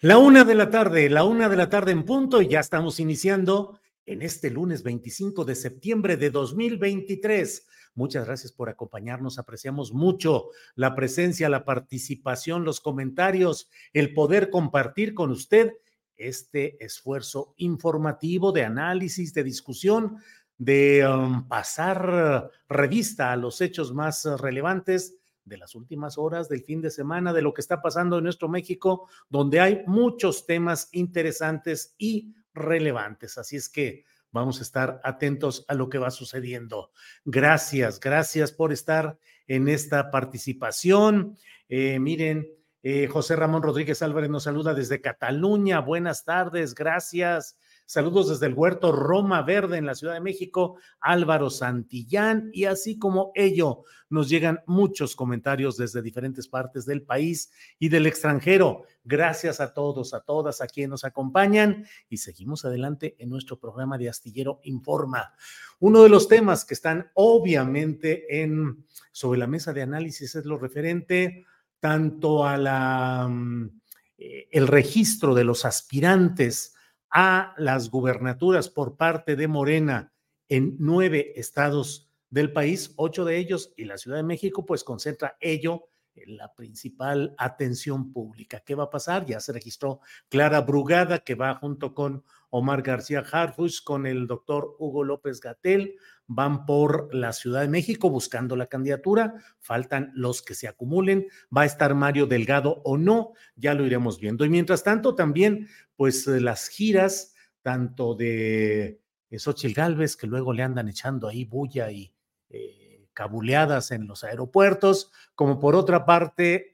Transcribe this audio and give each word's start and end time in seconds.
La 0.00 0.16
una 0.18 0.44
de 0.44 0.54
la 0.54 0.70
tarde, 0.70 1.10
la 1.10 1.24
una 1.24 1.48
de 1.48 1.56
la 1.56 1.68
tarde 1.68 1.90
en 1.90 2.04
punto 2.04 2.40
y 2.40 2.46
ya 2.46 2.60
estamos 2.60 3.00
iniciando 3.00 3.80
en 4.06 4.22
este 4.22 4.48
lunes 4.48 4.84
25 4.84 5.44
de 5.44 5.56
septiembre 5.56 6.16
de 6.16 6.30
2023. 6.30 7.66
Muchas 7.96 8.24
gracias 8.24 8.52
por 8.52 8.68
acompañarnos. 8.68 9.40
Apreciamos 9.40 9.92
mucho 9.92 10.50
la 10.76 10.94
presencia, 10.94 11.48
la 11.48 11.64
participación, 11.64 12.62
los 12.62 12.78
comentarios, 12.78 13.68
el 13.92 14.14
poder 14.14 14.50
compartir 14.50 15.14
con 15.14 15.32
usted 15.32 15.72
este 16.16 16.76
esfuerzo 16.84 17.54
informativo 17.56 18.52
de 18.52 18.62
análisis, 18.62 19.34
de 19.34 19.42
discusión, 19.42 20.18
de 20.58 21.08
um, 21.08 21.48
pasar 21.48 22.52
revista 22.68 23.32
a 23.32 23.36
los 23.36 23.60
hechos 23.60 23.92
más 23.92 24.24
relevantes 24.40 25.17
de 25.48 25.58
las 25.58 25.74
últimas 25.74 26.18
horas, 26.18 26.48
del 26.48 26.62
fin 26.62 26.80
de 26.80 26.90
semana, 26.90 27.32
de 27.32 27.42
lo 27.42 27.54
que 27.54 27.60
está 27.60 27.80
pasando 27.80 28.18
en 28.18 28.24
nuestro 28.24 28.48
México, 28.48 29.08
donde 29.28 29.60
hay 29.60 29.82
muchos 29.86 30.46
temas 30.46 30.88
interesantes 30.92 31.94
y 31.98 32.34
relevantes. 32.54 33.38
Así 33.38 33.56
es 33.56 33.68
que 33.68 34.04
vamos 34.30 34.58
a 34.58 34.62
estar 34.62 35.00
atentos 35.04 35.64
a 35.68 35.74
lo 35.74 35.88
que 35.88 35.98
va 35.98 36.10
sucediendo. 36.10 36.92
Gracias, 37.24 38.00
gracias 38.00 38.52
por 38.52 38.72
estar 38.72 39.18
en 39.46 39.68
esta 39.68 40.10
participación. 40.10 41.36
Eh, 41.68 41.98
miren, 41.98 42.46
eh, 42.82 43.08
José 43.08 43.36
Ramón 43.36 43.62
Rodríguez 43.62 44.02
Álvarez 44.02 44.30
nos 44.30 44.44
saluda 44.44 44.74
desde 44.74 45.00
Cataluña. 45.00 45.80
Buenas 45.80 46.24
tardes, 46.24 46.74
gracias. 46.74 47.58
Saludos 47.90 48.28
desde 48.28 48.44
el 48.44 48.52
Huerto 48.52 48.92
Roma 48.92 49.40
Verde 49.40 49.78
en 49.78 49.86
la 49.86 49.94
Ciudad 49.94 50.12
de 50.12 50.20
México, 50.20 50.76
Álvaro 51.00 51.48
Santillán, 51.48 52.50
y 52.52 52.66
así 52.66 52.98
como 52.98 53.32
ello, 53.34 53.84
nos 54.10 54.28
llegan 54.28 54.60
muchos 54.66 55.16
comentarios 55.16 55.78
desde 55.78 56.02
diferentes 56.02 56.48
partes 56.48 56.84
del 56.84 57.00
país 57.00 57.50
y 57.78 57.88
del 57.88 58.06
extranjero. 58.06 58.82
Gracias 59.04 59.58
a 59.58 59.72
todos, 59.72 60.12
a 60.12 60.20
todas, 60.20 60.60
a 60.60 60.66
quienes 60.66 60.90
nos 60.90 61.04
acompañan 61.04 61.86
y 62.10 62.18
seguimos 62.18 62.66
adelante 62.66 63.16
en 63.18 63.30
nuestro 63.30 63.58
programa 63.58 63.96
de 63.96 64.10
Astillero 64.10 64.60
Informa. 64.64 65.32
Uno 65.78 66.02
de 66.02 66.10
los 66.10 66.28
temas 66.28 66.66
que 66.66 66.74
están 66.74 67.10
obviamente 67.14 68.42
en 68.42 68.84
sobre 69.12 69.38
la 69.38 69.46
mesa 69.46 69.72
de 69.72 69.80
análisis 69.80 70.34
es 70.34 70.44
lo 70.44 70.58
referente 70.58 71.46
tanto 71.80 72.46
a 72.46 72.58
la 72.58 73.28
mm, 73.30 73.80
eh, 74.18 74.48
el 74.50 74.66
registro 74.66 75.34
de 75.34 75.44
los 75.44 75.64
aspirantes 75.64 76.74
a 77.10 77.54
las 77.56 77.90
gubernaturas 77.90 78.68
por 78.68 78.96
parte 78.96 79.36
de 79.36 79.48
Morena 79.48 80.12
en 80.48 80.76
nueve 80.78 81.32
estados 81.36 82.08
del 82.30 82.52
país, 82.52 82.92
ocho 82.96 83.24
de 83.24 83.38
ellos 83.38 83.72
y 83.76 83.84
la 83.84 83.98
Ciudad 83.98 84.18
de 84.18 84.22
México, 84.22 84.66
pues 84.66 84.84
concentra 84.84 85.36
ello 85.40 85.88
en 86.14 86.36
la 86.36 86.54
principal 86.54 87.34
atención 87.38 88.12
pública. 88.12 88.60
¿Qué 88.60 88.74
va 88.74 88.84
a 88.84 88.90
pasar? 88.90 89.24
Ya 89.24 89.40
se 89.40 89.52
registró 89.52 90.00
Clara 90.28 90.60
Brugada, 90.60 91.20
que 91.20 91.34
va 91.34 91.54
junto 91.54 91.94
con 91.94 92.24
Omar 92.50 92.82
García 92.82 93.20
Harfuch, 93.20 93.82
con 93.84 94.06
el 94.06 94.26
doctor 94.26 94.76
Hugo 94.78 95.04
López 95.04 95.40
Gatel, 95.40 95.96
van 96.26 96.66
por 96.66 97.12
la 97.14 97.32
Ciudad 97.32 97.62
de 97.62 97.68
México 97.68 98.10
buscando 98.10 98.54
la 98.54 98.66
candidatura, 98.66 99.34
faltan 99.60 100.12
los 100.14 100.42
que 100.42 100.54
se 100.54 100.68
acumulen, 100.68 101.26
va 101.54 101.62
a 101.62 101.66
estar 101.66 101.94
Mario 101.94 102.26
Delgado 102.26 102.82
o 102.84 102.96
no, 102.96 103.32
ya 103.56 103.74
lo 103.74 103.84
iremos 103.84 104.20
viendo. 104.20 104.44
Y 104.44 104.50
mientras 104.50 104.84
tanto, 104.84 105.14
también, 105.14 105.68
pues 105.96 106.26
eh, 106.26 106.40
las 106.40 106.68
giras, 106.68 107.34
tanto 107.62 108.14
de 108.14 109.00
eh, 109.30 109.38
Xochitl 109.38 109.74
Galvez, 109.74 110.16
que 110.16 110.26
luego 110.26 110.52
le 110.52 110.62
andan 110.62 110.88
echando 110.88 111.28
ahí 111.28 111.44
bulla 111.44 111.90
y 111.90 112.12
eh, 112.50 113.08
cabuleadas 113.14 113.90
en 113.90 114.06
los 114.06 114.22
aeropuertos, 114.22 115.10
como 115.34 115.58
por 115.58 115.74
otra 115.74 116.04
parte, 116.04 116.72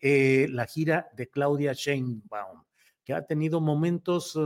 la 0.50 0.66
gira 0.66 1.08
de 1.16 1.30
Claudia 1.30 1.72
Sheinbaum, 1.72 2.64
que 3.02 3.14
ha 3.14 3.24
tenido 3.24 3.62
momentos 3.62 4.38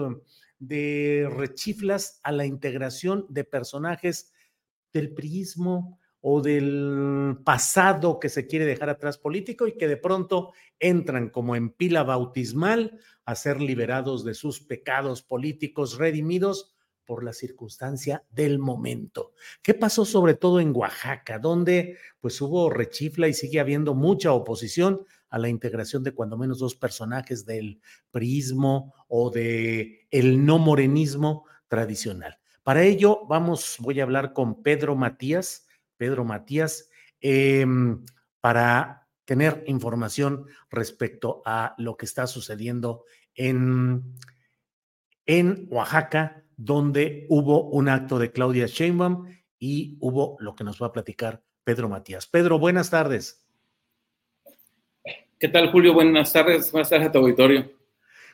de 0.59 1.29
rechiflas 1.31 2.21
a 2.23 2.33
la 2.33 2.47
integración 2.47 3.27
de 3.29 3.45
personajes 3.45 4.33
del 4.93 5.15
priismo 5.15 5.99
o 6.21 6.43
del 6.43 7.39
pasado 7.45 8.19
que 8.19 8.29
se 8.29 8.47
quiere 8.47 8.67
dejar 8.67 8.91
atrás 8.91 9.19
político 9.19 9.67
y 9.67 9.77
que 9.77 9.87
de 9.87 9.97
pronto 9.97 10.53
entran 10.81 11.31
como 11.31 11.55
en 11.55 11.71
pila 11.71 12.03
bautismal 12.03 12.99
a 13.25 13.35
ser 13.35 13.61
liberados 13.61 14.25
de 14.25 14.35
sus 14.35 14.61
pecados 14.61 15.23
políticos 15.23 15.97
redimidos 15.97 16.75
por 17.05 17.25
la 17.25 17.33
circunstancia 17.33 18.25
del 18.31 18.59
momento. 18.59 19.33
¿Qué 19.63 19.73
pasó 19.75 20.05
sobre 20.05 20.35
todo 20.35 20.61
en 20.61 20.77
Oaxaca, 20.77 21.39
donde 21.39 21.97
pues 22.21 22.39
hubo 22.41 22.69
rechifla 22.69 23.29
y 23.29 23.33
sigue 23.33 23.61
habiendo 23.61 23.95
mucha 23.95 24.33
oposición 24.33 25.07
a 25.31 25.39
la 25.39 25.49
integración 25.49 26.03
de 26.03 26.13
cuando 26.13 26.37
menos 26.37 26.59
dos 26.59 26.75
personajes 26.75 27.45
del 27.47 27.81
priismo 28.11 28.95
o 29.09 29.31
de 29.31 30.07
el 30.11 30.45
no 30.45 30.59
morenismo 30.59 31.45
tradicional? 31.69 32.39
Para 32.63 32.83
ello, 32.83 33.27
vamos, 33.27 33.77
voy 33.79 33.99
a 34.01 34.03
hablar 34.03 34.33
con 34.33 34.63
Pedro 34.63 34.95
Matías, 34.95 35.67
Pedro 35.97 36.25
Matías, 36.25 36.91
em, 37.21 38.05
para 38.41 39.09
tener 39.25 39.65
información 39.67 40.47
respecto 40.71 41.43
a 41.45 41.75
lo 41.79 41.97
que 41.97 42.07
está 42.07 42.27
sucediendo 42.27 43.05
en, 43.35 44.15
en 45.27 45.67
Oaxaca, 45.71 46.45
donde 46.57 47.27
hubo 47.29 47.71
un 47.71 47.89
acto 47.89 48.19
de 48.19 48.33
Claudia 48.33 48.67
Sheinbaum 48.67 49.27
y 49.59 49.97
hubo 50.01 50.37
lo 50.41 50.55
que 50.55 50.65
nos 50.65 50.81
va 50.83 50.89
a 50.89 50.93
platicar 50.93 51.43
Pedro 51.65 51.89
Matías. 51.89 52.27
Pedro, 52.27 52.59
buenas 52.59 52.91
tardes. 52.91 53.48
¿Qué 55.39 55.49
tal, 55.49 55.71
Julio? 55.71 55.95
Buenas 55.95 56.33
tardes. 56.33 56.73
Buenas 56.73 56.91
tardes 56.91 57.09
a 57.09 57.13
tu 57.13 57.19
auditorio. 57.19 57.71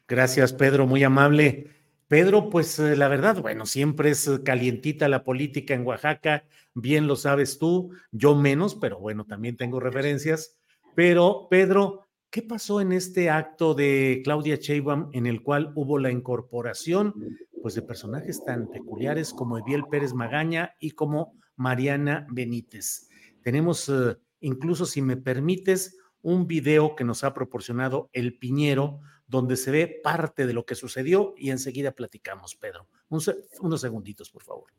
Gracias, 0.08 0.52
Pedro, 0.52 0.86
muy 0.86 1.04
amable. 1.04 1.70
Pedro, 2.08 2.48
pues 2.48 2.78
eh, 2.78 2.96
la 2.96 3.08
verdad, 3.08 3.40
bueno, 3.40 3.66
siempre 3.66 4.10
es 4.10 4.26
eh, 4.26 4.42
calientita 4.42 5.08
la 5.08 5.22
política 5.22 5.74
en 5.74 5.86
Oaxaca, 5.86 6.44
bien 6.74 7.06
lo 7.06 7.16
sabes 7.16 7.58
tú, 7.58 7.90
yo 8.12 8.34
menos, 8.34 8.74
pero 8.74 8.98
bueno, 9.00 9.24
también 9.24 9.56
tengo 9.56 9.80
referencias. 9.80 10.56
Pero, 10.94 11.48
Pedro, 11.50 12.04
¿Qué 12.34 12.42
pasó 12.42 12.80
en 12.80 12.90
este 12.90 13.30
acto 13.30 13.74
de 13.74 14.20
Claudia 14.24 14.56
Sheinbaum 14.56 15.08
en 15.12 15.26
el 15.26 15.40
cual 15.40 15.70
hubo 15.76 16.00
la 16.00 16.10
incorporación 16.10 17.14
pues, 17.62 17.76
de 17.76 17.82
personajes 17.82 18.44
tan 18.44 18.68
peculiares 18.68 19.32
como 19.32 19.56
Eviel 19.56 19.84
Pérez 19.88 20.14
Magaña 20.14 20.74
y 20.80 20.90
como 20.90 21.38
Mariana 21.54 22.26
Benítez? 22.28 23.08
Tenemos 23.40 23.88
uh, 23.88 24.16
incluso, 24.40 24.84
si 24.84 25.00
me 25.00 25.16
permites, 25.16 25.96
un 26.24 26.46
video 26.46 26.96
que 26.96 27.04
nos 27.04 27.22
ha 27.22 27.34
proporcionado 27.34 28.08
el 28.14 28.38
Piñero, 28.38 29.00
donde 29.26 29.56
se 29.56 29.70
ve 29.70 30.00
parte 30.02 30.46
de 30.46 30.54
lo 30.54 30.64
que 30.64 30.74
sucedió 30.74 31.34
y 31.36 31.50
enseguida 31.50 31.92
platicamos, 31.92 32.56
Pedro. 32.56 32.88
Un, 33.10 33.22
unos 33.60 33.80
segunditos, 33.82 34.30
por 34.30 34.42
favor. 34.42 34.72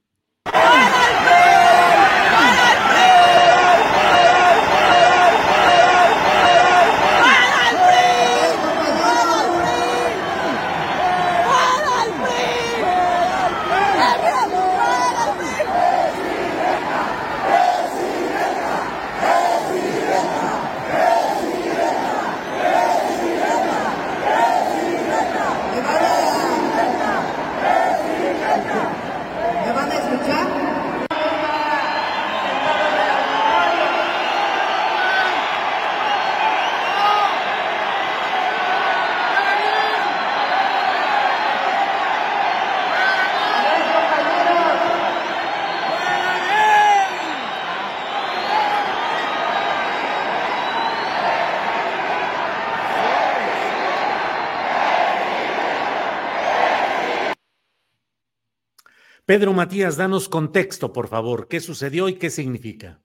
Pedro 59.26 59.54
Matías, 59.54 59.98
danos 59.98 60.30
contexto, 60.30 60.94
por 60.94 61.08
favor. 61.08 61.48
¿Qué 61.48 61.60
sucedió 61.60 62.08
y 62.10 62.16
qué 62.16 62.30
significa? 62.30 63.02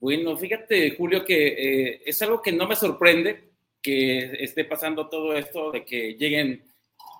Bueno, 0.00 0.36
fíjate, 0.36 0.96
Julio, 0.96 1.24
que 1.24 1.46
eh, 1.48 2.02
es 2.04 2.20
algo 2.22 2.42
que 2.42 2.50
no 2.50 2.66
me 2.66 2.74
sorprende 2.74 3.52
que 3.80 4.42
esté 4.42 4.64
pasando 4.64 5.08
todo 5.08 5.36
esto 5.36 5.70
de 5.70 5.84
que 5.84 6.14
lleguen 6.14 6.64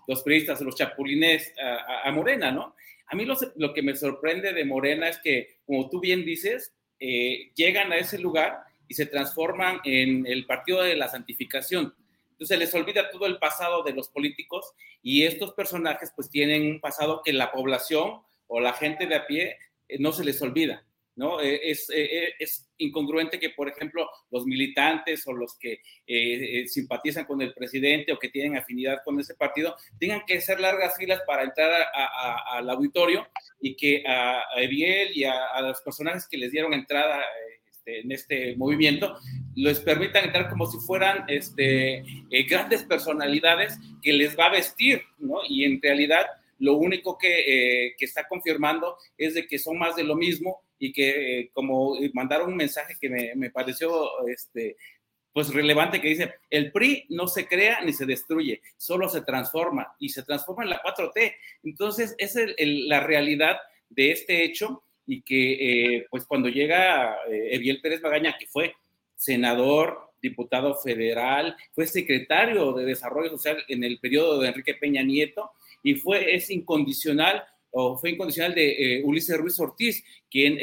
los 0.08 0.22
periodistas, 0.22 0.60
los 0.60 0.74
chapulines 0.74 1.54
a, 2.04 2.10
Morena, 2.10 2.50
¿no? 2.50 2.74
A 3.06 3.14
mí 3.14 3.24
lo, 3.24 3.72
que 3.72 3.82
me 3.82 3.94
sorprende 3.94 4.52
de 4.52 4.64
Morena 4.64 5.08
es 5.08 5.18
que, 5.18 5.60
como 5.64 5.88
tú 5.88 6.00
bien 6.00 6.24
dices, 6.24 6.74
eh, 6.98 7.52
llegan 7.54 7.92
a 7.92 7.98
ese 7.98 8.18
lugar 8.18 8.58
y 8.88 8.94
se 8.94 9.06
transforman 9.06 9.80
en 9.84 10.26
el 10.26 10.46
partido 10.46 10.82
de 10.82 10.96
la 10.96 11.06
santificación. 11.06 11.94
Entonces 12.40 12.58
les 12.58 12.74
olvida 12.74 13.10
todo 13.10 13.26
el 13.26 13.38
pasado 13.38 13.82
de 13.82 13.92
los 13.92 14.08
políticos 14.08 14.72
y 15.02 15.24
estos 15.24 15.52
personajes 15.52 16.10
pues 16.16 16.30
tienen 16.30 16.62
un 16.62 16.80
pasado 16.80 17.20
que 17.22 17.34
la 17.34 17.52
población 17.52 18.22
o 18.46 18.60
la 18.60 18.72
gente 18.72 19.06
de 19.06 19.14
a 19.14 19.26
pie 19.26 19.58
eh, 19.86 19.98
no 19.98 20.10
se 20.10 20.24
les 20.24 20.40
olvida. 20.40 20.82
¿no? 21.16 21.42
Eh, 21.42 21.60
es, 21.70 21.90
eh, 21.90 22.32
es, 22.38 22.66
incongruente 22.78 23.38
que, 23.38 23.50
por 23.50 23.68
ejemplo, 23.68 24.08
los 24.30 24.46
militantes 24.46 25.26
o 25.26 25.34
los 25.34 25.58
que 25.58 25.82
simpatizan 26.66 27.26
con 27.26 27.42
el 27.42 27.52
presidente 27.52 28.10
o 28.10 28.18
que 28.18 28.30
tienen 28.30 28.56
afinidad 28.56 29.02
con 29.04 29.20
ese 29.20 29.34
partido 29.34 29.76
tengan 29.98 30.24
que 30.24 30.38
hacer 30.38 30.60
largas 30.60 30.96
filas 30.96 31.20
para 31.26 31.42
entrar 31.42 31.88
al 31.92 32.70
auditorio 32.70 33.28
y 33.60 33.76
que 33.76 34.02
a, 34.06 34.44
Eviel 34.56 35.10
y 35.14 35.24
a, 35.24 35.60
los 35.60 35.82
personajes 35.82 36.26
que 36.26 36.38
les 36.38 36.52
dieron 36.52 36.72
entrada 36.72 37.22
este, 37.80 38.00
en 38.00 38.12
este 38.12 38.56
movimiento, 38.56 39.16
les 39.54 39.80
permitan 39.80 40.24
entrar 40.24 40.50
como 40.50 40.66
si 40.66 40.78
fueran 40.78 41.24
este, 41.28 41.98
eh, 42.30 42.42
grandes 42.48 42.82
personalidades 42.82 43.78
que 44.02 44.12
les 44.12 44.38
va 44.38 44.46
a 44.46 44.52
vestir, 44.52 45.02
¿no? 45.18 45.38
Y 45.48 45.64
en 45.64 45.80
realidad 45.80 46.26
lo 46.58 46.74
único 46.74 47.16
que, 47.16 47.86
eh, 47.86 47.94
que 47.96 48.04
está 48.04 48.28
confirmando 48.28 48.96
es 49.16 49.34
de 49.34 49.46
que 49.46 49.58
son 49.58 49.78
más 49.78 49.96
de 49.96 50.04
lo 50.04 50.14
mismo 50.14 50.60
y 50.78 50.92
que 50.92 51.40
eh, 51.40 51.50
como 51.54 51.96
mandaron 52.12 52.50
un 52.50 52.56
mensaje 52.56 52.96
que 53.00 53.08
me, 53.08 53.34
me, 53.34 53.50
pareció 53.50 53.90
este, 54.28 54.76
pues 55.32 55.52
relevante 55.54 56.02
que 56.02 56.08
dice, 56.08 56.34
el 56.50 56.70
PRI 56.72 57.06
no 57.08 57.28
se 57.28 57.46
crea 57.46 57.80
ni 57.82 57.94
se 57.94 58.04
destruye, 58.04 58.60
solo 58.76 59.08
se 59.08 59.22
transforma 59.22 59.94
y 59.98 60.10
se 60.10 60.22
transforma 60.22 60.64
en 60.64 60.70
la 60.70 60.82
4T. 60.82 61.34
Entonces, 61.64 62.14
esa 62.18 62.42
es 62.42 62.68
la 62.86 63.00
realidad 63.00 63.56
de 63.88 64.12
este 64.12 64.44
hecho 64.44 64.84
y 65.10 65.22
que 65.22 65.96
eh, 65.96 66.06
pues 66.08 66.24
cuando 66.24 66.48
llega 66.48 67.16
eh, 67.28 67.48
Eviel 67.50 67.80
Pérez 67.80 68.00
Magaña, 68.00 68.36
que 68.38 68.46
fue 68.46 68.74
senador, 69.16 69.98
diputado 70.22 70.76
federal, 70.76 71.56
fue 71.72 71.88
secretario 71.88 72.72
de 72.74 72.84
Desarrollo 72.84 73.28
Social 73.28 73.58
en 73.66 73.82
el 73.82 73.98
periodo 73.98 74.38
de 74.38 74.46
Enrique 74.46 74.74
Peña 74.74 75.02
Nieto 75.02 75.50
y 75.82 75.94
fue, 75.94 76.36
es 76.36 76.48
incondicional 76.50 77.42
o 77.72 77.98
fue 77.98 78.10
incondicional 78.10 78.54
de 78.54 78.98
eh, 78.98 79.02
Ulises 79.02 79.36
Ruiz 79.36 79.58
Ortiz, 79.58 80.04
quien 80.30 80.56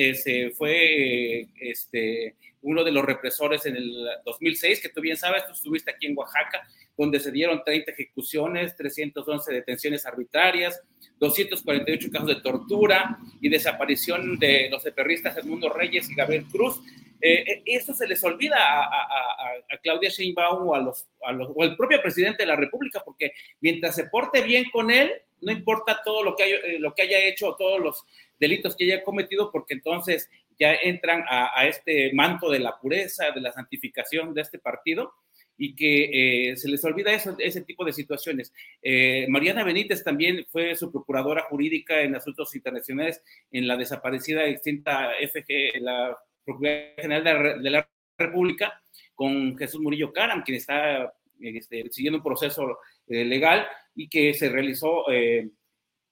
fue 0.56 1.50
este, 1.60 2.36
uno 2.62 2.86
de 2.86 2.92
los 2.92 3.04
represores 3.04 3.66
en 3.66 3.76
el 3.76 4.08
2006, 4.24 4.80
que 4.80 4.90
tú 4.90 5.02
bien 5.02 5.18
sabes, 5.18 5.46
tú 5.46 5.52
estuviste 5.52 5.92
aquí 5.92 6.08
en 6.08 6.18
Oaxaca, 6.18 6.66
donde 6.98 7.20
se 7.20 7.32
dieron 7.32 7.64
30 7.64 7.92
ejecuciones, 7.92 8.76
311 8.76 9.54
detenciones 9.54 10.06
arbitrarias, 10.06 10.82
248 11.20 12.10
casos 12.12 12.28
de 12.28 12.42
tortura 12.42 13.20
y 13.40 13.50
desaparición 13.50 14.38
de 14.40 14.70
los 14.70 14.86
eperristas 14.86 15.38
Edmundo 15.38 15.70
Reyes 15.70 16.10
y 16.10 16.16
Gabriel 16.16 16.46
Cruz. 16.52 16.82
Eh, 17.22 17.44
eh, 17.48 17.64
eso 17.66 17.94
se 17.94 18.08
les 18.08 18.24
olvida 18.24 18.58
a, 18.60 19.80
Claudia 19.82 20.10
Sheinbaum 20.10 20.68
o, 20.68 20.76
al 20.76 21.78
propio 21.78 22.02
presidente 22.02 22.44
de 22.44 22.48
la 22.48 22.56
República, 22.56 23.02
porque 23.04 23.32
mientras 23.62 23.96
se 23.96 24.06
porte 24.06 24.42
bien 24.42 24.66
con 24.72 24.92
él, 24.92 25.12
no 25.42 25.52
importa 25.52 26.02
todo 26.04 26.24
lo 26.24 26.36
que, 26.36 26.44
haya, 26.44 26.56
eh, 26.58 26.80
lo 26.80 26.94
que 26.94 27.04
haya 27.04 27.20
hecho, 27.20 27.56
todos 27.58 27.80
los 27.80 28.06
delitos 28.40 28.76
que 28.76 28.86
haya 28.86 29.04
cometido, 29.04 29.52
porque 29.52 29.76
entonces 29.76 30.30
ya 30.60 30.74
entran 30.74 31.24
a, 31.30 31.68
este 31.68 32.12
manto 32.14 32.50
de 32.50 32.60
la 32.60 32.80
pureza, 32.80 33.32
de 33.32 33.42
la 33.42 33.52
santificación 33.52 34.34
de 34.34 34.42
este 34.42 34.58
partido 34.58 35.14
y 35.58 35.76
que 35.76 36.52
eh, 36.52 36.58
se 36.58 36.70
les 36.70 36.84
olvida 36.86 37.12
eso, 37.12 37.36
ese 37.40 37.62
tipo 37.62 37.84
de 37.84 37.94
situaciones. 37.94 38.54
Eh, 38.82 39.26
Mariana 39.30 39.64
Benítez 39.64 40.04
también 40.04 40.46
fue 40.50 40.76
su 40.76 40.92
procuradora 40.92 41.44
jurídica 41.44 42.02
en 42.02 42.16
asuntos 42.16 42.56
internacionales 42.56 43.24
en 43.52 43.68
la 43.68 43.76
desaparecida 43.76 44.46
extinta 44.46 45.12
FG, 45.20 45.82
la 45.82 46.18
Procuraduría 46.46 46.94
General 46.98 47.64
de 47.64 47.70
la, 47.70 47.90
República, 48.20 48.82
con 49.14 49.56
Jesús 49.60 49.80
Murillo 49.80 50.12
Caram, 50.12 50.42
quien 50.42 50.58
está 50.58 51.14
este, 51.40 51.88
siguiendo 51.92 52.18
un 52.18 52.24
proceso 52.24 52.80
eh, 53.06 53.24
legal 53.26 53.68
y 53.94 54.10
que 54.10 54.34
se 54.34 54.50
realizó, 54.50 55.06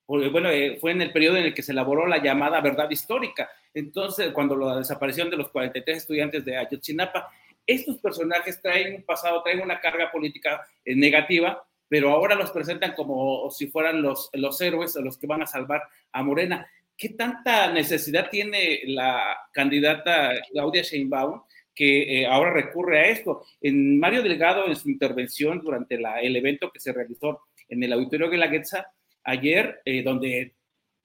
bueno, 0.06 0.50
fue 0.80 0.92
en 0.92 1.02
el 1.02 1.12
periodo 1.12 1.38
en 1.38 1.46
el 1.46 1.56
que 1.56 1.64
se 1.64 1.72
elaboró 1.72 2.06
la 2.06 2.22
llamada 2.22 2.62
verdad 2.62 2.92
histórica. 2.92 3.50
Entonces, 3.74 4.32
cuando 4.34 4.56
la 4.56 4.78
desaparición 4.78 5.32
de 5.32 5.38
los 5.38 5.50
43 5.50 5.98
estudiantes 5.98 6.46
de 6.46 6.58
Ayotzinapa, 6.58 7.32
estos 7.68 7.98
personajes 7.98 8.62
traen 8.62 8.96
un 8.96 9.04
pasado, 9.04 9.42
traen 9.44 9.62
una 9.62 9.80
carga 9.80 10.12
política 10.12 10.66
eh, 10.84 10.96
negativa, 10.96 11.66
pero 11.88 12.12
ahora 12.12 12.36
los 12.36 12.52
presentan 12.52 12.94
como 12.94 13.50
si 13.52 13.68
fueran 13.68 14.02
los, 14.02 14.30
los 14.34 14.60
héroes 14.62 14.96
o 14.96 15.02
los 15.02 15.18
que 15.18 15.28
van 15.28 15.42
a 15.42 15.48
salvar 15.48 15.84
a 16.12 16.24
Morena. 16.24 16.68
¿Qué 16.98 17.10
tanta 17.10 17.72
necesidad 17.72 18.30
tiene 18.30 18.82
la 18.86 19.38
candidata 19.52 20.32
Claudia 20.52 20.82
Sheinbaum 20.82 21.42
que 21.74 22.22
eh, 22.22 22.26
ahora 22.26 22.54
recurre 22.54 23.00
a 23.00 23.10
esto? 23.10 23.44
En 23.62 24.00
Mario 24.00 24.24
Delgado, 24.24 24.68
en 24.68 24.76
su 24.76 24.90
intervención 24.90 25.60
durante 25.60 26.00
la, 26.00 26.22
el 26.22 26.36
evento 26.36 26.72
que 26.72 26.80
se 26.80 26.94
realizó 26.94 27.42
en 27.68 27.84
el 27.84 27.94
Auditorio 27.94 28.30
de 28.30 28.38
la 28.38 28.48
Guetza 28.48 28.88
ayer, 29.24 29.82
eh, 29.86 30.04
donde 30.04 30.56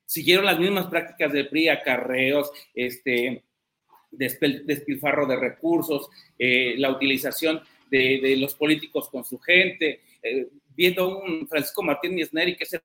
siguieron 0.05 0.45
las 0.45 0.59
mismas 0.59 0.87
prácticas 0.87 1.33
de 1.33 1.45
PRI, 1.45 1.69
acarreos, 1.69 2.53
este, 2.75 3.45
despilfarro 4.11 5.27
de 5.27 5.37
recursos, 5.37 6.09
eh, 6.39 6.75
la 6.79 6.91
utilización 6.91 7.61
de, 7.91 8.37
los 8.39 8.55
políticos 8.55 9.09
con 9.09 9.25
su 9.25 9.39
gente, 9.39 10.01
eh, 10.23 10.49
viendo 10.75 11.19
un 11.19 11.49
Francisco 11.49 11.83
Martínez 11.83 12.33
Neri, 12.33 12.57
que 12.57 12.65
es 12.65 12.73
el 12.75 12.81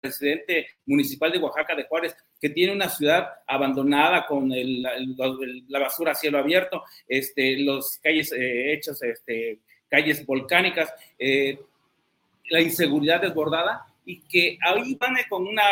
presidente 0.00 0.68
municipal 0.86 1.32
de 1.32 1.38
Oaxaca 1.38 1.74
de 1.74 1.84
Juárez, 1.84 2.16
que 2.40 2.50
tiene 2.50 2.72
una 2.72 2.88
ciudad 2.88 3.28
abandonada 3.46 4.26
con 4.26 4.50
la 4.50 5.78
basura 5.78 6.12
a 6.12 6.14
cielo 6.14 6.38
abierto, 6.38 6.84
este, 7.06 7.58
los 7.58 7.98
calles 7.98 8.32
eh, 8.32 8.72
hechas, 8.72 9.02
este, 9.02 9.58
calles 9.88 10.24
volcánicas, 10.24 10.92
la 12.50 12.60
inseguridad 12.60 13.20
desbordada, 13.20 13.86
y 14.04 14.20
que 14.22 14.58
ahí 14.62 14.94
van 14.94 15.16
con 15.28 15.46
una 15.46 15.62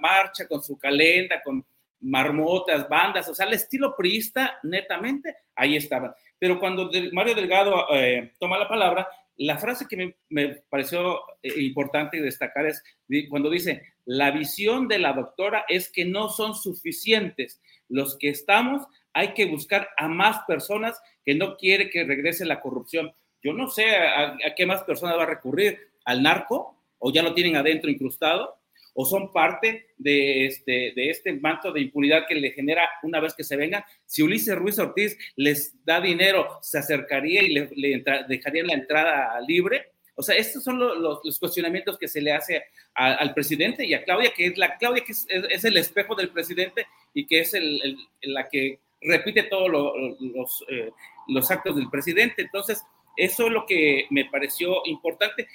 marcha, 0.00 0.48
con 0.48 0.62
su 0.62 0.76
calenda, 0.76 1.40
con 1.42 1.64
marmotas, 2.04 2.88
bandas, 2.88 3.28
o 3.28 3.34
sea, 3.34 3.46
el 3.46 3.54
estilo 3.54 3.96
priista, 3.96 4.58
netamente, 4.62 5.36
ahí 5.56 5.76
estaban. 5.76 6.12
Pero 6.38 6.60
cuando 6.60 6.90
Mario 7.12 7.34
Delgado 7.34 7.86
eh, 7.92 8.32
toma 8.38 8.58
la 8.58 8.68
palabra, 8.68 9.08
la 9.36 9.58
frase 9.58 9.86
que 9.88 10.14
me, 10.28 10.48
pareció 10.68 11.20
eh, 11.42 11.60
importante 11.62 12.20
destacar 12.20 12.66
es 12.66 12.82
cuando 13.28 13.50
dice, 13.50 13.82
la 14.04 14.30
visión 14.30 14.86
de 14.86 14.98
la 14.98 15.12
doctora 15.12 15.64
es 15.68 15.90
que 15.90 16.04
no 16.04 16.28
son 16.28 16.54
suficientes 16.54 17.60
los 17.88 18.16
que 18.18 18.28
estamos, 18.28 18.86
hay 19.12 19.32
que 19.34 19.46
buscar 19.46 19.88
a 19.96 20.08
más 20.08 20.44
personas 20.46 21.00
que 21.24 21.34
no 21.34 21.56
quiere 21.56 21.90
que 21.90 22.04
regrese 22.04 22.44
la 22.44 22.60
corrupción. 22.60 23.12
Yo 23.42 23.52
no 23.52 23.68
sé 23.68 23.96
a 23.96 24.36
qué 24.56 24.66
más 24.66 24.84
personas 24.84 25.18
va 25.18 25.24
a 25.24 25.26
recurrir, 25.26 25.78
al 26.04 26.22
narco, 26.22 26.82
o 26.98 27.12
ya 27.12 27.22
lo 27.22 27.34
tienen 27.34 27.56
adentro 27.56 27.90
incrustado, 27.90 28.56
o 28.94 29.04
son 29.04 29.32
parte 29.32 29.86
de 29.98 30.46
este, 30.46 30.92
de 30.94 31.10
este 31.10 31.32
manto 31.34 31.72
de 31.72 31.82
impunidad 31.82 32.26
que 32.26 32.36
le 32.36 32.52
genera 32.52 32.88
una 33.02 33.20
vez 33.20 33.34
que 33.34 33.44
se 33.44 33.56
vengan. 33.56 33.84
Si 34.06 34.22
Ulises 34.22 34.56
Ruiz 34.56 34.78
Ortiz 34.78 35.18
les 35.36 35.74
da 35.84 36.00
dinero, 36.00 36.58
se 36.62 36.78
acercaría 36.78 37.42
y 37.42 37.48
le, 37.48 38.04
dejaría 38.28 38.64
la 38.64 38.74
entrada 38.74 39.40
libre. 39.46 39.92
O 40.14 40.22
sea, 40.22 40.36
estos 40.36 40.62
son 40.62 40.78
los, 40.78 41.38
cuestionamientos 41.40 41.98
que 41.98 42.06
se 42.06 42.22
le 42.22 42.32
hace 42.32 42.62
al 42.94 43.34
presidente 43.34 43.84
y 43.84 43.94
a 43.94 44.04
Claudia, 44.04 44.32
que 44.34 44.46
es 44.46 44.56
la 44.56 44.78
Claudia 44.78 45.02
que 45.04 45.12
es, 45.12 45.64
el 45.64 45.76
espejo 45.76 46.14
del 46.14 46.30
presidente 46.30 46.86
y 47.12 47.26
que 47.26 47.40
es 47.40 47.52
el, 47.54 47.96
la 48.22 48.48
que 48.48 48.78
repite 49.00 49.42
todos 49.44 49.68
los, 49.70 50.64
eh, 50.68 50.92
los 51.26 51.50
actos 51.50 51.74
del 51.74 51.90
presidente. 51.90 52.42
Entonces, 52.42 52.80
eso 53.16 53.46
es 53.46 53.52
lo 53.52 53.66
que 53.66 54.06
me 54.10 54.24
pareció 54.26 54.82
importante 54.86 55.48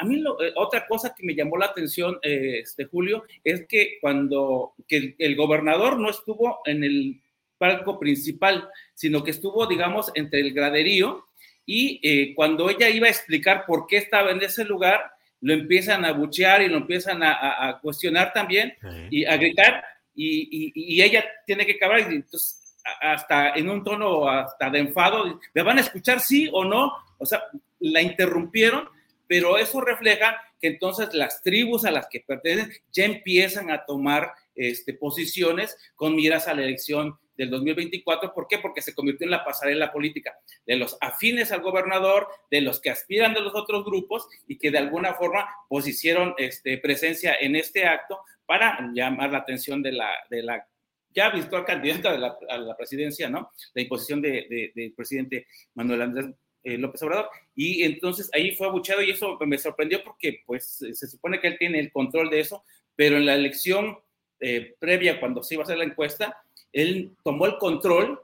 a 0.00 0.04
mí 0.04 0.16
eh, 0.16 0.52
otra 0.56 0.86
cosa 0.86 1.14
que 1.14 1.24
me 1.24 1.34
llamó 1.34 1.58
la 1.58 1.66
atención, 1.66 2.18
eh, 2.22 2.60
este, 2.62 2.86
Julio, 2.86 3.24
es 3.44 3.66
que 3.66 3.98
cuando 4.00 4.72
que 4.88 5.14
el, 5.18 5.36
gobernador 5.36 5.98
no 5.98 6.08
estuvo 6.08 6.60
en 6.64 6.84
el 6.84 7.20
palco 7.58 8.00
principal, 8.00 8.68
sino 8.94 9.22
que 9.22 9.30
estuvo, 9.30 9.66
digamos, 9.66 10.10
entre 10.14 10.40
el 10.40 10.54
graderío 10.54 11.26
y 11.66 12.00
eh, 12.02 12.34
cuando 12.34 12.70
ella 12.70 12.88
iba 12.88 13.08
a 13.08 13.10
explicar 13.10 13.64
por 13.66 13.86
qué 13.86 13.98
estaba 13.98 14.30
en 14.30 14.42
ese 14.42 14.64
lugar, 14.64 15.02
lo 15.42 15.52
empiezan 15.52 16.06
a 16.06 16.12
buchear 16.12 16.62
y 16.62 16.68
lo 16.68 16.78
empiezan 16.78 17.22
a, 17.22 17.78
cuestionar 17.82 18.32
también 18.32 18.74
y 19.10 19.24
a 19.24 19.36
gritar 19.36 19.84
y, 20.14 20.72
y, 20.74 21.02
ella 21.02 21.24
tiene 21.46 21.64
que 21.64 21.72
acabar 21.72 22.00
y 22.00 22.16
entonces 22.16 22.76
hasta 23.00 23.50
en 23.54 23.70
un 23.70 23.82
tono 23.82 24.28
hasta 24.28 24.68
de 24.68 24.80
enfado, 24.80 25.40
¿me 25.54 25.62
van 25.62 25.78
a 25.78 25.82
escuchar 25.82 26.20
sí 26.20 26.48
o 26.52 26.64
no? 26.64 26.92
O 27.16 27.24
sea, 27.24 27.42
la 27.78 28.02
interrumpieron 28.02 28.88
pero 29.30 29.58
eso 29.58 29.80
refleja 29.80 30.42
que 30.60 30.66
entonces 30.66 31.14
las 31.14 31.40
tribus 31.40 31.84
a 31.84 31.92
las 31.92 32.08
que 32.08 32.18
pertenecen 32.18 32.72
ya 32.90 33.04
empiezan 33.04 33.70
a 33.70 33.84
tomar 33.86 34.32
este, 34.56 34.92
posiciones 34.92 35.76
con 35.94 36.16
miras 36.16 36.48
a 36.48 36.54
la 36.54 36.64
elección 36.64 37.16
del 37.36 37.48
2024. 37.48 38.34
¿Por 38.34 38.48
qué? 38.48 38.58
Porque 38.58 38.82
se 38.82 38.92
convirtió 38.92 39.26
en 39.26 39.30
la 39.30 39.44
pasarela 39.44 39.92
política 39.92 40.36
de 40.66 40.74
los 40.74 40.98
afines 41.00 41.52
al 41.52 41.60
gobernador, 41.60 42.26
de 42.50 42.60
los 42.60 42.80
que 42.80 42.90
aspiran 42.90 43.32
de 43.32 43.40
los 43.40 43.54
otros 43.54 43.84
grupos 43.84 44.26
y 44.48 44.58
que 44.58 44.72
de 44.72 44.78
alguna 44.78 45.14
forma 45.14 45.48
pues 45.68 45.86
hicieron 45.86 46.34
este, 46.36 46.78
presencia 46.78 47.36
en 47.40 47.54
este 47.54 47.86
acto 47.86 48.18
para 48.46 48.90
llamar 48.92 49.30
la 49.30 49.38
atención 49.38 49.80
de 49.80 49.92
la, 49.92 50.10
de 50.28 50.42
la 50.42 50.66
ya 51.14 51.30
virtual 51.30 51.64
candidata 51.64 52.34
a 52.48 52.58
la 52.58 52.76
presidencia, 52.76 53.30
¿no? 53.30 53.52
La 53.74 53.82
imposición 53.82 54.20
del 54.20 54.48
de, 54.48 54.92
presidente 54.96 55.46
Manuel 55.74 56.02
Andrés 56.02 56.26
eh, 56.64 56.78
López 56.78 57.02
Obrador. 57.02 57.28
Y 57.54 57.82
entonces 57.82 58.30
ahí 58.32 58.52
fue 58.52 58.66
abucheado 58.66 59.02
y 59.02 59.10
eso 59.10 59.38
me 59.46 59.58
sorprendió 59.58 60.02
porque 60.04 60.42
pues 60.46 60.78
se 60.92 61.06
supone 61.08 61.40
que 61.40 61.48
él 61.48 61.58
tiene 61.58 61.80
el 61.80 61.92
control 61.92 62.30
de 62.30 62.40
eso, 62.40 62.64
pero 62.96 63.16
en 63.16 63.26
la 63.26 63.34
elección 63.34 63.98
eh, 64.40 64.74
previa, 64.78 65.20
cuando 65.20 65.42
se 65.42 65.54
iba 65.54 65.62
a 65.62 65.64
hacer 65.64 65.78
la 65.78 65.84
encuesta, 65.84 66.42
él 66.72 67.12
tomó 67.24 67.46
el 67.46 67.58
control 67.58 68.20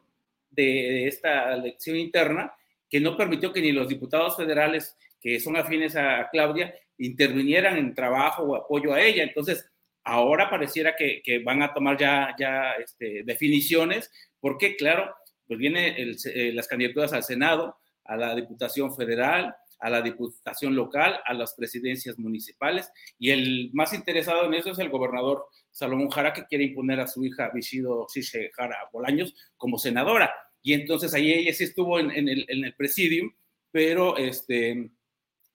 de 0.50 1.06
esta 1.06 1.54
elección 1.54 1.96
interna 1.96 2.54
que 2.88 3.00
no 3.00 3.16
permitió 3.16 3.52
que 3.52 3.60
ni 3.60 3.72
los 3.72 3.88
diputados 3.88 4.36
federales 4.36 4.96
que 5.20 5.40
son 5.40 5.56
afines 5.56 5.96
a 5.96 6.28
Claudia 6.30 6.74
intervinieran 6.98 7.76
en 7.76 7.94
trabajo 7.94 8.42
o 8.44 8.56
apoyo 8.56 8.94
a 8.94 9.02
ella. 9.02 9.24
Entonces, 9.24 9.68
ahora 10.04 10.48
pareciera 10.48 10.94
que, 10.94 11.20
que 11.22 11.40
van 11.40 11.62
a 11.62 11.74
tomar 11.74 11.98
ya, 11.98 12.34
ya 12.38 12.72
este, 12.74 13.22
definiciones, 13.24 14.10
porque 14.40 14.76
claro, 14.76 15.14
pues 15.46 15.58
vienen 15.58 15.94
eh, 15.96 16.52
las 16.52 16.68
candidaturas 16.68 17.12
al 17.12 17.24
Senado, 17.24 17.76
a 18.08 18.16
la 18.16 18.34
Diputación 18.34 18.94
Federal, 18.94 19.54
a 19.78 19.90
la 19.90 20.02
Diputación 20.02 20.74
Local, 20.74 21.20
a 21.24 21.34
las 21.34 21.54
presidencias 21.54 22.18
municipales. 22.18 22.90
Y 23.18 23.30
el 23.30 23.70
más 23.72 23.92
interesado 23.92 24.46
en 24.46 24.54
eso 24.54 24.70
es 24.70 24.78
el 24.78 24.90
gobernador 24.90 25.46
Salomón 25.70 26.10
Jara, 26.10 26.32
que 26.32 26.46
quiere 26.46 26.64
imponer 26.64 27.00
a 27.00 27.06
su 27.06 27.24
hija 27.24 27.50
Vishido 27.52 28.06
Sishe 28.08 28.50
Jara 28.54 28.76
Bolaños 28.92 29.34
como 29.56 29.78
senadora. 29.78 30.32
Y 30.62 30.72
entonces 30.72 31.14
ahí 31.14 31.32
ella 31.32 31.52
sí 31.52 31.64
estuvo 31.64 31.98
en, 31.98 32.10
el, 32.10 32.44
en 32.48 32.74
presidium, 32.76 33.30
pero 33.70 34.16
este, 34.16 34.90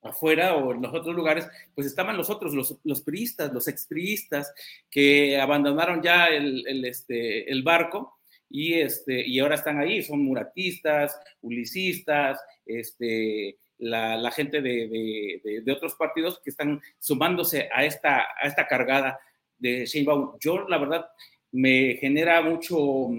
afuera 0.01 0.55
o 0.55 0.73
en 0.73 0.81
los 0.81 0.93
otros 0.93 1.15
lugares, 1.15 1.47
pues 1.75 1.87
estaban 1.87 2.17
los 2.17 2.29
otros, 2.29 2.53
los, 2.53 2.77
los 2.83 3.01
priistas, 3.01 3.53
los 3.53 3.67
expriistas, 3.67 4.53
que 4.89 5.39
abandonaron 5.39 6.01
ya 6.01 6.27
el, 6.27 6.85
este, 6.85 7.51
el 7.51 7.63
barco 7.63 8.20
y, 8.51 8.73
este, 8.73 9.25
y 9.25 9.39
ahora 9.39 9.55
están 9.55 9.79
ahí, 9.79 10.01
son 10.03 10.23
muratistas, 10.23 11.19
ulicistas, 11.41 12.39
este, 12.65 13.57
la, 13.77 14.31
gente 14.31 14.61
de, 14.61 15.63
otros 15.71 15.95
partidos 15.95 16.39
que 16.43 16.51
están 16.51 16.81
sumándose 16.99 17.69
a 17.73 17.85
esta, 17.85 18.27
a 18.41 18.47
esta 18.47 18.67
cargada 18.67 19.19
de 19.57 19.85
Sheinbaum. 19.85 20.37
Yo, 20.39 20.67
la 20.67 20.77
verdad, 20.77 21.05
me 21.51 21.97
genera 21.99 22.41
mucho 22.41 23.09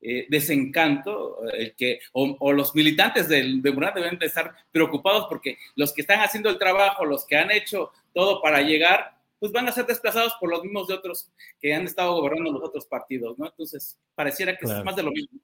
eh, 0.00 0.26
desencanto 0.28 1.42
el 1.52 1.74
que, 1.74 2.00
o, 2.12 2.52
los 2.52 2.74
militantes 2.74 3.28
de 3.28 3.72
Murat 3.72 3.94
deben 3.94 4.18
de 4.18 4.26
estar 4.26 4.54
preocupados 4.70 5.26
porque 5.28 5.58
los 5.74 5.92
que 5.92 6.02
están 6.02 6.20
haciendo 6.20 6.48
el 6.48 6.58
trabajo, 6.58 7.04
los 7.04 7.26
que 7.26 7.36
han 7.36 7.50
hecho 7.50 7.90
todo 8.12 8.40
para 8.40 8.62
llegar, 8.62 9.15
pues 9.38 9.52
van 9.52 9.68
a 9.68 9.72
ser 9.72 9.86
desplazados 9.86 10.34
por 10.40 10.50
los 10.50 10.62
mismos 10.62 10.88
de 10.88 10.94
otros 10.94 11.30
que 11.60 11.74
han 11.74 11.84
estado 11.84 12.14
gobernando 12.14 12.52
los 12.52 12.62
otros 12.62 12.86
partidos, 12.86 13.38
¿no? 13.38 13.46
Entonces, 13.46 13.98
pareciera 14.14 14.56
que 14.56 14.66
es 14.66 14.84
más 14.84 14.96
de 14.96 15.02
lo 15.02 15.10
mismo. 15.10 15.40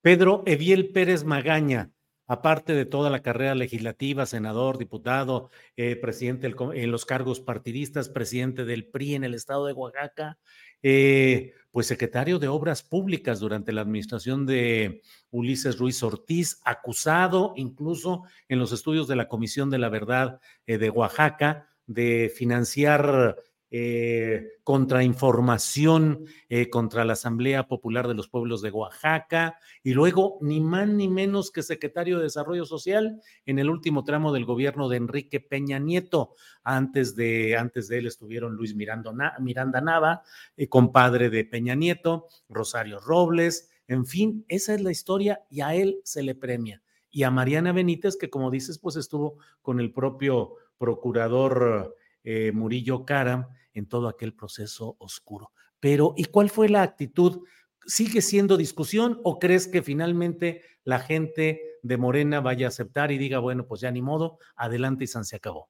Pedro 0.00 0.42
Eviel 0.46 0.92
Pérez 0.92 1.24
Magaña, 1.24 1.90
aparte 2.26 2.74
de 2.74 2.86
toda 2.86 3.10
la 3.10 3.22
carrera 3.22 3.54
legislativa, 3.54 4.24
senador, 4.24 4.78
diputado, 4.78 5.50
eh, 5.76 5.96
presidente 5.96 6.46
en 6.46 6.90
los 6.90 7.04
cargos 7.04 7.40
partidistas, 7.40 8.08
presidente 8.08 8.64
del 8.64 8.86
PRI 8.86 9.16
en 9.16 9.24
el 9.24 9.34
estado 9.34 9.66
de 9.66 9.72
Oaxaca, 9.72 10.38
eh, 10.82 11.52
pues 11.72 11.86
secretario 11.86 12.38
de 12.38 12.48
Obras 12.48 12.82
Públicas 12.82 13.40
durante 13.40 13.72
la 13.72 13.82
administración 13.82 14.46
de 14.46 15.02
Ulises 15.30 15.78
Ruiz 15.78 16.02
Ortiz, 16.02 16.60
acusado 16.64 17.52
incluso 17.56 18.22
en 18.48 18.58
los 18.58 18.72
estudios 18.72 19.06
de 19.08 19.16
la 19.16 19.28
Comisión 19.28 19.68
de 19.68 19.78
la 19.78 19.88
Verdad 19.88 20.40
eh, 20.66 20.78
de 20.78 20.88
Oaxaca 20.88 21.69
de 21.90 22.32
financiar 22.32 23.36
eh, 23.72 24.48
contrainformación 24.62 26.24
eh, 26.48 26.70
contra 26.70 27.04
la 27.04 27.14
Asamblea 27.14 27.66
Popular 27.66 28.06
de 28.06 28.14
los 28.14 28.28
Pueblos 28.28 28.62
de 28.62 28.70
Oaxaca 28.70 29.58
y 29.82 29.92
luego 29.92 30.38
ni 30.40 30.60
más 30.60 30.88
ni 30.88 31.08
menos 31.08 31.50
que 31.50 31.62
secretario 31.62 32.18
de 32.18 32.24
Desarrollo 32.24 32.64
Social 32.64 33.20
en 33.44 33.58
el 33.58 33.68
último 33.68 34.04
tramo 34.04 34.32
del 34.32 34.44
gobierno 34.44 34.88
de 34.88 34.98
Enrique 34.98 35.40
Peña 35.40 35.80
Nieto. 35.80 36.34
Antes 36.62 37.16
de, 37.16 37.56
antes 37.56 37.88
de 37.88 37.98
él 37.98 38.06
estuvieron 38.06 38.54
Luis 38.54 38.76
Miranda 38.76 39.80
Nava, 39.80 40.22
eh, 40.56 40.68
compadre 40.68 41.28
de 41.28 41.44
Peña 41.44 41.74
Nieto, 41.74 42.28
Rosario 42.48 43.00
Robles, 43.00 43.68
en 43.88 44.06
fin, 44.06 44.44
esa 44.46 44.74
es 44.74 44.80
la 44.80 44.92
historia 44.92 45.42
y 45.50 45.62
a 45.62 45.74
él 45.74 46.00
se 46.04 46.22
le 46.22 46.36
premia. 46.36 46.82
Y 47.10 47.24
a 47.24 47.32
Mariana 47.32 47.72
Benítez, 47.72 48.16
que 48.16 48.30
como 48.30 48.50
dices, 48.50 48.78
pues 48.78 48.94
estuvo 48.94 49.38
con 49.62 49.80
el 49.80 49.92
propio 49.92 50.54
procurador 50.80 51.94
eh, 52.24 52.52
Murillo 52.52 53.04
Cara 53.04 53.50
en 53.74 53.86
todo 53.86 54.08
aquel 54.08 54.32
proceso 54.34 54.96
oscuro. 54.98 55.52
Pero, 55.78 56.14
¿y 56.16 56.24
cuál 56.24 56.48
fue 56.48 56.70
la 56.70 56.82
actitud? 56.82 57.46
¿Sigue 57.84 58.22
siendo 58.22 58.56
discusión 58.56 59.20
o 59.22 59.38
crees 59.38 59.68
que 59.68 59.82
finalmente 59.82 60.62
la 60.84 60.98
gente 60.98 61.78
de 61.82 61.96
Morena 61.98 62.40
vaya 62.40 62.66
a 62.66 62.68
aceptar 62.68 63.12
y 63.12 63.18
diga, 63.18 63.38
bueno, 63.38 63.66
pues 63.66 63.82
ya 63.82 63.90
ni 63.90 64.00
modo, 64.00 64.38
adelante 64.56 65.04
y 65.04 65.06
San 65.06 65.26
se 65.26 65.36
acabó? 65.36 65.68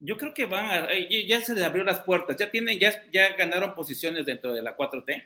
Yo 0.00 0.16
creo 0.16 0.32
que 0.32 0.46
van 0.46 0.66
a, 0.66 0.92
eh, 0.92 1.26
ya 1.26 1.40
se 1.42 1.54
les 1.54 1.64
abrió 1.64 1.84
las 1.84 2.00
puertas, 2.00 2.36
ya 2.38 2.50
tienen, 2.50 2.78
ya, 2.78 3.02
ya 3.12 3.36
ganaron 3.36 3.74
posiciones 3.74 4.24
dentro 4.24 4.52
de 4.54 4.62
la 4.62 4.76
4T 4.76 5.24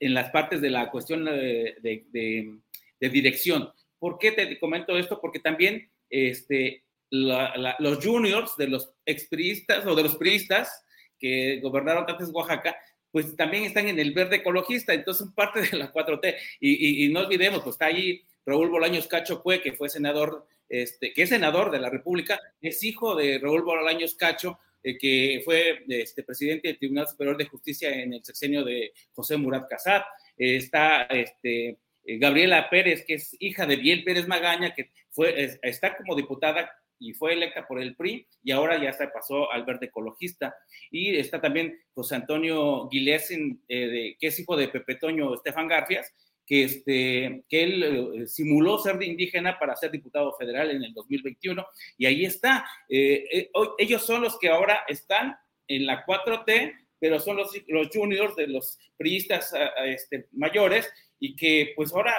en 0.00 0.14
las 0.14 0.30
partes 0.30 0.60
de 0.60 0.70
la 0.70 0.90
cuestión 0.90 1.24
de, 1.24 1.76
de, 1.80 2.58
de 3.00 3.08
dirección. 3.08 3.72
¿Por 4.00 4.18
qué 4.18 4.32
te 4.32 4.58
comento 4.58 4.98
esto? 4.98 5.20
Porque 5.20 5.38
también 5.38 5.90
este, 6.10 6.84
los 7.12 8.04
juniors 8.04 8.56
de 8.56 8.68
los 8.68 8.90
expriistas 9.04 9.84
o 9.86 9.94
de 9.94 10.02
los 10.02 10.16
priistas 10.16 10.84
que 11.18 11.60
gobernaron 11.60 12.04
antes 12.08 12.30
Oaxaca, 12.32 12.76
pues 13.10 13.36
también 13.36 13.64
están 13.64 13.86
en 13.86 13.98
el 13.98 14.12
verde 14.12 14.36
ecologista, 14.36 14.94
entonces 14.94 15.26
son 15.26 15.34
parte 15.34 15.60
de 15.70 15.76
la 15.76 15.92
4T. 15.92 16.34
Y, 16.60 17.08
no 17.10 17.20
olvidemos, 17.20 17.62
pues 17.62 17.74
está 17.74 17.86
ahí 17.86 18.22
Raúl 18.46 18.70
Bolaños 18.70 19.06
Cacho 19.06 19.42
Cue, 19.42 19.60
que 19.60 19.74
fue 19.74 19.88
senador, 19.88 20.46
este, 20.68 21.12
que 21.12 21.22
es 21.22 21.28
senador 21.28 21.70
de 21.70 21.78
la 21.78 21.90
República, 21.90 22.40
es 22.60 22.82
hijo 22.82 23.14
de 23.14 23.38
Raúl 23.38 23.62
Bolaños 23.62 24.14
Cacho, 24.14 24.58
eh, 24.82 24.96
que 24.96 25.42
fue 25.44 25.84
este, 25.88 26.22
presidente 26.22 26.68
del 26.68 26.78
Tribunal 26.78 27.06
Superior 27.06 27.36
de 27.36 27.44
Justicia 27.44 27.90
en 27.90 28.14
el 28.14 28.24
sexenio 28.24 28.64
de 28.64 28.92
José 29.12 29.36
Murat 29.36 29.68
Casat. 29.68 30.04
está 30.36 31.02
este, 31.02 31.78
eh, 32.04 32.18
Gabriela 32.18 32.68
Pérez, 32.70 33.04
que 33.06 33.14
es 33.14 33.36
hija 33.38 33.66
de 33.66 33.76
Biel 33.76 34.02
Pérez 34.02 34.26
Magaña, 34.26 34.74
que 34.74 34.90
fue, 35.10 35.58
está 35.62 35.96
como 35.96 36.16
diputada 36.16 36.72
y 37.02 37.12
fue 37.14 37.32
electa 37.32 37.66
por 37.66 37.80
el 37.80 37.96
PRI 37.96 38.26
y 38.42 38.50
ahora 38.52 38.82
ya 38.82 38.92
se 38.92 39.08
pasó 39.08 39.50
al 39.50 39.64
verde 39.64 39.86
ecologista. 39.86 40.54
Y 40.90 41.16
está 41.16 41.40
también 41.40 41.78
José 41.94 42.16
Antonio 42.16 42.88
Guilesín, 42.88 43.62
que 43.68 44.16
es 44.20 44.38
hijo 44.38 44.56
de 44.56 44.68
Pepe 44.68 44.94
Toño 44.96 45.34
Estefan 45.34 45.68
Garfias, 45.68 46.14
que, 46.46 46.64
este, 46.64 47.44
que 47.48 47.62
él 47.62 47.82
eh, 47.82 48.26
simuló 48.26 48.78
ser 48.78 48.98
de 48.98 49.06
indígena 49.06 49.58
para 49.58 49.76
ser 49.76 49.90
diputado 49.90 50.34
federal 50.34 50.70
en 50.70 50.82
el 50.82 50.92
2021, 50.92 51.64
y 51.98 52.06
ahí 52.06 52.24
está. 52.24 52.64
Eh, 52.88 53.24
eh, 53.32 53.50
ellos 53.78 54.04
son 54.04 54.22
los 54.22 54.38
que 54.38 54.48
ahora 54.48 54.80
están 54.88 55.36
en 55.68 55.86
la 55.86 56.04
4T, 56.04 56.72
pero 56.98 57.18
son 57.20 57.36
los, 57.36 57.50
los 57.68 57.88
juniors 57.92 58.36
de 58.36 58.46
los 58.48 58.78
priistas 58.96 59.52
este, 59.84 60.28
mayores, 60.32 60.90
y 61.18 61.34
que 61.36 61.72
pues 61.76 61.92
ahora 61.92 62.14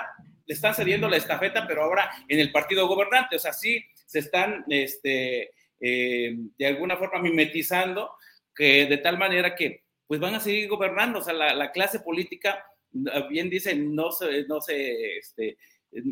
le 0.46 0.54
están 0.54 0.74
cediendo 0.74 1.10
la 1.10 1.18
estafeta, 1.18 1.66
pero 1.68 1.84
ahora 1.84 2.10
en 2.28 2.40
el 2.40 2.52
partido 2.52 2.88
gobernante, 2.88 3.36
o 3.36 3.40
sea, 3.40 3.54
sí 3.54 3.84
se 4.06 4.20
están 4.20 4.66
este, 4.70 5.52
de 5.80 6.66
alguna 6.66 6.98
forma 6.98 7.22
mimetizando, 7.22 8.12
que 8.56 8.86
de 8.86 8.98
tal 8.98 9.18
manera 9.18 9.56
que 9.56 9.84
pues 10.08 10.20
van 10.20 10.36
a 10.36 10.40
seguir 10.40 10.70
gobernando, 10.70 11.20
o 11.20 11.22
sea, 11.22 11.34
la, 11.34 11.54
la 11.54 11.72
clase 11.72 12.00
política 12.00 12.64
bien 13.30 13.50
dicen, 13.50 13.96
no 13.96 14.12
se, 14.12 14.46
no 14.46 14.62
se, 14.62 15.18
este, 15.18 15.58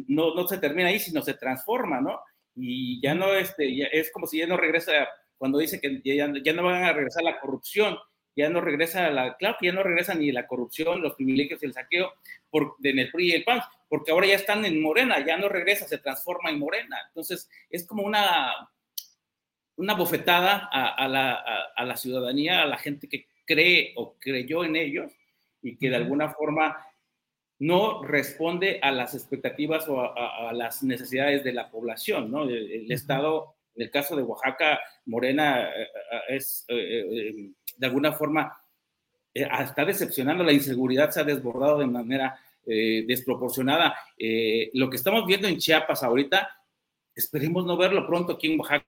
no, 0.07 0.33
no 0.33 0.47
se 0.47 0.57
termina 0.57 0.89
ahí, 0.89 0.99
sino 0.99 1.21
se 1.21 1.35
transforma, 1.35 2.01
¿no? 2.01 2.19
Y 2.55 3.01
ya 3.01 3.13
no, 3.13 3.33
este, 3.33 3.87
es 3.97 4.11
como 4.11 4.27
si 4.27 4.39
ya 4.39 4.47
no 4.47 4.57
regresa, 4.57 5.07
cuando 5.37 5.59
dice 5.59 5.79
que 5.79 6.01
ya, 6.03 6.31
ya 6.43 6.53
no 6.53 6.63
van 6.63 6.83
a 6.83 6.93
regresar 6.93 7.23
la 7.23 7.39
corrupción, 7.39 7.97
ya 8.35 8.49
no 8.49 8.61
regresa 8.61 9.09
la, 9.09 9.35
claro 9.37 9.57
que 9.59 9.67
ya 9.67 9.73
no 9.73 9.83
regresa 9.83 10.13
ni 10.15 10.31
la 10.31 10.47
corrupción, 10.47 11.01
los 11.01 11.15
privilegios 11.15 11.61
y 11.61 11.65
el 11.65 11.73
saqueo 11.73 12.11
por, 12.49 12.75
en 12.83 12.99
el 12.99 13.11
PRI 13.11 13.29
y 13.29 13.31
el 13.33 13.43
PAN, 13.43 13.61
porque 13.91 14.11
ahora 14.11 14.27
ya 14.27 14.35
están 14.35 14.63
en 14.63 14.81
Morena, 14.81 15.19
ya 15.19 15.35
no 15.35 15.49
regresa, 15.49 15.85
se 15.85 15.97
transforma 15.97 16.49
en 16.49 16.59
Morena. 16.59 16.97
Entonces, 17.09 17.49
es 17.69 17.85
como 17.85 18.03
una, 18.03 18.71
una 19.75 19.95
bofetada 19.95 20.69
a, 20.71 20.95
a, 20.95 21.09
la, 21.09 21.33
a 21.75 21.83
la 21.83 21.97
ciudadanía, 21.97 22.61
a 22.61 22.67
la 22.67 22.77
gente 22.77 23.09
que 23.09 23.27
cree 23.45 23.91
o 23.97 24.15
creyó 24.17 24.63
en 24.63 24.77
ellos, 24.77 25.11
y 25.61 25.75
que 25.75 25.89
de 25.89 25.97
alguna 25.97 26.29
forma 26.29 26.87
no 27.59 28.01
responde 28.01 28.79
a 28.81 28.91
las 28.91 29.13
expectativas 29.13 29.89
o 29.89 30.01
a, 30.01 30.53
las 30.53 30.83
necesidades 30.83 31.43
de 31.43 31.51
la 31.51 31.69
población, 31.69 32.31
¿no? 32.31 32.43
El, 32.45 32.89
Estado, 32.89 33.55
en 33.75 33.83
el 33.83 33.91
caso 33.91 34.15
de 34.15 34.23
Oaxaca, 34.23 34.79
Morena 35.05 35.69
eh, 35.69 35.81
eh, 35.83 36.21
es, 36.29 36.63
eh, 36.69 37.51
de 37.75 37.85
alguna 37.85 38.13
forma, 38.13 38.57
está 39.33 39.83
decepcionando, 39.83 40.45
la 40.45 40.53
inseguridad 40.53 41.11
se 41.11 41.19
ha 41.19 41.25
desbordado 41.25 41.79
de 41.79 41.87
manera 41.87 42.39
desproporcionada. 42.65 43.95
lo 44.73 44.89
que 44.89 44.95
estamos 44.95 45.25
viendo 45.25 45.47
en 45.47 45.57
Chiapas 45.57 46.03
ahorita, 46.03 46.49
esperemos 47.15 47.65
no 47.65 47.77
verlo 47.77 48.05
pronto 48.07 48.33
aquí 48.33 48.51
en 48.51 48.59
Oaxaca, 48.59 48.85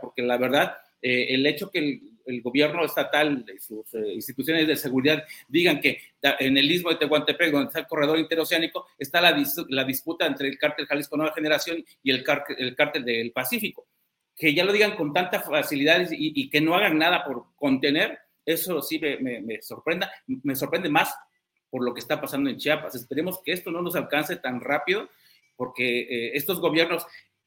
porque 0.00 0.22
la 0.22 0.36
verdad, 0.36 0.76
el 1.00 1.46
hecho 1.46 1.70
que 1.70 2.00
el, 2.26 2.42
gobierno 2.42 2.84
estatal 2.84 3.44
y 3.52 3.58
sus 3.58 3.92
eh, 3.94 4.14
instituciones 4.14 4.66
de 4.66 4.76
seguridad 4.76 5.24
digan 5.48 5.80
que 5.80 6.00
en 6.22 6.56
el 6.56 6.70
istmo 6.70 6.90
de 6.90 6.96
Tehuantepec, 6.96 7.50
donde 7.50 7.66
está 7.66 7.80
el 7.80 7.86
corredor 7.86 8.18
interoceánico, 8.18 8.86
está 8.96 9.20
la, 9.20 9.32
disputa 9.84 10.26
entre 10.26 10.48
el 10.48 10.58
cártel 10.58 10.86
Jalisco 10.86 11.16
Nueva 11.16 11.34
Generación 11.34 11.84
y 12.02 12.10
el, 12.10 12.24
el 12.58 12.76
cártel 12.76 13.04
del 13.04 13.32
Pacífico. 13.32 13.86
Que 14.36 14.54
ya 14.54 14.64
lo 14.64 14.72
digan 14.72 14.96
con 14.96 15.12
tanta 15.12 15.40
facilidad 15.40 16.08
y, 16.10 16.48
que 16.48 16.60
no 16.60 16.74
hagan 16.74 16.96
nada 16.96 17.24
por 17.24 17.46
contener, 17.56 18.18
eso 18.44 18.80
sí 18.82 18.98
me, 18.98 19.40
me, 19.40 19.62
sorprenda, 19.62 20.10
me 20.26 20.56
sorprende 20.56 20.88
más 20.88 21.14
por 21.72 21.82
lo 21.82 21.94
que 21.94 22.00
está 22.00 22.20
pasando 22.20 22.50
en 22.50 22.58
Chiapas. 22.58 22.94
Esperemos 22.94 23.40
que 23.42 23.52
esto 23.52 23.70
no 23.70 23.80
nos 23.80 23.96
alcance 23.96 24.36
tan 24.36 24.60
rápido, 24.60 25.08
porque 25.56 26.00
eh, 26.00 26.32
estos 26.34 26.60
gobiernos 26.60 27.06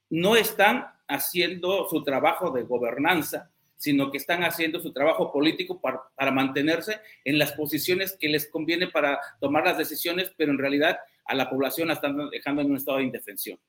no 0.09 0.35
están 0.35 0.87
haciendo 1.07 1.87
su 1.87 2.03
trabajo 2.03 2.49
de 2.49 2.63
gobernanza, 2.63 3.51
sino 3.77 4.09
que 4.09 4.17
están 4.17 4.43
haciendo 4.43 4.79
su 4.79 4.91
trabajo 4.91 5.31
político 5.31 5.79
para, 5.79 6.31
mantenerse 6.31 7.01
en 7.23 7.37
las 7.37 7.51
posiciones 7.51 8.17
que 8.19 8.27
les 8.27 8.49
conviene 8.49 8.87
para 8.87 9.19
tomar 9.39 9.63
las 9.63 9.77
decisiones, 9.77 10.33
pero 10.35 10.51
en 10.51 10.57
realidad 10.57 10.97
a 11.25 11.35
la 11.35 11.47
población 11.47 11.89
la 11.89 11.93
están 11.93 12.17
dejando 12.31 12.63
en 12.63 12.71
un 12.71 12.77
estado 12.77 12.97
de 12.97 13.03
indefensión. 13.03 13.59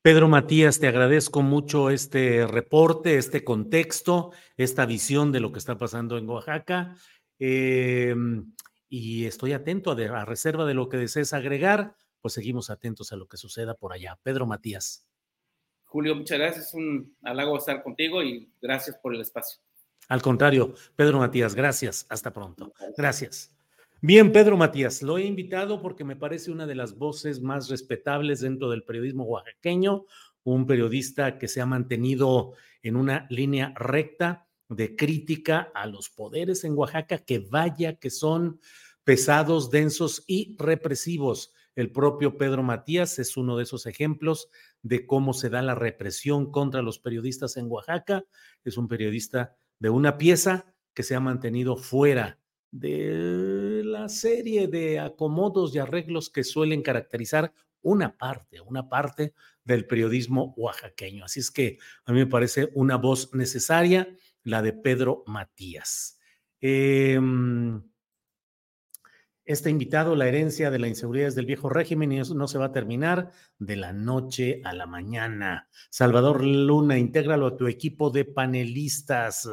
Pedro 0.00 0.26
Matías, 0.28 0.80
te 0.80 0.88
agradezco 0.88 1.42
mucho 1.42 1.90
este 1.90 2.46
reporte, 2.46 3.18
este 3.18 3.44
contexto, 3.44 4.30
esta 4.56 4.86
visión 4.86 5.32
de 5.32 5.40
lo 5.40 5.52
que 5.52 5.58
está 5.58 5.76
pasando 5.76 6.16
en 6.16 6.30
Oaxaca. 6.30 6.94
Em, 7.38 8.54
y 8.88 9.26
estoy 9.26 9.52
atento 9.52 9.90
a, 9.90 9.94
a 9.94 10.24
reserva 10.24 10.64
de 10.64 10.74
lo 10.74 10.88
que 10.88 10.96
desees 10.96 11.32
agregar, 11.32 11.94
pues 12.20 12.34
seguimos 12.34 12.70
atentos 12.70 13.12
a 13.12 13.16
lo 13.16 13.28
que 13.28 13.36
suceda 13.36 13.74
por 13.74 13.92
allá. 13.92 14.18
Pedro 14.22 14.46
Matías. 14.46 15.06
Julio, 15.84 16.14
muchas 16.14 16.38
gracias. 16.38 16.66
Es 16.68 16.74
un 16.74 17.16
halago 17.22 17.56
estar 17.56 17.82
contigo 17.82 18.22
y 18.22 18.52
gracias 18.60 18.98
por 19.02 19.14
el 19.14 19.20
espacio. 19.20 19.60
Al 20.08 20.22
contrario, 20.22 20.74
Pedro 20.96 21.18
Matías, 21.18 21.54
gracias. 21.54 22.06
Hasta 22.08 22.32
pronto. 22.32 22.72
Gracias. 22.96 23.54
Bien, 24.00 24.32
Pedro 24.32 24.56
Matías, 24.56 25.02
lo 25.02 25.18
he 25.18 25.24
invitado 25.24 25.82
porque 25.82 26.04
me 26.04 26.16
parece 26.16 26.50
una 26.50 26.66
de 26.66 26.76
las 26.76 26.96
voces 26.96 27.40
más 27.40 27.68
respetables 27.68 28.40
dentro 28.40 28.70
del 28.70 28.84
periodismo 28.84 29.24
oaxaqueño, 29.24 30.04
un 30.44 30.66
periodista 30.66 31.36
que 31.36 31.48
se 31.48 31.60
ha 31.60 31.66
mantenido 31.66 32.52
en 32.82 32.96
una 32.96 33.26
línea 33.28 33.74
recta 33.76 34.47
de 34.68 34.96
crítica 34.96 35.70
a 35.74 35.86
los 35.86 36.10
poderes 36.10 36.64
en 36.64 36.76
Oaxaca, 36.76 37.18
que 37.18 37.38
vaya 37.38 37.96
que 37.96 38.10
son 38.10 38.60
pesados, 39.04 39.70
densos 39.70 40.24
y 40.26 40.54
represivos. 40.58 41.52
El 41.74 41.92
propio 41.92 42.36
Pedro 42.36 42.62
Matías 42.62 43.18
es 43.18 43.36
uno 43.36 43.56
de 43.56 43.62
esos 43.62 43.86
ejemplos 43.86 44.48
de 44.82 45.06
cómo 45.06 45.32
se 45.32 45.48
da 45.48 45.62
la 45.62 45.74
represión 45.74 46.50
contra 46.50 46.82
los 46.82 46.98
periodistas 46.98 47.56
en 47.56 47.70
Oaxaca. 47.70 48.24
Es 48.64 48.76
un 48.76 48.88
periodista 48.88 49.56
de 49.78 49.90
una 49.90 50.18
pieza 50.18 50.74
que 50.92 51.02
se 51.02 51.14
ha 51.14 51.20
mantenido 51.20 51.76
fuera 51.76 52.38
de 52.70 53.82
la 53.84 54.08
serie 54.08 54.68
de 54.68 54.98
acomodos 54.98 55.74
y 55.74 55.78
arreglos 55.78 56.28
que 56.28 56.44
suelen 56.44 56.82
caracterizar 56.82 57.52
una 57.80 58.16
parte, 58.16 58.60
una 58.60 58.88
parte 58.88 59.34
del 59.64 59.86
periodismo 59.86 60.54
oaxaqueño. 60.56 61.24
Así 61.24 61.40
es 61.40 61.50
que 61.50 61.78
a 62.04 62.12
mí 62.12 62.18
me 62.18 62.26
parece 62.26 62.70
una 62.74 62.96
voz 62.96 63.32
necesaria, 63.34 64.08
la 64.44 64.62
de 64.62 64.72
Pedro 64.72 65.24
Matías. 65.26 66.18
Eh, 66.60 67.18
este 69.48 69.70
invitado, 69.70 70.14
la 70.14 70.28
herencia 70.28 70.70
de 70.70 70.78
la 70.78 70.88
inseguridad 70.88 71.34
del 71.34 71.46
viejo 71.46 71.70
régimen 71.70 72.12
y 72.12 72.20
eso 72.20 72.34
no 72.34 72.46
se 72.48 72.58
va 72.58 72.66
a 72.66 72.72
terminar 72.72 73.30
de 73.58 73.76
la 73.76 73.94
noche 73.94 74.60
a 74.62 74.74
la 74.74 74.84
mañana. 74.86 75.70
Salvador 75.88 76.44
Luna, 76.44 76.98
intégralo 76.98 77.46
a 77.46 77.56
tu 77.56 77.66
equipo 77.66 78.10
de 78.10 78.26
panelistas. 78.26 79.48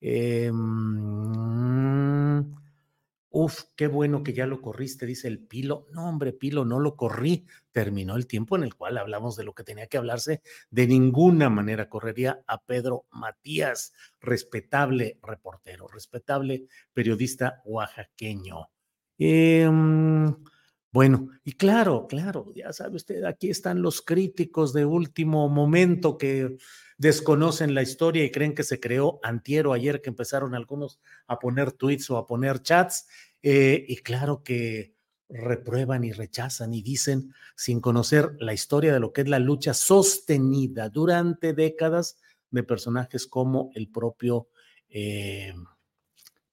Em, 0.00 0.54
uf, 3.30 3.64
qué 3.76 3.86
bueno 3.86 4.22
que 4.22 4.32
ya 4.32 4.46
lo 4.46 4.60
corriste, 4.60 5.06
dice 5.06 5.28
el 5.28 5.38
Pilo. 5.38 5.86
No, 5.92 6.08
hombre, 6.08 6.32
Pilo, 6.32 6.64
no 6.64 6.80
lo 6.80 6.96
corrí. 6.96 7.46
Terminó 7.72 8.16
el 8.16 8.26
tiempo 8.26 8.56
en 8.56 8.64
el 8.64 8.74
cual 8.74 8.98
hablamos 8.98 9.36
de 9.36 9.44
lo 9.44 9.54
que 9.54 9.64
tenía 9.64 9.86
que 9.86 9.98
hablarse. 9.98 10.42
De 10.70 10.86
ninguna 10.86 11.50
manera 11.50 11.88
correría 11.88 12.42
a 12.46 12.62
Pedro 12.62 13.06
Matías, 13.10 13.92
respetable 14.20 15.18
reportero, 15.22 15.88
respetable 15.88 16.66
periodista 16.92 17.62
oaxaqueño. 17.64 18.70
Em, 19.18 20.34
bueno, 20.92 21.28
y 21.44 21.52
claro, 21.52 22.06
claro, 22.08 22.52
ya 22.54 22.72
sabe 22.72 22.96
usted, 22.96 23.24
aquí 23.24 23.50
están 23.50 23.82
los 23.82 24.00
críticos 24.00 24.72
de 24.72 24.84
último 24.84 25.48
momento 25.48 26.16
que 26.16 26.56
desconocen 26.98 27.74
la 27.74 27.82
historia 27.82 28.24
y 28.24 28.30
creen 28.30 28.54
que 28.54 28.64
se 28.64 28.80
creó 28.80 29.20
antiero 29.22 29.72
ayer 29.72 30.02
que 30.02 30.10
empezaron 30.10 30.54
algunos 30.54 31.00
a 31.26 31.38
poner 31.38 31.72
tweets 31.72 32.10
o 32.10 32.18
a 32.18 32.26
poner 32.26 32.60
chats. 32.60 33.06
Eh, 33.42 33.84
y 33.88 33.96
claro 33.98 34.42
que 34.42 34.94
reprueban 35.28 36.04
y 36.04 36.12
rechazan 36.12 36.74
y 36.74 36.82
dicen 36.82 37.32
sin 37.54 37.80
conocer 37.80 38.36
la 38.40 38.52
historia 38.52 38.92
de 38.92 39.00
lo 39.00 39.12
que 39.12 39.20
es 39.22 39.28
la 39.28 39.38
lucha 39.38 39.74
sostenida 39.74 40.88
durante 40.88 41.52
décadas 41.52 42.18
de 42.50 42.62
personajes 42.62 43.26
como 43.26 43.70
el 43.74 43.90
propio 43.90 44.48
eh, 44.88 45.54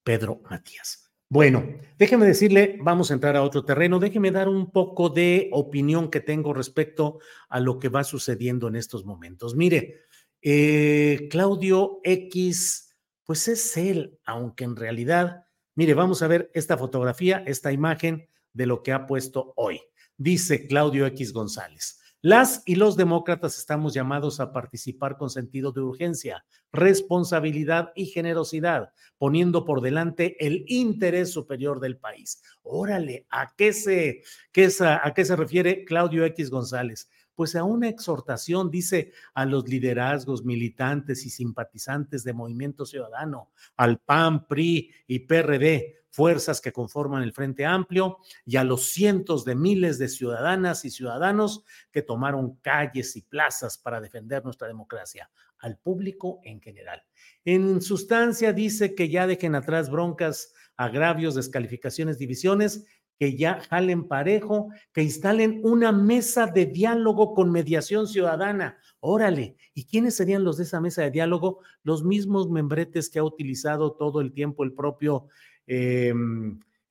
Pedro 0.04 0.42
Matías. 0.50 1.12
Bueno, 1.28 1.66
déjeme 1.98 2.28
decirle, 2.28 2.78
vamos 2.82 3.10
a 3.10 3.16
entrar 3.16 3.36
a 3.36 3.42
otro 3.42 3.66
terreno, 3.66 3.98
déjeme 3.98 4.30
dar 4.30 4.48
un 4.48 4.70
poco 4.70 5.10
de 5.10 5.50
opinión 5.54 6.12
que 6.12 6.20
tengo 6.20 6.54
respecto 6.54 7.18
a 7.50 7.60
lo 7.60 7.80
que 7.80 7.90
va 7.90 8.04
sucediendo 8.04 8.68
en 8.68 8.76
estos 8.76 9.06
momentos. 9.06 9.56
Mire, 9.56 10.06
eh, 10.48 11.28
Claudio 11.32 12.02
X, 12.04 12.96
pues 13.24 13.48
es 13.48 13.76
él, 13.78 14.20
aunque 14.26 14.64
en 14.64 14.76
realidad, 14.76 15.48
mire, 15.74 15.96
vamos 15.96 16.22
a 16.22 16.28
ver 16.28 16.52
esta 16.54 16.78
fotografía, 16.78 17.44
esta 17.48 17.72
imagen 17.72 18.30
de 18.54 18.68
lo 18.68 18.84
que 18.84 18.92
ha 18.92 19.08
puesto 19.08 19.54
hoy. 19.56 19.82
Dice 20.18 20.68
Claudio 20.68 21.08
X 21.08 21.34
González. 21.34 22.00
Las 22.22 22.62
y 22.68 22.76
los 22.76 22.96
demócratas 22.96 23.58
estamos 23.58 23.96
llamados 23.96 24.40
a 24.40 24.52
participar 24.52 25.18
con 25.18 25.32
sentido 25.32 25.72
de 25.72 25.82
urgencia, 25.82 26.46
responsabilidad 26.72 27.92
y 27.96 28.06
generosidad, 28.06 28.94
poniendo 29.18 29.66
por 29.66 29.82
delante 29.82 30.36
el 30.46 30.64
interés 30.68 31.32
superior 31.32 31.80
del 31.80 31.98
país. 31.98 32.44
Órale, 32.62 33.26
¿a 33.32 33.56
qué 33.56 33.74
se, 33.74 34.22
qué 34.52 34.70
a 34.80 35.12
qué 35.16 35.26
se 35.26 35.36
refiere 35.36 35.86
Claudio 35.86 36.24
X 36.26 36.52
González? 36.52 37.10
Pues 37.36 37.56
a 37.56 37.64
una 37.64 37.90
exhortación, 37.90 38.72
dice, 38.72 39.12
a 39.34 39.46
los 39.46 39.68
liderazgos 39.68 40.44
militantes 40.44 41.26
y 41.26 41.30
simpatizantes 41.30 42.24
de 42.24 42.34
Movimiento 42.34 42.86
Ciudadano, 42.86 43.52
al 43.76 44.00
PAN, 44.00 44.48
PRI 44.48 44.92
y 45.08 45.20
PRD, 45.20 46.06
fuerzas 46.10 46.62
que 46.62 46.72
conforman 46.72 47.24
el 47.24 47.34
Frente 47.34 47.66
Amplio, 47.66 48.20
y 48.46 48.56
a 48.56 48.64
los 48.64 48.86
cientos 48.86 49.44
de 49.44 49.56
miles 49.56 50.00
de 50.00 50.08
ciudadanas 50.08 50.86
y 50.86 50.90
ciudadanos 50.90 51.66
que 51.92 52.02
tomaron 52.02 52.56
calles 52.62 53.18
y 53.18 53.22
plazas 53.22 53.78
para 53.78 54.00
defender 54.00 54.44
nuestra 54.46 54.68
democracia, 54.68 55.30
al 55.60 55.78
público 55.78 56.40
en 56.44 56.62
general. 56.62 57.04
En 57.44 57.82
sustancia 57.82 58.54
dice 58.54 58.96
que 58.96 59.10
ya 59.10 59.28
dejen 59.28 59.56
atrás 59.56 59.90
broncas, 59.90 60.54
agravios, 60.78 61.36
descalificaciones, 61.36 62.18
divisiones 62.18 62.86
que 63.20 63.38
ya 63.38 63.62
jalen 63.70 64.08
parejo, 64.08 64.70
que 64.94 65.04
instalen 65.04 65.62
una 65.64 65.92
mesa 65.92 66.48
de 66.48 66.66
diálogo 66.66 67.34
con 67.34 67.52
mediación 67.52 68.08
ciudadana. 68.08 68.78
Órale, 69.00 69.56
¿y 69.74 69.86
quiénes 69.86 70.16
serían 70.16 70.44
los 70.44 70.58
de 70.58 70.64
esa 70.64 70.82
mesa 70.82 71.04
de 71.04 71.12
diálogo? 71.12 71.60
Los 71.84 72.04
mismos 72.04 72.50
membretes 72.50 73.10
que 73.10 73.20
ha 73.20 73.24
utilizado 73.24 73.94
todo 73.94 74.22
el 74.22 74.34
tiempo 74.34 74.64
el 74.64 74.74
propio, 74.74 75.28
eh, 75.68 76.14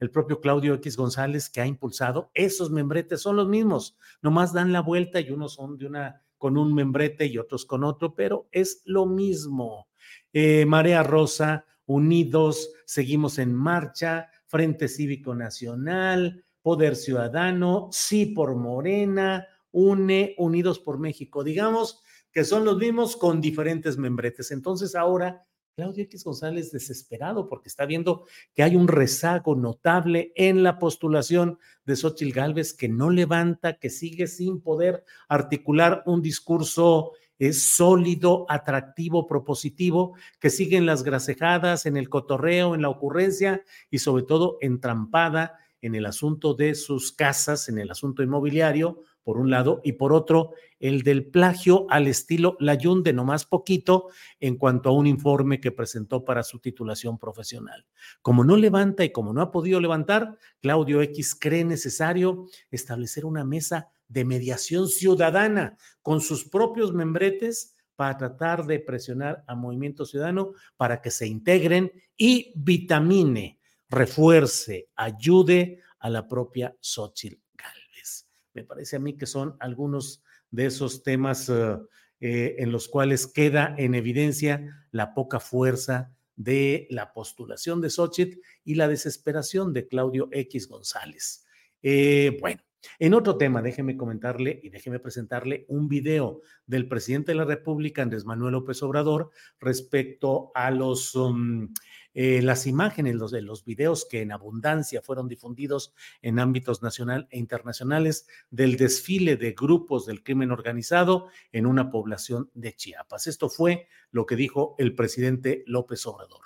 el 0.00 0.10
propio 0.10 0.40
Claudio 0.40 0.74
X 0.74 0.96
González 0.96 1.50
que 1.50 1.60
ha 1.60 1.66
impulsado. 1.66 2.30
Esos 2.34 2.70
membretes 2.70 3.20
son 3.20 3.36
los 3.36 3.48
mismos, 3.48 3.96
nomás 4.22 4.52
dan 4.52 4.72
la 4.72 4.80
vuelta 4.80 5.20
y 5.20 5.30
unos 5.30 5.54
son 5.54 5.76
de 5.76 5.86
una 5.86 6.22
con 6.38 6.58
un 6.58 6.74
membrete 6.74 7.24
y 7.24 7.38
otros 7.38 7.64
con 7.64 7.84
otro, 7.84 8.14
pero 8.14 8.48
es 8.52 8.82
lo 8.84 9.06
mismo. 9.06 9.88
Eh, 10.32 10.66
Marea 10.66 11.02
Rosa, 11.02 11.64
unidos, 11.86 12.70
seguimos 12.84 13.38
en 13.38 13.54
marcha, 13.54 14.28
Frente 14.54 14.86
Cívico 14.86 15.34
Nacional, 15.34 16.44
Poder 16.62 16.94
Ciudadano, 16.94 17.88
Sí 17.90 18.26
por 18.26 18.54
Morena, 18.54 19.48
UNE, 19.72 20.36
Unidos 20.38 20.78
por 20.78 21.00
México. 21.00 21.42
Digamos 21.42 22.04
que 22.30 22.44
son 22.44 22.64
los 22.64 22.78
mismos 22.78 23.16
con 23.16 23.40
diferentes 23.40 23.98
membretes. 23.98 24.52
Entonces 24.52 24.94
ahora 24.94 25.44
Claudio 25.74 26.04
X 26.04 26.22
González 26.22 26.70
desesperado 26.70 27.48
porque 27.48 27.68
está 27.68 27.84
viendo 27.84 28.26
que 28.54 28.62
hay 28.62 28.76
un 28.76 28.86
rezago 28.86 29.56
notable 29.56 30.32
en 30.36 30.62
la 30.62 30.78
postulación 30.78 31.58
de 31.84 31.96
Xochitl 31.96 32.32
Gálvez 32.32 32.74
que 32.74 32.88
no 32.88 33.10
levanta, 33.10 33.80
que 33.80 33.90
sigue 33.90 34.28
sin 34.28 34.60
poder 34.60 35.04
articular 35.28 36.04
un 36.06 36.22
discurso 36.22 37.10
es 37.38 37.74
sólido, 37.74 38.46
atractivo, 38.48 39.26
propositivo, 39.26 40.14
que 40.40 40.50
sigue 40.50 40.76
en 40.76 40.86
las 40.86 41.02
gracejadas, 41.02 41.86
en 41.86 41.96
el 41.96 42.08
cotorreo, 42.08 42.74
en 42.74 42.82
la 42.82 42.88
ocurrencia 42.88 43.62
y 43.90 43.98
sobre 43.98 44.22
todo 44.22 44.58
entrampada 44.60 45.58
en 45.84 45.94
el 45.94 46.06
asunto 46.06 46.54
de 46.54 46.74
sus 46.74 47.12
casas, 47.12 47.68
en 47.68 47.78
el 47.78 47.90
asunto 47.90 48.22
inmobiliario, 48.22 49.02
por 49.22 49.36
un 49.36 49.50
lado, 49.50 49.82
y 49.84 49.92
por 49.92 50.14
otro, 50.14 50.52
el 50.78 51.02
del 51.02 51.26
plagio 51.26 51.86
al 51.90 52.06
estilo 52.06 52.56
Layún 52.58 53.02
de 53.02 53.12
no 53.12 53.24
más 53.24 53.44
poquito 53.44 54.08
en 54.40 54.56
cuanto 54.56 54.88
a 54.88 54.92
un 54.92 55.06
informe 55.06 55.60
que 55.60 55.72
presentó 55.72 56.24
para 56.24 56.42
su 56.42 56.58
titulación 56.58 57.18
profesional. 57.18 57.86
Como 58.22 58.44
no 58.44 58.56
levanta 58.56 59.04
y 59.04 59.12
como 59.12 59.34
no 59.34 59.42
ha 59.42 59.50
podido 59.50 59.78
levantar, 59.78 60.38
Claudio 60.60 61.02
X 61.02 61.36
cree 61.38 61.64
necesario 61.64 62.46
establecer 62.70 63.26
una 63.26 63.44
mesa 63.44 63.90
de 64.08 64.24
mediación 64.24 64.88
ciudadana 64.88 65.76
con 66.02 66.20
sus 66.20 66.48
propios 66.48 66.92
membretes 66.92 67.74
para 67.96 68.16
tratar 68.16 68.66
de 68.66 68.80
presionar 68.80 69.44
a 69.46 69.54
Movimiento 69.54 70.04
Ciudadano 70.04 70.52
para 70.76 71.00
que 71.00 71.10
se 71.10 71.26
integren 71.26 71.92
y 72.16 72.52
vitamine, 72.56 73.60
refuerce, 73.88 74.88
ayude 74.96 75.80
a 76.00 76.10
la 76.10 76.26
propia 76.26 76.76
Xochitl 76.80 77.40
Galvez. 77.54 78.26
Me 78.52 78.64
parece 78.64 78.96
a 78.96 78.98
mí 78.98 79.16
que 79.16 79.26
son 79.26 79.56
algunos 79.60 80.22
de 80.50 80.66
esos 80.66 81.02
temas 81.02 81.48
uh, 81.48 81.86
eh, 82.20 82.56
en 82.58 82.72
los 82.72 82.88
cuales 82.88 83.26
queda 83.26 83.74
en 83.78 83.94
evidencia 83.94 84.86
la 84.90 85.14
poca 85.14 85.40
fuerza 85.40 86.12
de 86.36 86.86
la 86.90 87.12
postulación 87.12 87.80
de 87.80 87.90
Xochitl 87.90 88.38
y 88.64 88.74
la 88.74 88.88
desesperación 88.88 89.72
de 89.72 89.86
Claudio 89.86 90.28
X 90.32 90.68
González. 90.68 91.44
Eh, 91.82 92.36
bueno, 92.40 92.62
en 92.98 93.14
otro 93.14 93.36
tema, 93.36 93.62
déjeme 93.62 93.96
comentarle 93.96 94.60
y 94.62 94.70
déjeme 94.70 94.98
presentarle 94.98 95.64
un 95.68 95.88
video 95.88 96.40
del 96.66 96.88
presidente 96.88 97.32
de 97.32 97.38
la 97.38 97.44
República, 97.44 98.02
Andrés 98.02 98.24
Manuel 98.24 98.52
López 98.52 98.82
Obrador, 98.82 99.30
respecto 99.60 100.50
a 100.54 100.70
los, 100.70 101.14
um, 101.14 101.72
eh, 102.14 102.42
las 102.42 102.66
imágenes, 102.66 103.16
los, 103.16 103.32
los 103.32 103.64
videos 103.64 104.06
que 104.08 104.22
en 104.22 104.32
abundancia 104.32 105.02
fueron 105.02 105.28
difundidos 105.28 105.94
en 106.22 106.38
ámbitos 106.38 106.82
nacional 106.82 107.26
e 107.30 107.38
internacionales 107.38 108.26
del 108.50 108.76
desfile 108.76 109.36
de 109.36 109.52
grupos 109.52 110.06
del 110.06 110.22
crimen 110.22 110.50
organizado 110.50 111.28
en 111.52 111.66
una 111.66 111.90
población 111.90 112.50
de 112.54 112.74
Chiapas. 112.74 113.26
Esto 113.26 113.48
fue 113.48 113.88
lo 114.10 114.26
que 114.26 114.36
dijo 114.36 114.74
el 114.78 114.94
presidente 114.94 115.64
López 115.66 116.06
Obrador. 116.06 116.42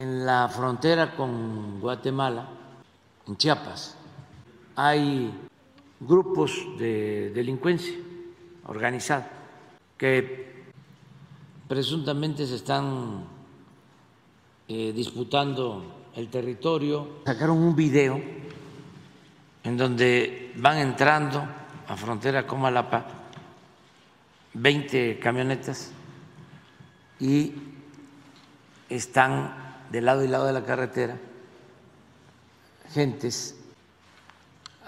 En 0.00 0.24
la 0.24 0.48
frontera 0.48 1.14
con 1.14 1.78
Guatemala, 1.78 2.48
en 3.26 3.36
Chiapas, 3.36 3.99
hay 4.76 5.32
grupos 6.00 6.52
de 6.78 7.30
delincuencia 7.34 7.94
organizada 8.66 9.30
que 9.96 10.64
presuntamente 11.68 12.46
se 12.46 12.56
están 12.56 13.24
eh, 14.68 14.92
disputando 14.92 16.08
el 16.16 16.28
territorio. 16.28 17.20
Sacaron 17.26 17.58
un 17.58 17.76
video 17.76 18.20
en 19.62 19.76
donde 19.76 20.52
van 20.56 20.78
entrando 20.78 21.44
a 21.86 21.96
frontera 21.96 22.46
con 22.46 22.60
Malapa 22.60 23.06
20 24.54 25.18
camionetas 25.18 25.92
y 27.20 27.52
están 28.88 29.54
de 29.92 30.00
lado 30.00 30.24
y 30.24 30.28
lado 30.28 30.46
de 30.46 30.52
la 30.52 30.64
carretera 30.64 31.18
gentes 32.92 33.59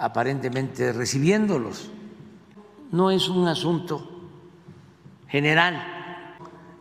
aparentemente 0.03 0.93
recibiéndolos. 0.93 1.89
No 2.91 3.13
es 3.13 3.29
un 3.29 3.47
asunto 3.47 4.29
general, 5.29 5.81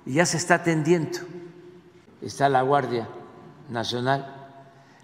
ya 0.06 0.26
se 0.26 0.38
está 0.38 0.56
atendiendo, 0.56 1.20
está 2.20 2.50
la 2.50 2.64
Guardia 2.64 3.08
Nacional, 3.70 4.26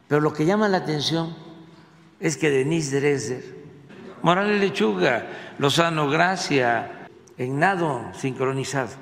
pero 0.08 0.19
lo 0.19 0.34
que 0.34 0.47
llama 0.47 0.67
la 0.67 0.77
atención 0.77 1.36
es 2.19 2.38
que 2.38 2.49
Denise 2.49 2.99
Dresser, 2.99 3.63
Morales 4.23 4.60
Lechuga, 4.60 5.27
Lozano 5.60 6.10
Gracia, 6.10 7.08
en 7.38 7.60
nado 7.60 8.01
sincronizado, 8.13 8.95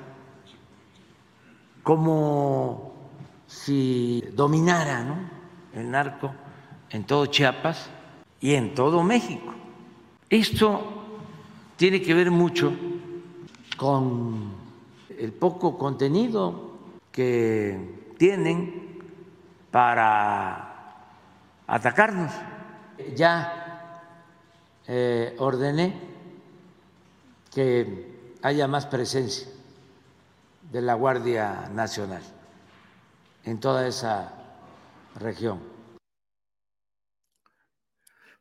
como 1.82 2.92
si 3.46 4.22
dominara 4.34 5.30
el 5.72 5.90
narco 5.90 6.34
en 6.90 7.04
todo 7.04 7.24
Chiapas, 7.26 7.95
y 8.40 8.54
en 8.54 8.74
todo 8.74 9.02
México. 9.02 9.54
Esto 10.28 10.82
tiene 11.76 12.02
que 12.02 12.14
ver 12.14 12.30
mucho 12.30 12.72
con 13.76 14.52
el 15.18 15.32
poco 15.32 15.78
contenido 15.78 16.72
que 17.12 18.12
tienen 18.18 19.02
para 19.70 20.96
atacarnos. 21.66 22.32
Ya 23.14 24.02
eh, 24.86 25.34
ordené 25.38 25.94
que 27.52 28.36
haya 28.42 28.68
más 28.68 28.86
presencia 28.86 29.48
de 30.70 30.82
la 30.82 30.94
Guardia 30.94 31.68
Nacional 31.72 32.22
en 33.44 33.60
toda 33.60 33.86
esa 33.86 34.32
región. 35.18 35.75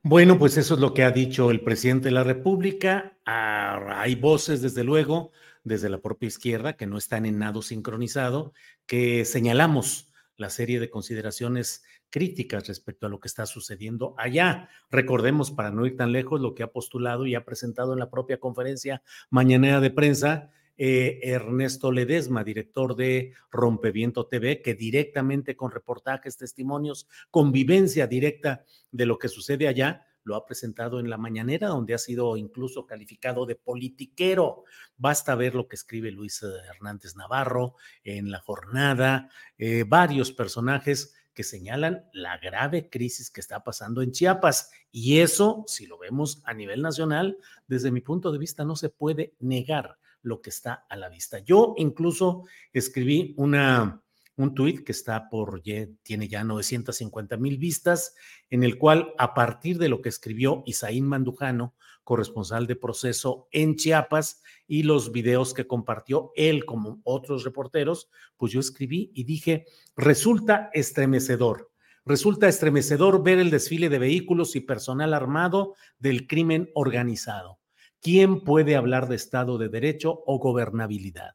Bueno, 0.08 0.38
pues 0.38 0.56
eso 0.58 0.76
es 0.76 0.80
lo 0.80 0.94
que 0.94 1.04
ha 1.04 1.10
dicho 1.10 1.50
el 1.50 1.62
presidente 1.62 2.10
de 2.10 2.12
la 2.12 2.24
República. 2.24 3.18
Ah, 3.26 4.02
hay 4.04 4.14
voces, 4.14 4.62
desde 4.62 4.84
luego, 4.84 5.32
desde 5.64 5.90
la 5.90 6.00
propia 6.00 6.28
izquierda, 6.28 6.78
que 6.78 6.86
no 6.86 7.00
están 7.00 7.26
en 7.26 7.40
nado 7.40 7.64
sincronizado, 7.64 8.54
que 8.86 9.26
señalamos 9.26 10.14
la 10.38 10.52
serie 10.52 10.80
de 10.80 10.92
consideraciones 10.92 11.84
críticas 12.12 12.68
respecto 12.68 13.08
a 13.08 13.10
lo 13.10 13.20
que 13.20 13.28
está 13.28 13.48
sucediendo 13.48 14.14
allá. 14.20 14.70
Recordemos, 14.92 15.50
para 15.50 15.72
no 15.72 15.88
ir 15.88 15.98
tan 15.98 16.12
lejos, 16.12 16.40
lo 16.40 16.54
que 16.54 16.62
ha 16.62 16.72
postulado 16.72 17.26
y 17.26 17.34
ha 17.34 17.44
presentado 17.44 17.94
en 17.94 17.98
la 17.98 18.12
propia 18.12 18.40
conferencia 18.40 19.02
mañanera 19.32 19.80
de 19.80 19.90
prensa 19.90 20.52
eh, 20.78 21.20
Ernesto 21.24 21.92
Ledesma, 21.92 22.44
director 22.44 22.96
de 22.96 23.34
Rompeviento 23.52 24.28
TV, 24.28 24.62
que 24.62 24.76
directamente 24.76 25.56
con 25.56 25.72
reportajes, 25.72 26.38
testimonios, 26.38 27.08
convivencia 27.32 28.08
directa 28.08 28.66
de 28.92 29.06
lo 29.06 29.18
que 29.18 29.30
sucede 29.30 29.68
allá, 29.68 30.06
lo 30.26 30.36
ha 30.36 30.46
presentado 30.46 31.00
en 31.00 31.10
la 31.10 31.18
mañanera, 31.18 31.68
donde 31.68 31.94
ha 31.94 32.00
sido 32.00 32.36
incluso 32.36 32.86
calificado 32.88 33.46
de 33.46 33.56
politiquero. 33.56 34.64
Basta 34.98 35.36
ver 35.36 35.54
lo 35.56 35.68
que 35.68 35.76
escribe 35.76 36.12
Luis 36.12 36.42
eh, 36.44 36.48
Hernández 36.68 37.16
Navarro 37.16 37.76
en 38.04 38.32
la 38.32 38.40
jornada, 38.40 39.30
eh, 39.58 39.86
varios 39.88 40.32
personajes 40.32 41.14
que 41.34 41.44
señalan 41.44 42.10
la 42.12 42.38
grave 42.38 42.90
crisis 42.90 43.30
que 43.30 43.42
está 43.42 43.64
pasando 43.64 44.02
en 44.02 44.12
Chiapas. 44.12 44.72
Y 44.92 45.20
eso, 45.20 45.64
si 45.68 45.86
lo 45.86 46.00
vemos 46.00 46.42
a 46.46 46.54
nivel 46.54 46.82
nacional, 46.82 47.38
desde 47.68 47.92
mi 47.92 48.02
punto 48.02 48.32
de 48.32 48.40
vista, 48.40 48.66
no 48.66 48.76
se 48.76 48.90
puede 48.90 49.36
negar 49.40 50.00
lo 50.26 50.42
que 50.42 50.50
está 50.50 50.86
a 50.90 50.96
la 50.96 51.10
vista. 51.10 51.40
Yo 51.40 51.74
incluso 51.78 52.44
escribí 52.74 53.34
una, 53.38 54.02
un 54.36 54.54
tuit 54.54 54.84
que 54.84 54.92
está 54.92 55.30
por, 55.30 55.62
tiene 56.04 56.28
ya 56.28 56.44
950 56.44 57.38
mil 57.38 57.58
vistas, 57.58 58.16
en 58.50 58.64
el 58.64 58.78
cual 58.78 59.14
a 59.18 59.34
partir 59.34 59.78
de 59.78 59.90
lo 59.90 60.02
que 60.02 60.10
escribió 60.10 60.64
Isaín 60.66 61.08
Mandujano, 61.08 61.74
corresponsal 62.04 62.68
de 62.68 62.76
proceso 62.76 63.48
en 63.52 63.76
Chiapas, 63.76 64.42
y 64.68 64.84
los 64.84 65.12
videos 65.12 65.54
que 65.54 65.68
compartió 65.68 66.32
él 66.36 66.66
como 66.66 67.02
otros 67.04 67.44
reporteros, 67.44 68.10
pues 68.38 68.52
yo 68.52 68.60
escribí 68.60 69.12
y 69.14 69.24
dije, 69.24 69.66
resulta 69.96 70.70
estremecedor. 70.74 71.72
Resulta 72.06 72.48
estremecedor 72.48 73.24
ver 73.24 73.40
el 73.40 73.50
desfile 73.50 73.90
de 73.90 73.98
vehículos 73.98 74.56
y 74.56 74.62
personal 74.62 75.14
armado 75.14 75.74
del 75.98 76.28
crimen 76.28 76.70
organizado. 76.76 77.60
¿Quién 78.06 78.42
puede 78.42 78.76
hablar 78.76 79.08
de 79.08 79.16
Estado 79.16 79.58
de 79.58 79.68
Derecho 79.68 80.22
o 80.28 80.38
gobernabilidad? 80.38 81.34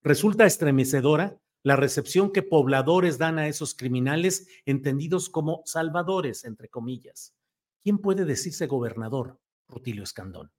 Resulta 0.00 0.46
estremecedora 0.46 1.40
la 1.64 1.74
recepción 1.74 2.30
que 2.30 2.44
pobladores 2.44 3.18
dan 3.18 3.40
a 3.40 3.48
esos 3.48 3.74
criminales 3.74 4.46
entendidos 4.64 5.28
como 5.28 5.62
salvadores, 5.64 6.44
entre 6.44 6.68
comillas. 6.68 7.34
¿Quién 7.82 7.98
puede 7.98 8.24
decirse 8.24 8.68
gobernador? 8.68 9.40
Rutilio 9.66 10.04
Escandón. 10.04 10.52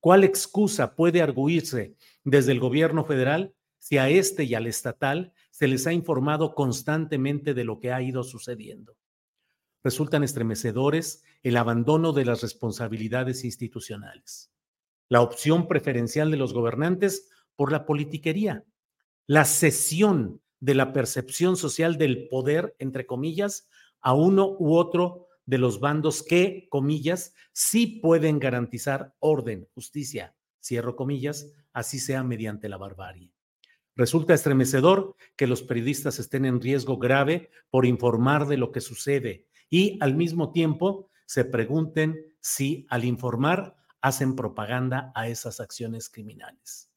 ¿Cuál 0.00 0.24
excusa 0.24 0.96
puede 0.96 1.22
arguirse 1.22 1.94
desde 2.24 2.50
el 2.50 2.58
gobierno 2.58 3.04
federal 3.04 3.54
si 3.78 3.96
a 3.96 4.08
este 4.08 4.42
y 4.42 4.56
al 4.56 4.66
estatal 4.66 5.32
se 5.52 5.68
les 5.68 5.86
ha 5.86 5.92
informado 5.92 6.56
constantemente 6.56 7.54
de 7.54 7.62
lo 7.62 7.78
que 7.78 7.92
ha 7.92 8.02
ido 8.02 8.24
sucediendo? 8.24 8.96
Resultan 9.84 10.24
estremecedores 10.24 11.22
el 11.44 11.58
abandono 11.58 12.12
de 12.12 12.24
las 12.24 12.42
responsabilidades 12.42 13.44
institucionales, 13.44 14.50
la 15.10 15.20
opción 15.20 15.68
preferencial 15.68 16.30
de 16.30 16.38
los 16.38 16.54
gobernantes 16.54 17.28
por 17.56 17.72
la 17.72 17.84
politiquería, 17.84 18.64
la 19.26 19.44
cesión 19.44 20.40
de 20.60 20.74
la 20.74 20.92
percepción 20.94 21.56
social 21.56 21.98
del 21.98 22.28
poder, 22.28 22.74
entre 22.78 23.04
comillas, 23.04 23.68
a 24.00 24.14
uno 24.14 24.56
u 24.58 24.76
otro 24.76 25.26
de 25.44 25.58
los 25.58 25.80
bandos 25.80 26.22
que, 26.22 26.68
comillas, 26.70 27.34
sí 27.52 27.98
pueden 28.00 28.38
garantizar 28.38 29.14
orden, 29.18 29.68
justicia, 29.74 30.36
cierro 30.62 30.94
comillas, 30.96 31.52
así 31.72 31.98
sea 31.98 32.22
mediante 32.22 32.68
la 32.68 32.76
barbarie. 32.76 33.32
Resulta 33.96 34.32
estremecedor 34.32 35.16
que 35.36 35.48
los 35.48 35.62
periodistas 35.62 36.20
estén 36.20 36.44
en 36.44 36.60
riesgo 36.60 36.98
grave 36.98 37.50
por 37.68 37.84
informar 37.84 38.46
de 38.46 38.56
lo 38.56 38.70
que 38.70 38.80
sucede 38.80 39.48
y 39.68 39.98
al 40.00 40.14
mismo 40.14 40.52
tiempo 40.52 41.10
se 41.26 41.44
pregunten 41.44 42.16
si 42.40 42.86
al 42.88 43.04
informar 43.04 43.76
hacen 44.00 44.36
propaganda 44.36 45.12
a 45.14 45.28
esas 45.28 45.60
acciones 45.60 46.08
criminales. 46.08 46.90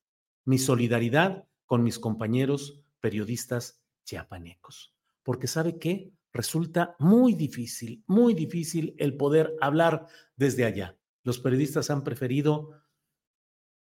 Mi 0.45 0.57
solidaridad 0.57 1.47
con 1.65 1.83
mis 1.83 1.99
compañeros 1.99 2.81
periodistas 2.99 3.81
chiapanecos. 4.05 4.93
Porque 5.23 5.47
sabe 5.47 5.79
qué? 5.79 6.11
Resulta 6.33 6.95
muy 6.99 7.33
difícil, 7.33 8.03
muy 8.07 8.33
difícil 8.33 8.95
el 8.97 9.15
poder 9.15 9.53
hablar 9.61 10.07
desde 10.35 10.65
allá. 10.65 10.97
Los 11.23 11.39
periodistas 11.39 11.89
han 11.89 12.03
preferido 12.03 12.71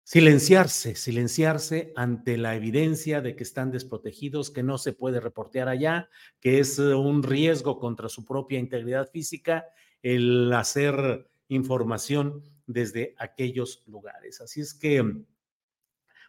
silenciarse, 0.03 0.95
silenciarse 0.95 1.93
ante 1.95 2.37
la 2.37 2.55
evidencia 2.55 3.21
de 3.21 3.35
que 3.35 3.43
están 3.43 3.71
desprotegidos, 3.71 4.51
que 4.51 4.63
no 4.63 4.77
se 4.77 4.93
puede 4.93 5.19
reportear 5.19 5.69
allá, 5.69 6.09
que 6.39 6.59
es 6.59 6.77
un 6.79 7.23
riesgo 7.23 7.79
contra 7.79 8.09
su 8.09 8.25
propia 8.25 8.59
integridad 8.59 9.09
física 9.09 9.65
el 10.01 10.51
hacer 10.53 11.29
información 11.47 12.43
desde 12.67 13.15
aquellos 13.17 13.83
lugares. 13.87 14.41
Así 14.41 14.61
es 14.61 14.73
que, 14.73 15.03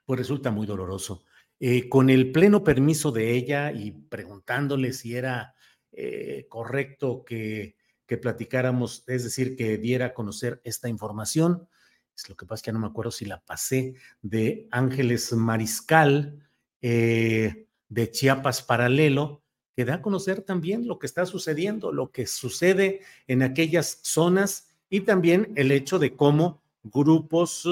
pues 0.05 0.19
resulta 0.19 0.51
muy 0.51 0.67
doloroso. 0.67 1.25
Eh, 1.61 1.89
con 1.89 2.11
el 2.11 2.33
pleno 2.33 2.65
permiso 2.65 3.13
de 3.13 3.33
ella 3.33 3.71
y 3.71 3.93
preguntándole 3.93 4.93
si 4.93 5.15
era 5.15 5.55
eh, 5.93 6.47
correcto 6.49 7.25
que, 7.25 7.77
que, 8.07 8.17
platicáramos, 8.17 9.05
es 9.07 9.25
decir, 9.25 9.55
que 9.55 9.79
diera 9.79 10.07
a 10.07 10.15
conocer 10.15 10.61
esta 10.65 10.89
información. 10.89 11.69
Es 12.17 12.29
lo 12.29 12.37
que 12.37 12.47
pasa 12.47 12.63
que 12.63 12.67
ya 12.69 12.73
no 12.73 12.81
me 12.81 12.89
acuerdo 12.89 13.11
si 13.11 13.25
la 13.25 13.41
pasé 13.41 13.95
de 14.21 14.69
Ángeles 14.71 15.33
Mariscal 15.33 16.43
eh, 16.81 17.69
de 17.89 18.11
Chiapas 18.11 18.63
Paralelo, 18.63 19.45
que 19.77 19.85
da 19.85 19.95
a 19.95 20.03
conocer 20.03 20.43
también 20.43 20.87
lo 20.87 20.99
que 20.99 21.07
está 21.07 21.27
sucediendo, 21.27 21.93
lo 21.93 22.11
que 22.11 22.27
sucede 22.27 23.01
en 23.27 23.43
aquellas 23.43 24.01
zonas 24.03 24.69
y 24.93 25.01
también 25.01 25.55
el 25.57 25.73
hecho 25.73 25.99
de 25.99 26.15
cómo 26.15 26.63
grupos 26.83 27.67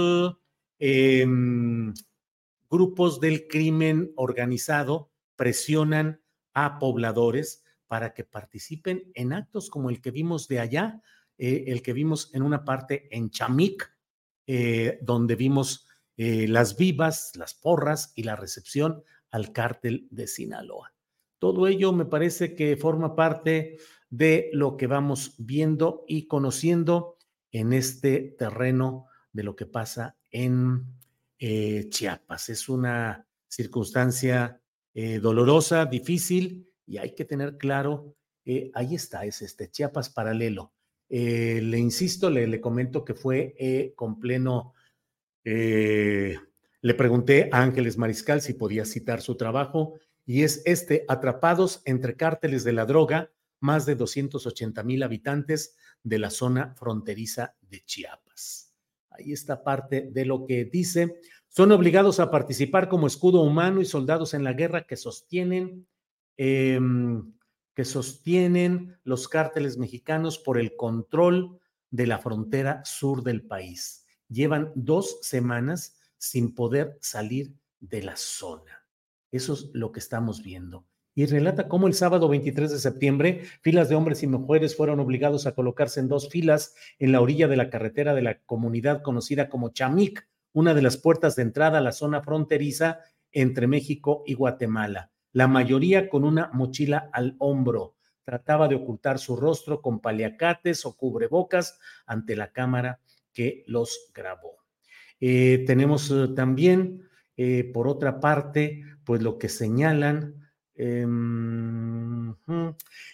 eh, 0.79 1.27
grupos 2.71 3.21
del 3.21 3.47
crimen 3.47 4.11
organizado 4.17 5.11
presionan 5.37 6.23
a 6.55 6.79
pobladores 6.79 7.63
para 7.89 8.15
que 8.15 8.25
participen 8.25 9.13
en 9.13 9.35
actos 9.35 9.69
como 9.69 9.91
el 9.91 10.01
que 10.01 10.11
vimos 10.11 10.49
de 10.49 10.61
allá, 10.61 11.03
eh, 11.37 11.65
el 11.67 11.83
que 11.83 11.93
vimos 11.93 12.31
en 12.33 12.41
una 12.41 12.65
parte 12.65 13.15
en 13.15 13.29
Chamic, 13.29 13.95
eh, 14.47 14.99
donde 15.03 15.37
vimos 15.37 15.87
las 16.17 16.77
vivas, 16.77 17.33
las 17.37 17.55
porras 17.55 18.13
y 18.15 18.25
la 18.25 18.37
recepción 18.37 19.03
al 19.31 19.53
cártel 19.53 20.07
de 20.11 20.27
Sinaloa. 20.27 20.93
Todo 21.39 21.67
ello 21.67 21.95
me 21.95 22.05
parece 22.05 22.55
que 22.55 22.77
forma 22.77 23.17
parte 23.17 23.79
de 24.11 24.51
lo 24.53 24.77
que 24.77 24.89
vamos 24.89 25.35
viendo 25.39 26.05
y 26.07 26.27
conociendo 26.27 27.17
en 27.53 27.73
este 27.73 28.35
terreno 28.39 29.07
de 29.33 29.45
lo 29.45 29.57
que 29.57 29.67
pasa 29.67 30.17
en 30.31 30.85
eh, 31.39 31.87
Chiapas. 31.89 32.49
Es 32.49 32.69
una 32.69 33.27
circunstancia 33.49 34.61
eh, 34.95 35.21
dolorosa, 35.21 35.87
difícil, 35.87 36.69
y 36.87 36.99
hay 36.99 37.15
que 37.15 37.25
tener 37.25 37.57
claro, 37.57 38.17
eh, 38.45 38.71
ahí 38.75 38.97
está, 38.97 39.25
es 39.25 39.43
este 39.43 39.71
Chiapas 39.71 40.11
paralelo. 40.11 40.73
le 41.09 41.79
insisto, 41.79 42.31
le, 42.31 42.47
le, 42.47 42.61
comento 42.61 43.05
que 43.05 43.15
fue 43.15 43.93
con 43.97 44.19
pleno, 44.21 44.75
le 45.45 46.95
pregunté 46.97 47.49
a 47.53 47.63
Ángeles 47.63 47.97
Mariscal 47.97 48.43
si 48.43 48.55
podía 48.55 48.85
citar 48.85 49.21
su 49.21 49.37
trabajo, 49.37 49.95
y 50.27 50.43
es 50.43 50.63
este, 50.65 51.05
Atrapados 51.09 51.83
entre 51.85 52.17
cárteles 52.17 52.63
de 52.63 52.73
la 52.73 52.87
droga, 52.87 53.31
más 53.61 53.87
de 53.87 53.95
280 53.95 54.83
mil 54.83 55.03
habitantes 55.03 55.77
de 56.03 56.19
la 56.19 56.31
zona 56.31 56.75
fronteriza 56.75 57.55
de 57.61 57.85
Chiapas. 57.85 58.75
Ahí 59.11 59.33
está 59.33 59.63
parte 59.63 60.09
de 60.11 60.25
lo 60.25 60.47
que 60.47 60.65
dice. 60.65 61.21
Son 61.49 61.73
obligados 61.73 62.21
a 62.21 62.31
participar 62.31 62.89
como 62.89 63.07
escudo 63.07 63.43
humano 63.43 63.81
y 63.81 63.85
soldados 63.85 64.35
en 64.35 64.45
la 64.45 64.55
guerra 64.55 64.87
que 64.87 64.97
sostienen, 64.97 65.87
em, 66.37 67.33
que 67.75 67.85
sostienen 67.85 68.99
los 69.05 69.29
cárteles 69.29 69.77
mexicanos 69.77 70.39
por 70.39 70.59
el 70.59 70.77
control 70.77 71.61
de 71.91 72.07
la 72.07 72.19
frontera 72.19 72.83
sur 72.85 73.23
del 73.23 73.43
país. 73.43 74.07
Llevan 74.29 74.73
dos 74.75 75.19
semanas 75.23 75.99
sin 76.17 76.55
poder 76.55 76.99
salir 77.01 77.53
de 77.81 78.03
la 78.03 78.17
zona. 78.17 78.87
Eso 79.33 79.55
es 79.55 79.71
lo 79.73 79.93
que 79.93 80.01
estamos 80.01 80.43
viendo 80.43 80.87
y 81.21 81.27
relata 81.27 81.69
cómo 81.69 81.87
el 81.87 81.93
sábado 81.93 82.31
23 82.31 82.71
de 82.71 82.79
septiembre 82.79 83.43
filas 83.61 83.91
de 83.91 83.95
hombres 83.95 84.23
y 84.23 84.27
mujeres 84.27 84.75
fueron 84.75 85.01
obligados 85.01 85.47
a 85.47 85.55
colocarse 85.55 86.01
en 86.01 86.09
dos 86.09 86.31
filas 86.31 86.75
en 86.99 87.13
la 87.13 87.21
orilla 87.21 87.47
de 87.47 87.59
la 87.59 87.69
carretera 87.69 88.15
de 88.15 88.23
la 88.23 88.39
comunidad 88.39 89.03
conocida 89.03 89.51
como 89.51 89.69
Chamic, 89.69 90.27
una 90.55 90.73
de 90.73 90.81
las 90.81 90.97
puertas 90.97 91.37
de 91.37 91.43
entrada 91.43 91.77
a 91.77 91.83
la 91.83 91.93
zona 91.93 92.23
fronteriza 92.23 93.01
entre 93.33 93.67
México 93.67 94.23
y 94.25 94.33
Guatemala. 94.33 95.11
La 95.33 95.47
mayoría 95.47 96.09
con 96.09 96.25
una 96.25 96.49
mochila 96.55 97.11
al 97.13 97.37
hombro. 97.39 97.97
Trataba 98.25 98.67
de 98.67 98.77
ocultar 98.77 99.19
su 99.19 99.37
rostro 99.37 99.83
con 99.83 100.01
paliacates 100.01 100.87
o 100.87 100.97
cubrebocas 100.97 101.79
ante 102.07 102.35
la 102.35 102.51
cámara 102.51 103.01
que 103.35 103.63
los 103.67 104.11
grabó. 104.15 104.65
Eh, 105.21 105.65
tenemos 105.67 106.11
eh, 106.11 106.29
también, 106.35 107.11
eh, 107.37 107.71
por 107.75 107.89
otra 107.89 108.21
parte, 108.21 108.85
pues 109.05 109.21
lo 109.21 109.37
que 109.37 109.51
señalan 109.51 110.40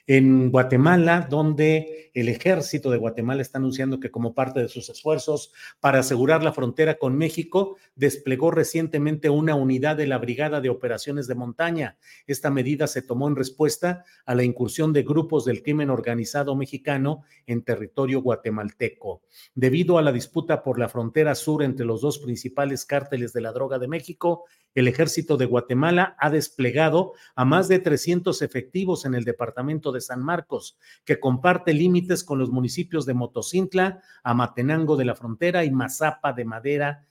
en 0.06 0.50
Guatemala, 0.50 1.26
donde 1.28 2.10
el 2.14 2.28
ejército 2.28 2.90
de 2.90 2.98
Guatemala 2.98 3.42
está 3.42 3.58
anunciando 3.58 4.00
que 4.00 4.10
como 4.10 4.34
parte 4.34 4.60
de 4.60 4.68
sus 4.68 4.88
esfuerzos 4.88 5.52
para 5.80 5.98
asegurar 5.98 6.42
la 6.42 6.52
frontera 6.52 6.94
con 6.94 7.16
México, 7.18 7.76
desplegó 7.94 8.50
recientemente 8.50 9.28
una 9.30 9.54
unidad 9.54 9.96
de 9.96 10.06
la 10.06 10.18
Brigada 10.18 10.60
de 10.60 10.70
Operaciones 10.70 11.26
de 11.26 11.34
Montaña. 11.34 11.98
Esta 12.26 12.50
medida 12.50 12.86
se 12.86 13.02
tomó 13.02 13.28
en 13.28 13.36
respuesta 13.36 14.04
a 14.24 14.34
la 14.34 14.44
incursión 14.44 14.92
de 14.92 15.02
grupos 15.02 15.44
del 15.44 15.62
crimen 15.62 15.90
organizado 15.90 16.54
mexicano 16.56 17.22
en 17.46 17.62
territorio 17.62 18.22
guatemalteco. 18.22 19.22
Debido 19.54 19.98
a 19.98 20.02
la 20.02 20.12
disputa 20.12 20.62
por 20.62 20.78
la 20.78 20.88
frontera 20.88 21.34
sur 21.34 21.62
entre 21.62 21.84
los 21.84 22.00
dos 22.00 22.18
principales 22.18 22.84
cárteles 22.84 23.32
de 23.32 23.40
la 23.40 23.52
droga 23.52 23.78
de 23.78 23.88
México, 23.88 24.44
el 24.76 24.88
ejército 24.88 25.38
de 25.38 25.46
Guatemala 25.46 26.16
ha 26.18 26.28
desplegado 26.28 27.14
a 27.34 27.46
más 27.46 27.55
de 27.62 27.78
300 27.78 28.42
efectivos 28.42 29.04
en 29.04 29.14
el 29.14 29.24
departamento 29.24 29.90
de 29.90 30.00
San 30.00 30.22
Marcos, 30.22 30.78
que 31.04 31.18
comparte 31.18 31.72
límites 31.72 32.22
con 32.22 32.38
los 32.38 32.50
municipios 32.50 33.06
de 33.06 33.14
Motocintla, 33.14 34.02
Amatenango 34.22 34.96
de 34.96 35.06
la 35.06 35.14
Frontera 35.14 35.64
y 35.64 35.70
Mazapa 35.70 36.32
de 36.32 36.44
Madera, 36.44 37.06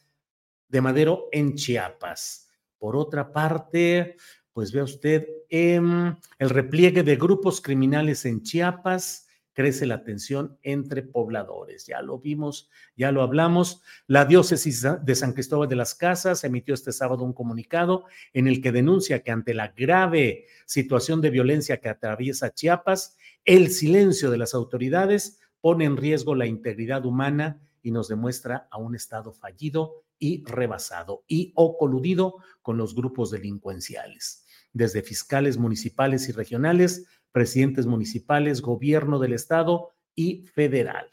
de 0.67 0.81
Madero 0.81 1.27
en 1.31 1.55
Chiapas. 1.55 2.49
Por 2.77 2.95
otra 2.95 3.31
parte, 3.31 4.17
pues 4.53 4.71
vea 4.71 4.83
usted 4.83 5.27
em, 5.49 6.15
el 6.39 6.49
repliegue 6.49 7.03
de 7.03 7.15
grupos 7.15 7.59
criminales 7.59 8.25
en 8.25 8.41
Chiapas, 8.41 9.24
crece 9.55 9.87
la 9.87 10.03
tensión 10.03 10.59
entre 10.61 11.01
pobladores. 11.01 11.87
Ya 11.87 12.01
lo 12.01 12.19
vimos, 12.19 12.69
ya 12.95 13.11
lo 13.11 13.23
hablamos. 13.23 13.81
La 14.05 14.25
diócesis 14.25 14.85
de 15.01 15.15
San 15.15 15.33
Cristóbal 15.33 15.69
de 15.69 15.77
las 15.77 15.95
Casas 15.95 16.43
emitió 16.43 16.75
este 16.75 16.91
sábado 16.91 17.23
un 17.23 17.33
comunicado 17.33 18.03
en 18.33 18.47
el 18.47 18.61
que 18.61 18.71
denuncia 18.71 19.23
que 19.23 19.31
ante 19.31 19.53
la 19.53 19.69
grave 19.69 20.45
situación 20.65 21.21
de 21.21 21.31
violencia 21.31 21.79
que 21.79 21.89
atraviesa 21.89 22.53
Chiapas, 22.53 23.17
el 23.45 23.71
silencio 23.71 24.29
de 24.29 24.37
las 24.37 24.53
autoridades 24.53 25.39
pone 25.61 25.85
en 25.85 25.97
riesgo 25.97 26.35
la 26.35 26.45
integridad 26.45 27.05
humana 27.05 27.61
y 27.81 27.91
nos 27.91 28.09
demuestra 28.09 28.67
a 28.69 28.77
un 28.77 28.93
Estado 28.93 29.31
fallido 29.31 30.03
y 30.19 30.43
rebasado 30.45 31.23
y 31.27 31.53
o 31.55 31.77
coludido 31.77 32.35
con 32.61 32.77
los 32.77 32.93
grupos 32.93 33.31
delincuenciales. 33.31 34.45
Desde 34.73 35.01
fiscales 35.01 35.57
municipales 35.57 36.27
y 36.27 36.33
regionales 36.33 37.05
presidentes 37.35 37.85
municipales, 37.85 38.61
gobierno 38.61 39.19
del 39.19 39.33
estado 39.33 39.91
y 40.15 40.43
federal. 40.53 41.09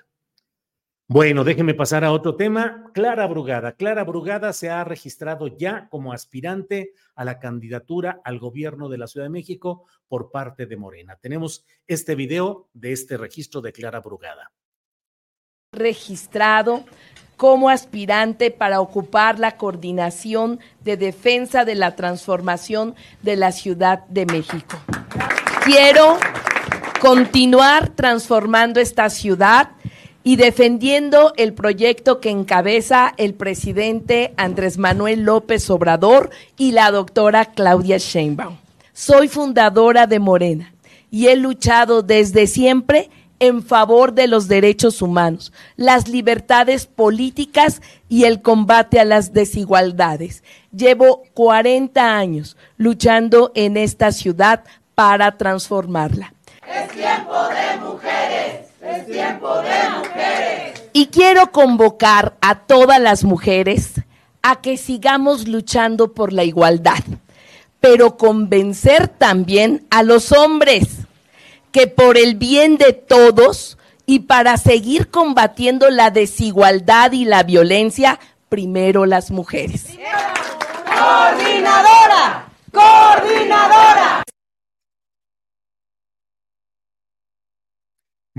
Bueno, 1.09 1.43
déjeme 1.43 1.75
pasar 1.75 2.05
a 2.05 2.13
otro 2.13 2.37
tema. 2.37 2.93
Clara 2.95 3.27
Brugada. 3.27 3.73
Clara 3.73 4.05
Brugada 4.05 4.53
se 4.53 4.71
ha 4.71 4.85
registrado 4.85 5.49
ya 5.49 5.89
como 5.89 6.13
aspirante 6.13 6.93
a 7.17 7.25
la 7.25 7.41
candidatura 7.41 8.21
al 8.25 8.39
gobierno 8.39 8.89
de 8.89 8.99
la 8.99 9.09
Ciudad 9.09 9.27
de 9.27 9.31
México 9.31 9.87
por 10.07 10.31
parte 10.31 10.67
de 10.67 10.77
Morena. 10.77 11.19
Tenemos 11.21 11.67
este 11.89 12.15
video 12.15 12.69
de 12.73 12.93
este 12.93 13.17
registro 13.17 13.61
de 13.61 13.73
Clara 13.73 13.99
Brugada. 13.99 14.53
Registrado 15.73 16.85
como 17.37 17.69
aspirante 17.69 18.53
para 18.53 18.81
ocupar 18.81 19.41
la 19.41 19.57
coordinación 19.57 20.61
de 20.85 20.97
defensa 20.97 21.65
de 21.65 21.75
la 21.75 21.97
transformación 21.97 22.95
de 23.23 23.35
la 23.35 23.51
Ciudad 23.51 24.07
de 24.07 24.27
México. 24.27 24.79
Quiero 25.65 26.19
continuar 27.01 27.91
transformando 27.91 28.81
esta 28.81 29.09
ciudad 29.11 29.71
y 30.25 30.35
defendiendo 30.35 31.33
el 31.37 31.55
proyecto 31.55 32.19
que 32.19 32.31
encabeza 32.31 33.15
el 33.17 33.35
presidente 33.35 34.35
Andrés 34.37 34.77
Manuel 34.77 35.23
López 35.23 35.71
Obrador 35.71 36.31
y 36.57 36.73
la 36.73 36.91
doctora 36.91 37.45
Claudia 37.47 37.99
Sheinbaum. 37.99 38.57
Soy 38.93 39.29
fundadora 39.29 40.09
de 40.09 40.19
Morena 40.19 40.75
y 41.13 41.29
he 41.29 41.37
luchado 41.37 42.03
desde 42.03 42.49
siempre 42.49 43.09
en 43.39 43.63
favor 43.63 44.15
de 44.15 44.27
los 44.27 44.49
derechos 44.49 45.01
humanos, 45.01 45.53
las 45.77 46.09
libertades 46.09 46.87
políticas 46.87 47.83
y 48.09 48.25
el 48.25 48.43
combate 48.43 48.99
a 48.99 49.05
las 49.05 49.33
desigualdades. 49.33 50.43
Llevo 50.73 51.23
40 51.35 52.17
años 52.17 52.57
luchando 52.77 53.53
en 53.55 53.77
esta 53.77 54.13
ciudad 54.13 54.65
para 54.95 55.37
transformarla. 55.37 56.35
Es 56.67 56.91
tiempo 56.91 57.35
de 57.49 57.81
mujeres, 57.81 58.69
es 58.81 59.07
tiempo 59.07 59.63
de 59.63 59.91
mujeres. 59.99 60.83
Y 60.93 61.07
quiero 61.07 61.51
convocar 61.53 62.35
a 62.41 62.61
todas 62.61 63.01
las 63.01 63.25
mujeres 63.25 63.93
a 64.43 64.61
que 64.61 64.77
sigamos 64.77 65.49
luchando 65.49 66.13
por 66.13 66.33
la 66.33 66.45
igualdad, 66.45 67.03
pero 67.81 68.17
convencer 68.17 69.09
también 69.09 69.87
a 69.91 70.03
los 70.03 70.33
hombres 70.33 70.89
que 71.71 71.87
por 71.87 72.19
el 72.19 72.35
bien 72.37 72.77
de 72.77 72.93
todos 72.93 73.79
y 74.05 74.21
para 74.21 74.57
seguir 74.57 75.11
combatiendo 75.11 75.89
la 75.91 76.11
desigualdad 76.11 77.13
y 77.13 77.25
la 77.25 77.43
violencia, 77.43 78.21
primero 78.49 79.07
las 79.07 79.31
mujeres. 79.31 79.87
Coordinadora, 80.85 82.49
coordinadora. 82.71 84.23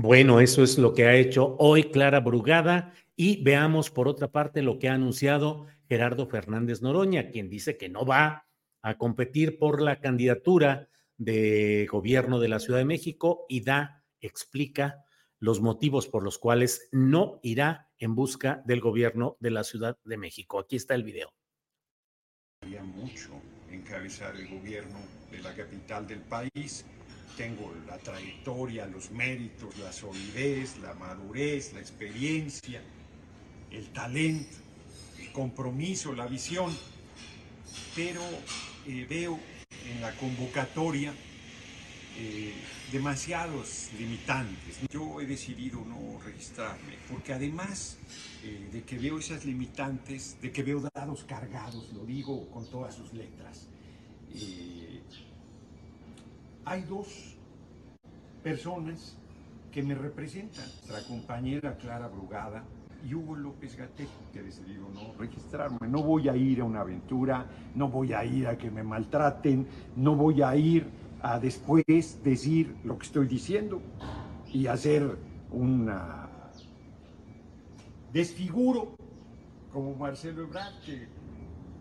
Bueno, 0.04 0.40
eso 0.40 0.62
es 0.62 0.76
lo 0.76 0.92
que 0.92 1.06
ha 1.06 1.14
hecho 1.14 1.56
hoy 1.58 1.84
Clara 1.84 2.20
Brugada 2.20 2.92
y 3.16 3.42
veamos 3.42 3.88
por 3.90 4.06
otra 4.06 4.30
parte 4.30 4.60
lo 4.60 4.78
que 4.78 4.90
ha 4.90 4.92
anunciado 4.92 5.64
Gerardo 5.88 6.26
Fernández 6.26 6.82
Noroña, 6.82 7.30
quien 7.30 7.48
dice 7.48 7.78
que 7.78 7.88
no 7.88 8.04
va 8.04 8.46
a 8.82 8.98
competir 8.98 9.58
por 9.58 9.80
la 9.80 10.02
candidatura 10.02 10.90
de 11.16 11.88
gobierno 11.90 12.38
de 12.38 12.48
la 12.48 12.60
Ciudad 12.60 12.80
de 12.80 12.84
México 12.84 13.46
y 13.48 13.62
da, 13.62 14.04
explica 14.20 15.06
los 15.38 15.62
motivos 15.62 16.06
por 16.06 16.22
los 16.22 16.36
cuales 16.36 16.86
no 16.92 17.40
irá 17.42 17.88
en 17.96 18.14
busca 18.14 18.62
del 18.66 18.82
gobierno 18.82 19.38
de 19.40 19.52
la 19.52 19.64
Ciudad 19.64 19.96
de 20.04 20.18
México. 20.18 20.58
Aquí 20.58 20.76
está 20.76 20.94
el 20.94 21.04
video. 21.04 21.32
mucho 22.60 23.30
encabezar 23.70 24.36
el 24.36 24.48
gobierno 24.48 24.98
de 25.30 25.38
la 25.40 25.54
capital 25.54 26.06
del 26.06 26.20
país 26.20 26.84
tengo 27.36 27.72
la 27.86 27.98
trayectoria, 27.98 28.86
los 28.86 29.10
méritos, 29.10 29.76
la 29.78 29.92
solidez, 29.92 30.78
la 30.78 30.94
madurez, 30.94 31.72
la 31.72 31.80
experiencia, 31.80 32.82
el 33.70 33.88
talento, 33.92 34.56
el 35.20 35.32
compromiso, 35.32 36.12
la 36.12 36.26
visión, 36.26 36.76
pero 37.94 38.22
eh, 38.86 39.06
veo 39.08 39.38
en 39.90 40.00
la 40.00 40.12
convocatoria 40.16 41.12
eh, 42.16 42.52
demasiados 42.92 43.90
limitantes. 43.98 44.78
Yo 44.90 45.20
he 45.20 45.26
decidido 45.26 45.84
no 45.84 46.20
registrarme, 46.24 46.94
porque 47.10 47.32
además 47.32 47.98
eh, 48.44 48.68
de 48.72 48.82
que 48.84 48.98
veo 48.98 49.18
esas 49.18 49.44
limitantes, 49.44 50.36
de 50.40 50.52
que 50.52 50.62
veo 50.62 50.80
dados 50.94 51.24
cargados, 51.24 51.92
lo 51.92 52.04
digo 52.04 52.48
con 52.50 52.70
todas 52.70 52.94
sus 52.94 53.12
letras, 53.12 53.66
hay 56.64 56.82
dos 56.82 57.36
personas 58.42 59.16
que 59.72 59.82
me 59.82 59.94
representan. 59.94 60.64
Nuestra 60.64 61.02
compañera 61.08 61.76
Clara 61.76 62.08
Brugada 62.08 62.64
y 63.06 63.14
Hugo 63.14 63.36
López 63.36 63.76
Gatel, 63.76 64.08
que 64.32 64.38
he 64.38 64.42
decidido 64.42 64.88
no 64.94 65.14
registrarme. 65.18 65.88
No 65.88 66.02
voy 66.02 66.28
a 66.28 66.36
ir 66.36 66.60
a 66.60 66.64
una 66.64 66.80
aventura, 66.80 67.46
no 67.74 67.88
voy 67.88 68.12
a 68.12 68.24
ir 68.24 68.46
a 68.46 68.56
que 68.56 68.70
me 68.70 68.82
maltraten, 68.82 69.66
no 69.96 70.14
voy 70.14 70.42
a 70.42 70.56
ir 70.56 70.86
a 71.20 71.38
después 71.38 71.84
decir 72.22 72.76
lo 72.84 72.98
que 72.98 73.06
estoy 73.06 73.26
diciendo 73.26 73.80
y 74.52 74.66
hacer 74.66 75.16
una 75.50 76.28
desfiguro 78.12 78.96
como 79.72 79.94
Marcelo 79.96 80.42
Ebrard, 80.42 80.80
que 80.86 81.08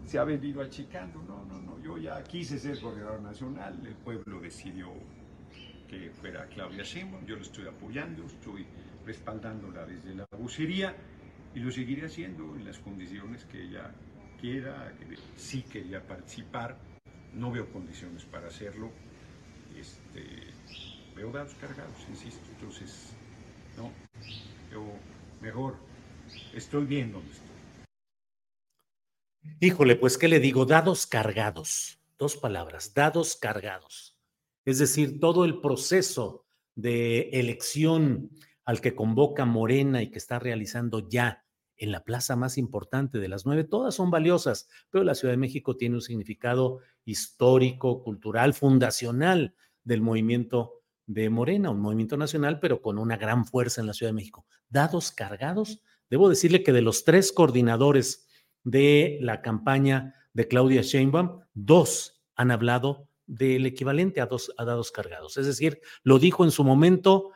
se 0.05 0.19
ha 0.19 0.23
venido 0.23 0.61
achicando. 0.61 1.21
No, 1.23 1.45
no, 1.45 1.61
no, 1.61 1.79
yo 1.81 1.97
ya 1.97 2.23
quise 2.23 2.59
ser 2.59 2.79
gobernador 2.79 3.21
nacional, 3.21 3.79
el 3.85 3.95
pueblo 3.95 4.39
decidió 4.39 4.91
que 5.89 6.09
fuera 6.09 6.47
Claudia 6.47 6.83
Sheinbaum, 6.83 7.25
yo 7.25 7.35
lo 7.35 7.41
estoy 7.41 7.67
apoyando, 7.67 8.25
estoy 8.25 8.65
respaldándola 9.05 9.85
desde 9.85 10.15
la 10.15 10.25
bucería 10.37 10.95
y 11.53 11.59
lo 11.59 11.71
seguiré 11.71 12.07
haciendo 12.07 12.55
en 12.55 12.65
las 12.65 12.79
condiciones 12.79 13.45
que 13.45 13.61
ella 13.61 13.91
quiera, 14.41 14.91
que 14.97 15.15
sí 15.37 15.63
quería 15.71 16.01
participar, 16.01 16.77
no 17.35 17.51
veo 17.51 17.71
condiciones 17.71 18.23
para 18.25 18.47
hacerlo, 18.47 18.89
este, 19.77 20.23
veo 21.15 21.31
dados 21.31 21.53
cargados, 21.55 21.95
insisto, 22.09 22.41
entonces, 22.55 23.13
no, 23.77 23.91
yo 24.71 24.83
mejor 25.41 25.75
estoy 26.55 26.85
bien 26.85 27.11
donde 27.11 27.31
estoy. 27.31 27.52
Híjole, 29.59 29.95
pues, 29.95 30.17
¿qué 30.17 30.27
le 30.27 30.39
digo? 30.39 30.65
Dados 30.65 31.05
cargados. 31.07 31.99
Dos 32.17 32.37
palabras, 32.37 32.93
dados 32.93 33.35
cargados. 33.35 34.17
Es 34.65 34.79
decir, 34.79 35.19
todo 35.19 35.45
el 35.45 35.59
proceso 35.59 36.45
de 36.75 37.29
elección 37.31 38.31
al 38.65 38.81
que 38.81 38.95
convoca 38.95 39.45
Morena 39.45 40.01
y 40.01 40.09
que 40.09 40.19
está 40.19 40.39
realizando 40.39 41.07
ya 41.07 41.43
en 41.75 41.91
la 41.91 42.03
plaza 42.03 42.35
más 42.35 42.57
importante 42.57 43.19
de 43.19 43.27
las 43.27 43.45
nueve. 43.45 43.63
Todas 43.63 43.95
son 43.95 44.09
valiosas, 44.09 44.69
pero 44.89 45.03
la 45.03 45.15
Ciudad 45.15 45.33
de 45.33 45.37
México 45.37 45.75
tiene 45.75 45.95
un 45.95 46.01
significado 46.01 46.79
histórico, 47.03 48.03
cultural, 48.03 48.53
fundacional 48.53 49.55
del 49.83 50.01
movimiento 50.01 50.81
de 51.05 51.29
Morena, 51.29 51.71
un 51.71 51.81
movimiento 51.81 52.15
nacional, 52.15 52.59
pero 52.59 52.81
con 52.81 52.97
una 52.97 53.17
gran 53.17 53.45
fuerza 53.45 53.81
en 53.81 53.87
la 53.87 53.93
Ciudad 53.93 54.11
de 54.11 54.15
México. 54.15 54.45
Dados 54.69 55.11
cargados, 55.11 55.81
debo 56.09 56.29
decirle 56.29 56.63
que 56.63 56.71
de 56.71 56.81
los 56.81 57.03
tres 57.03 57.33
coordinadores 57.33 58.22
de 58.63 59.17
la 59.21 59.41
campaña 59.41 60.15
de 60.33 60.47
Claudia 60.47 60.81
Sheinbaum, 60.81 61.41
dos 61.53 62.21
han 62.35 62.51
hablado 62.51 63.07
del 63.25 63.65
equivalente 63.65 64.21
a, 64.21 64.25
dos, 64.25 64.53
a 64.57 64.65
dados 64.65 64.91
cargados. 64.91 65.37
Es 65.37 65.45
decir, 65.45 65.81
lo 66.03 66.19
dijo 66.19 66.43
en 66.43 66.51
su 66.51 66.63
momento 66.63 67.31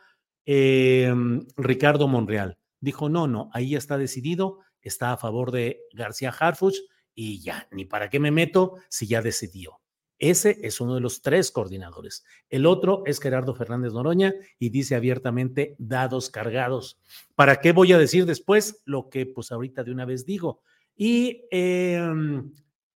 eh, 0.46 1.12
Ricardo 1.56 2.08
Monreal. 2.08 2.58
Dijo, 2.80 3.08
no, 3.08 3.26
no, 3.26 3.50
ahí 3.52 3.74
está 3.74 3.98
decidido, 3.98 4.60
está 4.82 5.12
a 5.12 5.16
favor 5.16 5.50
de 5.50 5.80
García 5.92 6.30
Harfuch 6.30 6.76
y 7.14 7.40
ya, 7.40 7.66
ni 7.72 7.84
para 7.84 8.08
qué 8.08 8.20
me 8.20 8.30
meto 8.30 8.76
si 8.88 9.06
ya 9.06 9.22
decidió. 9.22 9.80
Ese 10.18 10.58
es 10.62 10.80
uno 10.80 10.96
de 10.96 11.00
los 11.00 11.22
tres 11.22 11.52
coordinadores. 11.52 12.24
El 12.48 12.66
otro 12.66 13.02
es 13.06 13.20
Gerardo 13.20 13.54
Fernández 13.54 13.92
Noroña 13.92 14.34
y 14.58 14.70
dice 14.70 14.96
abiertamente 14.96 15.76
dados 15.78 16.28
cargados. 16.28 16.98
¿Para 17.36 17.60
qué 17.60 17.72
voy 17.72 17.92
a 17.92 17.98
decir 17.98 18.26
después 18.26 18.82
lo 18.84 19.10
que 19.10 19.26
pues 19.26 19.52
ahorita 19.52 19.84
de 19.84 19.92
una 19.92 20.04
vez 20.04 20.26
digo? 20.26 20.62
Y 20.98 21.44
eh, 21.52 21.96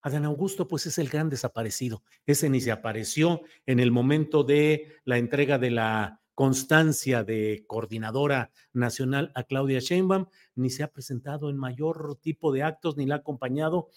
Adán 0.02 0.24
Augusto 0.24 0.66
pues 0.66 0.86
es 0.86 0.98
el 0.98 1.08
gran 1.08 1.30
desaparecido. 1.30 2.02
Ese 2.26 2.50
ni 2.50 2.60
se 2.60 2.72
apareció 2.72 3.42
en 3.64 3.78
el 3.78 3.92
momento 3.92 4.42
de 4.42 4.96
la 5.04 5.18
entrega 5.18 5.58
de 5.58 5.70
la 5.70 6.20
constancia 6.34 7.22
de 7.22 7.64
coordinadora 7.68 8.50
nacional 8.72 9.30
a 9.36 9.44
Claudia 9.44 9.78
Sheinbaum, 9.78 10.26
ni 10.56 10.70
se 10.70 10.82
ha 10.82 10.90
presentado 10.90 11.48
en 11.48 11.56
mayor 11.56 12.18
tipo 12.20 12.52
de 12.52 12.64
actos, 12.64 12.96
ni 12.96 13.06
la 13.06 13.14
ha 13.14 13.18
acompañado 13.18 13.90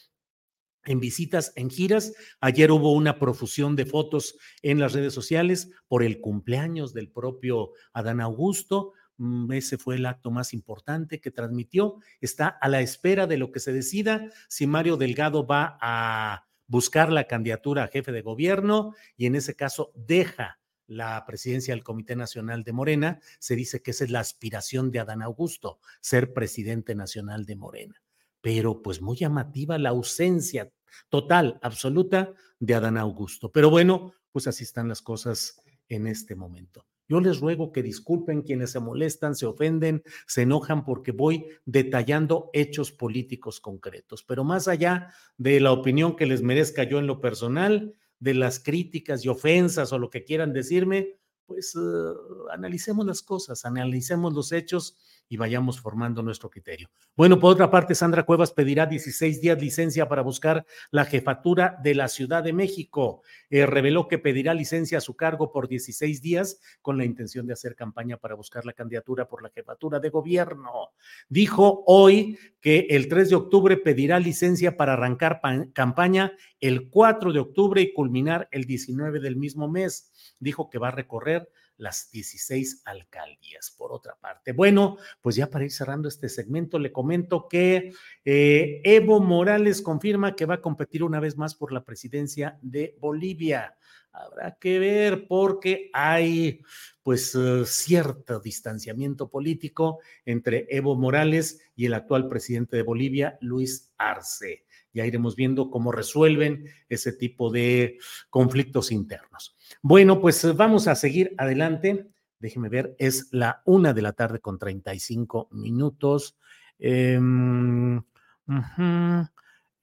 en 0.83 0.99
visitas, 0.99 1.51
en 1.55 1.71
giras. 1.71 2.13
Ayer 2.39 2.71
hubo 2.71 2.93
una 2.93 3.17
profusión 3.17 3.75
de 3.75 3.87
fotos 3.87 4.37
en 4.61 4.79
las 4.79 4.93
redes 4.93 5.13
sociales 5.13 5.71
por 5.87 6.03
el 6.03 6.21
cumpleaños 6.21 6.93
del 6.93 7.09
propio 7.09 7.71
Adán 7.93 8.21
Augusto. 8.21 8.93
Mm, 9.17 9.51
ese 9.53 9.77
fue 9.77 9.95
el 9.95 10.05
acto 10.05 10.31
más 10.31 10.53
importante 10.53 11.19
que 11.19 11.31
transmitió. 11.31 11.97
Está 12.21 12.47
a 12.47 12.67
la 12.69 12.81
espera 12.81 13.27
de 13.27 13.37
lo 13.37 13.51
que 13.51 13.59
se 13.59 13.73
decida 13.73 14.29
si 14.47 14.67
Mario 14.67 14.97
Delgado 14.97 15.45
va 15.45 15.77
a 15.81 16.47
buscar 16.67 17.11
la 17.11 17.25
candidatura 17.25 17.83
a 17.83 17.87
jefe 17.87 18.11
de 18.11 18.21
gobierno 18.21 18.93
y 19.15 19.27
en 19.27 19.35
ese 19.35 19.55
caso 19.55 19.91
deja 19.95 20.59
la 20.87 21.23
presidencia 21.25 21.73
del 21.73 21.83
Comité 21.83 22.15
Nacional 22.15 22.63
de 22.63 22.73
Morena. 22.73 23.19
Se 23.39 23.55
dice 23.55 23.81
que 23.81 23.91
esa 23.91 24.03
es 24.03 24.11
la 24.11 24.19
aspiración 24.19 24.91
de 24.91 24.99
Adán 24.99 25.21
Augusto, 25.21 25.79
ser 26.01 26.33
presidente 26.33 26.95
nacional 26.95 27.45
de 27.45 27.55
Morena 27.55 28.01
pero 28.45 28.83
pues 28.83 29.01
muy 29.01 29.17
llamativa 29.17 29.79
la 29.79 29.89
ausencia 29.89 30.71
total, 31.09 31.57
absoluta 31.63 32.31
de 32.59 32.75
Adán 32.75 32.95
Augusto. 32.95 33.51
Pero 33.51 33.71
bueno, 33.71 34.13
pues 34.31 34.45
así 34.45 34.63
están 34.63 34.87
las 34.87 35.01
cosas 35.01 35.59
en 35.89 36.05
este 36.05 36.35
momento. 36.35 36.85
Yo 37.07 37.19
les 37.19 37.39
ruego 37.39 37.71
que 37.71 37.83
disculpen 37.83 38.41
quienes 38.41 38.71
se 38.71 38.79
molestan, 38.79 39.35
se 39.35 39.45
ofenden, 39.45 40.03
se 40.27 40.41
enojan 40.41 40.83
porque 40.83 41.11
voy 41.11 41.45
detallando 41.65 42.49
hechos 42.53 42.91
políticos 42.91 43.59
concretos. 43.59 44.23
Pero 44.23 44.43
más 44.43 44.67
allá 44.67 45.13
de 45.37 45.59
la 45.59 45.71
opinión 45.71 46.15
que 46.15 46.25
les 46.25 46.41
merezca 46.41 46.83
yo 46.83 46.99
en 46.99 47.07
lo 47.07 47.21
personal, 47.21 47.95
de 48.19 48.33
las 48.33 48.59
críticas 48.59 49.23
y 49.25 49.29
ofensas 49.29 49.91
o 49.91 49.99
lo 49.99 50.09
que 50.09 50.23
quieran 50.23 50.53
decirme, 50.53 51.19
pues 51.45 51.75
uh, 51.75 52.49
analicemos 52.51 53.05
las 53.05 53.21
cosas, 53.21 53.65
analicemos 53.65 54.33
los 54.33 54.51
hechos 54.51 54.97
y 55.27 55.37
vayamos 55.37 55.81
formando 55.81 56.21
nuestro 56.21 56.49
criterio. 56.49 56.89
Bueno, 57.15 57.39
por 57.39 57.51
otra 57.51 57.71
parte, 57.71 57.95
Sandra 57.95 58.23
Cuevas 58.23 58.51
pedirá 58.51 58.85
16 58.85 59.41
días 59.41 59.59
licencia 59.59 60.07
para 60.07 60.21
buscar 60.21 60.65
la 60.91 61.05
jefatura 61.05 61.77
de 61.81 61.95
la 61.95 62.07
Ciudad 62.07 62.43
de 62.43 62.53
México. 62.53 63.21
Eh, 63.49 63.65
reveló 63.65 64.07
que 64.07 64.19
pedirá 64.19 64.53
licencia 64.53 64.99
a 64.99 65.01
su 65.01 65.15
cargo 65.15 65.51
por 65.51 65.67
16 65.67 66.21
días 66.21 66.59
con 66.81 66.97
la 66.97 67.05
intención 67.05 67.47
de 67.47 67.53
hacer 67.53 67.75
campaña 67.75 68.17
para 68.17 68.35
buscar 68.35 68.65
la 68.65 68.73
candidatura 68.73 69.27
por 69.27 69.41
la 69.41 69.49
jefatura 69.49 69.99
de 69.99 70.09
gobierno. 70.09 70.89
Dijo 71.27 71.83
hoy 71.87 72.37
que 72.61 72.87
el 72.89 73.07
3 73.07 73.29
de 73.29 73.35
octubre 73.35 73.77
pedirá 73.77 74.19
licencia 74.19 74.77
para 74.77 74.93
arrancar 74.93 75.41
campaña 75.73 76.33
el 76.59 76.89
4 76.89 77.33
de 77.33 77.39
octubre 77.39 77.81
y 77.81 77.93
culminar 77.93 78.47
el 78.51 78.65
19 78.65 79.19
del 79.19 79.35
mismo 79.35 79.67
mes. 79.67 80.11
Dijo 80.39 80.69
que 80.69 80.79
va 80.79 80.89
a 80.89 80.91
recorrer 80.91 81.49
las 81.77 82.11
16 82.11 82.81
alcaldías. 82.85 83.71
Por 83.77 83.91
otra 83.91 84.15
parte, 84.15 84.51
bueno, 84.53 84.97
pues 85.21 85.35
ya 85.35 85.49
para 85.49 85.65
ir 85.65 85.71
cerrando 85.71 86.07
este 86.07 86.29
segmento, 86.29 86.79
le 86.79 86.91
comento 86.91 87.47
que 87.47 87.93
eh, 88.23 88.81
Evo 88.83 89.19
Morales 89.19 89.81
confirma 89.81 90.35
que 90.35 90.45
va 90.45 90.55
a 90.55 90.61
competir 90.61 91.03
una 91.03 91.19
vez 91.19 91.37
más 91.37 91.55
por 91.55 91.71
la 91.71 91.83
presidencia 91.83 92.57
de 92.61 92.95
Bolivia. 92.99 93.75
Habrá 94.11 94.57
que 94.59 94.79
ver 94.79 95.27
porque 95.27 95.89
hay 95.93 96.61
pues 97.03 97.35
uh, 97.35 97.65
cierto 97.65 98.39
distanciamiento 98.39 99.29
político 99.29 99.99
entre 100.25 100.67
Evo 100.69 100.95
Morales 100.95 101.61
y 101.75 101.85
el 101.85 101.93
actual 101.93 102.29
presidente 102.29 102.77
de 102.77 102.83
Bolivia, 102.83 103.37
Luis 103.41 103.93
Arce. 103.97 104.64
Ya 104.95 105.05
iremos 105.05 105.35
viendo 105.35 105.69
cómo 105.69 105.91
resuelven 105.91 106.65
ese 106.87 107.11
tipo 107.11 107.51
de 107.51 107.97
conflictos 108.29 108.91
internos. 108.93 109.57
Bueno, 109.81 110.21
pues 110.21 110.55
vamos 110.55 110.87
a 110.87 110.95
seguir 110.95 111.35
adelante. 111.37 112.07
Déjeme 112.39 112.69
ver, 112.69 112.95
es 112.97 113.27
la 113.31 113.61
una 113.65 113.93
de 113.93 114.01
la 114.01 114.13
tarde 114.13 114.39
con 114.39 114.57
35 114.57 115.49
minutos. 115.51 116.37
Em, 116.79 118.01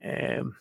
em, 0.00 0.52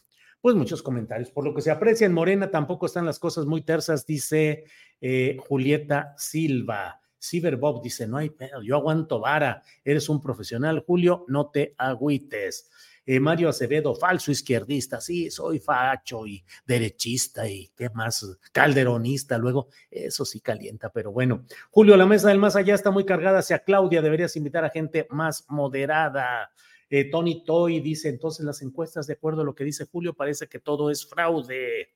pues 0.41 0.55
muchos 0.55 0.83
comentarios. 0.83 1.31
Por 1.31 1.45
lo 1.45 1.53
que 1.53 1.61
se 1.61 1.71
aprecia 1.71 2.05
en 2.05 2.13
Morena, 2.13 2.51
tampoco 2.51 2.87
están 2.87 3.05
las 3.05 3.19
cosas 3.19 3.45
muy 3.45 3.61
tersas, 3.61 4.05
dice 4.05 4.65
eh, 4.99 5.37
Julieta 5.47 6.13
Silva. 6.17 6.99
Ciberbob 7.21 7.81
dice, 7.83 8.07
no 8.07 8.17
hay 8.17 8.31
pedo, 8.31 8.61
yo 8.63 8.75
aguanto 8.75 9.19
vara, 9.19 9.61
eres 9.85 10.09
un 10.09 10.19
profesional, 10.19 10.83
Julio, 10.85 11.23
no 11.27 11.51
te 11.51 11.75
agüites. 11.77 12.69
Eh, 13.05 13.19
Mario 13.19 13.49
Acevedo, 13.49 13.95
falso 13.95 14.31
izquierdista, 14.31 15.01
sí, 15.01 15.31
soy 15.31 15.59
facho 15.59 16.27
y 16.27 16.43
derechista 16.65 17.49
y 17.49 17.71
qué 17.75 17.89
más, 17.89 18.37
calderonista, 18.51 19.37
luego 19.37 19.69
eso 19.89 20.23
sí 20.23 20.39
calienta, 20.39 20.91
pero 20.91 21.11
bueno. 21.11 21.45
Julio, 21.71 21.97
la 21.97 22.05
mesa 22.05 22.29
del 22.29 22.37
más 22.37 22.55
allá 22.55 22.75
está 22.75 22.91
muy 22.91 23.03
cargada 23.03 23.39
hacia 23.39 23.59
Claudia, 23.59 24.01
deberías 24.01 24.35
invitar 24.35 24.63
a 24.65 24.69
gente 24.69 25.07
más 25.09 25.45
moderada. 25.49 26.51
Eh, 26.89 27.09
Tony 27.09 27.43
Toy 27.43 27.79
dice, 27.79 28.09
entonces 28.09 28.45
las 28.45 28.61
encuestas, 28.61 29.07
de 29.07 29.13
acuerdo 29.13 29.41
a 29.41 29.45
lo 29.45 29.55
que 29.55 29.63
dice 29.63 29.85
Julio, 29.85 30.13
parece 30.13 30.47
que 30.47 30.59
todo 30.59 30.91
es 30.91 31.05
fraude. 31.05 31.95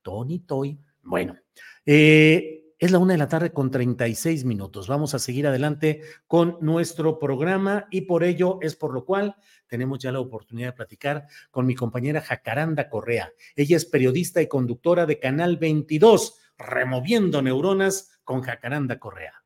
Tony 0.00 0.38
Toy, 0.38 0.78
bueno. 1.02 1.36
Eh, 1.84 2.67
es 2.78 2.92
la 2.92 2.98
una 2.98 3.14
de 3.14 3.18
la 3.18 3.28
tarde 3.28 3.52
con 3.52 3.70
36 3.70 4.44
minutos. 4.44 4.86
Vamos 4.86 5.14
a 5.14 5.18
seguir 5.18 5.46
adelante 5.46 6.02
con 6.26 6.58
nuestro 6.60 7.18
programa 7.18 7.86
y 7.90 8.02
por 8.02 8.22
ello 8.22 8.58
es 8.62 8.76
por 8.76 8.94
lo 8.94 9.04
cual 9.04 9.36
tenemos 9.66 9.98
ya 9.98 10.12
la 10.12 10.20
oportunidad 10.20 10.68
de 10.68 10.76
platicar 10.76 11.26
con 11.50 11.66
mi 11.66 11.74
compañera 11.74 12.20
Jacaranda 12.20 12.88
Correa. 12.88 13.32
Ella 13.56 13.76
es 13.76 13.84
periodista 13.84 14.40
y 14.40 14.46
conductora 14.46 15.06
de 15.06 15.18
Canal 15.18 15.56
22, 15.56 16.38
Removiendo 16.56 17.42
Neuronas 17.42 18.20
con 18.22 18.42
Jacaranda 18.42 18.98
Correa. 18.98 19.42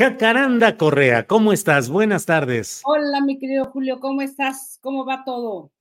Jacaranda 0.00 0.78
Correa, 0.78 1.26
¿cómo 1.26 1.52
estás? 1.52 1.90
Buenas 1.90 2.24
tardes. 2.24 2.80
Hola, 2.86 3.20
mi 3.20 3.38
querido 3.38 3.66
Julio, 3.66 4.00
¿cómo 4.00 4.22
estás? 4.22 4.78
¿Cómo 4.80 5.04
va 5.04 5.24
todo? 5.26 5.72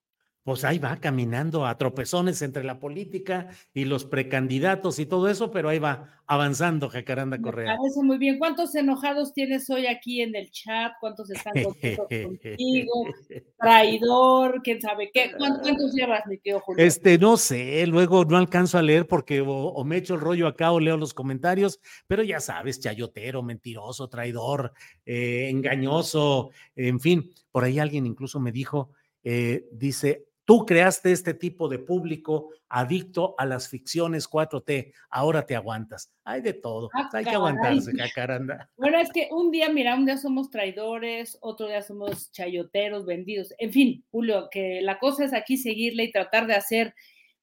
Pues 0.43 0.63
ahí 0.63 0.79
va 0.79 0.97
caminando 0.97 1.65
a 1.65 1.77
tropezones 1.77 2.41
entre 2.41 2.63
la 2.63 2.79
política 2.79 3.49
y 3.73 3.85
los 3.85 4.05
precandidatos 4.05 4.99
y 4.99 5.05
todo 5.05 5.29
eso, 5.29 5.51
pero 5.51 5.69
ahí 5.69 5.79
va 5.79 6.19
avanzando 6.25 6.89
Jacaranda 6.89 7.41
Correa. 7.41 7.71
Me 7.71 7.77
parece 7.77 8.03
muy 8.03 8.17
bien. 8.17 8.37
¿Cuántos 8.37 8.73
enojados 8.75 9.33
tienes 9.33 9.69
hoy 9.69 9.87
aquí 9.87 10.21
en 10.21 10.35
el 10.35 10.51
chat? 10.51 10.93
¿Cuántos 10.99 11.29
están 11.31 11.53
contigo? 11.63 12.07
Traidor, 13.59 14.61
quién 14.63 14.79
sabe 14.79 15.09
qué. 15.13 15.31
¿Cuántos, 15.37 15.93
llevas, 15.93 16.25
mi 16.27 16.37
tío 16.37 16.59
Julio? 16.59 16.85
Este, 16.85 17.17
no 17.17 17.35
sé, 17.35 17.85
luego 17.87 18.25
no 18.25 18.37
alcanzo 18.37 18.77
a 18.77 18.81
leer 18.81 19.07
porque 19.07 19.43
o, 19.45 19.83
me 19.83 19.97
echo 19.97 20.13
el 20.13 20.21
rollo 20.21 20.47
acá 20.47 20.71
o 20.71 20.79
leo 20.79 20.97
los 20.97 21.13
comentarios, 21.13 21.79
pero 22.07 22.23
ya 22.23 22.39
sabes, 22.39 22.79
chayotero, 22.79 23.41
mentiroso, 23.41 24.07
traidor, 24.07 24.73
eh, 25.05 25.49
engañoso, 25.49 26.51
en 26.75 26.99
fin, 26.99 27.31
por 27.51 27.63
ahí 27.63 27.79
alguien 27.79 28.05
incluso 28.05 28.39
me 28.39 28.51
dijo, 28.51 28.91
eh, 29.23 29.65
dice, 29.71 30.28
Tú 30.49 30.65
creaste 30.65 31.11
este 31.11 31.35
tipo 31.35 31.69
de 31.69 31.77
público 31.77 32.49
adicto 32.69 33.35
a 33.37 33.45
las 33.45 33.69
ficciones 33.69 34.27
4T. 34.27 34.91
Ahora 35.11 35.45
te 35.45 35.55
aguantas. 35.55 36.11
Hay 36.23 36.41
de 36.41 36.53
todo. 36.53 36.89
Ah, 36.95 37.07
Hay 37.13 37.23
que 37.23 37.35
aguantarse, 37.35 37.91
cacaranda. 37.95 38.67
Bueno, 38.75 38.97
es 38.97 39.11
que 39.13 39.27
un 39.29 39.51
día, 39.51 39.69
mira, 39.69 39.93
un 39.93 40.07
día 40.07 40.17
somos 40.17 40.49
traidores, 40.49 41.37
otro 41.41 41.67
día 41.67 41.83
somos 41.83 42.31
chayoteros, 42.31 43.05
vendidos. 43.05 43.53
En 43.59 43.71
fin, 43.71 44.03
Julio, 44.09 44.47
que 44.49 44.81
la 44.81 44.97
cosa 44.97 45.23
es 45.23 45.35
aquí 45.35 45.55
seguirle 45.55 46.05
y 46.05 46.11
tratar 46.11 46.47
de 46.47 46.55
hacer, 46.55 46.95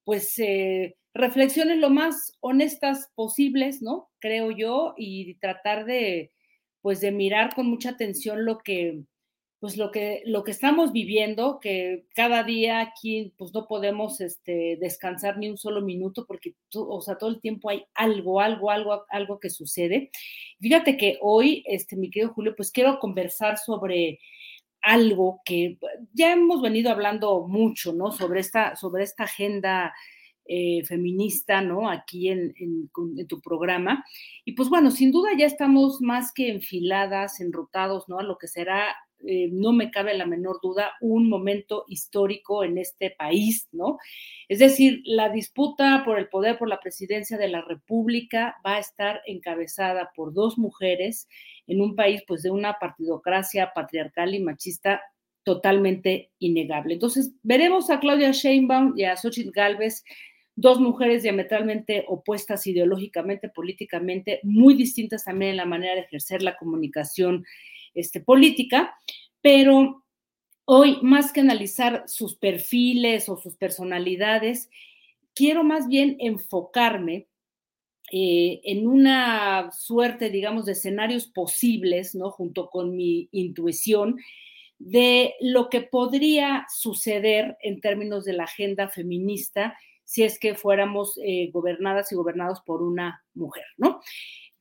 pues, 0.03 0.37
eh, 0.41 0.97
reflexiones 1.15 1.79
lo 1.79 1.91
más 1.91 2.33
honestas 2.41 3.13
posibles, 3.15 3.83
¿no? 3.83 4.11
Creo 4.19 4.51
yo, 4.51 4.95
y 4.97 5.37
tratar 5.37 5.85
de, 5.85 6.33
pues, 6.81 7.01
de 7.01 7.13
mirar 7.13 7.55
con 7.55 7.69
mucha 7.69 7.91
atención 7.91 8.45
lo 8.45 8.59
que, 8.59 9.05
pues, 9.59 9.77
lo 9.77 9.91
que, 9.91 10.23
lo 10.27 10.45
que 10.45 10.51
estamos 10.51 10.93
viviendo, 10.93 11.59
que 11.61 12.07
cada 12.15 12.43
día 12.45 12.81
aquí, 12.81 13.33
pues, 13.39 13.53
no 13.55 13.67
podemos, 13.67 14.21
este, 14.21 14.77
descansar 14.81 15.39
ni 15.39 15.49
un 15.49 15.57
solo 15.59 15.81
minuto 15.83 16.27
porque, 16.27 16.55
o 16.75 17.01
sea, 17.01 17.17
todo 17.19 17.31
el 17.31 17.41
tiempo 17.41 17.71
hay 17.71 17.85
algo, 17.95 18.41
algo, 18.41 18.71
algo, 18.71 19.05
algo 19.09 19.41
que 19.41 19.51
sucede. 19.51 20.11
Fíjate 20.61 20.97
que 20.97 21.19
hoy, 21.23 21.65
este, 21.67 21.97
mi 21.97 22.11
querido 22.11 22.33
Julio, 22.35 22.55
pues 22.57 22.71
quiero 22.71 22.99
conversar 22.99 23.59
sobre 23.59 24.19
algo 24.83 25.41
que 25.45 25.79
ya 26.13 26.33
hemos 26.33 26.63
venido 26.63 26.91
hablando 26.91 27.47
mucho, 27.49 27.93
¿no? 27.93 28.13
Sobre 28.13 28.41
esta, 28.41 28.77
sobre 28.77 29.03
esta 29.05 29.25
agenda 29.25 29.93
eh, 30.49 30.85
feminista, 30.85 31.61
¿no? 31.61 31.91
Aquí 31.91 32.29
en, 32.29 32.55
en- 32.61 32.89
en 33.19 33.27
tu 33.27 33.41
programa. 33.41 34.05
Y 34.45 34.53
pues 34.53 34.69
bueno, 34.69 34.93
sin 34.93 35.11
duda 35.11 35.31
ya 35.37 35.47
estamos 35.47 36.01
más 36.01 36.33
que 36.33 36.51
enfiladas, 36.51 37.41
enrutados, 37.41 38.05
¿no? 38.09 38.21
A 38.21 38.23
lo 38.23 38.39
que 38.39 38.47
será, 38.47 38.95
eh, 39.27 39.49
no 39.51 39.73
me 39.73 39.91
cabe 39.91 40.17
la 40.17 40.27
menor 40.27 40.61
duda, 40.63 40.93
un 41.01 41.29
momento 41.29 41.85
histórico 41.89 42.65
en 42.65 42.79
este 42.79 43.11
país, 43.11 43.69
¿no? 43.73 43.99
Es 44.49 44.59
decir, 44.59 45.01
la 45.05 45.31
disputa 45.31 46.03
por 46.05 46.19
el 46.19 46.29
poder, 46.29 46.59
por 46.59 46.69
la 46.69 46.81
presidencia 46.81 47.39
de 47.39 47.49
la 47.49 47.63
República 47.63 48.57
va 48.65 48.77
a 48.77 48.81
estar 48.81 49.23
encabezada 49.27 50.11
por 50.15 50.35
dos 50.35 50.59
mujeres 50.59 51.29
en 51.67 51.81
un 51.81 51.97
país 51.97 52.23
pues 52.27 52.43
de 52.43 52.51
una 52.51 52.75
partidocracia 52.79 53.73
patriarcal 53.75 54.35
y 54.35 54.41
machista 54.41 55.01
totalmente 55.45 56.33
innegable. 56.39 56.95
Entonces, 56.95 57.33
veremos 57.43 57.89
a 57.91 58.01
Claudia 58.01 58.33
Sheinbaum 58.33 58.95
y 58.97 59.05
a 59.05 59.17
Xochitl 59.17 59.53
Gálvez, 59.53 60.05
dos 60.57 60.81
mujeres 60.81 61.23
diametralmente 61.23 62.05
opuestas 62.09 62.67
ideológicamente, 62.67 63.49
políticamente, 63.49 64.41
muy 64.43 64.75
distintas 64.75 65.25
también 65.25 65.53
en 65.53 65.59
la 65.59 65.67
manera 65.67 65.95
de 65.95 66.01
ejercer 66.01 66.43
la 66.43 66.57
comunicación 66.57 67.45
este, 67.97 68.21
política, 68.21 68.95
pero 69.41 70.05
hoy, 70.65 70.99
más 71.03 71.33
que 71.33 71.41
analizar 71.41 72.05
sus 72.07 72.37
perfiles 72.37 73.29
o 73.29 73.37
sus 73.37 73.57
personalidades, 73.57 74.71
quiero 75.35 75.65
más 75.65 75.89
bien 75.89 76.17
enfocarme 76.21 77.27
eh, 78.13 78.61
en 78.63 78.87
una 78.87 79.73
suerte, 79.73 80.31
digamos, 80.31 80.65
de 80.67 80.73
escenarios 80.73 81.27
posibles, 81.27 82.15
¿no? 82.15 82.31
Junto 82.31 82.71
con 82.71 82.95
mi 82.95 83.29
intuición 83.33 84.19
de 84.79 85.35
lo 85.41 85.69
que 85.69 85.81
podría 85.81 86.67
suceder 86.69 87.57
en 87.63 87.81
términos 87.81 88.25
de 88.25 88.35
la 88.35 88.45
agenda 88.45 88.89
feminista 88.89 89.77
si 90.05 90.23
es 90.23 90.39
que 90.39 90.55
fuéramos 90.55 91.19
eh, 91.23 91.51
gobernadas 91.53 92.13
y 92.13 92.15
gobernados 92.15 92.61
por 92.61 92.81
una 92.81 93.25
mujer, 93.35 93.65
¿no? 93.77 94.01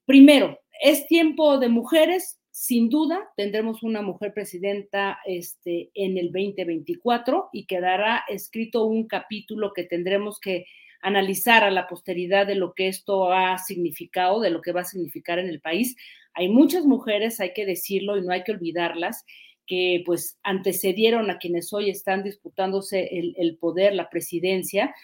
Primero, 0.05 0.59
es 0.81 1.05
tiempo 1.07 1.59
de 1.59 1.69
mujeres, 1.69 2.39
sin 2.57 2.87
duda, 2.87 3.33
tendremos 3.35 3.83
una 3.83 4.01
mujer 4.01 4.33
presidenta 4.33 5.19
este, 5.25 5.91
en 5.93 6.17
el 6.17 6.27
2024 6.31 7.49
y 7.51 7.65
quedará 7.65 8.23
escrito 8.29 8.85
un 8.85 9.09
capítulo 9.09 9.73
que 9.73 9.83
tendremos 9.83 10.39
que 10.39 10.65
analizar 11.01 11.65
a 11.65 11.69
la 11.69 11.85
posteridad 11.85 12.47
de 12.47 12.55
lo 12.55 12.73
que 12.73 12.87
esto 12.87 13.33
ha 13.33 13.57
significado, 13.57 14.39
de 14.39 14.51
lo 14.51 14.61
que 14.61 14.71
va 14.71 14.81
a 14.81 14.85
significar 14.85 15.37
en 15.37 15.49
el 15.49 15.59
país. 15.59 15.97
Hay 16.33 16.47
muchas 16.47 16.85
mujeres, 16.85 17.41
hay 17.41 17.51
que 17.51 17.65
decirlo 17.65 18.17
y 18.17 18.21
no 18.21 18.31
hay 18.31 18.43
que 18.45 18.53
olvidarlas, 18.53 19.25
que 19.67 20.01
pues 20.05 20.39
antecedieron 20.41 21.29
a 21.29 21.39
quienes 21.39 21.73
hoy 21.73 21.89
están 21.89 22.23
disputándose 22.23 23.19
el, 23.19 23.35
el 23.37 23.57
poder, 23.57 23.93
la 23.93 24.09
presidencia, 24.09 24.95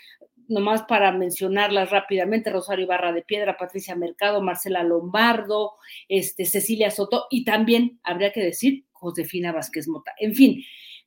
nomás 0.51 0.83
para 0.83 1.11
mencionarlas 1.11 1.89
rápidamente, 1.89 2.51
Rosario 2.51 2.85
Ibarra 2.85 3.11
de 3.11 3.23
Piedra, 3.23 3.57
Patricia 3.57 3.95
Mercado, 3.95 4.41
Marcela 4.41 4.83
Lombardo, 4.83 5.73
este, 6.07 6.45
Cecilia 6.45 6.91
Soto 6.91 7.25
y 7.29 7.45
también, 7.45 7.99
habría 8.03 8.31
que 8.31 8.43
decir, 8.43 8.85
Josefina 8.91 9.51
Vázquez 9.51 9.87
Mota. 9.87 10.13
En 10.19 10.35
fin, 10.35 10.63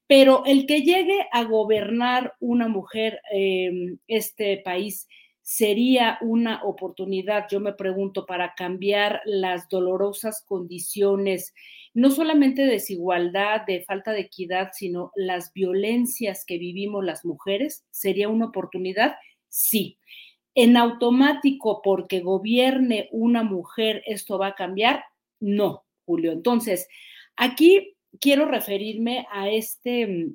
pero 0.07 0.43
el 0.47 0.67
que 0.67 0.83
llegue 0.83 1.27
a 1.33 1.45
gobernar 1.45 2.35
una 2.41 2.69
mujer 2.69 3.21
eh, 3.33 3.97
este 4.09 4.59
país 4.65 5.07
sería 5.45 6.19
una 6.23 6.65
oportunidad, 6.65 7.47
yo 7.51 7.61
me 7.61 7.75
pregunto, 7.75 8.25
para 8.25 8.55
cambiar 8.55 9.21
las 9.27 9.69
dolorosas 9.69 10.43
condiciones, 10.47 11.53
no 11.93 12.11
solamente 12.11 12.63
de 12.63 12.73
desigualdad, 12.73 13.61
de 13.67 13.83
falta 13.83 14.13
de 14.13 14.21
equidad, 14.21 14.71
sino 14.73 15.13
las 15.15 15.53
violencias 15.53 16.47
que 16.47 16.57
vivimos 16.57 17.05
las 17.05 17.27
mujeres, 17.27 17.85
sería 17.91 18.31
una 18.31 18.47
oportunidad, 18.47 19.17
sí. 19.55 19.99
En 20.57 20.77
automático, 20.77 21.81
porque 21.83 22.21
gobierne 22.21 23.09
una 23.13 23.43
mujer, 23.43 24.03
esto 24.07 24.39
va 24.39 24.49
a 24.49 24.55
cambiar, 24.55 25.05
no, 25.41 25.85
Julio. 26.05 26.33
Entonces, 26.33 26.89
aquí 27.37 27.97
quiero 28.21 28.47
referirme 28.47 29.27
a 29.33 29.49
este 29.49 30.29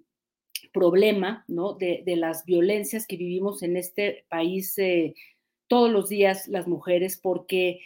problema, 0.74 1.46
¿no? 1.48 1.74
De, 1.74 2.04
de, 2.06 2.16
las 2.16 2.46
violencias 2.46 3.08
que 3.08 3.18
vivimos 3.18 3.64
en 3.64 3.78
este 3.78 4.26
país 4.30 4.78
eh, 4.78 5.16
todos 5.68 5.92
los 5.92 6.10
días 6.10 6.48
las 6.48 6.68
mujeres, 6.68 7.18
porque 7.18 7.80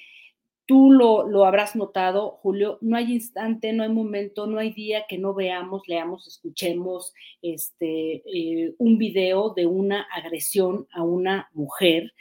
tú 0.65 0.91
lo, 0.91 1.27
lo, 1.27 1.45
habrás 1.45 1.75
notado, 1.75 2.39
Julio, 2.41 2.77
no 2.81 2.95
hay 2.95 3.13
instante, 3.13 3.73
no 3.73 3.83
hay 3.83 3.89
momento, 3.89 4.47
no 4.47 4.59
hay 4.59 4.71
día 4.71 5.05
que 5.07 5.17
no 5.17 5.33
veamos, 5.33 5.83
leamos, 5.87 6.27
escuchemos 6.27 7.13
este, 7.41 8.23
eh, 8.25 8.73
un 8.77 8.97
video 8.97 9.53
de 9.53 9.65
una 9.65 10.07
agresión 10.13 10.87
a 10.93 11.03
una 11.03 11.49
mujer, 11.53 12.13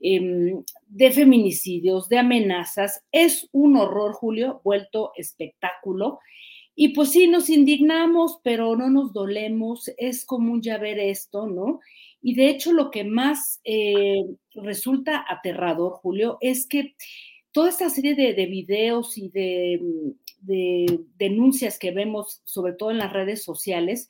eh, 0.00 0.54
de 0.86 1.10
feminicidios, 1.10 2.08
de 2.08 2.18
amenazas. 2.18 3.04
Es 3.12 3.48
un 3.52 3.76
horror, 3.76 4.12
Julio, 4.14 4.60
vuelto 4.64 5.12
espectáculo. 5.16 6.20
Y 6.74 6.88
pues 6.94 7.10
sí, 7.10 7.28
nos 7.28 7.50
indignamos, 7.50 8.38
pero 8.42 8.74
no 8.76 8.88
nos 8.88 9.12
dolemos, 9.12 9.90
es 9.98 10.24
común 10.24 10.62
ya 10.62 10.78
ver 10.78 10.98
esto, 10.98 11.46
¿no? 11.46 11.80
Y 12.22 12.34
de 12.34 12.48
hecho 12.48 12.72
lo 12.72 12.90
que 12.90 13.04
más 13.04 13.60
eh, 13.64 14.24
resulta 14.54 15.24
aterrador, 15.28 15.92
Julio, 15.92 16.38
es 16.40 16.66
que 16.66 16.94
toda 17.52 17.68
esta 17.68 17.90
serie 17.90 18.14
de, 18.14 18.34
de 18.34 18.46
videos 18.46 19.16
y 19.18 19.28
de, 19.28 19.80
de, 20.40 21.00
denuncias 21.16 21.78
que 21.78 21.90
vemos, 21.90 22.40
sobre 22.44 22.72
todo 22.72 22.90
en 22.90 22.98
las 22.98 23.12
redes 23.12 23.42
sociales, 23.42 24.08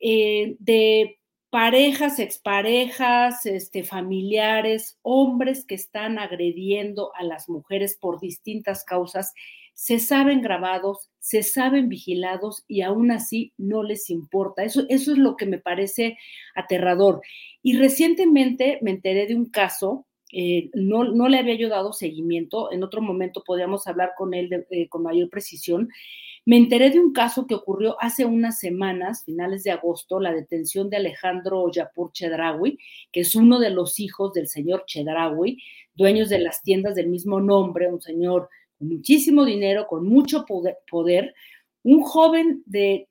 eh, 0.00 0.56
de 0.58 1.18
parejas, 1.50 2.18
exparejas, 2.18 3.46
este, 3.46 3.84
familiares, 3.84 4.98
hombres 5.02 5.64
que 5.64 5.74
están 5.74 6.18
agrediendo 6.18 7.12
a 7.14 7.24
las 7.24 7.48
mujeres 7.48 7.96
por 8.00 8.20
distintas 8.20 8.84
causas, 8.84 9.32
se 9.74 9.98
saben 9.98 10.42
grabados, 10.42 11.10
se 11.18 11.42
saben 11.42 11.88
vigilados 11.88 12.64
y 12.68 12.82
aún 12.82 13.10
así 13.10 13.52
no 13.56 13.82
les 13.82 14.10
importa. 14.10 14.64
Eso 14.64 14.84
es 14.88 15.06
lo 15.06 15.36
que 15.36 15.46
me 15.46 15.58
parece 15.58 16.18
aterrador. 16.54 17.20
Y 17.62 17.76
recientemente 17.76 18.78
me 18.82 18.90
enteré 18.90 19.26
de 19.26 19.34
un 19.34 19.46
caso, 19.46 20.06
eh, 20.32 20.70
no, 20.72 21.04
no, 21.04 21.28
le 21.28 21.38
había 21.38 21.54
yo 21.56 21.68
dado 21.68 21.92
seguimiento, 21.92 22.72
en 22.72 22.82
otro 22.82 23.02
momento 23.02 23.44
podríamos 23.44 23.86
hablar 23.86 24.12
con 24.16 24.32
él 24.32 24.66
eh, 24.70 24.88
con 24.88 25.02
mayor 25.02 25.28
precisión. 25.28 25.90
Me 26.46 26.56
enteré 26.56 26.90
de 26.90 26.98
un 26.98 27.12
caso 27.12 27.46
que 27.46 27.54
ocurrió 27.54 27.96
hace 28.00 28.24
unas 28.24 28.58
semanas, 28.58 29.24
finales 29.24 29.62
de 29.62 29.70
agosto, 29.70 30.18
la 30.18 30.32
detención 30.32 30.90
de 30.90 30.96
Alejandro 30.96 31.70
Yapur 31.70 32.12
Chedraui, 32.12 32.78
que 33.12 33.20
es 33.20 33.36
uno 33.36 33.60
de 33.60 33.70
los 33.70 34.00
hijos 34.00 34.32
del 34.32 34.48
señor 34.48 34.84
Chedraui, 34.86 35.58
dueños 35.94 36.30
de 36.30 36.38
las 36.38 36.62
tiendas 36.62 36.94
del 36.94 37.08
mismo 37.08 37.40
nombre, 37.40 37.92
un 37.92 38.00
señor 38.00 38.48
muchísimo 38.80 39.44
dinero, 39.44 39.86
con 39.86 40.04
mucho 40.06 40.44
poder, 40.46 41.34
un 41.84 42.02
joven 42.02 42.62
de 42.66 43.08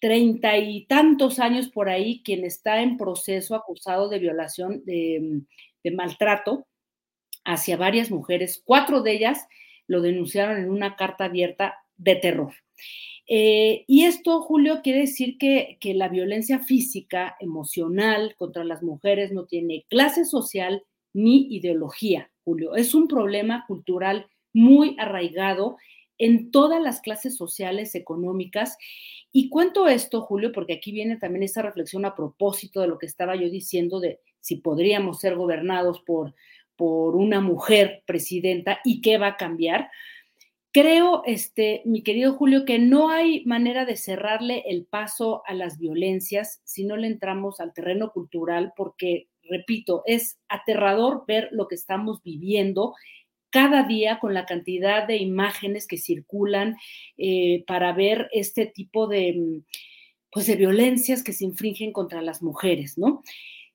treinta 0.00 0.56
y 0.56 0.86
tantos 0.86 1.38
años 1.40 1.68
por 1.68 1.90
ahí, 1.90 2.22
quien 2.24 2.44
está 2.44 2.80
en 2.80 2.96
proceso 2.96 3.54
acusado 3.54 4.08
de 4.08 4.18
violación, 4.18 4.82
de, 4.86 5.42
de, 5.84 5.90
maltrato 5.90 6.66
hacia 7.44 7.76
varias 7.76 8.10
mujeres. 8.10 8.62
Cuatro 8.64 9.02
de 9.02 9.12
ellas 9.12 9.46
lo 9.86 10.00
denunciaron 10.00 10.58
en 10.58 10.70
una 10.70 10.96
carta 10.96 11.24
abierta 11.24 11.76
de 11.96 12.16
terror. 12.16 12.52
Eh, 13.26 13.84
y 13.86 14.04
esto, 14.04 14.40
Julio, 14.42 14.80
quiere 14.82 15.00
decir 15.00 15.38
que, 15.38 15.78
que 15.80 15.94
la 15.94 16.08
violencia 16.08 16.58
física, 16.58 17.36
emocional 17.40 18.34
contra 18.36 18.64
las 18.64 18.82
mujeres 18.82 19.32
no 19.32 19.46
tiene 19.46 19.84
clase 19.88 20.24
social 20.24 20.82
ni 21.12 21.54
ideología, 21.54 22.30
Julio. 22.44 22.74
Es 22.74 22.94
un 22.94 23.08
problema 23.08 23.64
cultural 23.66 24.26
muy 24.52 24.96
arraigado 24.98 25.76
en 26.20 26.50
todas 26.50 26.80
las 26.82 27.00
clases 27.00 27.36
sociales 27.36 27.94
económicas 27.94 28.76
Y 29.32 29.48
cuento 29.48 29.86
esto, 29.88 30.22
Julio, 30.22 30.52
porque 30.52 30.74
aquí 30.74 30.92
viene 30.92 31.16
también 31.16 31.44
esta 31.44 31.62
reflexión 31.62 32.04
a 32.04 32.14
propósito 32.14 32.80
de 32.80 32.88
lo 32.88 32.98
que 32.98 33.06
estaba 33.06 33.36
yo 33.36 33.48
diciendo 33.48 34.00
de 34.00 34.20
si 34.40 34.56
podríamos 34.56 35.20
ser 35.20 35.36
gobernados 35.36 36.00
por, 36.00 36.34
por 36.76 37.16
una 37.16 37.40
mujer 37.40 38.02
presidenta 38.06 38.80
y 38.84 39.00
qué 39.00 39.18
va 39.18 39.28
a 39.28 39.36
cambiar. 39.36 39.90
Creo, 40.72 41.22
este, 41.26 41.82
mi 41.84 42.02
querido 42.02 42.34
Julio, 42.34 42.64
que 42.64 42.78
no 42.78 43.10
hay 43.10 43.44
manera 43.44 43.84
de 43.84 43.96
cerrarle 43.96 44.62
el 44.66 44.86
paso 44.86 45.42
a 45.46 45.54
las 45.54 45.78
violencias 45.78 46.60
si 46.64 46.84
no 46.84 46.96
le 46.96 47.08
entramos 47.08 47.58
al 47.58 47.72
terreno 47.72 48.12
cultural, 48.12 48.72
porque, 48.76 49.28
repito, 49.42 50.04
es 50.06 50.38
aterrador 50.48 51.24
ver 51.26 51.48
lo 51.50 51.66
que 51.66 51.74
estamos 51.74 52.22
viviendo 52.22 52.94
cada 53.50 53.82
día 53.82 54.20
con 54.20 54.32
la 54.32 54.46
cantidad 54.46 55.06
de 55.06 55.16
imágenes 55.16 55.88
que 55.88 55.98
circulan 55.98 56.76
eh, 57.18 57.64
para 57.66 57.92
ver 57.92 58.28
este 58.32 58.66
tipo 58.66 59.08
de, 59.08 59.62
pues, 60.30 60.46
de 60.46 60.54
violencias 60.54 61.24
que 61.24 61.32
se 61.32 61.44
infringen 61.44 61.92
contra 61.92 62.22
las 62.22 62.42
mujeres, 62.42 62.96
¿no? 62.96 63.22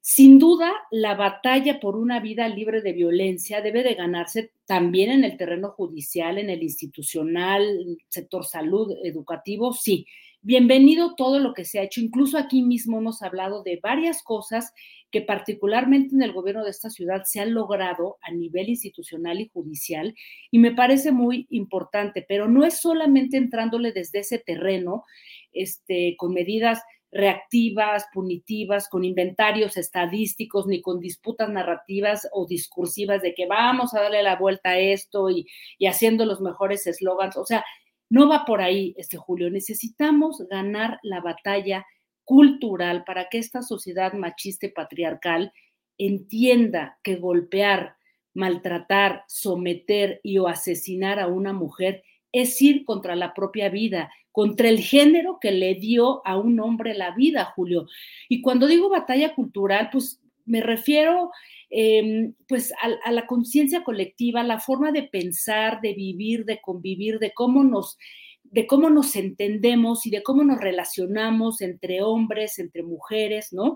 Sin 0.07 0.37
duda, 0.37 0.71
la 0.91 1.15
batalla 1.15 1.79
por 1.79 1.95
una 1.95 2.19
vida 2.19 2.47
libre 2.47 2.83
de 2.83 2.93
violencia 2.93 3.61
debe 3.61 3.81
de 3.81 3.95
ganarse 3.95 4.51
también 4.67 5.09
en 5.09 5.23
el 5.23 5.35
terreno 5.35 5.71
judicial, 5.71 6.37
en 6.37 6.51
el 6.51 6.61
institucional, 6.61 7.65
sector 8.07 8.45
salud, 8.45 8.93
educativo, 9.03 9.73
sí, 9.73 10.05
bienvenido 10.43 11.15
todo 11.15 11.39
lo 11.39 11.55
que 11.55 11.65
se 11.65 11.79
ha 11.79 11.81
hecho. 11.81 12.01
Incluso 12.01 12.37
aquí 12.37 12.61
mismo 12.61 12.99
hemos 12.99 13.23
hablado 13.23 13.63
de 13.63 13.79
varias 13.81 14.21
cosas 14.21 14.73
que 15.09 15.21
particularmente 15.21 16.13
en 16.13 16.21
el 16.21 16.33
gobierno 16.33 16.63
de 16.63 16.69
esta 16.69 16.91
ciudad 16.91 17.23
se 17.25 17.39
han 17.39 17.55
logrado 17.55 18.17
a 18.21 18.29
nivel 18.29 18.69
institucional 18.69 19.41
y 19.41 19.49
judicial 19.51 20.13
y 20.51 20.59
me 20.59 20.71
parece 20.75 21.13
muy 21.13 21.47
importante, 21.49 22.23
pero 22.27 22.47
no 22.47 22.63
es 22.63 22.79
solamente 22.79 23.37
entrándole 23.37 23.91
desde 23.91 24.19
ese 24.19 24.37
terreno 24.37 25.03
este, 25.51 26.15
con 26.15 26.31
medidas 26.31 26.83
reactivas, 27.11 28.05
punitivas, 28.13 28.89
con 28.89 29.03
inventarios 29.03 29.77
estadísticos, 29.77 30.67
ni 30.67 30.81
con 30.81 30.99
disputas 30.99 31.49
narrativas 31.49 32.27
o 32.33 32.45
discursivas 32.45 33.21
de 33.21 33.33
que 33.33 33.45
vamos 33.45 33.93
a 33.93 34.01
darle 34.01 34.23
la 34.23 34.35
vuelta 34.35 34.71
a 34.71 34.79
esto 34.79 35.29
y, 35.29 35.47
y 35.77 35.87
haciendo 35.87 36.25
los 36.25 36.41
mejores 36.41 36.85
eslogans. 36.87 37.37
O 37.37 37.45
sea, 37.45 37.63
no 38.09 38.27
va 38.29 38.45
por 38.45 38.61
ahí, 38.61 38.93
este 38.97 39.17
Julio. 39.17 39.49
Necesitamos 39.49 40.43
ganar 40.49 40.99
la 41.03 41.21
batalla 41.21 41.85
cultural 42.23 43.03
para 43.05 43.29
que 43.29 43.37
esta 43.37 43.61
sociedad 43.61 44.13
machista 44.13 44.65
y 44.65 44.71
patriarcal 44.71 45.53
entienda 45.97 46.99
que 47.03 47.15
golpear, 47.15 47.95
maltratar, 48.33 49.23
someter 49.27 50.19
y 50.23 50.37
o 50.39 50.47
asesinar 50.47 51.19
a 51.19 51.27
una 51.27 51.53
mujer 51.53 52.03
es 52.39 52.61
ir 52.61 52.85
contra 52.85 53.15
la 53.15 53.33
propia 53.33 53.69
vida, 53.69 54.11
contra 54.31 54.69
el 54.69 54.79
género 54.79 55.39
que 55.39 55.51
le 55.51 55.75
dio 55.75 56.25
a 56.25 56.37
un 56.37 56.59
hombre 56.59 56.93
la 56.93 57.11
vida, 57.11 57.53
Julio. 57.55 57.87
Y 58.29 58.41
cuando 58.41 58.67
digo 58.67 58.89
batalla 58.89 59.33
cultural, 59.33 59.89
pues 59.91 60.21
me 60.45 60.61
refiero 60.61 61.31
Em, 61.69 62.33
pues 62.47 62.71
a, 62.81 63.11
la 63.11 63.25
conciencia 63.25 63.83
colectiva, 63.83 64.43
la 64.43 64.59
forma 64.59 64.91
de 64.91 65.03
pensar, 65.03 65.81
de 65.81 65.93
vivir, 65.93 66.45
de 66.45 66.61
convivir, 66.61 67.19
de 67.19 67.33
cómo 67.33 67.63
nos 67.63 67.97
de 68.43 68.67
cómo 68.67 68.89
nos 68.89 69.15
entendemos 69.17 70.05
y 70.05 70.11
de 70.11 70.23
cómo 70.23 70.43
nos 70.43 70.59
relacionamos 70.61 71.61
entre 71.61 72.03
hombres, 72.03 72.59
entre 72.59 72.83
mujeres, 72.83 73.51
¿no? 73.51 73.75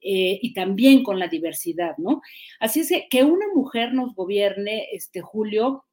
Eh, 0.00 0.38
y 0.40 0.52
también 0.52 1.02
con 1.02 1.18
la 1.18 1.26
diversidad, 1.26 1.96
¿no? 1.96 2.20
Así 2.60 2.80
es 2.80 2.90
que 2.90 3.08
que 3.10 3.24
una 3.24 3.46
mujer 3.54 3.94
nos 3.94 4.14
gobierne, 4.14 4.86
este 4.92 5.20
Julio, 5.20 5.84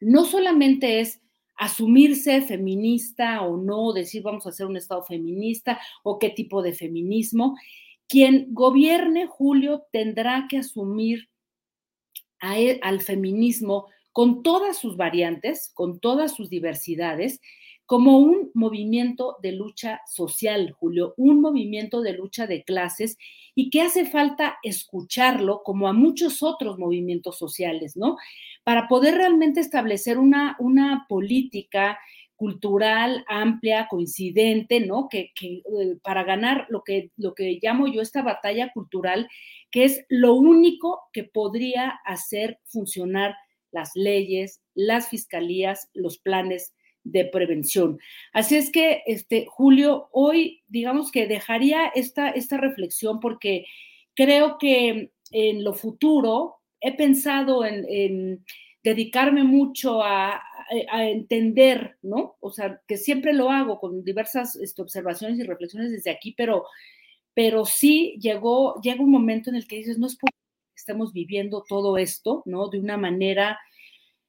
no 0.00 0.24
solamente 0.24 1.00
es 1.00 1.20
asumirse 1.56 2.42
feminista 2.42 3.42
o 3.42 3.56
no, 3.56 3.92
decir 3.92 4.22
vamos 4.22 4.46
a 4.46 4.50
hacer 4.50 4.66
un 4.66 4.76
Estado 4.76 5.02
feminista 5.02 5.80
o 6.02 6.18
qué 6.18 6.30
tipo 6.30 6.62
de 6.62 6.72
feminismo, 6.72 7.56
quien 8.08 8.52
gobierne, 8.52 9.26
Julio, 9.26 9.86
tendrá 9.90 10.46
que 10.48 10.58
asumir 10.58 11.28
e, 12.42 12.78
al 12.82 13.00
feminismo 13.00 13.86
con 14.12 14.42
todas 14.42 14.78
sus 14.78 14.96
variantes, 14.96 15.70
con 15.74 15.98
todas 16.00 16.34
sus 16.34 16.48
diversidades, 16.48 17.40
como 17.86 18.18
un 18.18 18.50
movimiento 18.52 19.36
de 19.42 19.52
lucha 19.52 20.02
social, 20.06 20.72
Julio, 20.72 21.14
un 21.16 21.40
movimiento 21.40 22.02
de 22.02 22.14
lucha 22.14 22.48
de 22.48 22.64
clases 22.64 23.16
y 23.54 23.70
que 23.70 23.80
hace 23.80 24.04
falta 24.04 24.58
escucharlo 24.62 25.62
como 25.62 25.86
a 25.88 25.92
muchos 25.92 26.42
otros 26.42 26.78
movimientos 26.78 27.38
sociales, 27.38 27.96
¿no? 27.96 28.16
Para 28.64 28.88
poder 28.88 29.14
realmente 29.14 29.60
establecer 29.60 30.18
una, 30.18 30.56
una 30.58 31.06
política 31.08 31.98
cultural 32.34 33.24
amplia, 33.28 33.86
coincidente, 33.88 34.80
¿no? 34.80 35.08
Que, 35.08 35.32
eh, 35.40 35.96
para 36.02 36.24
ganar 36.24 36.66
lo 36.68 36.82
que, 36.82 37.10
lo 37.16 37.34
que 37.34 37.58
llamo 37.62 37.86
yo 37.86 38.02
esta 38.02 38.22
batalla 38.22 38.72
cultural, 38.72 39.28
que 39.70 39.84
es 39.84 40.04
lo 40.08 40.34
único 40.34 41.02
que 41.12 41.24
podría 41.24 42.00
hacer 42.04 42.58
funcionar 42.66 43.36
las 43.70 43.92
leyes, 43.94 44.60
las 44.74 45.08
fiscalías, 45.08 45.88
los 45.94 46.18
planes 46.18 46.74
de 47.10 47.24
prevención. 47.24 47.98
Así 48.32 48.56
es 48.56 48.70
que, 48.70 49.02
este, 49.06 49.46
Julio, 49.46 50.08
hoy 50.12 50.62
digamos 50.68 51.10
que 51.10 51.26
dejaría 51.26 51.86
esta, 51.88 52.30
esta 52.30 52.56
reflexión 52.56 53.20
porque 53.20 53.66
creo 54.14 54.58
que 54.58 55.12
en 55.30 55.64
lo 55.64 55.74
futuro 55.74 56.56
he 56.80 56.94
pensado 56.96 57.64
en 57.64 58.44
dedicarme 58.86 59.42
mucho 59.42 60.00
a, 60.00 60.40
entender, 60.92 61.96
¿no? 62.02 62.36
O 62.40 62.50
sea, 62.50 62.80
que 62.88 62.96
siempre 62.96 63.32
lo 63.32 63.50
hago 63.50 63.78
con 63.78 64.02
diversas 64.02 64.56
este, 64.56 64.82
observaciones 64.82 65.38
y 65.38 65.44
reflexiones 65.44 65.92
desde 65.92 66.10
aquí, 66.10 66.34
pero, 66.36 66.64
pero 67.34 67.64
sí 67.64 68.16
llegó, 68.20 68.80
llega 68.80 69.02
un 69.02 69.10
momento 69.10 69.50
en 69.50 69.56
el 69.56 69.66
que 69.68 69.76
dices, 69.76 69.98
no 69.98 70.08
es 70.08 70.16
porque 70.16 70.36
estemos 70.74 71.12
viviendo 71.12 71.64
todo 71.68 71.98
esto, 71.98 72.42
¿no? 72.46 72.68
De 72.68 72.80
una 72.80 72.96
manera 72.96 73.58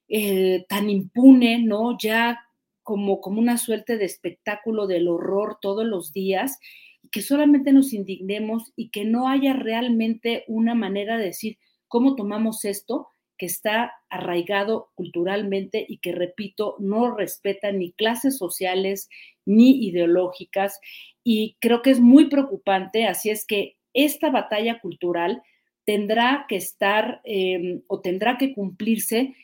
eh, 0.07 0.65
tan 0.69 0.89
impune, 0.91 1.59
¿no? 1.63 1.97
Ya 1.99 2.39
como, 2.87 3.19
como 3.19 3.41
una 3.41 3.57
suerte 3.57 3.97
de 3.97 4.05
espectáculo 4.05 4.87
del 4.87 5.09
horror 5.09 5.57
todos 5.61 5.85
los 5.85 6.13
días, 6.13 6.57
y 7.03 7.09
que 7.09 7.21
solamente 7.21 7.73
nos 7.73 7.91
indignemos 7.91 8.71
y 8.77 8.91
que 8.91 9.03
no 9.03 9.27
haya 9.27 9.51
realmente 9.51 10.45
una 10.47 10.73
manera 10.73 11.17
de 11.17 11.25
decir 11.25 11.57
cómo 11.89 12.15
tomamos 12.15 12.63
esto 12.63 13.09
que 13.37 13.45
está 13.45 13.91
arraigado 14.09 14.89
culturalmente 14.95 15.85
y 15.85 15.97
que, 15.97 16.13
repito, 16.13 16.77
no 16.79 17.13
respeta 17.13 17.73
ni 17.73 17.91
clases 17.91 18.37
sociales 18.37 19.09
ni 19.45 19.85
ideológicas. 19.85 20.79
Y 21.25 21.57
creo 21.59 21.81
que 21.81 21.91
es 21.91 21.99
muy 21.99 22.29
preocupante, 22.29 23.05
así 23.05 23.31
es 23.31 23.45
que 23.45 23.75
esta 23.93 24.29
batalla 24.29 24.79
cultural 24.79 25.41
tendrá 25.83 26.45
que 26.47 26.55
estar 26.55 27.19
em, 27.25 27.81
o 27.87 27.99
tendrá 27.99 28.37
que 28.37 28.53
cumplirse 28.53 29.35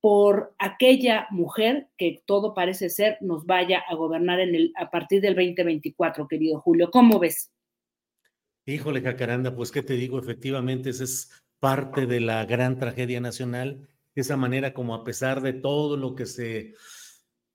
por 0.00 0.54
aquella 0.58 1.26
mujer 1.30 1.88
que 1.96 2.22
todo 2.24 2.54
parece 2.54 2.88
ser 2.88 3.18
nos 3.20 3.46
vaya 3.46 3.82
a 3.88 3.94
gobernar 3.94 4.40
en 4.40 4.54
el, 4.54 4.72
a 4.76 4.90
partir 4.90 5.20
del 5.20 5.34
2024, 5.34 6.28
querido 6.28 6.60
Julio. 6.60 6.90
¿Cómo 6.90 7.18
ves? 7.18 7.50
Híjole, 8.66 9.00
Jacaranda, 9.00 9.54
pues 9.54 9.72
qué 9.72 9.82
te 9.82 9.94
digo, 9.94 10.18
efectivamente 10.18 10.90
ese 10.90 11.04
es 11.04 11.30
parte 11.58 12.06
de 12.06 12.20
la 12.20 12.44
gran 12.44 12.78
tragedia 12.78 13.20
nacional, 13.20 13.88
esa 14.14 14.36
manera 14.36 14.74
como 14.74 14.94
a 14.94 15.04
pesar 15.04 15.40
de 15.40 15.52
todo 15.52 15.96
lo 15.96 16.14
que 16.14 16.26
se, 16.26 16.74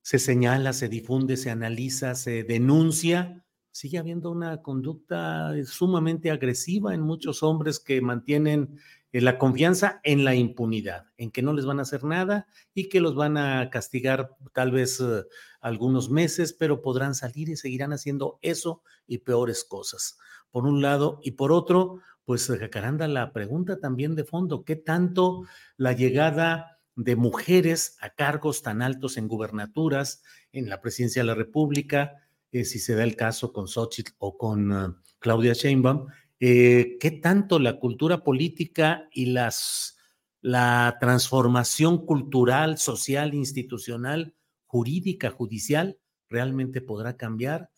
se 0.01 0.19
señala, 0.19 0.73
se 0.73 0.89
difunde, 0.89 1.37
se 1.37 1.49
analiza, 1.49 2.15
se 2.15 2.43
denuncia, 2.43 3.45
sigue 3.71 3.97
habiendo 3.97 4.31
una 4.31 4.61
conducta 4.61 5.51
sumamente 5.65 6.31
agresiva 6.31 6.93
en 6.93 7.01
muchos 7.01 7.43
hombres 7.43 7.79
que 7.79 8.01
mantienen 8.01 8.77
la 9.21 9.37
confianza 9.37 9.99
en 10.03 10.23
la 10.23 10.33
impunidad, 10.33 11.05
en 11.17 11.29
que 11.29 11.43
no 11.43 11.53
les 11.53 11.65
van 11.65 11.79
a 11.79 11.83
hacer 11.83 12.03
nada 12.03 12.47
y 12.73 12.89
que 12.89 12.99
los 12.99 13.13
van 13.13 13.37
a 13.37 13.69
castigar 13.69 14.35
tal 14.53 14.71
vez 14.71 14.99
eh, 14.99 15.23
algunos 15.61 16.09
meses, 16.09 16.53
pero 16.53 16.81
podrán 16.81 17.13
salir 17.13 17.49
y 17.49 17.55
seguirán 17.55 17.93
haciendo 17.93 18.39
eso 18.41 18.81
y 19.05 19.19
peores 19.19 19.63
cosas. 19.63 20.17
Por 20.49 20.65
un 20.65 20.81
lado, 20.81 21.19
y 21.21 21.31
por 21.31 21.51
otro, 21.51 21.99
pues 22.25 22.47
Jacaranda, 22.47 23.07
la 23.07 23.33
pregunta 23.33 23.79
también 23.79 24.15
de 24.15 24.23
fondo, 24.23 24.63
¿qué 24.65 24.75
tanto 24.75 25.43
la 25.77 25.93
llegada 25.93 26.79
de 26.95 27.15
mujeres 27.15 27.97
a 28.01 28.09
cargos 28.09 28.63
tan 28.63 28.81
altos 28.81 29.17
en 29.17 29.27
gubernaturas, 29.27 30.23
en 30.51 30.69
la 30.69 30.81
presidencia 30.81 31.21
de 31.21 31.27
la 31.27 31.35
República, 31.35 32.23
eh, 32.51 32.65
si 32.65 32.79
se 32.79 32.95
da 32.95 33.03
el 33.03 33.15
caso 33.15 33.51
con 33.51 33.67
Xochitl 33.67 34.13
o 34.17 34.37
con 34.37 35.01
Claudia 35.19 35.53
Sheinbaum, 35.53 36.07
eh, 36.45 36.97
qué 36.99 37.09
tanto 37.09 37.57
la 37.57 37.79
cultura 37.79 38.21
política 38.21 39.07
y 39.13 39.27
las, 39.27 39.97
la 40.41 40.97
transformación 40.99 42.05
cultural, 42.05 42.77
social, 42.77 43.33
institucional, 43.33 44.35
jurídica, 44.65 45.29
judicial, 45.29 45.97
realmente 46.27 46.81
podrá 46.81 47.15
cambiar? 47.15 47.69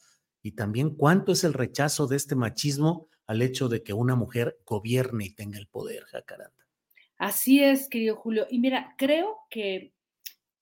Y 0.41 0.53
también 0.53 0.95
cuánto 0.95 1.33
es 1.33 1.43
el 1.43 1.53
rechazo 1.53 2.07
de 2.07 2.15
este 2.15 2.33
machismo 2.33 3.07
al 3.27 3.43
hecho 3.43 3.69
de 3.69 3.83
que 3.83 3.93
una 3.93 4.15
mujer 4.15 4.57
gobierne 4.65 5.25
y 5.25 5.35
tenga 5.35 5.59
el 5.59 5.67
poder, 5.67 6.01
Jacaranda. 6.05 6.67
Así 7.19 7.63
es, 7.63 7.87
querido 7.87 8.15
Julio. 8.15 8.47
Y 8.49 8.57
mira, 8.57 8.95
creo 8.97 9.37
que 9.51 9.93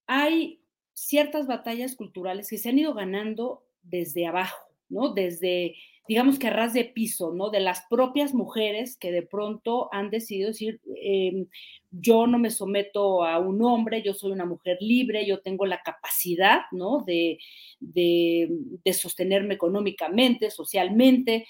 hay 0.08 0.62
ciertas 0.92 1.48
batallas 1.48 1.96
culturales 1.96 2.50
que 2.50 2.58
se 2.58 2.68
han 2.68 2.80
ido 2.80 2.94
ganando 2.94 3.66
desde 3.82 4.28
abajo, 4.28 4.76
¿no? 4.90 5.14
Desde, 5.14 5.78
digamos 6.08 6.38
que 6.38 6.48
a 6.48 6.50
ras 6.52 6.74
de 6.74 6.84
piso, 6.84 7.34
¿no? 7.34 7.50
De 7.50 7.62
las 7.62 7.86
propias 7.90 8.34
mujeres 8.34 8.98
que 8.98 9.12
de 9.12 9.22
pronto 9.22 9.88
han 9.94 10.10
decidido 10.10 10.50
decir, 10.50 10.82
em, 11.02 11.48
yo 11.92 12.28
no 12.28 12.40
me 12.40 12.50
someto 12.50 13.24
a 13.24 13.40
un 13.40 13.64
hombre, 13.64 14.02
yo 14.02 14.14
soy 14.14 14.32
una 14.32 14.46
mujer 14.46 14.78
libre, 14.82 15.26
yo 15.26 15.40
tengo 15.40 15.66
la 15.66 15.82
capacidad, 15.82 16.62
¿no? 16.72 17.04
De, 17.06 17.38
de, 17.80 18.50
sostenerme 18.94 19.54
económicamente, 19.54 20.50
socialmente. 20.52 21.46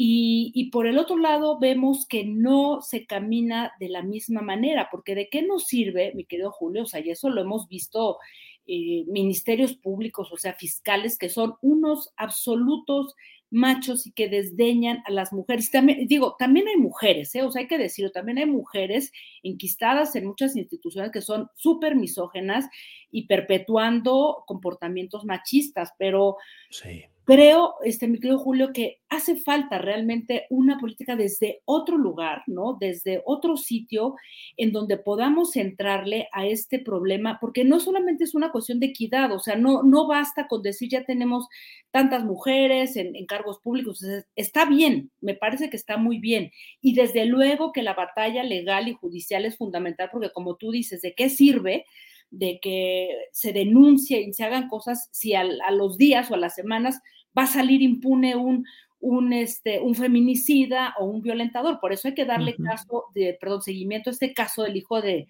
Y, 0.00 0.70
por 0.70 0.86
el 0.86 0.96
otro 0.96 1.16
lado, 1.16 1.58
vemos 1.58 2.06
que 2.06 2.24
no 2.24 2.80
se 2.82 3.04
camina 3.04 3.72
de 3.80 3.88
la 3.88 4.02
misma 4.02 4.42
manera, 4.42 4.88
porque 4.92 5.16
¿de 5.16 5.28
qué 5.28 5.42
nos 5.42 5.66
sirve, 5.66 6.12
mi 6.14 6.24
querido 6.24 6.52
Julio? 6.52 6.84
O 6.84 6.86
sea, 6.86 7.00
y 7.00 7.10
eso 7.10 7.30
lo 7.30 7.40
hemos 7.40 7.66
visto 7.66 8.18
eh, 8.66 9.04
ministerios 9.08 9.74
públicos, 9.74 10.30
o 10.30 10.36
sea, 10.36 10.54
fiscales, 10.54 11.18
que 11.18 11.28
son 11.28 11.54
unos 11.62 12.12
absolutos 12.16 13.16
machos 13.50 14.06
y 14.06 14.12
que 14.12 14.28
desdeñan 14.28 15.02
a 15.06 15.10
las 15.10 15.32
mujeres. 15.32 15.70
También, 15.70 16.06
digo, 16.06 16.36
también 16.38 16.68
hay 16.68 16.76
mujeres, 16.76 17.34
¿eh? 17.34 17.42
o 17.42 17.50
sea, 17.50 17.62
hay 17.62 17.68
que 17.68 17.78
decirlo, 17.78 18.10
también 18.10 18.38
hay 18.38 18.46
mujeres 18.46 19.12
enquistadas 19.42 20.14
en 20.16 20.26
muchas 20.26 20.56
instituciones 20.56 21.10
que 21.12 21.22
son 21.22 21.48
súper 21.54 21.96
misógenas 21.96 22.66
y 23.10 23.26
perpetuando 23.26 24.44
comportamientos 24.46 25.24
machistas, 25.24 25.92
pero 25.98 26.36
sí 26.70 27.04
creo, 27.28 27.74
este, 27.84 28.08
mi 28.08 28.18
querido 28.18 28.38
Julio, 28.38 28.72
que 28.72 29.02
hace 29.10 29.36
falta 29.36 29.76
realmente 29.76 30.46
una 30.48 30.78
política 30.78 31.14
desde 31.14 31.60
otro 31.66 31.98
lugar, 31.98 32.42
¿no? 32.46 32.78
Desde 32.80 33.20
otro 33.26 33.58
sitio 33.58 34.14
en 34.56 34.72
donde 34.72 34.96
podamos 34.96 35.50
centrarle 35.50 36.30
a 36.32 36.46
este 36.46 36.78
problema, 36.78 37.36
porque 37.38 37.64
no 37.64 37.80
solamente 37.80 38.24
es 38.24 38.34
una 38.34 38.50
cuestión 38.50 38.80
de 38.80 38.86
equidad, 38.86 39.30
o 39.30 39.40
sea, 39.40 39.56
no, 39.56 39.82
no 39.82 40.06
basta 40.06 40.48
con 40.48 40.62
decir 40.62 40.88
ya 40.88 41.04
tenemos 41.04 41.46
tantas 41.90 42.24
mujeres 42.24 42.96
en, 42.96 43.12
cargos 43.26 43.58
públicos, 43.58 44.02
está 44.34 44.64
bien, 44.64 45.10
me 45.20 45.34
parece 45.34 45.68
que 45.68 45.76
está 45.76 45.98
muy 45.98 46.20
bien. 46.20 46.50
Y 46.80 46.94
desde 46.94 47.26
luego 47.26 47.72
que 47.72 47.82
la 47.82 47.92
batalla 47.92 48.42
legal 48.42 48.88
y 48.88 48.94
judicial 48.94 49.44
es 49.44 49.58
fundamental, 49.58 50.08
porque 50.10 50.30
como 50.32 50.56
tú 50.56 50.70
dices, 50.70 51.02
¿de 51.02 51.12
qué 51.14 51.28
sirve? 51.28 51.84
de 52.30 52.58
que 52.60 53.08
se 53.32 53.54
denuncie 53.54 54.20
y 54.20 54.34
se 54.34 54.44
hagan 54.44 54.68
cosas 54.68 55.08
si 55.12 55.32
a 55.32 55.44
los 55.70 55.96
días 55.96 56.30
o 56.30 56.34
a 56.34 56.36
las 56.36 56.54
semanas 56.54 57.00
va 57.38 57.44
a 57.44 57.46
salir 57.46 57.80
impune 57.82 58.34
un, 58.34 58.66
un, 59.00 59.32
este, 59.32 59.80
un 59.80 59.94
feminicida 59.94 60.94
o 60.98 61.04
un 61.04 61.22
violentador. 61.22 61.78
Por 61.80 61.92
eso 61.92 62.08
hay 62.08 62.14
que 62.14 62.24
darle 62.24 62.56
caso 62.56 63.04
de, 63.14 63.38
perdón, 63.40 63.62
seguimiento 63.62 64.10
a 64.10 64.12
este 64.12 64.34
caso 64.34 64.64
del 64.64 64.76
hijo 64.76 65.00
de, 65.00 65.28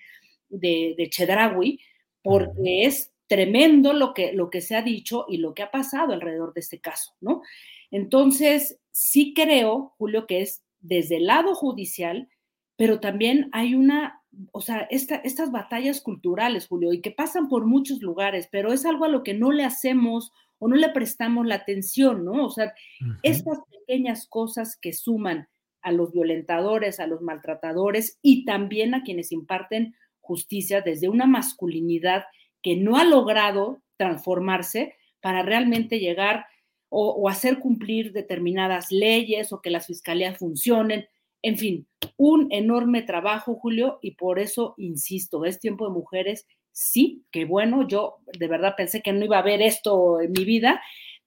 de, 0.49 0.95
de 0.97 1.11
Chedraui, 1.11 1.81
porque 2.23 2.85
es 2.85 3.13
tremendo 3.27 3.93
lo 3.93 4.15
que, 4.15 4.33
lo 4.33 4.49
que 4.49 4.63
se 4.63 4.75
ha 4.75 4.83
dicho 4.83 5.27
y 5.29 5.37
lo 5.37 5.53
que 5.55 5.63
ha 5.63 5.71
pasado 5.71 6.13
alrededor 6.13 6.55
de 6.55 6.61
este 6.61 6.81
caso, 6.81 7.13
¿no? 7.21 7.43
Entonces, 7.91 8.81
sí 8.91 9.35
creo, 9.35 9.95
Julio, 9.99 10.27
que 10.27 10.41
es 10.41 10.65
desde 10.81 11.17
el 11.17 11.27
lado 11.27 11.55
judicial, 11.55 12.29
pero 12.77 13.01
también 13.01 13.51
hay 13.53 13.75
una, 13.75 14.23
o 14.53 14.61
sea, 14.61 14.87
esta, 14.91 15.17
estas 15.17 15.51
batallas 15.51 16.01
culturales, 16.01 16.69
Julio, 16.69 16.93
y 16.93 17.01
que 17.01 17.11
pasan 17.11 17.49
por 17.49 17.67
muchos 17.67 18.01
lugares, 18.01 18.49
pero 18.51 18.73
es 18.73 18.87
algo 18.87 19.05
a 19.05 19.09
lo 19.09 19.23
que 19.23 19.35
no 19.35 19.53
le 19.53 19.65
hacemos 19.65 20.33
o 20.59 20.69
no 20.69 20.77
le 20.77 20.89
prestamos 20.91 21.47
la 21.47 21.57
atención, 21.57 22.25
¿no? 22.25 22.47
O 22.47 22.51
sea, 22.51 22.75
estas 23.23 23.59
pequeñas 23.71 24.27
cosas 24.29 24.77
que 24.77 24.93
suman 24.93 25.49
a 25.83 25.93
los 25.93 26.13
violentadores, 26.13 27.01
a 27.01 27.07
los 27.07 27.23
maltratadores 27.23 28.19
y 28.23 28.45
también 28.45 28.95
a 28.95 29.03
quienes 29.03 29.33
imparten 29.33 29.95
justicia 30.21 30.83
desde 30.83 31.09
una 31.09 31.27
masculinidad 31.27 32.25
que 32.63 32.77
no 32.77 32.97
ha 32.97 33.05
logrado 33.05 33.83
transformarse 33.97 34.95
para 35.21 35.43
realmente 35.43 35.99
llegar 35.99 36.47
o, 36.91 37.29
hacer 37.29 37.59
cumplir 37.59 38.13
determinadas 38.13 38.91
leyes 38.91 39.53
o 39.53 39.61
que 39.61 39.71
las 39.71 39.87
fiscalías 39.87 40.39
funcionen. 40.39 41.07
En 41.43 41.57
fin, 41.57 41.87
un 42.17 42.49
enorme 42.51 43.03
trabajo, 43.03 43.55
Julio, 43.55 43.99
y 44.03 44.13
por 44.13 44.39
eso 44.39 44.75
insisto, 44.79 45.45
es 45.45 45.61
tiempo 45.61 45.87
de 45.87 45.95
mujeres 45.95 46.47
sí, 46.73 47.25
qué 47.31 47.45
bueno, 47.45 47.87
yo 47.87 48.19
de 48.27 48.49
verdad 48.49 48.75
pensé 48.77 49.03
que 49.03 49.13
no 49.13 49.25
iba 49.25 49.37
a 49.37 49.41
haber 49.41 49.63
esto 49.63 50.21
en 50.21 50.33
mi 50.33 50.45
vida, 50.45 50.81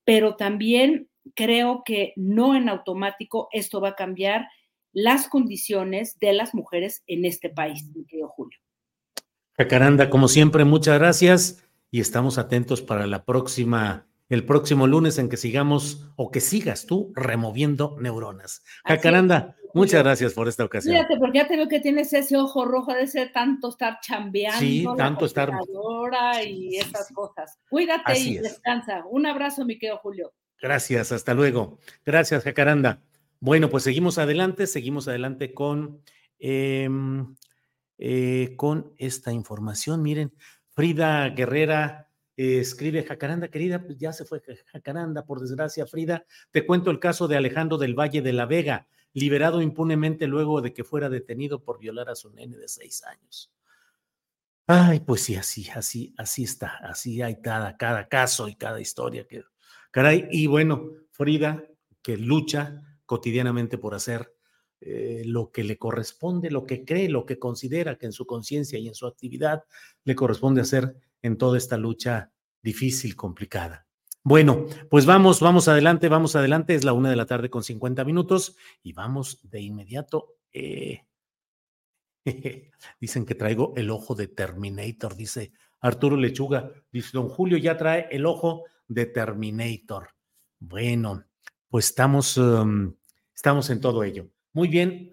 pero 0.04 0.36
también 0.36 1.10
creo 1.36 1.84
que 1.86 2.14
no 2.16 2.56
en 2.56 2.70
automático 2.70 3.48
esto 3.52 3.82
va 3.82 3.90
a 3.90 3.96
cambiar 3.96 4.48
las 4.94 5.28
condiciones 5.28 6.20
de 6.20 6.34
las 6.34 6.54
mujeres 6.54 7.04
en 7.08 7.26
este 7.26 7.50
país, 7.50 7.86
mi 7.96 8.06
querido 8.06 8.28
Julio. 8.30 8.60
Jacaranda, 9.58 10.10
como 10.10 10.28
siempre, 10.28 10.66
muchas 10.66 11.00
gracias 11.00 11.64
y 11.92 12.00
estamos 12.00 12.38
atentos 12.38 12.82
para 12.82 13.06
la 13.06 13.26
próxima, 13.26 14.08
el 14.30 14.46
próximo 14.46 14.88
lunes 14.88 15.18
en 15.18 15.30
que 15.30 15.38
sigamos 15.38 16.10
o 16.16 16.32
que 16.32 16.40
sigas 16.40 16.86
tú 16.86 17.12
removiendo 17.16 17.98
neuronas. 18.00 18.64
Jacaranda, 18.86 19.56
Muchas 19.74 20.04
gracias 20.04 20.34
por 20.34 20.48
esta 20.48 20.66
ocasión. 20.66 20.96
Fíjate, 20.96 21.18
porque 21.18 21.38
ya 21.40 21.48
te 21.48 21.56
veo 21.56 21.68
que 21.68 21.80
tienes 21.80 22.12
ese 22.14 22.38
ojo 22.38 22.66
rojo 22.66 22.94
de 22.94 23.08
ser 23.08 23.32
tanto 23.32 23.70
estar 23.70 24.00
chambeando. 24.02 24.60
Sí, 24.60 24.86
tanto 24.98 25.26
estar. 25.26 25.52
Y 26.46 26.78
esas 26.78 27.12
cosas. 27.14 27.60
Cuídate 27.70 28.18
y 28.18 28.38
descansa. 28.38 29.04
Un 29.10 29.26
abrazo, 29.26 29.66
mi 29.66 29.78
querido 29.78 29.98
Julio. 29.98 30.34
Gracias, 30.62 31.12
hasta 31.12 31.34
luego. 31.34 31.80
Gracias, 32.06 32.44
Jacaranda. 32.44 33.02
Bueno, 33.40 33.70
pues 33.70 33.84
seguimos 33.84 34.18
adelante, 34.20 34.68
seguimos 34.68 35.08
adelante 35.08 35.54
con, 35.54 36.02
em, 36.38 37.36
eh, 37.98 38.54
con 38.58 38.94
esta 38.98 39.32
información. 39.32 40.04
Miren, 40.04 40.34
Frida 40.70 41.30
Guerrera 41.30 42.12
eh, 42.38 42.60
escribe 42.60 43.04
Jacaranda, 43.04 43.48
querida, 43.48 43.84
pues 43.84 43.98
ya 43.98 44.14
se 44.14 44.26
fue 44.26 44.42
Jacaranda, 44.72 45.26
por 45.26 45.40
desgracia, 45.40 45.88
Frida. 45.88 46.26
Te 46.52 46.66
cuento 46.66 46.92
el 46.92 47.00
caso 47.00 47.28
de 47.28 47.38
Alejandro 47.38 47.78
del 47.78 47.96
Valle 47.96 48.22
de 48.22 48.34
la 48.34 48.46
Vega 48.46 48.88
liberado 49.14 49.62
impunemente 49.62 50.28
luego 50.28 50.62
de 50.62 50.74
que 50.74 50.84
fuera 50.84 51.10
detenido 51.10 51.64
por 51.64 51.80
violar 51.80 52.10
a 52.10 52.16
su 52.16 52.32
nene 52.32 52.58
de 52.58 52.68
seis 52.68 53.04
años. 53.04 53.52
Ay, 54.68 55.02
pues 55.02 55.24
sí, 55.24 55.36
así, 55.36 55.68
así, 55.76 56.14
así 56.18 56.44
está, 56.44 56.78
así 56.78 57.22
hay 57.22 57.42
cada, 57.42 57.76
cada 57.78 58.08
caso 58.08 58.48
y 58.48 58.56
cada 58.56 58.80
historia 58.80 59.28
que, 59.28 59.44
caray, 59.92 60.28
y 60.32 60.48
bueno, 60.48 60.92
Frida, 61.10 61.64
que 62.02 62.16
lucha 62.16 62.82
cotidianamente 63.06 63.78
por 63.78 63.94
hacer 63.94 64.34
eh, 64.80 65.24
lo 65.26 65.52
que 65.52 65.64
le 65.64 65.78
corresponde, 65.78 66.50
lo 66.50 66.66
que 66.66 66.86
cree, 66.86 67.10
lo 67.10 67.26
que 67.26 67.38
considera 67.38 67.98
que 67.98 68.06
en 68.06 68.14
su 68.14 68.26
conciencia 68.26 68.80
y 68.80 68.88
en 68.88 68.96
su 68.96 69.06
actividad 69.06 69.66
le 70.06 70.16
corresponde 70.16 70.62
hacer 70.62 70.96
en 71.22 71.38
toda 71.38 71.58
esta 71.58 71.78
lucha 71.78 72.32
difícil, 72.64 73.16
complicada. 73.16 73.88
Bueno, 74.24 74.68
pues 74.90 75.08
vamos, 75.08 75.40
vamos 75.40 75.68
adelante, 75.68 76.08
vamos 76.08 76.36
adelante. 76.36 76.76
Es 76.76 76.84
la 76.84 76.94
una 76.94 77.10
de 77.10 77.16
la 77.16 77.26
tarde 77.26 77.50
con 77.50 77.64
50 77.64 78.04
minutos 78.06 78.56
y 78.84 78.94
vamos 78.94 79.40
de 79.50 79.62
inmediato. 79.62 80.36
Eh, 80.54 81.06
dicen 83.00 83.26
que 83.26 83.34
traigo 83.34 83.74
el 83.76 83.90
ojo 83.90 84.14
de 84.14 84.28
Terminator, 84.28 85.16
dice 85.16 85.54
Arturo 85.80 86.18
Lechuga. 86.18 86.72
Dice, 86.92 87.10
don 87.14 87.30
Julio 87.30 87.58
ya 87.58 87.78
trae 87.78 88.08
el 88.12 88.28
ojo 88.28 88.66
de 88.88 89.08
Terminator. 89.08 90.10
Bueno, 90.60 91.24
pues 91.68 91.86
estamos, 91.88 92.38
um, 92.38 92.94
estamos 93.34 93.72
en 93.72 93.82
todo 93.82 94.04
ello. 94.04 94.28
Muy 94.54 94.68
bien. 94.68 95.10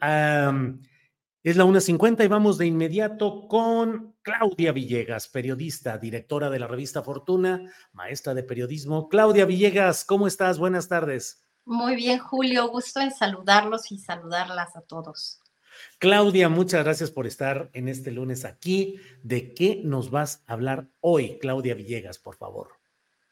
Es 1.45 1.57
la 1.57 1.64
1.50 1.64 2.24
y 2.24 2.28
vamos 2.28 2.59
de 2.59 2.66
inmediato 2.66 3.47
con 3.47 4.16
Claudia 4.22 4.72
Villegas, 4.72 5.28
periodista, 5.28 5.97
directora 5.97 6.51
de 6.51 6.59
la 6.59 6.66
revista 6.66 7.05
Fortuna, 7.05 7.72
maestra 7.93 8.34
de 8.34 8.43
periodismo. 8.43 9.09
Claudia 9.09 9.45
Villegas, 9.45 10.05
¿cómo 10.05 10.26
estás? 10.26 10.59
Buenas 10.59 10.89
tardes. 10.89 11.47
Muy 11.64 11.95
bien, 11.95 12.18
Julio. 12.18 12.68
Gusto 12.68 13.01
en 13.01 13.12
saludarlos 13.12 13.93
y 13.93 13.99
saludarlas 13.99 14.74
a 14.74 14.80
todos. 14.80 15.41
Claudia, 15.99 16.49
muchas 16.49 16.82
gracias 16.82 17.12
por 17.12 17.24
estar 17.28 17.70
en 17.72 17.89
este 17.89 18.11
lunes 18.11 18.45
aquí. 18.45 18.97
¿De 19.22 19.55
qué 19.55 19.80
nos 19.84 20.11
vas 20.11 20.43
a 20.49 20.55
hablar 20.55 20.89
hoy, 21.01 21.39
Claudia 21.39 21.74
Villegas, 21.74 22.18
por 22.18 22.34
favor? 22.34 22.70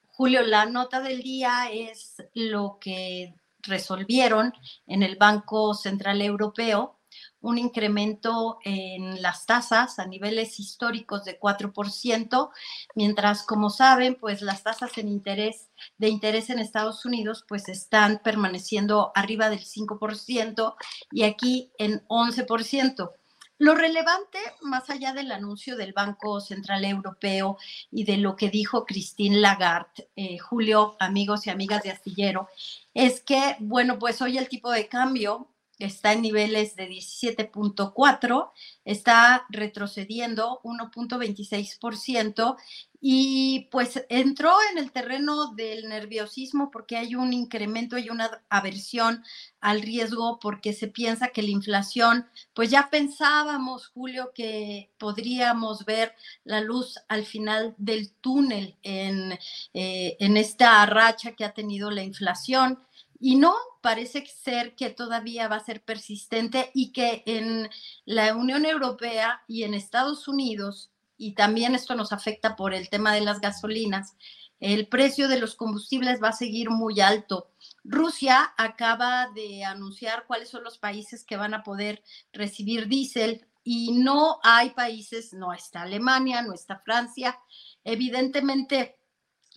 Julio, 0.07 0.43
la 0.43 0.67
nota 0.67 1.01
del 1.01 1.23
día 1.23 1.73
es 1.73 2.23
lo 2.35 2.79
que 2.81 3.35
resolvieron 3.63 4.53
en 4.87 5.03
el 5.03 5.17
Banco 5.17 5.75
Central 5.75 6.23
Europeo 6.23 6.96
un 7.41 7.59
incremento 7.59 8.59
en 8.65 9.23
las 9.23 9.47
tasas 9.47 9.99
a 9.99 10.07
niveles 10.07 10.59
históricos 10.59 11.25
de 11.25 11.39
4%, 11.39 12.51
mientras, 12.95 13.43
como 13.45 13.71
saben, 13.71 14.17
pues 14.17 14.43
las 14.43 14.63
tasas 14.63 14.97
en 14.99 15.09
interés, 15.09 15.69
de 15.99 16.09
interés 16.09 16.51
en 16.51 16.59
Estados 16.59 17.05
Unidos 17.05 17.45
pues 17.49 17.69
están 17.69 18.21
permaneciendo 18.23 19.13
arriba 19.15 19.51
del 19.51 19.61
5% 19.61 20.75
y 21.13 21.23
aquí 21.25 21.71
en 21.79 22.07
11%. 22.09 23.13
Lo 23.59 23.75
relevante, 23.75 24.39
más 24.61 24.91
allá 24.91 25.15
del 25.15 25.33
anuncio 25.33 25.77
del 25.77 25.95
Banco 25.95 26.41
Central 26.41 26.85
Europeo 26.85 27.57
y 27.91 28.05
de 28.05 28.19
lo 28.19 28.37
que 28.37 28.51
dijo 28.51 28.85
Christine 28.85 29.39
Lagarde, 29.39 30.11
eh, 30.15 30.37
Julio, 30.39 30.95
amigos 31.01 31.47
y 31.47 31.51
amigas 31.51 31.83
de 31.83 31.91
Astillero, 31.91 32.49
es 32.93 33.23
que, 33.23 33.57
bueno, 33.61 33.99
pues 33.99 34.21
hoy 34.21 34.37
el 34.37 34.51
tipo 34.51 34.71
de 34.71 34.89
cambio 34.89 35.49
está 35.79 36.13
en 36.13 36.23
niveles 36.23 36.75
de 36.77 36.89
17.4, 36.89 38.51
está 38.85 39.45
retrocediendo 39.51 40.61
1.26% 40.65 42.57
y 43.01 43.69
pues 43.71 44.05
entró 44.09 44.53
en 44.73 44.79
el 44.79 44.91
terreno 44.91 45.53
del 45.55 45.89
nerviosismo 45.89 46.71
porque 46.71 46.97
hay 46.97 47.15
un 47.15 47.33
incremento 47.33 47.99
y 47.99 48.09
una 48.09 48.43
aversión 48.49 49.23
al 49.61 49.83
riesgo 49.83 50.39
porque 50.41 50.73
se 50.73 50.89
piensa 50.89 51.29
que 51.29 51.43
la 51.43 51.51
inflación, 51.51 52.27
pues 52.55 52.71
ya 52.71 52.89
pensábamos, 52.91 53.89
Julio, 53.89 54.33
que 54.35 54.91
podríamos 54.99 55.85
ver 55.85 56.15
la 56.45 56.61
luz 56.61 56.99
al 57.09 57.25
final 57.27 57.75
del 57.77 58.11
túnel 58.13 58.77
en, 58.83 59.39
eh, 59.75 60.17
en 60.19 60.37
esta 60.37 60.85
racha 60.87 61.33
que 61.33 61.45
ha 61.45 61.53
tenido 61.53 61.91
la 61.91 62.03
inflación. 62.03 62.81
Y 63.19 63.37
no, 63.37 63.55
parece 63.81 64.27
ser 64.27 64.75
que 64.75 64.91
todavía 64.91 65.49
va 65.49 65.57
a 65.57 65.65
ser 65.65 65.83
persistente 65.83 66.71
y 66.75 66.93
que 66.93 67.23
en 67.27 67.71
la 68.05 68.35
Unión 68.37 68.67
Europea 68.67 69.43
y 69.47 69.63
en 69.63 69.75
Estados 69.75 70.29
Unidos, 70.29 70.91
y 71.17 71.33
también 71.33 71.75
esto 71.75 71.95
nos 71.95 72.13
afecta 72.13 72.57
por 72.57 72.75
el 72.75 72.91
tema 72.91 73.15
de 73.15 73.23
las 73.23 73.41
gasolinas, 73.41 74.17
el 74.61 74.89
precio 74.89 75.29
de 75.29 75.39
los 75.39 75.55
combustibles 75.55 76.23
va 76.23 76.29
a 76.29 76.33
seguir 76.33 76.71
muy 76.71 77.01
alto. 77.01 77.51
Rusia 77.85 78.55
acaba 78.57 79.29
de 79.35 79.65
anunciar 79.65 80.25
cuáles 80.27 80.49
son 80.49 80.65
los 80.65 80.79
países 80.79 81.25
que 81.25 81.37
van 81.37 81.55
a 81.55 81.63
poder 81.63 82.03
recibir 82.33 82.89
diésel 82.89 83.47
y 83.63 83.93
no 83.93 84.39
hay 84.43 84.71
países, 84.71 85.33
no 85.33 85.53
está 85.53 85.83
Alemania, 85.83 86.43
no 86.43 86.55
está 86.55 86.79
Francia. 86.79 87.39
Evidentemente, 87.85 88.96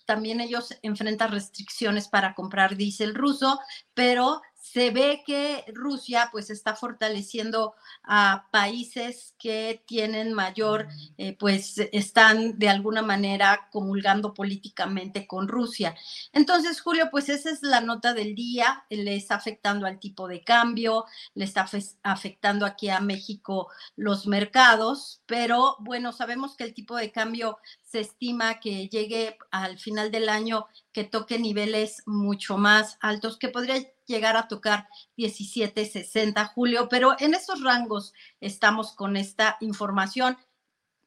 también 0.09 0.41
ellos 0.41 0.73
enfrentan 0.81 1.29
restricciones 1.29 2.07
para 2.07 2.33
comprar 2.33 2.75
diésel 2.75 3.13
ruso, 3.13 3.59
pero 3.93 4.41
se 4.59 4.89
ve 4.89 5.23
que 5.25 5.63
Rusia 5.73 6.29
pues 6.31 6.49
está 6.49 6.75
fortaleciendo 6.75 7.75
a 8.03 8.47
países 8.51 9.35
que 9.37 9.83
tienen 9.85 10.33
mayor, 10.33 10.87
eh, 11.17 11.35
pues 11.37 11.75
están 11.91 12.57
de 12.57 12.69
alguna 12.69 13.01
manera 13.01 13.69
comulgando 13.71 14.33
políticamente 14.33 15.27
con 15.27 15.47
Rusia. 15.47 15.95
Entonces, 16.33 16.81
Julio, 16.81 17.09
pues 17.09 17.29
esa 17.29 17.51
es 17.51 17.61
la 17.61 17.81
nota 17.81 18.13
del 18.13 18.35
día, 18.35 18.85
le 18.89 19.15
está 19.15 19.35
afectando 19.35 19.85
al 19.85 19.99
tipo 19.99 20.27
de 20.27 20.43
cambio, 20.43 21.05
le 21.35 21.45
está 21.45 21.67
afectando 22.03 22.65
aquí 22.65 22.89
a 22.89 22.99
México 22.99 23.69
los 23.95 24.25
mercados, 24.25 25.21
pero 25.27 25.77
bueno, 25.79 26.11
sabemos 26.13 26.55
que 26.55 26.63
el 26.63 26.73
tipo 26.73 26.95
de 26.95 27.11
cambio 27.11 27.59
se 27.89 28.01
estima 28.01 28.59
que 28.59 28.87
llegue 28.87 29.37
al 29.49 29.79
final 29.79 30.11
del 30.11 30.29
año, 30.29 30.67
que 30.91 31.03
toque 31.03 31.39
niveles 31.39 32.03
mucho 32.05 32.57
más 32.57 32.97
altos, 33.01 33.37
que 33.37 33.49
podría 33.49 33.83
llegar 34.05 34.37
a 34.37 34.47
tocar 34.47 34.87
17.60, 35.17 36.53
Julio, 36.53 36.87
pero 36.87 37.15
en 37.19 37.33
esos 37.33 37.63
rangos 37.63 38.13
estamos 38.41 38.93
con 38.93 39.17
esta 39.17 39.57
información. 39.59 40.37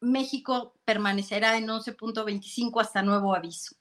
México 0.00 0.74
permanecerá 0.84 1.56
en 1.56 1.68
11.25 1.68 2.80
hasta 2.80 3.02
nuevo 3.02 3.36
aviso. 3.36 3.76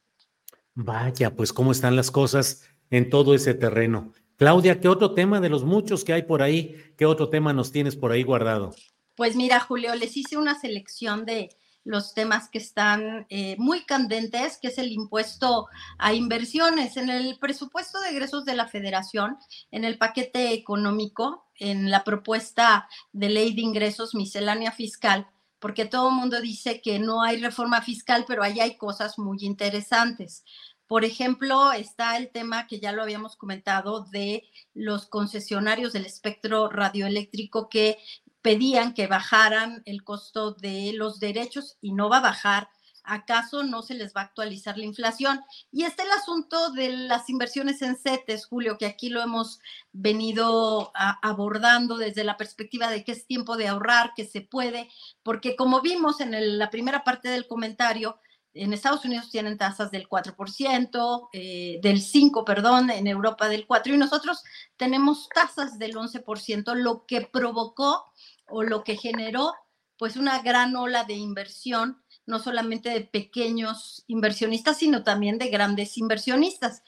Vaya, 0.76 1.36
pues 1.36 1.54
cómo 1.54 1.72
están 1.72 1.96
las 1.96 2.12
cosas 2.12 2.70
en 2.92 3.10
todo 3.10 3.34
ese 3.34 3.56
terreno. 3.56 4.14
Claudia, 4.38 4.80
¿qué 4.80 4.88
otro 4.88 5.16
tema 5.16 5.40
de 5.40 5.50
los 5.50 5.64
muchos 5.64 6.04
que 6.04 6.14
hay 6.14 6.22
por 6.22 6.44
ahí? 6.44 6.94
¿Qué 6.98 7.08
otro 7.08 7.30
tema 7.30 7.52
nos 7.52 7.72
tienes 7.72 7.96
por 7.96 8.12
ahí 8.12 8.22
guardado? 8.22 8.76
Pues 9.16 9.36
mira, 9.36 9.60
Julio, 9.60 9.96
les 9.96 10.16
hice 10.18 10.38
una 10.38 10.60
selección 10.60 11.26
de 11.26 11.50
los 11.84 12.14
temas 12.14 12.50
que 12.50 12.60
están 12.60 13.26
eh, 13.30 13.56
muy 13.58 13.86
candentes, 13.86 14.58
que 14.62 14.68
es 14.68 14.78
el 14.78 14.92
impuesto 14.92 15.68
a 15.98 16.14
inversiones. 16.14 16.98
En 16.98 17.10
el 17.10 17.38
presupuesto 17.40 18.00
de 18.00 18.10
egresos 18.10 18.46
de 18.46 18.56
la 18.56 18.68
federación, 18.68 19.38
en 19.72 19.84
el 19.84 19.98
paquete 19.98 20.54
económico, 20.54 21.48
en 21.56 21.90
la 21.90 22.04
propuesta 22.04 22.88
de 23.12 23.30
ley 23.30 23.54
de 23.54 23.62
ingresos 23.62 24.16
miscelánea 24.16 24.72
fiscal, 24.72 25.28
porque 25.60 25.86
todo 25.86 26.10
el 26.10 26.16
mundo 26.16 26.42
dice 26.42 26.82
que 26.82 27.00
no 27.00 27.22
hay 27.22 27.38
reforma 27.38 27.82
fiscal, 27.82 28.26
pero 28.28 28.44
ahí 28.44 28.60
hay 28.60 28.78
cosas 28.78 29.20
muy 29.20 29.38
interesantes. 29.42 30.44
Por 30.88 31.06
ejemplo, 31.06 31.72
está 31.72 32.18
el 32.18 32.32
tema 32.32 32.68
que 32.68 32.80
ya 32.80 32.92
lo 32.92 33.02
habíamos 33.02 33.38
comentado 33.38 34.06
de 34.12 34.44
los 34.74 35.06
concesionarios 35.08 35.94
del 35.94 36.06
espectro 36.06 36.68
radioeléctrico 36.68 37.70
que 37.70 37.98
pedían 38.42 38.94
que 38.94 39.08
bajaran 39.08 39.82
el 39.86 40.04
costo 40.04 40.52
de 40.54 40.94
los 40.94 41.20
derechos 41.20 41.78
y 41.82 41.94
no 41.94 42.10
va 42.10 42.18
a 42.18 42.22
bajar. 42.22 42.70
¿Acaso 43.04 43.64
no 43.64 43.82
se 43.82 43.96
les 43.96 44.16
va 44.16 44.22
a 44.22 44.26
actualizar 44.26 44.78
la 44.78 44.86
inflación? 44.86 45.42
Y 45.72 45.84
está 45.84 46.04
el 46.04 46.12
asunto 46.12 46.72
de 46.72 46.90
las 46.90 47.30
inversiones 47.30 47.82
en 47.82 47.98
CETES, 47.98 48.46
Julio, 48.46 48.78
que 48.78 48.86
aquí 48.86 49.10
lo 49.10 49.22
hemos 49.22 49.60
venido 49.92 50.92
abordando 50.94 51.98
desde 51.98 52.24
la 52.24 52.38
perspectiva 52.38 52.90
de 52.92 53.04
que 53.04 53.14
es 53.14 53.26
tiempo 53.26 53.58
de 53.58 53.68
ahorrar, 53.68 54.14
que 54.16 54.26
se 54.26 54.42
puede, 54.42 54.88
porque 55.24 55.56
como 55.56 55.82
vimos 55.82 56.22
en 56.22 56.60
la 56.60 56.70
primera 56.70 57.04
parte 57.04 57.30
del 57.30 57.48
comentario, 57.48 58.20
en 58.54 58.74
Estados 58.74 59.06
Unidos 59.06 59.30
tienen 59.30 59.58
tasas 59.58 59.92
del 59.92 60.08
4%, 60.10 61.30
eh, 61.32 61.80
del 61.82 62.02
5%, 62.02 62.44
perdón, 62.44 62.90
en 62.90 63.08
Europa 63.08 63.48
del 63.48 63.66
4%, 63.66 63.94
y 63.94 63.98
nosotros 63.98 64.44
tenemos 64.78 65.30
tasas 65.30 65.80
del 65.80 65.96
11%, 65.96 66.76
lo 66.76 67.06
que 67.06 67.22
provocó 67.22 68.11
o 68.52 68.64
lo 68.64 68.84
que 68.84 68.98
generó 68.98 69.54
pues 69.98 70.16
una 70.16 70.42
gran 70.42 70.76
ola 70.76 71.04
de 71.04 71.14
inversión, 71.14 72.02
no 72.26 72.40
solamente 72.40 72.90
de 72.90 73.02
pequeños 73.02 74.04
inversionistas, 74.08 74.78
sino 74.80 75.04
también 75.04 75.38
de 75.38 75.50
grandes 75.50 75.98
inversionistas. 75.98 76.82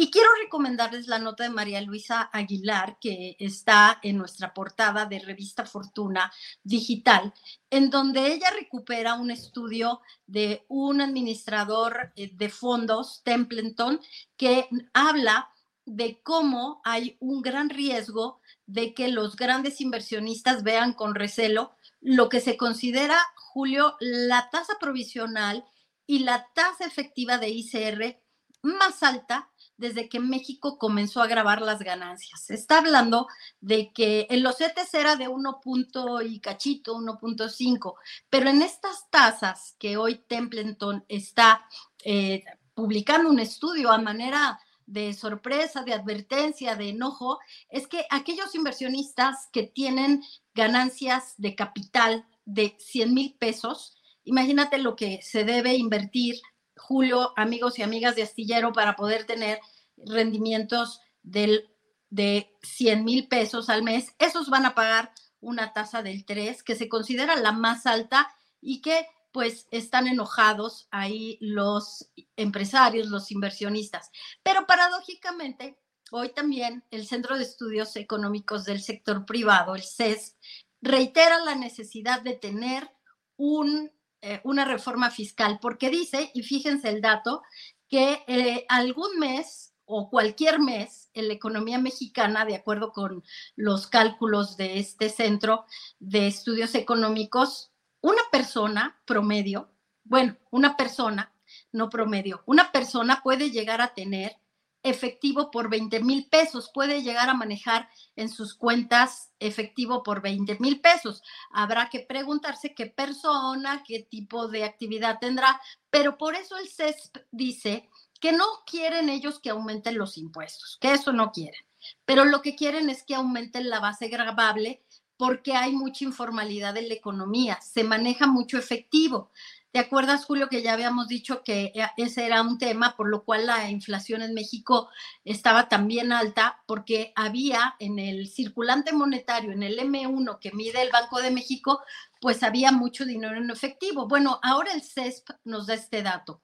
Y 0.00 0.12
quiero 0.12 0.28
recomendarles 0.40 1.08
la 1.08 1.18
nota 1.18 1.42
de 1.42 1.50
María 1.50 1.80
Luisa 1.80 2.30
Aguilar, 2.32 2.98
que 3.00 3.36
está 3.40 3.98
en 4.02 4.16
nuestra 4.16 4.54
portada 4.54 5.06
de 5.06 5.18
Revista 5.18 5.66
Fortuna 5.66 6.32
Digital, 6.62 7.34
en 7.68 7.90
donde 7.90 8.32
ella 8.32 8.50
recupera 8.50 9.14
un 9.14 9.32
estudio 9.32 10.00
de 10.26 10.64
un 10.68 11.00
administrador 11.00 12.12
eh, 12.14 12.30
de 12.32 12.48
fondos, 12.48 13.22
Templeton, 13.24 14.00
que 14.36 14.68
habla 14.92 15.50
de 15.84 16.20
cómo 16.22 16.80
hay 16.84 17.16
un 17.18 17.42
gran 17.42 17.68
riesgo 17.70 18.40
de 18.68 18.92
que 18.92 19.08
los 19.08 19.34
grandes 19.34 19.80
inversionistas 19.80 20.62
vean 20.62 20.92
con 20.92 21.14
recelo 21.14 21.72
lo 22.00 22.28
que 22.28 22.40
se 22.40 22.58
considera, 22.58 23.18
Julio, 23.34 23.96
la 23.98 24.50
tasa 24.50 24.74
provisional 24.78 25.64
y 26.06 26.20
la 26.20 26.46
tasa 26.54 26.84
efectiva 26.84 27.38
de 27.38 27.48
ICR 27.48 28.20
más 28.62 29.02
alta 29.02 29.50
desde 29.78 30.08
que 30.08 30.20
México 30.20 30.76
comenzó 30.76 31.22
a 31.22 31.26
grabar 31.26 31.62
las 31.62 31.78
ganancias. 31.78 32.44
Se 32.44 32.54
está 32.54 32.78
hablando 32.78 33.26
de 33.60 33.90
que 33.92 34.26
en 34.28 34.42
los 34.42 34.58
CETES 34.58 34.92
era 34.92 35.16
de 35.16 35.28
1 35.28 35.60
punto 35.62 36.20
y 36.20 36.38
cachito, 36.38 36.94
1.5, 36.94 37.94
pero 38.28 38.50
en 38.50 38.60
estas 38.60 39.08
tasas 39.08 39.76
que 39.78 39.96
hoy 39.96 40.16
Templeton 40.16 41.06
está 41.08 41.64
eh, 42.04 42.44
publicando 42.74 43.30
un 43.30 43.38
estudio 43.38 43.90
a 43.90 43.98
manera 43.98 44.60
de 44.88 45.12
sorpresa, 45.12 45.82
de 45.82 45.92
advertencia, 45.92 46.74
de 46.74 46.88
enojo, 46.88 47.38
es 47.68 47.86
que 47.86 48.06
aquellos 48.10 48.54
inversionistas 48.54 49.48
que 49.52 49.64
tienen 49.64 50.22
ganancias 50.54 51.34
de 51.36 51.54
capital 51.54 52.26
de 52.46 52.74
100 52.78 53.12
mil 53.12 53.36
pesos, 53.38 53.94
imagínate 54.24 54.78
lo 54.78 54.96
que 54.96 55.20
se 55.22 55.44
debe 55.44 55.74
invertir 55.74 56.40
Julio, 56.74 57.32
amigos 57.36 57.78
y 57.78 57.82
amigas 57.82 58.16
de 58.16 58.22
Astillero, 58.22 58.72
para 58.72 58.96
poder 58.96 59.24
tener 59.24 59.60
rendimientos 59.96 61.00
del, 61.22 61.68
de 62.08 62.56
100 62.62 63.04
mil 63.04 63.28
pesos 63.28 63.68
al 63.68 63.82
mes, 63.82 64.14
esos 64.18 64.48
van 64.48 64.64
a 64.64 64.74
pagar 64.74 65.12
una 65.40 65.74
tasa 65.74 66.02
del 66.02 66.24
3, 66.24 66.62
que 66.62 66.76
se 66.76 66.88
considera 66.88 67.36
la 67.36 67.52
más 67.52 67.84
alta 67.84 68.32
y 68.60 68.80
que 68.80 69.06
pues 69.32 69.68
están 69.70 70.06
enojados 70.06 70.88
ahí 70.90 71.38
los 71.40 72.10
empresarios, 72.36 73.08
los 73.08 73.30
inversionistas. 73.30 74.10
Pero 74.42 74.66
paradójicamente, 74.66 75.78
hoy 76.10 76.30
también 76.30 76.84
el 76.90 77.06
Centro 77.06 77.36
de 77.36 77.44
Estudios 77.44 77.96
Económicos 77.96 78.64
del 78.64 78.80
Sector 78.80 79.26
Privado, 79.26 79.74
el 79.74 79.82
CES, 79.82 80.36
reitera 80.80 81.40
la 81.40 81.54
necesidad 81.54 82.22
de 82.22 82.34
tener 82.34 82.90
un 83.36 83.90
eh, 84.20 84.40
una 84.42 84.64
reforma 84.64 85.12
fiscal, 85.12 85.60
porque 85.62 85.90
dice, 85.90 86.32
y 86.34 86.42
fíjense 86.42 86.88
el 86.88 87.00
dato, 87.00 87.42
que 87.88 88.24
eh, 88.26 88.66
algún 88.68 89.16
mes 89.20 89.74
o 89.84 90.10
cualquier 90.10 90.58
mes 90.58 91.08
en 91.14 91.28
la 91.28 91.34
economía 91.34 91.78
mexicana, 91.78 92.44
de 92.44 92.56
acuerdo 92.56 92.90
con 92.90 93.22
los 93.54 93.86
cálculos 93.86 94.56
de 94.56 94.80
este 94.80 95.08
centro 95.08 95.66
de 96.00 96.26
estudios 96.26 96.74
económicos, 96.74 97.70
una 98.00 98.22
persona 98.30 99.00
promedio, 99.04 99.70
bueno, 100.04 100.36
una 100.50 100.76
persona, 100.76 101.32
no 101.72 101.88
promedio, 101.88 102.42
una 102.46 102.72
persona 102.72 103.20
puede 103.22 103.50
llegar 103.50 103.80
a 103.80 103.94
tener 103.94 104.36
efectivo 104.82 105.50
por 105.50 105.68
20 105.68 106.00
mil 106.00 106.28
pesos, 106.28 106.70
puede 106.72 107.02
llegar 107.02 107.28
a 107.28 107.34
manejar 107.34 107.88
en 108.16 108.28
sus 108.28 108.54
cuentas 108.54 109.30
efectivo 109.38 110.02
por 110.02 110.22
20 110.22 110.58
mil 110.60 110.80
pesos. 110.80 111.22
Habrá 111.50 111.88
que 111.90 112.00
preguntarse 112.00 112.74
qué 112.74 112.86
persona, 112.86 113.82
qué 113.86 114.06
tipo 114.08 114.48
de 114.48 114.64
actividad 114.64 115.18
tendrá, 115.18 115.60
pero 115.90 116.16
por 116.16 116.34
eso 116.34 116.56
el 116.58 116.68
CESP 116.68 117.18
dice 117.30 117.88
que 118.20 118.32
no 118.32 118.44
quieren 118.66 119.08
ellos 119.08 119.38
que 119.40 119.50
aumenten 119.50 119.98
los 119.98 120.16
impuestos, 120.18 120.78
que 120.80 120.92
eso 120.92 121.12
no 121.12 121.32
quieren. 121.32 121.60
pero 122.04 122.24
lo 122.24 122.42
que 122.42 122.56
quieren 122.56 122.90
es 122.90 123.04
que 123.04 123.14
aumenten 123.14 123.70
la 123.70 123.78
base 123.80 124.08
grabable 124.08 124.82
porque 125.18 125.54
hay 125.54 125.72
mucha 125.72 126.04
informalidad 126.04 126.76
en 126.76 126.88
la 126.88 126.94
economía, 126.94 127.60
se 127.60 127.84
maneja 127.84 128.26
mucho 128.26 128.56
efectivo. 128.56 129.30
¿Te 129.70 129.80
acuerdas, 129.80 130.24
Julio, 130.24 130.48
que 130.48 130.62
ya 130.62 130.72
habíamos 130.72 131.08
dicho 131.08 131.42
que 131.44 131.72
eh, 131.74 131.86
ese 131.98 132.24
era 132.24 132.40
un 132.40 132.56
tema, 132.56 132.96
por 132.96 133.08
lo 133.08 133.22
cual 133.24 133.46
la 133.46 133.68
inflación 133.68 134.22
en 134.22 134.32
México 134.32 134.88
estaba 135.24 135.68
también 135.68 136.10
alta, 136.10 136.62
porque 136.66 137.12
había 137.14 137.76
en 137.78 137.98
el 137.98 138.28
circulante 138.28 138.92
monetario, 138.92 139.52
en 139.52 139.62
el 139.62 139.78
M1 139.78 140.38
que 140.38 140.52
mide 140.52 140.80
el 140.80 140.90
Banco 140.90 141.20
de 141.20 141.30
México, 141.30 141.82
pues 142.20 142.42
había 142.42 142.72
mucho 142.72 143.04
dinero 143.04 143.36
en 143.36 143.50
efectivo. 143.50 144.08
Bueno, 144.08 144.40
ahora 144.42 144.72
el 144.72 144.82
CESP 144.82 145.30
nos 145.44 145.66
da 145.66 145.74
este 145.74 146.02
dato. 146.02 146.40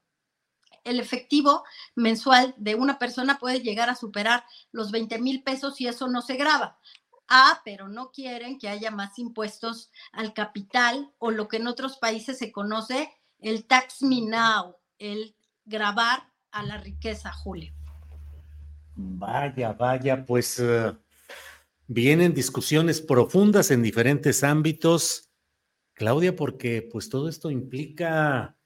El 0.83 1.01
efectivo 1.01 1.65
mensual 1.95 2.55
de 2.59 2.75
una 2.75 2.99
persona 2.99 3.39
puede 3.39 3.61
llegar 3.61 3.89
a 3.89 3.95
superar 3.95 4.45
los 4.71 4.91
20 4.91 5.19
mil 5.19 5.43
pesos 5.43 5.81
y 5.81 5.87
eso 5.87 6.09
no 6.09 6.21
se 6.21 6.37
graba. 6.37 6.79
Ah, 7.29 7.63
pero 7.65 7.89
no 7.89 8.11
quieren 8.11 8.59
que 8.59 8.69
haya 8.69 8.91
más 8.91 9.19
impuestos 9.19 9.91
al 10.13 10.35
capital 10.35 11.13
o 11.19 11.31
lo 11.31 11.49
que 11.49 11.57
en 11.57 11.67
otros 11.67 11.97
países 11.97 12.39
se 12.39 12.53
conoce 12.53 13.11
el 13.41 13.67
tax 13.67 14.03
me 14.03 14.23
now, 14.23 14.77
el 14.99 15.35
grabar 15.65 16.31
a 16.51 16.63
la 16.63 16.79
riqueza, 16.79 17.33
Julio. 17.33 17.73
Vaya, 18.97 19.73
vaya, 19.73 20.25
pues 20.25 20.59
eh, 20.61 20.93
vienen 21.87 22.33
discusiones 22.33 23.01
profundas 23.01 23.71
en 23.71 23.83
diferentes 23.83 24.45
ámbitos, 24.45 25.31
Claudia, 25.95 26.37
porque 26.37 26.89
pues 26.91 27.09
todo 27.09 27.29
esto 27.29 27.51
implica 27.51 28.57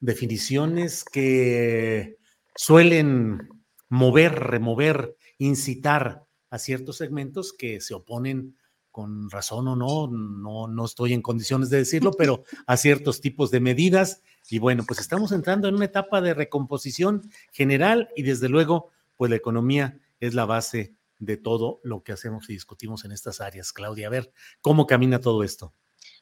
definiciones 0.00 1.04
que 1.04 2.18
suelen 2.56 3.48
mover, 3.88 4.34
remover, 4.34 5.16
incitar 5.38 6.25
a 6.50 6.58
ciertos 6.58 6.96
segmentos 6.96 7.52
que 7.52 7.80
se 7.80 7.94
oponen 7.94 8.56
con 8.96 9.28
razón 9.28 9.68
o 9.68 9.76
no, 9.76 10.06
no, 10.06 10.68
no 10.68 10.84
estoy 10.86 11.12
en 11.12 11.20
condiciones 11.20 11.68
de 11.68 11.76
decirlo, 11.76 12.12
pero 12.12 12.44
a 12.66 12.78
ciertos 12.78 13.20
tipos 13.20 13.50
de 13.50 13.60
medidas. 13.60 14.22
Y 14.48 14.58
bueno, 14.58 14.84
pues 14.86 15.00
estamos 15.00 15.32
entrando 15.32 15.68
en 15.68 15.74
una 15.74 15.84
etapa 15.84 16.22
de 16.22 16.32
recomposición 16.32 17.30
general 17.52 18.08
y 18.16 18.22
desde 18.22 18.48
luego, 18.48 18.90
pues 19.18 19.28
la 19.30 19.36
economía 19.36 20.00
es 20.18 20.32
la 20.32 20.46
base 20.46 20.94
de 21.18 21.36
todo 21.36 21.80
lo 21.84 22.02
que 22.02 22.12
hacemos 22.12 22.48
y 22.48 22.54
discutimos 22.54 23.04
en 23.04 23.12
estas 23.12 23.42
áreas. 23.42 23.70
Claudia, 23.70 24.06
a 24.06 24.10
ver, 24.10 24.32
¿cómo 24.62 24.86
camina 24.86 25.20
todo 25.20 25.42
esto? 25.42 25.74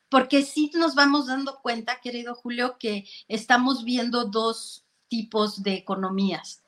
Porque 0.08 0.42
sí 0.42 0.72
nos 0.74 0.96
vamos 0.96 1.28
dando 1.28 1.60
cuenta, 1.62 2.00
querido 2.00 2.34
Julio, 2.34 2.76
que 2.80 3.06
estamos 3.28 3.84
viendo 3.84 4.24
dos 4.24 4.84
tipos 5.06 5.62
de 5.62 5.74
economías 5.74 6.63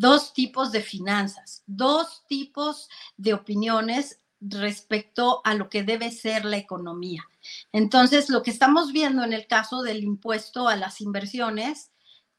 dos 0.00 0.32
tipos 0.32 0.72
de 0.72 0.80
finanzas, 0.80 1.62
dos 1.66 2.24
tipos 2.26 2.88
de 3.18 3.34
opiniones 3.34 4.18
respecto 4.40 5.42
a 5.44 5.52
lo 5.52 5.68
que 5.68 5.82
debe 5.82 6.10
ser 6.10 6.46
la 6.46 6.56
economía. 6.56 7.22
Entonces, 7.70 8.30
lo 8.30 8.42
que 8.42 8.50
estamos 8.50 8.92
viendo 8.92 9.22
en 9.24 9.34
el 9.34 9.46
caso 9.46 9.82
del 9.82 10.02
impuesto 10.02 10.68
a 10.68 10.76
las 10.76 11.02
inversiones 11.02 11.90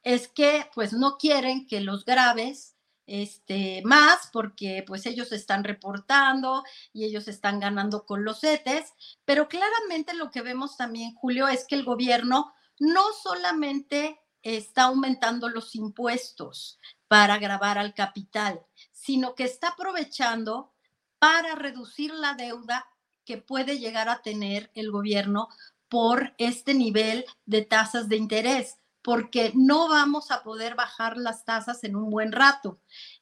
es 0.02 0.28
que 0.28 0.68
pues 0.74 0.92
no 0.92 1.20
quieren 1.20 1.68
que 1.68 1.82
los 1.82 2.04
graves 2.04 2.78
este, 3.06 3.84
más 3.86 4.32
porque 4.34 4.84
pues 4.88 5.06
ellos 5.06 5.32
están 5.32 5.64
reportando 5.64 6.64
y 6.94 7.06
ellos 7.06 7.28
están 7.28 7.60
ganando 7.60 8.08
con 8.08 8.24
los 8.24 8.40
CETES, 8.40 8.92
pero 9.24 9.48
claramente 9.48 10.16
lo 10.16 10.32
que 10.32 10.42
vemos 10.42 10.78
también, 10.78 11.14
Julio, 11.14 11.48
es 11.48 11.68
que 11.68 11.76
el 11.76 11.86
gobierno 11.86 12.52
no 12.80 13.04
solamente 13.22 14.20
está 14.42 14.86
aumentando 14.86 15.48
los 15.48 15.76
impuestos 15.76 16.80
para 17.12 17.40
grabar 17.40 17.78
al 17.78 17.94
capital, 17.94 18.62
sino 18.94 19.36
que 19.36 19.44
está 19.44 19.72
aprovechando 19.72 20.72
para 21.20 21.56
reducir 21.56 22.14
la 22.14 22.36
deuda 22.36 22.88
que 23.26 23.36
puede 23.36 23.80
llegar 23.80 24.08
a 24.08 24.22
tener 24.22 24.72
el 24.76 24.92
gobierno 24.92 25.50
por 25.90 26.34
este 26.38 26.74
nivel 26.74 27.26
de 27.46 27.64
tasas 27.64 28.08
de 28.08 28.16
interés, 28.16 28.78
porque 29.02 29.52
no 29.56 29.90
vamos 29.90 30.32
a 30.32 30.42
poder 30.42 30.76
bajar 30.76 31.18
las 31.18 31.44
tasas 31.44 31.84
en 31.84 31.98
un 31.98 32.10
buen 32.10 32.32
rato. 32.32 32.80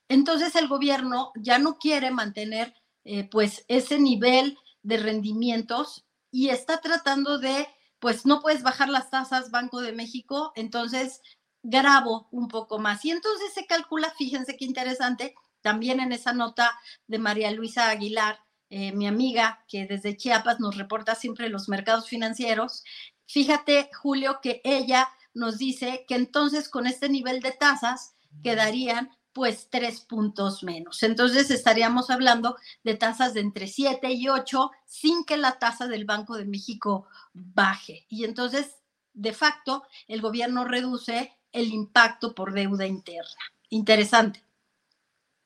Entonces 0.08 0.56
el 0.56 0.68
gobierno 0.68 1.32
ya 1.36 1.58
no 1.58 1.80
quiere 1.80 2.12
mantener 2.12 2.76
eh, 3.06 3.24
pues 3.24 3.66
ese 3.68 3.98
nivel 3.98 4.60
de 4.84 4.98
rendimientos 4.98 6.06
y 6.30 6.50
está 6.50 6.80
tratando 6.80 7.40
de, 7.40 7.68
pues 7.98 8.28
no 8.28 8.40
puedes 8.40 8.62
bajar 8.62 8.90
las 8.90 9.10
tasas 9.10 9.50
Banco 9.50 9.82
de 9.82 9.94
México, 9.94 10.52
entonces 10.56 11.22
grabo 11.64 12.28
un 12.32 12.48
poco 12.48 12.80
más. 12.80 13.04
Y 13.06 13.12
entonces 13.12 13.54
se 13.54 13.66
calcula, 13.66 14.12
fíjense 14.18 14.58
qué 14.58 14.66
interesante, 14.66 15.36
también 15.62 16.00
en 16.00 16.12
esa 16.12 16.34
nota 16.34 16.72
de 17.08 17.20
María 17.20 17.52
Luisa 17.52 17.90
Aguilar, 17.90 18.40
eh, 18.70 18.92
mi 18.92 19.08
amiga 19.08 19.66
que 19.68 19.86
desde 19.88 20.16
Chiapas 20.16 20.60
nos 20.60 20.78
reporta 20.78 21.16
siempre 21.16 21.50
los 21.50 21.70
mercados 21.70 22.08
financieros, 22.08 22.84
fíjate, 23.26 23.90
Julio, 24.00 24.40
que 24.42 24.62
ella 24.64 25.10
nos 25.34 25.58
dice 25.58 26.06
que 26.08 26.16
entonces 26.16 26.70
con 26.70 26.86
este 26.88 27.10
nivel 27.10 27.40
de 27.42 27.52
tasas 27.52 28.16
quedarían 28.44 29.10
pues 29.34 29.70
tres 29.70 30.02
puntos 30.02 30.64
menos. 30.64 31.04
Entonces 31.04 31.52
estaríamos 31.52 32.10
hablando 32.10 32.58
de 32.84 32.96
tasas 32.96 33.34
de 33.34 33.42
entre 33.42 33.68
7 33.68 34.12
y 34.12 34.28
8 34.28 34.72
sin 34.86 35.24
que 35.24 35.38
la 35.38 35.60
tasa 35.60 35.88
del 35.88 36.06
Banco 36.06 36.36
de 36.36 36.46
México 36.46 37.08
baje. 37.34 38.06
Y 38.10 38.26
entonces, 38.26 38.76
de 39.14 39.34
facto, 39.34 39.84
el 40.08 40.22
gobierno 40.22 40.66
reduce 40.66 41.39
el 41.52 41.68
impacto 41.74 42.34
por 42.34 42.54
deuda 42.54 42.86
interna. 42.86 43.42
Interesante. 43.70 44.44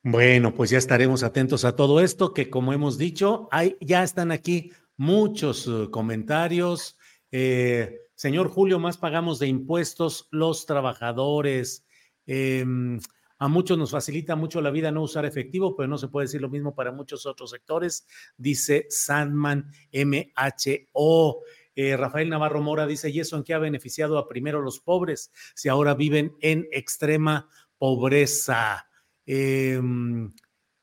Bueno, 0.03 0.53
pues 0.53 0.69
ya 0.69 0.77
estaremos 0.77 1.23
atentos 1.23 1.63
a 1.63 1.75
todo 1.75 2.01
esto, 2.01 2.33
que 2.33 2.49
como 2.49 2.73
hemos 2.73 2.97
dicho, 2.97 3.47
hay, 3.51 3.77
ya 3.79 4.03
están 4.03 4.31
aquí 4.31 4.71
muchos 4.97 5.65
uh, 5.67 5.89
comentarios. 5.89 6.97
Eh, 7.31 7.99
señor 8.15 8.49
Julio, 8.49 8.79
más 8.79 8.97
pagamos 8.97 9.39
de 9.39 9.47
impuestos 9.47 10.27
los 10.31 10.65
trabajadores. 10.65 11.85
Em, 12.25 12.99
a 13.39 13.47
muchos 13.47 13.77
nos 13.77 13.91
facilita 13.91 14.35
mucho 14.35 14.61
la 14.61 14.71
vida 14.71 14.91
no 14.91 15.03
usar 15.03 15.25
efectivo, 15.25 15.75
pero 15.75 15.87
no 15.87 15.97
se 15.97 16.07
puede 16.07 16.25
decir 16.25 16.41
lo 16.41 16.49
mismo 16.49 16.75
para 16.75 16.91
muchos 16.91 17.25
otros 17.25 17.49
sectores, 17.49 18.05
dice 18.37 18.85
Sandman 18.89 19.71
MHO. 19.91 21.41
Eh, 21.75 21.97
Rafael 21.97 22.29
Navarro 22.29 22.61
Mora 22.61 22.85
dice, 22.85 23.09
¿y 23.09 23.19
eso 23.19 23.35
en 23.37 23.43
qué 23.43 23.53
ha 23.53 23.59
beneficiado 23.59 24.17
a 24.17 24.27
primero 24.27 24.61
los 24.61 24.79
pobres 24.79 25.31
si 25.55 25.69
ahora 25.69 25.93
viven 25.93 26.35
en 26.41 26.67
extrema 26.71 27.49
pobreza? 27.77 28.87
Em, 29.25 30.31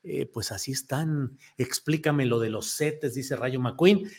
eh, 0.03 0.25
pues 0.25 0.51
así 0.51 0.71
están. 0.71 1.37
Explícame 1.57 2.25
lo 2.25 2.39
de 2.39 2.49
los 2.49 2.75
CETES, 2.75 3.13
dice 3.13 3.35
Rayo 3.35 3.59
McQueen. 3.59 4.09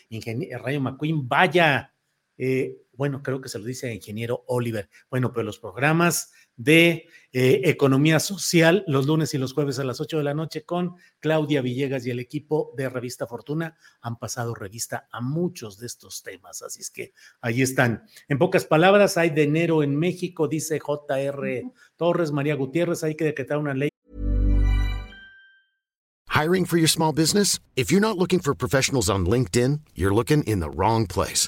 Rayo 0.63 0.81
McQueen, 0.81 1.27
vaya. 1.27 1.92
Eh, 2.37 2.83
bueno, 2.95 3.23
creo 3.23 3.41
que 3.41 3.49
se 3.49 3.59
lo 3.59 3.65
dice 3.65 3.87
el 3.87 3.95
ingeniero 3.95 4.43
Oliver. 4.47 4.89
Bueno, 5.09 5.31
pero 5.33 5.43
los 5.43 5.59
programas 5.59 6.31
de 6.55 7.07
eh, 7.31 7.61
economía 7.63 8.19
social 8.19 8.83
los 8.87 9.07
lunes 9.07 9.33
y 9.33 9.39
los 9.39 9.53
jueves 9.53 9.79
a 9.79 9.83
las 9.83 9.99
8 9.99 10.19
de 10.19 10.23
la 10.23 10.35
noche 10.35 10.63
con 10.63 10.95
Claudia 11.19 11.61
Villegas 11.61 12.05
y 12.05 12.11
el 12.11 12.19
equipo 12.19 12.73
de 12.77 12.89
Revista 12.89 13.25
Fortuna 13.25 13.75
han 14.01 14.19
pasado 14.19 14.53
revista 14.53 15.07
a 15.11 15.21
muchos 15.21 15.79
de 15.79 15.87
estos 15.87 16.21
temas. 16.21 16.61
Así 16.61 16.81
es 16.81 16.91
que 16.91 17.13
ahí 17.41 17.61
están. 17.61 18.03
En 18.27 18.37
pocas 18.37 18.65
palabras, 18.65 19.17
hay 19.17 19.31
de 19.31 19.43
enero 19.43 19.81
en 19.81 19.95
México, 19.95 20.47
dice 20.47 20.79
JR 20.79 21.63
Torres, 21.95 22.31
María 22.31 22.55
Gutiérrez, 22.55 23.03
hay 23.03 23.15
que 23.15 23.25
decretar 23.25 23.57
una 23.57 23.73
ley 23.73 23.89
Hiring 26.29 26.65
for 26.65 26.77
your 26.77 26.89
small 26.89 27.13
business? 27.13 27.59
If 27.75 27.91
you're 27.91 28.01
not 28.01 28.17
looking 28.17 28.39
for 28.39 28.55
professionals 28.55 29.07
on 29.07 29.27
LinkedIn, 29.27 29.81
you're 29.93 30.13
looking 30.13 30.43
in 30.43 30.61
the 30.61 30.69
wrong 30.69 31.05
place. 31.05 31.47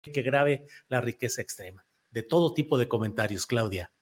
Que 0.00 0.22
grave 0.22 0.66
la 0.88 1.00
riqueza 1.00 1.42
extrema. 1.42 1.84
De 2.10 2.22
todo 2.22 2.54
tipo 2.54 2.78
de 2.78 2.88
comentarios, 2.88 3.46
Claudia. 3.46 3.92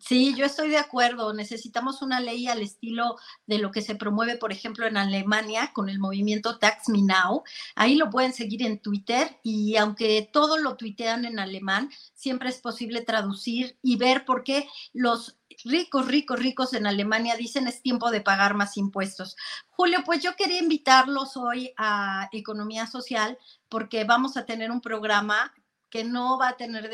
Sí, 0.00 0.34
yo 0.34 0.44
estoy 0.44 0.70
de 0.70 0.78
acuerdo. 0.78 1.32
Necesitamos 1.34 2.02
una 2.02 2.20
ley 2.20 2.48
al 2.48 2.62
estilo 2.62 3.16
de 3.46 3.58
lo 3.58 3.70
que 3.70 3.82
se 3.82 3.94
promueve, 3.94 4.36
por 4.36 4.50
ejemplo, 4.50 4.86
en 4.86 4.96
Alemania 4.96 5.70
con 5.72 5.88
el 5.88 5.98
movimiento 5.98 6.58
Tax 6.58 6.88
Me 6.88 7.02
Now. 7.02 7.42
Ahí 7.74 7.94
lo 7.94 8.10
pueden 8.10 8.32
seguir 8.32 8.62
en 8.62 8.80
Twitter 8.80 9.38
y 9.42 9.76
aunque 9.76 10.28
todo 10.32 10.58
lo 10.58 10.76
tuitean 10.76 11.24
en 11.24 11.38
alemán, 11.38 11.90
siempre 12.14 12.48
es 12.48 12.60
posible 12.60 13.02
traducir 13.02 13.78
y 13.82 13.96
ver 13.96 14.24
por 14.24 14.42
qué 14.42 14.68
los 14.92 15.38
ricos, 15.64 16.06
ricos, 16.06 16.38
ricos 16.38 16.74
en 16.74 16.86
Alemania 16.86 17.36
dicen 17.36 17.66
es 17.66 17.82
tiempo 17.82 18.10
de 18.10 18.20
pagar 18.20 18.54
más 18.54 18.76
impuestos. 18.76 19.36
Julio, 19.68 20.00
pues 20.04 20.22
yo 20.22 20.36
quería 20.36 20.58
invitarlos 20.58 21.36
hoy 21.36 21.72
a 21.76 22.28
Economía 22.32 22.86
Social 22.86 23.38
porque 23.68 24.04
vamos 24.04 24.36
a 24.36 24.46
tener 24.46 24.70
un 24.70 24.80
programa 24.80 25.52
que 25.94 26.02
no 26.02 26.36
va 26.38 26.48
a 26.48 26.56
tener 26.56 26.90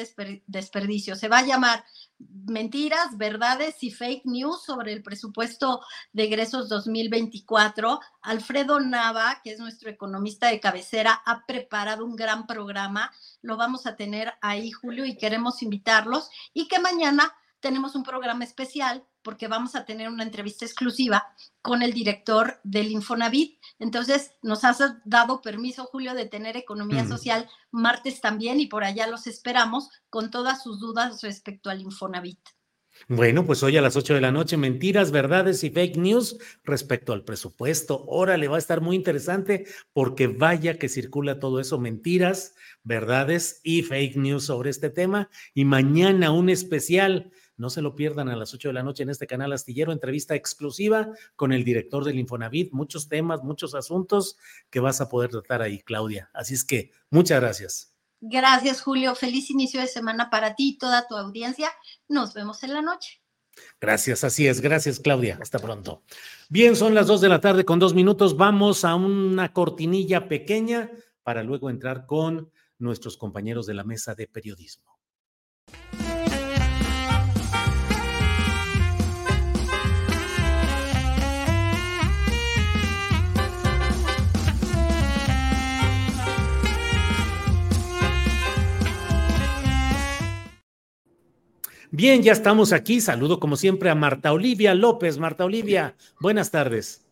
desperdicio. 0.46 1.16
Se 1.16 1.28
va 1.28 1.38
a 1.38 1.46
llamar 1.46 1.86
Mentiras, 2.18 3.16
Verdades 3.16 3.82
y 3.82 3.90
Fake 3.90 4.26
News 4.26 4.62
sobre 4.62 4.92
el 4.92 5.02
presupuesto 5.02 5.80
de 6.12 6.24
egresos 6.24 6.68
2024. 6.68 7.98
Alfredo 8.20 8.78
Nava, 8.78 9.40
que 9.42 9.52
es 9.52 9.58
nuestro 9.58 9.88
economista 9.88 10.48
de 10.48 10.60
cabecera, 10.60 11.22
ha 11.24 11.46
preparado 11.46 12.04
un 12.04 12.14
gran 12.14 12.46
programa. 12.46 13.10
Lo 13.40 13.56
vamos 13.56 13.86
a 13.86 13.96
tener 13.96 14.34
ahí, 14.42 14.70
Julio, 14.70 15.06
y 15.06 15.16
queremos 15.16 15.62
invitarlos. 15.62 16.28
Y 16.52 16.68
que 16.68 16.78
mañana 16.78 17.34
tenemos 17.60 17.94
un 17.94 18.02
programa 18.02 18.44
especial 18.44 19.04
porque 19.22 19.48
vamos 19.48 19.74
a 19.74 19.84
tener 19.84 20.08
una 20.08 20.24
entrevista 20.24 20.64
exclusiva 20.64 21.26
con 21.62 21.82
el 21.82 21.92
director 21.92 22.60
del 22.64 22.90
Infonavit. 22.90 23.60
Entonces, 23.78 24.32
nos 24.42 24.64
has 24.64 24.78
dado 25.04 25.42
permiso, 25.42 25.84
Julio, 25.84 26.14
de 26.14 26.26
tener 26.26 26.56
economía 26.56 27.06
social 27.06 27.48
martes 27.70 28.20
también 28.20 28.60
y 28.60 28.66
por 28.66 28.84
allá 28.84 29.06
los 29.06 29.26
esperamos 29.26 29.90
con 30.08 30.30
todas 30.30 30.62
sus 30.62 30.80
dudas 30.80 31.22
respecto 31.22 31.70
al 31.70 31.82
Infonavit. 31.82 32.40
Bueno, 33.08 33.46
pues 33.46 33.62
hoy 33.62 33.76
a 33.76 33.82
las 33.82 33.96
8 33.96 34.14
de 34.14 34.20
la 34.20 34.30
noche, 34.30 34.56
mentiras, 34.56 35.10
verdades 35.10 35.64
y 35.64 35.70
fake 35.70 35.96
news 35.96 36.38
respecto 36.64 37.12
al 37.12 37.24
presupuesto. 37.24 38.04
Órale, 38.06 38.46
va 38.48 38.56
a 38.56 38.58
estar 38.58 38.80
muy 38.80 38.94
interesante 38.94 39.66
porque 39.92 40.26
vaya 40.26 40.78
que 40.78 40.88
circula 40.88 41.38
todo 41.38 41.60
eso, 41.60 41.78
mentiras, 41.78 42.54
verdades 42.82 43.60
y 43.64 43.82
fake 43.82 44.16
news 44.16 44.44
sobre 44.44 44.70
este 44.70 44.90
tema. 44.90 45.30
Y 45.54 45.64
mañana 45.64 46.30
un 46.30 46.50
especial 46.50 47.32
no 47.60 47.68
se 47.68 47.82
lo 47.82 47.94
pierdan 47.94 48.30
a 48.30 48.36
las 48.36 48.54
8 48.54 48.68
de 48.68 48.72
la 48.72 48.82
noche 48.82 49.02
en 49.02 49.10
este 49.10 49.26
canal 49.26 49.52
Astillero, 49.52 49.92
entrevista 49.92 50.34
exclusiva 50.34 51.10
con 51.36 51.52
el 51.52 51.62
director 51.62 52.04
del 52.04 52.18
Infonavit, 52.18 52.72
muchos 52.72 53.06
temas, 53.06 53.44
muchos 53.44 53.74
asuntos 53.74 54.38
que 54.70 54.80
vas 54.80 55.02
a 55.02 55.10
poder 55.10 55.30
tratar 55.30 55.60
ahí, 55.60 55.80
Claudia. 55.80 56.30
Así 56.32 56.54
es 56.54 56.64
que 56.64 56.90
muchas 57.10 57.38
gracias. 57.38 57.94
Gracias, 58.22 58.80
Julio. 58.80 59.14
Feliz 59.14 59.50
inicio 59.50 59.78
de 59.80 59.88
semana 59.88 60.30
para 60.30 60.54
ti 60.54 60.70
y 60.70 60.78
toda 60.78 61.06
tu 61.06 61.16
audiencia. 61.16 61.70
Nos 62.08 62.32
vemos 62.32 62.62
en 62.62 62.72
la 62.72 62.80
noche. 62.80 63.20
Gracias, 63.78 64.24
así 64.24 64.46
es. 64.46 64.62
Gracias, 64.62 64.98
Claudia. 64.98 65.38
Hasta 65.42 65.58
pronto. 65.58 66.02
Bien, 66.48 66.76
son 66.76 66.94
las 66.94 67.06
2 67.08 67.20
de 67.20 67.28
la 67.28 67.42
tarde 67.42 67.66
con 67.66 67.78
dos 67.78 67.92
minutos. 67.92 68.38
Vamos 68.38 68.86
a 68.86 68.94
una 68.94 69.52
cortinilla 69.52 70.28
pequeña 70.28 70.90
para 71.22 71.42
luego 71.42 71.68
entrar 71.68 72.06
con 72.06 72.50
nuestros 72.78 73.18
compañeros 73.18 73.66
de 73.66 73.74
la 73.74 73.84
mesa 73.84 74.14
de 74.14 74.26
periodismo. 74.28 74.98
Bien, 91.92 92.22
ya 92.22 92.30
estamos 92.30 92.72
aquí. 92.72 93.00
Saludo 93.00 93.40
como 93.40 93.56
siempre 93.56 93.90
a 93.90 93.96
Marta 93.96 94.32
Olivia 94.32 94.74
López. 94.74 95.18
Marta 95.18 95.44
Olivia, 95.44 95.96
buenas 96.20 96.52
tardes. 96.52 97.04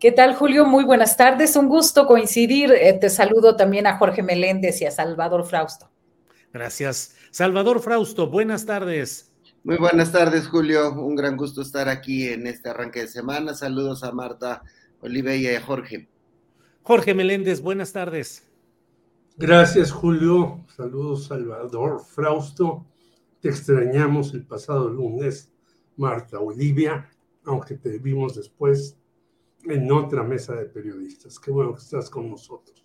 ¿Qué 0.00 0.12
tal, 0.12 0.34
Julio? 0.34 0.64
Muy 0.64 0.84
buenas 0.84 1.18
tardes. 1.18 1.56
Un 1.56 1.68
gusto 1.68 2.06
coincidir. 2.06 2.72
Eh, 2.72 2.94
te 2.94 3.10
saludo 3.10 3.54
también 3.54 3.86
a 3.86 3.98
Jorge 3.98 4.22
Meléndez 4.22 4.80
y 4.80 4.86
a 4.86 4.90
Salvador 4.90 5.44
Frausto. 5.44 5.90
Gracias. 6.54 7.16
Salvador 7.32 7.80
Frausto, 7.80 8.30
buenas 8.30 8.64
tardes. 8.64 9.30
Muy 9.62 9.76
buenas 9.76 10.10
tardes, 10.10 10.48
Julio. 10.48 10.90
Un 10.94 11.16
gran 11.16 11.36
gusto 11.36 11.60
estar 11.60 11.90
aquí 11.90 12.26
en 12.28 12.46
este 12.46 12.70
arranque 12.70 13.00
de 13.00 13.08
semana. 13.08 13.52
Saludos 13.52 14.04
a 14.04 14.12
Marta 14.12 14.62
Olivia 15.02 15.36
y 15.36 15.48
a 15.48 15.60
Jorge. 15.60 16.08
Jorge 16.82 17.12
Meléndez, 17.12 17.60
buenas 17.60 17.92
tardes. 17.92 18.42
Gracias, 19.36 19.92
Julio. 19.92 20.64
Saludos, 20.74 21.26
Salvador 21.26 22.02
Frausto 22.06 22.86
te 23.44 23.50
extrañamos 23.50 24.32
el 24.32 24.46
pasado 24.46 24.88
lunes, 24.88 25.52
Marta 25.98 26.40
Olivia, 26.40 27.10
aunque 27.44 27.74
te 27.74 27.98
vimos 27.98 28.36
después 28.36 28.96
en 29.64 29.92
otra 29.92 30.22
mesa 30.22 30.54
de 30.54 30.64
periodistas. 30.64 31.38
Qué 31.38 31.50
bueno 31.50 31.74
que 31.74 31.80
estás 31.82 32.08
con 32.08 32.30
nosotros. 32.30 32.82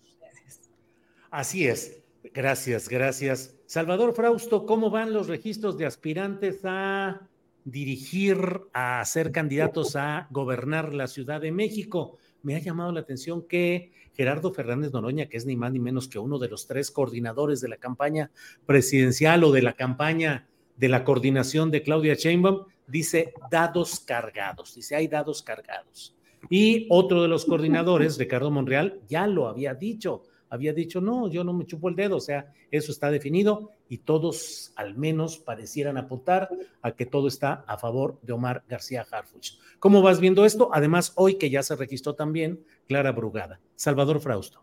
Así 1.30 1.66
es. 1.66 2.02
Gracias, 2.34 2.90
gracias. 2.90 3.56
Salvador 3.64 4.12
Frausto, 4.12 4.66
¿cómo 4.66 4.90
van 4.90 5.14
los 5.14 5.28
registros 5.28 5.78
de 5.78 5.86
aspirantes 5.86 6.60
a 6.64 7.26
dirigir, 7.64 8.36
a 8.74 9.02
ser 9.06 9.32
candidatos 9.32 9.96
a 9.96 10.28
gobernar 10.30 10.92
la 10.92 11.06
Ciudad 11.06 11.40
de 11.40 11.52
México? 11.52 12.18
Me 12.42 12.54
ha 12.54 12.58
llamado 12.58 12.92
la 12.92 13.00
atención 13.00 13.48
que 13.48 13.92
Gerardo 14.20 14.52
Fernández 14.52 14.92
Noroña, 14.92 15.30
que 15.30 15.38
es 15.38 15.46
ni 15.46 15.56
más 15.56 15.72
ni 15.72 15.78
menos 15.78 16.06
que 16.06 16.18
uno 16.18 16.38
de 16.38 16.50
los 16.50 16.66
tres 16.66 16.90
coordinadores 16.90 17.62
de 17.62 17.68
la 17.68 17.78
campaña 17.78 18.30
presidencial 18.66 19.42
o 19.44 19.50
de 19.50 19.62
la 19.62 19.72
campaña 19.72 20.46
de 20.76 20.90
la 20.90 21.04
coordinación 21.04 21.70
de 21.70 21.82
Claudia 21.82 22.12
Sheinbaum, 22.12 22.66
dice 22.86 23.32
dados 23.50 23.98
cargados, 24.00 24.74
dice 24.74 24.94
hay 24.94 25.08
dados 25.08 25.42
cargados. 25.42 26.14
Y 26.50 26.86
otro 26.90 27.22
de 27.22 27.28
los 27.28 27.46
coordinadores, 27.46 28.18
Ricardo 28.18 28.50
Monreal, 28.50 29.00
ya 29.08 29.26
lo 29.26 29.48
había 29.48 29.72
dicho, 29.72 30.24
había 30.50 30.74
dicho, 30.74 31.00
no, 31.00 31.30
yo 31.30 31.44
no 31.44 31.52
me 31.52 31.64
chupo 31.64 31.88
el 31.88 31.94
dedo, 31.94 32.16
o 32.16 32.20
sea, 32.20 32.52
eso 32.70 32.90
está 32.90 33.10
definido 33.10 33.70
y 33.88 33.98
todos 33.98 34.72
al 34.74 34.96
menos 34.96 35.38
parecieran 35.38 35.96
apuntar 35.96 36.48
a 36.82 36.92
que 36.92 37.06
todo 37.06 37.28
está 37.28 37.64
a 37.66 37.78
favor 37.78 38.18
de 38.22 38.32
Omar 38.32 38.64
García 38.68 39.06
Harfuch. 39.08 39.52
¿Cómo 39.78 40.02
vas 40.02 40.20
viendo 40.20 40.44
esto? 40.44 40.68
Además, 40.72 41.12
hoy 41.14 41.36
que 41.36 41.50
ya 41.50 41.62
se 41.62 41.76
registró 41.76 42.14
también 42.14 42.60
Clara 42.86 43.12
Brugada. 43.12 43.60
Salvador 43.76 44.20
Frausto. 44.20 44.62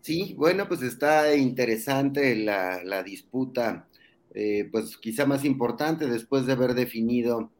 Sí, 0.00 0.34
bueno, 0.36 0.66
pues 0.66 0.80
está 0.82 1.36
interesante 1.36 2.34
la, 2.34 3.02
disputa 3.04 3.86
eh, 4.32 4.68
pues 4.72 4.96
quizá 4.96 5.26
más 5.26 5.44
importante 5.44 6.06
después 6.06 6.46
de 6.46 6.52
haber 6.52 6.72
definido 6.72 7.50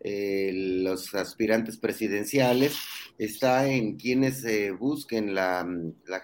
eh, 0.00 0.50
los 0.82 1.14
aspirantes 1.14 1.76
presidenciales, 1.76 2.76
está 3.18 3.68
en 3.68 3.96
quienes 3.96 4.44
busquen 4.78 5.34
la, 5.34 5.66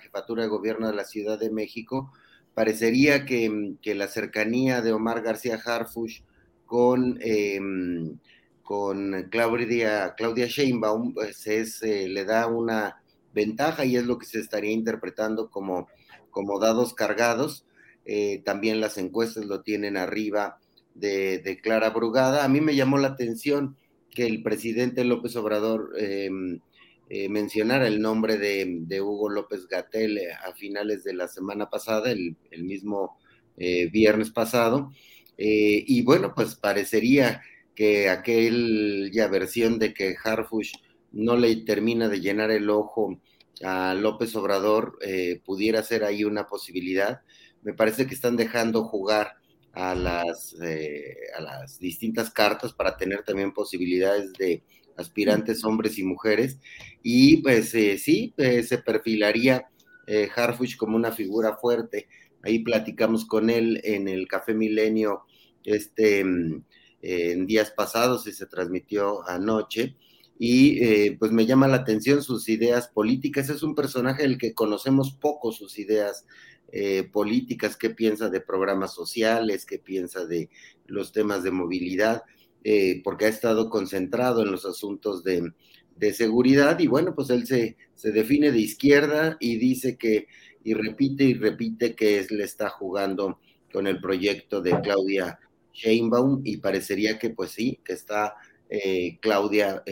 jefatura 0.01 0.43
de 0.43 0.49
gobierno 0.49 0.89
de 0.89 0.95
la 0.95 1.05
Ciudad 1.05 1.39
de 1.39 1.51
México. 1.51 2.13
Parecería 2.55 3.25
que, 3.25 3.79
la 3.85 4.09
cercanía 4.09 4.83
de 4.83 4.93
Omar 4.93 5.23
García 5.23 5.61
Harfush 5.65 6.23
con, 6.67 7.19
em, 7.21 8.19
con 8.63 9.29
Claudia, 9.31 10.15
Claudia 10.17 10.47
Sheinbaum 10.47 11.15
pues 11.15 11.47
es, 11.47 11.83
eh, 11.83 12.09
le 12.09 12.25
da 12.25 12.47
una 12.47 13.03
ventaja 13.35 13.85
y 13.85 13.97
es 13.97 14.05
lo 14.05 14.19
que 14.19 14.27
se 14.27 14.41
estaría 14.41 14.73
interpretando 14.73 15.51
como, 15.51 15.89
como 16.31 16.59
dados 16.59 16.95
cargados 16.95 17.65
eh, 18.05 18.43
también 18.45 18.81
las 18.81 18.99
encuestas 18.99 19.45
lo 19.45 19.63
tienen 19.63 19.97
arriba 19.97 20.59
de, 20.95 21.61
Clara 21.63 21.91
Brugada. 21.91 22.45
A 22.45 22.49
mí 22.49 22.61
me 22.61 22.75
llamó 22.75 22.99
la 22.99 23.09
atención 23.09 23.77
que 24.11 24.27
el 24.27 24.43
presidente 24.43 25.05
López 25.05 25.37
Obrador 25.37 25.93
em, 25.97 26.61
eh, 27.11 27.29
mencionara 27.29 27.87
el 27.87 28.01
nombre 28.01 28.39
de, 28.39 29.01
Hugo 29.03 29.29
López 29.29 29.67
Gatel 29.69 30.17
eh, 30.17 30.33
a 30.33 30.55
finales 30.55 31.05
de 31.05 31.13
la 31.13 31.29
semana 31.29 31.69
pasada, 31.69 32.11
el, 32.11 32.37
mismo 32.57 33.19
viernes 33.93 34.31
pasado. 34.31 34.91
y 35.37 36.01
bueno, 36.03 36.33
pues 36.35 36.55
parecería 36.55 37.43
que 37.75 38.09
aquella 38.09 39.29
versión 39.29 39.79
de 39.79 39.93
que 39.93 40.17
Harfush 40.25 40.73
no 41.13 41.37
le 41.37 41.55
termina 41.57 42.09
de 42.09 42.21
llenar 42.21 42.51
el 42.51 42.71
ojo 42.71 43.21
a 43.63 43.93
López 43.93 44.35
Obrador 44.35 44.99
pudiera 45.45 45.83
ser 45.83 46.05
ahí 46.05 46.25
una 46.25 46.47
posibilidad 46.47 47.21
me 47.63 47.75
parece 47.75 48.07
que 48.07 48.15
están 48.15 48.37
dejando 48.37 48.85
jugar 48.85 49.35
a 49.73 49.95
las, 49.95 50.57
eh, 50.63 51.15
a 51.37 51.41
las 51.43 51.79
distintas 51.79 52.31
cartas 52.31 52.73
para 52.73 52.97
tener 52.97 53.23
también 53.23 53.53
posibilidades 53.53 54.33
de 54.35 54.63
aspirantes 54.97 55.65
hombres 55.65 55.99
y 55.99 56.05
mujeres. 56.05 56.59
Y 57.03 57.39
pues 57.39 57.75
eh, 57.75 57.99
sí, 57.99 58.35
eh, 58.37 58.63
se 58.63 58.79
perfilaría 58.79 59.67
Harfuch 60.35 60.77
como 60.77 60.97
una 60.97 61.13
figura 61.13 61.57
fuerte. 61.57 62.09
Ahí 62.43 62.59
platicamos 62.61 63.25
con 63.25 63.49
él 63.49 63.81
en 63.85 64.09
el 64.09 64.27
Café 64.27 64.55
Milenio 64.55 65.23
este, 65.63 66.25
mm, 66.25 66.65
en 67.03 67.47
días 67.47 67.71
pasados 67.71 68.27
y 68.27 68.33
se 68.33 68.47
transmitió 68.47 69.29
anoche. 69.29 69.95
Y 70.37 71.11
pues 71.17 71.33
me 71.33 71.45
llama 71.45 71.69
la 71.69 71.77
atención 71.77 72.23
sus 72.23 72.49
ideas 72.49 72.89
políticas. 72.89 73.51
Es 73.51 73.63
un 73.63 73.75
personaje 73.75 74.23
del 74.23 74.39
que 74.39 74.55
conocemos 74.55 75.13
poco 75.13 75.53
sus 75.53 75.79
ideas 75.79 76.25
eh, 76.73 77.03
políticas, 77.13 77.77
qué 77.77 77.91
piensa 77.91 78.29
de 78.29 78.41
programas 78.41 78.95
sociales, 78.95 79.67
qué 79.67 79.79
piensa 79.81 80.25
de 80.25 80.51
los 80.87 81.11
temas 81.11 81.43
de 81.43 81.51
movilidad, 81.51 82.23
eh, 82.65 83.01
porque 83.03 83.27
ha 83.27 83.29
estado 83.29 83.71
concentrado 83.71 84.43
en 84.43 84.53
los 84.53 84.67
asuntos 84.67 85.25
de, 85.25 85.53
seguridad 86.15 86.79
y 86.79 86.87
bueno, 86.87 87.15
pues 87.15 87.29
él 87.29 87.47
se, 87.47 87.77
se, 87.95 88.11
define 88.11 88.53
de 88.53 88.59
izquierda 88.59 89.37
y 89.39 89.57
dice 89.57 89.99
que, 89.99 90.29
y 90.65 90.73
repite 90.73 91.25
y 91.25 91.35
repite 91.35 91.95
que 91.95 92.19
él 92.19 92.27
le 92.31 92.45
está 92.45 92.71
jugando 92.71 93.39
con 93.71 93.87
el 93.87 94.01
proyecto 94.01 94.63
de 94.63 94.81
Claudia 94.81 95.39
Sheinbaum 95.75 96.41
y 96.43 96.57
parecería 96.57 97.19
que 97.19 97.31
pues 97.31 97.51
sí, 97.51 97.81
que 97.85 97.93
está 97.93 98.35
eh, 98.71 99.19
Claudia 99.21 99.83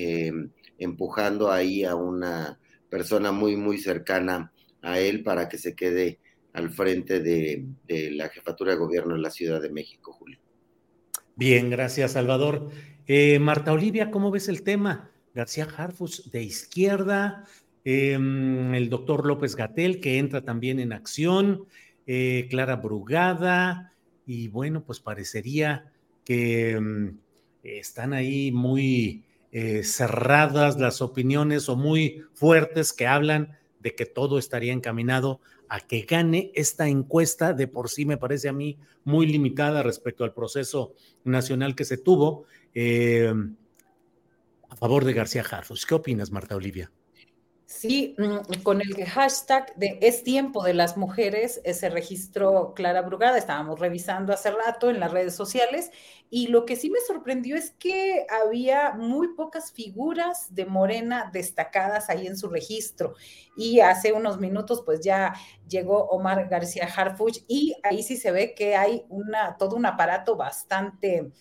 empujando 0.78 1.51
ahí 1.51 1.85
a 1.85 1.95
una 1.95 2.59
persona 2.89 3.31
muy, 3.31 3.57
muy 3.57 3.78
cercana 3.78 4.53
a 4.82 4.99
él 4.99 5.23
para 5.23 5.49
que 5.49 5.59
se 5.59 5.74
quede 5.74 6.20
al 6.53 6.70
frente 6.70 7.20
de, 7.20 7.65
la 8.12 8.28
jefatura 8.28 8.73
de 8.73 8.78
gobierno 8.78 9.15
en 9.15 9.23
la 9.23 9.31
Ciudad 9.31 9.61
de 9.61 9.70
México, 9.70 10.12
Julio. 10.12 10.39
Bien, 11.39 11.70
gracias, 11.70 12.15
Salvador. 12.15 12.69
Eh, 13.06 13.39
Marta 13.39 13.73
Olivia, 13.73 14.10
¿cómo 14.10 14.32
ves 14.32 14.48
el 14.48 14.65
tema? 14.65 15.09
García 15.36 15.69
Harfus 15.77 16.32
de 16.32 16.43
izquierda, 16.43 17.44
em, 17.85 18.74
el 18.74 18.89
doctor 18.89 19.24
López 19.24 19.55
Gatel, 19.55 20.01
que 20.01 20.19
entra 20.19 20.43
también 20.43 20.81
en 20.81 20.93
acción, 20.93 21.66
eh, 22.09 22.48
Clara 22.51 22.74
Brugada, 22.74 23.93
y 24.27 24.48
bueno, 24.48 24.82
pues 24.82 24.98
parecería 24.98 25.93
que 26.24 26.73
em, 26.73 27.19
están 27.62 28.15
ahí 28.15 28.51
muy 28.51 29.23
eh, 29.52 29.85
cerradas 29.85 30.77
las 30.81 31.01
opiniones 31.01 31.69
o 31.69 31.77
muy 31.77 32.24
fuertes 32.35 32.93
que 32.93 33.06
hablan 33.06 33.56
de 33.78 33.94
que 33.94 34.06
todo 34.06 34.40
estaría 34.40 34.73
encaminado 34.73 35.40
a 35.69 35.81
que 35.81 36.03
gane 36.03 36.51
esta 36.55 36.89
encuesta, 36.89 37.53
de 37.53 37.69
por 37.69 37.90
sí 37.90 38.05
me 38.05 38.16
parece 38.16 38.49
a 38.49 38.53
mí 38.53 38.78
muy 39.05 39.27
limitada 39.27 39.82
respecto 39.82 40.24
al 40.24 40.35
proceso 40.35 40.95
nacional 41.24 41.74
que 41.74 41.85
se 41.85 41.99
tuvo, 41.99 42.45
eh, 42.74 43.32
a 44.69 44.77
favor 44.77 45.05
de 45.05 45.12
García 45.12 45.45
Harfus. 45.49 45.86
¿Qué 45.86 45.95
opinas, 45.95 46.31
Marta 46.31 46.57
Olivia? 46.57 46.90
Sí, 47.70 48.15
mm, 48.16 48.62
con 48.62 48.81
el 48.81 49.05
hashtag 49.05 49.74
de 49.77 49.99
Es 50.01 50.24
tiempo 50.24 50.65
de 50.65 50.73
las 50.73 50.97
mujeres 50.97 51.61
eh, 51.65 51.74
se 51.74 51.90
registró 51.90 52.73
Clara 52.74 53.03
Brugada, 53.03 53.36
estábamos 53.36 53.78
revisando 53.78 54.32
hace 54.32 54.51
rato 54.51 54.89
en 54.89 54.99
las 55.01 55.12
redes 55.12 55.36
sociales 55.36 55.90
y 56.31 56.47
lo 56.47 56.65
que 56.65 56.77
sí 56.77 56.89
me 56.89 56.99
sorprendió 57.07 57.57
es 57.57 57.73
que 57.73 58.24
había 58.31 58.93
muy 58.93 59.35
pocas 59.35 59.70
figuras 59.70 60.47
de 60.55 60.65
Morena 60.65 61.28
destacadas 61.31 62.09
ahí 62.09 62.27
en 62.27 62.39
su 62.39 62.49
registro 62.49 63.15
y 63.55 63.81
hace 63.81 64.15
unos 64.15 64.40
minutos 64.40 64.82
pues 64.86 65.01
ya 65.01 65.35
llegó 65.69 66.07
Omar 66.07 66.49
García 66.49 66.86
Harfuch 66.97 67.40
y 67.49 67.77
ahí 67.82 68.03
sí 68.03 68.16
se 68.16 68.31
ve 68.32 68.55
que 68.55 68.77
hay 68.77 69.05
una, 69.11 69.59
todo 69.59 69.77
un 69.77 69.85
aparato 69.85 70.36
bastante 70.36 71.32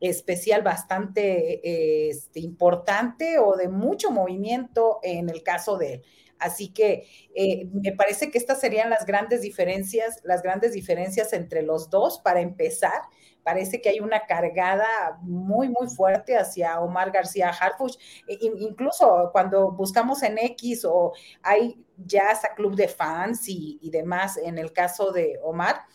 especial 0.00 0.62
bastante 0.62 2.08
este, 2.10 2.40
importante 2.40 3.38
o 3.38 3.56
de 3.56 3.68
mucho 3.68 4.10
movimiento 4.10 4.98
en 5.02 5.30
el 5.30 5.42
caso 5.42 5.78
de 5.78 5.94
él. 5.94 6.02
Así 6.38 6.68
que 6.68 7.08
eh, 7.34 7.66
me 7.72 7.92
parece 7.92 8.30
que 8.30 8.36
estas 8.36 8.60
serían 8.60 8.90
las 8.90 9.06
grandes 9.06 9.40
diferencias, 9.40 10.20
las 10.22 10.42
grandes 10.42 10.72
diferencias 10.72 11.32
entre 11.32 11.62
los 11.62 11.88
dos 11.88 12.20
para 12.20 12.40
empezar. 12.40 13.02
Parece 13.42 13.80
que 13.80 13.88
hay 13.88 14.00
una 14.00 14.26
cargada 14.26 15.18
muy, 15.22 15.68
muy 15.68 15.88
fuerte 15.88 16.36
hacia 16.36 16.80
Omar 16.80 17.10
García 17.10 17.48
Harfuch. 17.48 17.96
E, 18.28 18.38
incluso 18.58 19.30
cuando 19.32 19.72
buscamos 19.72 20.22
en 20.22 20.36
X 20.36 20.84
o 20.84 21.12
hay 21.42 21.82
ya 21.96 22.30
hasta 22.30 22.54
club 22.54 22.74
de 22.74 22.88
fans 22.88 23.48
y 23.48 23.88
demás 23.90 24.36
en 24.36 24.58
el 24.58 24.72
caso 24.72 25.12
de 25.12 25.38
Omar, 25.42 25.86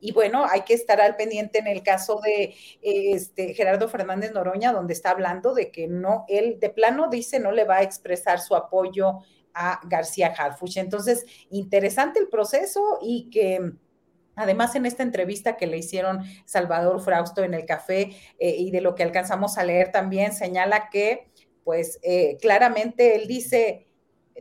y 0.00 0.12
bueno, 0.12 0.44
hay 0.44 0.62
que 0.62 0.74
estar 0.74 1.00
al 1.00 1.16
pendiente 1.16 1.58
en 1.58 1.66
el 1.66 1.82
caso 1.82 2.20
de 2.22 2.54
este, 2.82 3.54
Gerardo 3.54 3.88
Fernández 3.88 4.32
Noroña, 4.32 4.72
donde 4.72 4.92
está 4.92 5.10
hablando 5.10 5.54
de 5.54 5.70
que 5.70 5.88
no, 5.88 6.24
él 6.28 6.58
de 6.60 6.70
plano 6.70 7.08
dice 7.08 7.40
no 7.40 7.52
le 7.52 7.64
va 7.64 7.76
a 7.76 7.82
expresar 7.82 8.40
su 8.40 8.54
apoyo 8.54 9.20
a 9.54 9.80
García 9.84 10.32
Harfuch. 10.36 10.76
Entonces, 10.76 11.24
interesante 11.50 12.20
el 12.20 12.28
proceso 12.28 12.98
y 13.02 13.30
que... 13.30 13.72
Además, 14.40 14.76
en 14.76 14.86
esta 14.86 15.02
entrevista 15.02 15.56
que 15.56 15.66
le 15.66 15.78
hicieron 15.78 16.22
Salvador 16.44 17.00
Frausto 17.00 17.42
en 17.42 17.54
el 17.54 17.66
café 17.66 18.12
eh, 18.38 18.54
y 18.56 18.70
de 18.70 18.80
lo 18.80 18.94
que 18.94 19.02
alcanzamos 19.02 19.58
a 19.58 19.64
leer 19.64 19.90
también, 19.90 20.32
señala 20.32 20.90
que, 20.90 21.32
pues, 21.64 21.98
eh, 22.02 22.36
claramente 22.40 23.16
él 23.16 23.26
dice, 23.26 23.87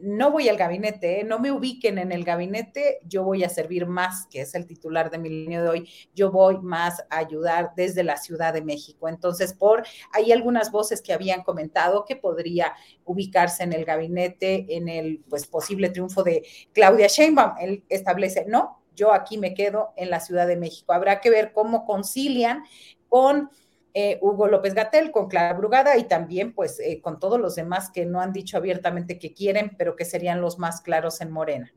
no 0.02 0.32
voy 0.32 0.49
al 0.49 0.57
gabinete, 0.57 1.24
no 1.24 1.40
me 1.40 1.52
ubiquen 1.52 1.98
en 1.98 2.11
el 2.11 2.24
gabinete, 2.24 2.99
yo 3.03 3.24
voy 3.24 3.44
a 3.44 3.49
servir 3.49 3.86
más, 3.86 4.28
que 4.28 4.41
es 4.41 4.56
el 4.56 4.65
titular 4.65 5.10
de 5.10 5.18
Milenio 5.18 5.64
de 5.64 5.69
hoy, 5.69 5.90
yo 6.14 6.32
voy 6.32 6.60
más 6.60 7.02
a 7.10 7.18
ayudar 7.18 7.72
desde 7.76 8.03
la 8.03 8.18
Ciudad 8.18 8.53
de 8.53 8.61
México. 8.61 9.10
Entonces, 9.10 9.53
por 9.53 9.84
hay 10.14 10.32
algunas 10.32 10.72
voces 10.72 11.02
que 11.02 11.14
habían 11.14 11.44
comentado 11.44 12.06
que 12.06 12.15
podría 12.15 12.74
ubicarse 13.06 13.64
en 13.64 13.74
el 13.74 13.86
gabinete 13.86 14.65
en 14.69 14.90
el 14.90 15.24
pues 15.30 15.48
posible 15.48 15.90
triunfo 15.90 16.24
de 16.24 16.44
Claudia 16.74 17.07
Sheinbaum. 17.07 17.53
Él 17.60 17.84
establece, 17.90 18.45
no, 18.48 18.82
yo 18.95 19.14
aquí 19.14 19.38
me 19.38 19.53
quedo 19.53 19.94
en 19.95 20.10
la 20.10 20.19
Ciudad 20.19 20.48
de 20.48 20.57
México. 20.57 20.94
Habrá 20.94 21.22
que 21.22 21.30
ver 21.30 21.53
cómo 21.53 21.86
concilian 21.86 22.64
con 23.07 23.49
eh, 23.99 24.19
Hugo 24.22 24.48
López 24.48 24.76
Gatel, 24.76 25.10
con 25.10 25.28
Clara 25.28 25.57
Brugada 25.57 25.98
y 25.98 26.03
también 26.03 26.53
pues 26.53 26.80
eh, 26.80 27.02
con 27.02 27.19
todos 27.19 27.40
los 27.40 27.56
demás 27.56 27.90
que 27.90 28.06
no 28.06 28.22
han 28.22 28.32
dicho 28.32 28.56
abiertamente 28.56 29.18
que 29.18 29.34
quieren, 29.34 29.72
pero 29.76 29.95
que 29.95 30.06
serían 30.06 30.40
los 30.40 30.60
más 30.60 30.82
claros 30.82 31.19
en 31.19 31.32
Morena. 31.32 31.74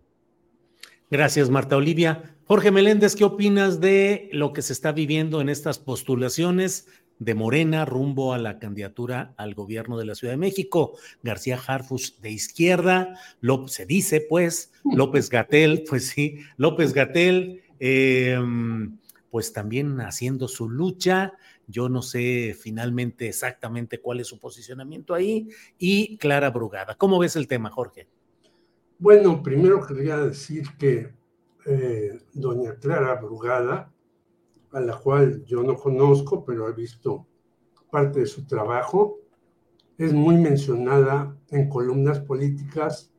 Gracias, 1.11 1.49
Marta 1.49 1.79
Olivia. 1.79 2.37
Jorge 2.45 2.73
Meléndez, 2.73 3.17
¿qué 3.17 3.25
opinas 3.25 3.81
de 3.81 4.29
lo 4.33 4.53
que 4.53 4.61
se 4.61 4.75
está 4.75 4.93
viviendo 4.93 5.41
en 5.41 5.49
estas 5.49 5.79
postulaciones 5.79 6.89
de 7.19 7.35
Morena 7.35 7.87
rumbo 7.87 8.35
a 8.35 8.39
la 8.39 8.59
candidatura 8.59 9.33
al 9.39 9.55
gobierno 9.55 9.97
de 9.97 10.05
la 10.05 10.15
Ciudad 10.15 10.35
de 10.35 10.39
México? 10.39 10.99
García 11.23 11.59
Harfus 11.67 12.21
de 12.21 12.33
izquierda, 12.33 13.19
se 13.69 13.87
dice 13.87 14.21
pues, 14.29 14.75
López 14.85 15.31
Gatel, 15.31 15.85
pues 15.89 16.09
sí, 16.09 16.41
López 16.59 16.93
Gatel, 16.93 17.63
em, 17.79 18.99
pues 19.31 19.55
también 19.55 20.03
haciendo 20.03 20.49
su 20.49 20.69
lucha 20.69 21.33
yo 21.71 21.89
no 21.89 22.03
sé 22.03 22.57
finalmente 22.59 23.29
exactamente 23.29 24.01
cuál 24.01 24.21
es 24.21 24.27
su 24.27 24.39
posicionamiento 24.39 25.15
ahí. 25.15 25.49
Y 25.79 26.19
Clara 26.19 26.51
Brugada. 26.51 26.97
¿Cómo 26.97 27.19
ves 27.19 27.37
el 27.37 27.49
tema, 27.49 27.71
Jorge? 27.71 28.09
Bueno, 28.99 29.43
primero 29.43 29.85
quería 29.87 30.19
decir 30.19 30.65
que 30.79 31.15
eh, 31.67 32.19
doña 32.33 32.75
Clara 32.77 33.15
Brugada, 33.15 33.93
a 34.73 34.81
la 34.81 34.97
cual 34.99 35.45
yo 35.45 35.63
no 35.63 35.77
conozco, 35.77 36.45
pero 36.45 36.69
he 36.69 36.73
visto 36.73 37.27
parte 37.91 38.21
de 38.21 38.27
su 38.27 38.47
trabajo, 38.47 39.19
es 39.99 40.13
muy 40.13 40.37
mencionada 40.37 41.37
en 41.51 41.69
columnas 41.69 42.21
políticas 42.21 43.13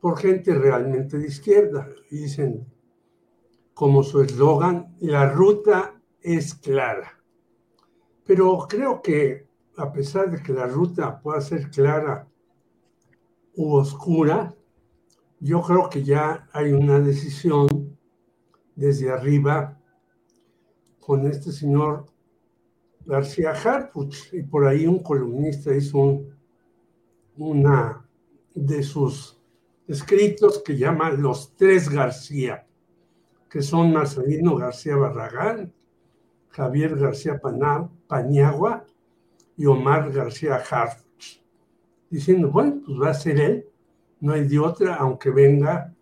por 0.00 0.18
gente 0.18 0.54
realmente 0.54 1.18
de 1.18 1.26
izquierda. 1.26 1.88
Dicen 2.10 2.66
como 3.74 4.02
su 4.02 4.22
eslogan, 4.22 4.96
la 5.00 5.30
ruta 5.30 6.00
es 6.20 6.54
clara. 6.54 7.17
Pero 8.28 8.66
creo 8.68 9.00
que 9.00 9.48
a 9.78 9.90
pesar 9.90 10.30
de 10.30 10.42
que 10.42 10.52
la 10.52 10.66
ruta 10.66 11.18
pueda 11.18 11.40
ser 11.40 11.70
clara 11.70 12.28
u 13.54 13.72
oscura, 13.72 14.54
yo 15.40 15.62
creo 15.62 15.88
que 15.88 16.04
ya 16.04 16.46
hay 16.52 16.72
una 16.72 17.00
decisión 17.00 17.96
desde 18.76 19.10
arriba 19.10 19.80
con 21.00 21.26
este 21.26 21.52
señor 21.52 22.04
García 23.06 23.52
Harfuch. 23.52 24.34
Y 24.34 24.42
por 24.42 24.66
ahí 24.66 24.86
un 24.86 25.02
columnista 25.02 25.74
hizo 25.74 26.20
una 27.38 28.06
de 28.54 28.82
sus 28.82 29.40
escritos 29.86 30.62
que 30.62 30.76
llama 30.76 31.08
Los 31.12 31.56
Tres 31.56 31.88
García, 31.88 32.66
que 33.48 33.62
son 33.62 33.90
Marcelino 33.90 34.54
García 34.54 34.96
Barragán, 34.96 35.72
Javier 36.58 36.96
García 36.96 37.40
Pañagua 38.08 38.84
y 39.56 39.64
Omar 39.66 40.10
García 40.10 40.56
Harfuch, 40.56 41.40
diciendo, 42.10 42.50
bueno, 42.50 42.82
pues 42.84 43.00
va 43.00 43.10
a 43.10 43.14
ser 43.14 43.38
él, 43.38 43.68
no 44.18 44.32
hay 44.32 44.48
de 44.48 44.58
otra, 44.58 44.96
aunque 44.96 45.30
venga 45.30 45.94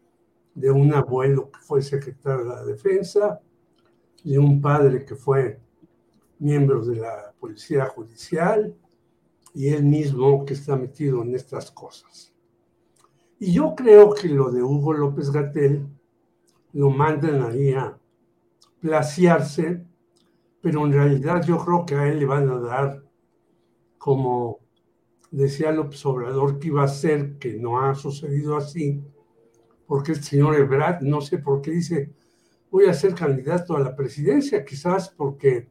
de 0.55 0.71
un 0.71 0.95
abuelo 0.95 1.51
que 1.51 1.61
fue 1.61 1.83
secretario 1.83 2.45
de 2.45 2.55
la 2.55 2.65
defensa, 2.65 3.39
de 4.25 4.39
un 4.39 4.63
padre 4.63 5.05
que 5.05 5.15
fue 5.15 5.61
miembro 6.39 6.83
de 6.87 6.97
la 6.97 7.35
policía 7.39 7.85
judicial 7.85 8.75
y 9.53 9.69
él 9.69 9.85
mismo 9.85 10.47
que 10.47 10.55
está 10.55 10.75
metido 10.75 11.23
en 11.23 11.35
estas 11.35 11.71
cosas. 11.71 12.33
Y 13.39 13.53
yo 13.53 13.75
creo 13.75 14.15
que 14.15 14.29
lo 14.29 14.51
de 14.51 14.63
Hugo 14.63 14.95
López 14.95 15.31
Gatel 15.31 15.87
lo 16.73 16.89
mandan 16.89 17.43
ahí 17.43 17.75
a 17.75 17.99
placiarse 18.81 19.85
pero 20.67 20.85
en 20.85 20.93
realidad 20.93 21.45
yo 21.47 21.65
creo 21.65 21.87
que 21.87 21.95
a 21.95 22.09
él 22.09 22.19
le 22.19 22.27
van 22.27 22.51
a 22.51 22.59
dar, 22.59 23.01
como 23.99 24.59
decía 25.31 25.71
López 25.71 26.05
Obrador, 26.05 26.59
que 26.59 26.67
iba 26.67 26.83
a 26.83 26.89
ser, 26.89 27.39
que 27.39 27.55
no 27.55 27.81
ha 27.81 27.95
sucedido 27.95 28.57
así, 28.57 29.01
porque 29.87 30.11
el 30.11 30.25
señor 30.25 30.57
Ebrard, 30.57 31.03
no 31.03 31.21
sé 31.21 31.39
por 31.39 31.63
qué 31.63 31.71
dice, 31.71 32.11
voy 32.69 32.87
a 32.87 32.95
ser 32.95 33.15
candidato 33.15 33.77
a 33.77 33.81
la 33.81 33.95
presidencia, 33.95 34.65
quizás 34.65 35.09
porque 35.09 35.69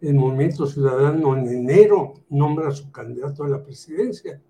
el 0.00 0.14
Movimiento 0.14 0.64
Ciudadano 0.64 1.36
en 1.36 1.46
enero 1.46 2.14
nombra 2.30 2.68
a 2.68 2.72
su 2.72 2.90
candidato 2.90 3.44
a 3.44 3.48
la 3.50 3.62
presidencia. 3.62 4.40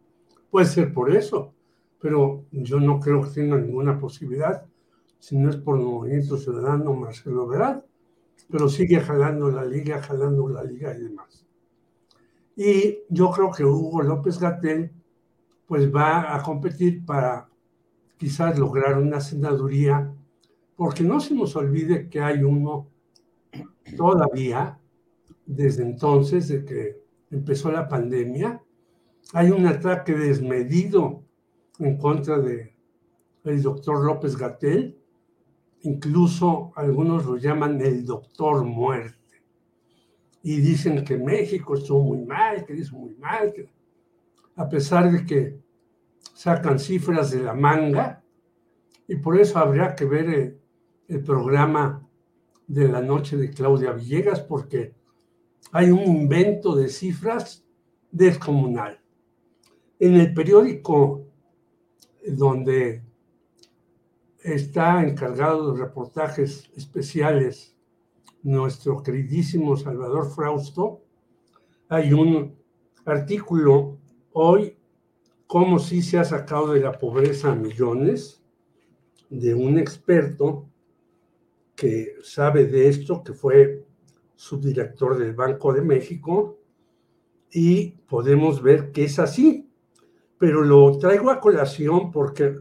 Puede 0.52 0.66
ser 0.66 0.94
por 0.94 1.12
eso, 1.12 1.52
pero 1.98 2.44
yo 2.52 2.78
no 2.78 3.01
creo 3.01 3.22
que 3.22 3.30
tenga 3.30 3.59
ninguna 3.59 3.98
posibilidad, 3.98 4.64
si 5.18 5.36
no 5.36 5.51
es 5.51 5.56
por 5.56 5.80
el 5.80 5.84
Movimiento 5.84 6.36
Ciudadano 6.36 6.94
Marcelo 6.94 7.48
Verán, 7.48 7.82
pero 8.51 8.69
sigue 8.69 9.01
jalando 9.01 9.51
la 9.51 9.65
liga, 9.65 10.02
jalando 10.02 10.48
la 10.48 10.65
liga 10.65 10.94
y 10.97 11.02
demás. 11.02 11.47
Y 12.56 12.98
yo 13.09 13.31
creo 13.31 13.51
que 13.51 13.65
Hugo 13.65 14.02
López 14.02 14.39
Gatel 14.39 14.93
pues 15.66 15.93
va 15.93 16.35
a 16.35 16.43
competir 16.43 17.05
para 17.05 17.48
quizás 18.16 18.59
lograr 18.59 18.98
una 18.98 19.20
senaduría, 19.20 20.15
porque 20.77 21.02
no 21.02 21.20
se 21.20 21.35
nos 21.35 21.56
olvide 21.56 22.09
que 22.09 22.20
hay 22.20 22.43
uno 22.43 22.89
todavía, 23.97 24.78
desde 25.47 25.82
entonces, 25.82 26.48
de 26.48 26.65
que 26.65 27.02
empezó 27.31 27.70
la 27.70 27.89
pandemia, 27.89 28.62
hay 29.32 29.51
un 29.51 29.66
ataque 29.66 30.15
desmedido 30.15 31.23
en 31.78 31.98
contra 31.98 32.39
de 32.39 32.74
el 33.44 33.62
doctor 33.62 34.05
López 34.05 34.36
Gatel, 34.36 34.98
incluso 35.85 36.73
algunos 36.77 37.24
lo 37.27 37.36
llaman 37.36 37.81
el 37.81 38.05
doctor 38.05 38.65
muerte, 38.65 39.19
y 40.43 40.56
dicen 40.56 41.05
que 41.05 41.16
México 41.16 41.74
estuvo 41.74 42.02
muy 42.02 42.24
mal, 42.24 42.65
que 42.66 42.74
hizo 42.74 42.97
muy 42.97 43.15
mal, 43.15 43.55
a 44.56 44.69
pesar 44.69 45.11
de 45.11 45.24
que 45.24 45.59
sacan 46.35 46.78
cifras 46.78 47.31
de 47.31 47.43
la 47.43 47.55
manga, 47.55 48.23
y 49.06 49.16
por 49.16 49.39
eso 49.39 49.59
habría 49.59 49.94
que 49.94 50.05
ver 50.05 50.28
el, 50.28 50.61
el 51.09 51.23
programa 51.23 52.06
de 52.66 52.89
la 52.89 53.02
noche 53.02 53.36
de 53.36 53.51
Claudia 53.51 53.93
Villegas, 53.93 54.40
porque 54.40 54.94
hay 55.73 55.90
un 55.90 56.05
invento 56.05 56.74
de 56.74 56.89
cifras 56.89 57.65
descomunal. 58.11 59.01
En 59.98 60.15
el 60.15 60.32
periódico 60.32 61.27
donde 62.27 63.02
está 64.44 65.02
encargado 65.02 65.72
de 65.72 65.80
reportajes 65.80 66.70
especiales 66.76 67.74
nuestro 68.42 69.02
queridísimo 69.02 69.74
Salvador 69.74 70.30
Frausto, 70.30 71.00
hay 71.88 72.12
un 72.12 72.54
artículo 73.06 73.96
hoy, 74.32 74.76
cómo 75.46 75.78
si 75.78 76.02
se 76.02 76.18
ha 76.18 76.24
sacado 76.24 76.74
de 76.74 76.80
la 76.80 76.92
pobreza 76.98 77.52
a 77.52 77.54
millones, 77.54 78.42
de 79.30 79.54
un 79.54 79.78
experto 79.78 80.68
que 81.74 82.16
sabe 82.22 82.66
de 82.66 82.88
esto, 82.90 83.24
que 83.24 83.32
fue 83.32 83.86
subdirector 84.36 85.16
del 85.16 85.32
Banco 85.32 85.72
de 85.72 85.80
México, 85.80 86.58
y 87.50 87.92
podemos 88.08 88.62
ver 88.62 88.92
que 88.92 89.04
es 89.04 89.18
así. 89.18 89.70
Pero 90.36 90.62
lo 90.62 90.98
traigo 90.98 91.30
a 91.30 91.40
colación 91.40 92.10
porque 92.10 92.58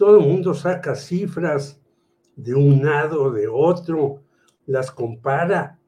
todo 0.00 0.18
el 0.18 0.26
mundo 0.26 0.54
saca 0.54 0.94
cifras 0.94 1.78
de 2.34 2.54
un 2.54 2.82
lado, 2.82 3.30
de 3.30 3.46
otro, 3.46 4.22
las 4.64 4.90
compara 4.90 5.78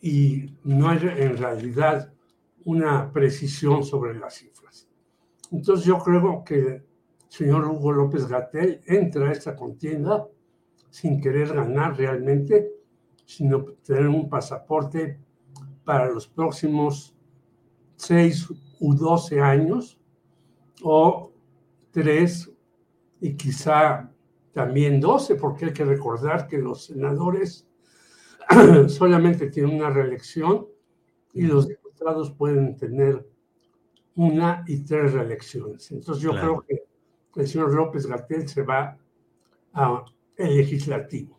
y 0.00 0.56
no 0.64 0.88
hay 0.88 1.00
en 1.02 1.36
realidad 1.36 2.10
una 2.64 3.12
precisión 3.12 3.84
sobre 3.84 4.18
las 4.18 4.36
cifras. 4.36 4.88
Entonces 5.52 5.84
yo 5.84 5.98
creo 5.98 6.42
que 6.46 6.58
el 6.58 6.82
señor 7.28 7.66
Hugo 7.66 7.92
López 7.92 8.26
Gatel 8.26 8.80
entra 8.86 9.28
a 9.28 9.32
esta 9.32 9.54
contienda 9.54 10.26
sin 10.88 11.20
querer 11.20 11.52
ganar 11.52 11.94
realmente, 11.94 12.70
sino 13.26 13.66
tener 13.84 14.08
un 14.08 14.30
pasaporte 14.30 15.20
para 15.84 16.08
los 16.08 16.26
próximos 16.26 17.14
seis 17.96 18.48
u 18.80 18.94
doce 18.94 19.42
años 19.42 20.00
o 20.82 21.32
tres 21.90 22.50
y 23.20 23.34
quizá 23.34 24.10
también 24.52 25.00
doce, 25.00 25.34
porque 25.34 25.66
hay 25.66 25.72
que 25.72 25.84
recordar 25.84 26.46
que 26.46 26.58
los 26.58 26.86
senadores 26.86 27.66
solamente 28.88 29.50
tienen 29.50 29.76
una 29.76 29.90
reelección 29.90 30.66
y 31.32 31.42
los 31.42 31.68
diputados 31.68 32.32
pueden 32.32 32.76
tener 32.76 33.26
una 34.14 34.64
y 34.66 34.84
tres 34.84 35.12
reelecciones. 35.12 35.90
Entonces 35.92 36.22
yo 36.22 36.30
creo 36.32 36.64
que 36.66 36.82
el 37.36 37.46
señor 37.46 37.72
López 37.72 38.06
Gatel 38.06 38.48
se 38.48 38.62
va 38.62 38.98
a 39.72 40.04
el 40.36 40.56
legislativo. 40.56 41.38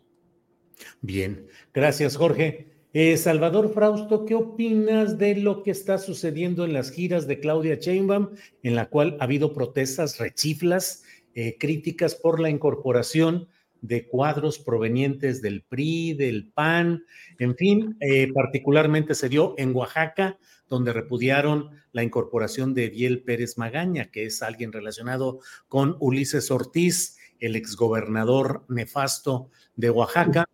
Bien, 1.02 1.46
gracias 1.74 2.16
Jorge. 2.16 2.70
Eh, 2.92 3.16
Salvador 3.16 3.72
Frausto, 3.72 4.24
¿qué 4.24 4.34
opinas 4.34 5.16
de 5.16 5.36
lo 5.36 5.62
que 5.62 5.70
está 5.70 5.98
sucediendo 5.98 6.64
en 6.64 6.72
las 6.72 6.90
giras 6.90 7.28
de 7.28 7.38
Claudia 7.38 7.76
Sheinbaum, 7.76 8.30
en 8.64 8.74
la 8.74 8.88
cual 8.88 9.16
ha 9.20 9.24
habido 9.24 9.52
protestas 9.52 10.18
rechiflas, 10.18 11.04
eh, 11.34 11.56
críticas 11.58 12.14
por 12.14 12.40
la 12.40 12.50
incorporación 12.50 13.48
de 13.82 14.06
cuadros 14.06 14.58
provenientes 14.58 15.40
del 15.42 15.62
PRI, 15.62 16.14
del 16.14 16.50
PAN, 16.52 17.04
en 17.38 17.56
fin, 17.56 17.96
eh, 18.00 18.30
particularmente 18.32 19.14
se 19.14 19.28
dio 19.28 19.54
en 19.56 19.74
Oaxaca, 19.74 20.38
donde 20.68 20.92
repudiaron 20.92 21.70
la 21.92 22.02
incorporación 22.02 22.74
de 22.74 22.90
Biel 22.90 23.22
Pérez 23.22 23.58
Magaña, 23.58 24.10
que 24.10 24.26
es 24.26 24.42
alguien 24.42 24.72
relacionado 24.72 25.40
con 25.68 25.96
Ulises 25.98 26.50
Ortiz, 26.50 27.16
el 27.40 27.56
exgobernador 27.56 28.64
nefasto 28.68 29.50
de 29.76 29.90
Oaxaca. 29.90 30.46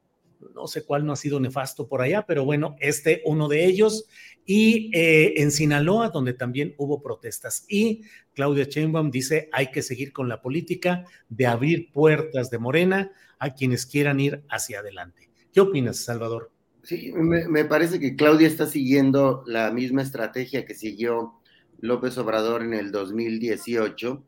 No 0.55 0.66
sé 0.66 0.85
cuál 0.85 1.05
no 1.05 1.12
ha 1.12 1.16
sido 1.16 1.40
nefasto 1.40 1.89
por 1.89 2.02
allá, 2.02 2.24
pero 2.27 2.44
bueno, 2.44 2.77
este 2.81 3.23
uno 3.24 3.48
de 3.48 3.64
ellos. 3.64 4.06
Y 4.44 4.90
eh, 4.97 5.35
en 5.43 5.51
Sinaloa, 5.51 6.10
donde 6.10 6.32
también 6.32 6.74
hubo 6.78 7.02
protestas. 7.02 7.64
Y 7.68 8.02
Claudia 8.35 8.64
Sheinbaum 8.64 9.10
dice, 9.10 9.48
hay 9.52 9.70
que 9.70 9.82
seguir 9.82 10.12
con 10.12 10.28
la 10.28 10.40
política 10.40 11.05
de 11.28 11.47
abrir 11.47 11.90
puertas 11.93 12.51
de 12.51 12.59
Morena 12.59 13.10
a 13.39 13.55
quienes 13.55 13.86
quieran 13.86 14.20
ir 14.20 14.44
hacia 14.48 14.81
adelante. 14.81 15.31
¿Qué 15.52 15.60
opinas, 15.60 15.97
Salvador? 15.98 16.51
Sí, 16.82 17.12
me, 17.12 17.64
parece 17.64 17.98
que 17.98 18.14
Claudia 18.14 18.47
está 18.47 18.66
siguiendo 18.66 19.43
la 19.47 19.73
misma 19.73 20.02
estrategia 20.02 20.64
que 20.64 20.74
siguió 20.74 21.32
López 21.81 22.16
Obrador 22.18 22.62
en 22.62 22.74
el 22.74 22.93
2018 22.93 24.23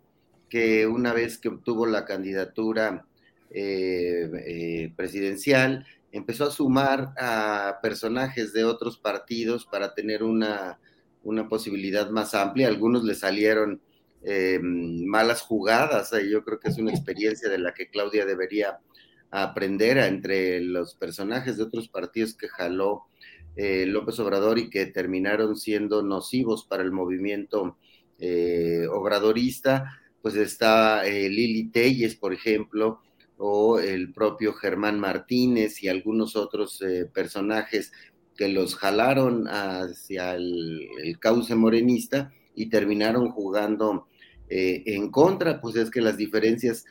que 0.49 0.87
una 0.87 1.13
vez 1.13 1.39
que 1.39 1.49
obtuvo 1.49 1.87
la 1.87 2.05
candidatura 2.05 3.07
eh, 3.51 4.31
eh, 4.47 4.93
presidencial, 4.97 5.87
empezó 6.13 6.45
a 6.45 6.51
sumar 6.51 7.13
a 7.19 7.79
personajes 7.83 8.53
de 8.53 8.65
otros 8.65 8.99
partidos 8.99 9.67
para 9.67 9.95
tener 9.95 10.23
una, 10.23 10.79
una 11.23 11.49
posibilidad 11.49 12.11
más 12.11 12.35
amplia. 12.35 12.69
Algunos 12.69 13.05
le 13.05 13.15
salieron 13.15 13.81
eh, 14.23 14.59
malas 14.63 15.43
jugadas, 15.43 16.13
yo 16.31 16.45
creo 16.45 16.59
que 16.59 16.69
es 16.69 16.79
una 16.79 16.91
experiencia 16.91 17.49
de 17.49 17.59
la 17.59 17.73
que 17.75 17.89
Claudia 17.89 18.27
debería 18.27 18.79
aprender 19.31 19.99
entre 19.99 20.61
los 20.61 20.95
personajes 20.95 21.57
de 21.57 21.65
otros 21.65 21.89
partidos 21.89 22.35
que 22.35 22.49
jaló 22.49 23.05
López 23.57 24.19
Obrador 24.21 24.59
y 24.61 24.71
que 24.71 24.87
terminaron 24.87 25.57
siendo 25.57 26.03
nocivos 26.05 26.65
para 26.65 26.85
el 26.85 26.93
movimiento 26.93 27.77
obradorista 28.91 29.99
pues 30.23 30.35
está 30.37 31.07
eh, 31.07 31.29
Lili 31.29 31.71
Telles, 31.71 32.17
por 32.17 32.33
ejemplo, 32.33 33.01
o 33.39 33.79
el 33.79 34.13
propio 34.13 34.53
Germán 34.53 34.99
Martínez 34.99 35.83
y 35.83 35.89
algunos 35.89 36.37
otros 36.37 36.83
eh, 36.83 37.07
personajes 37.13 37.93
que 38.37 38.49
los 38.49 38.77
jalaron 38.77 39.47
hacia 39.49 40.35
el, 40.35 41.17
cauce 41.21 41.55
morenista 41.55 42.33
y 42.55 42.69
terminaron 42.69 43.31
jugando 43.31 44.09
eh, 44.49 44.83
en 44.87 45.11
contra, 45.11 45.61
pues 45.61 45.77
es 45.77 45.91
que 45.91 46.01
las 46.01 46.17
diferencias 46.17 46.85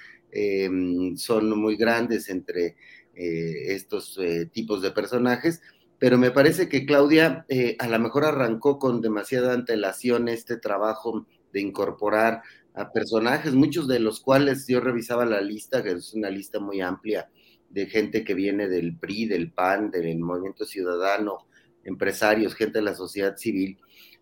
son 1.15 1.57
muy 1.57 1.77
grandes 1.77 2.29
entre 2.29 2.75
estos 3.15 4.19
tipos 4.51 4.83
de 4.83 4.91
personajes, 4.91 5.61
pero 5.97 6.19
me 6.19 6.29
parece 6.29 6.69
que 6.69 6.85
Claudia 6.85 7.45
a 7.79 7.87
lo 7.87 7.97
mejor 7.97 8.25
arrancó 8.25 8.77
con 8.77 9.01
demasiada 9.01 9.53
antelación 9.53 10.27
este 10.27 10.57
trabajo 10.57 11.25
de 11.53 11.61
incorporar 11.61 12.43
a 12.77 12.91
personajes, 12.91 13.53
muchos 13.53 13.87
de 13.87 13.99
los 13.99 14.19
cuales 14.19 14.67
yo 14.67 14.79
revisaba 14.79 15.25
la 15.25 15.41
lista, 15.41 15.81
que 15.83 15.91
es 15.93 16.13
una 16.13 16.29
lista 16.29 16.59
muy 16.59 16.79
amplia 16.79 17.29
de 17.69 17.87
gente 17.87 18.23
que 18.23 18.35
viene 18.35 18.69
del 18.69 18.95
PRI, 18.95 19.25
del 19.25 19.51
PAN, 19.51 19.89
del 19.89 20.19
Movimiento 20.19 20.63
Ciudadano, 20.63 21.47
empresarios, 21.83 22.53
gente 22.53 22.79
de 22.79 22.85
la 22.85 22.95
sociedad 22.95 23.35
civil, 23.35 23.79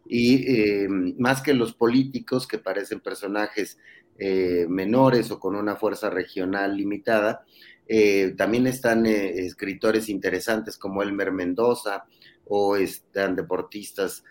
y 0.07 0.45
eh, 0.47 0.87
más 0.87 1.41
que 1.41 1.53
los 1.53 1.73
políticos 1.73 2.47
que 2.47 2.57
parecen 2.57 3.01
personajes 3.01 3.77
eh, 4.17 4.65
menores 4.69 5.31
o 5.31 5.39
con 5.39 5.55
una 5.55 5.75
fuerza 5.75 6.09
regional 6.09 6.77
limitada, 6.77 7.43
eh, 7.87 8.33
también 8.37 8.67
están 8.67 9.05
escritores 9.05 10.07
interesantes 10.07 10.77
como 10.77 11.03
Elmer 11.03 11.31
Mendoza 11.31 12.05
o 12.45 12.77
están 12.77 13.35
deportistas 13.35 14.23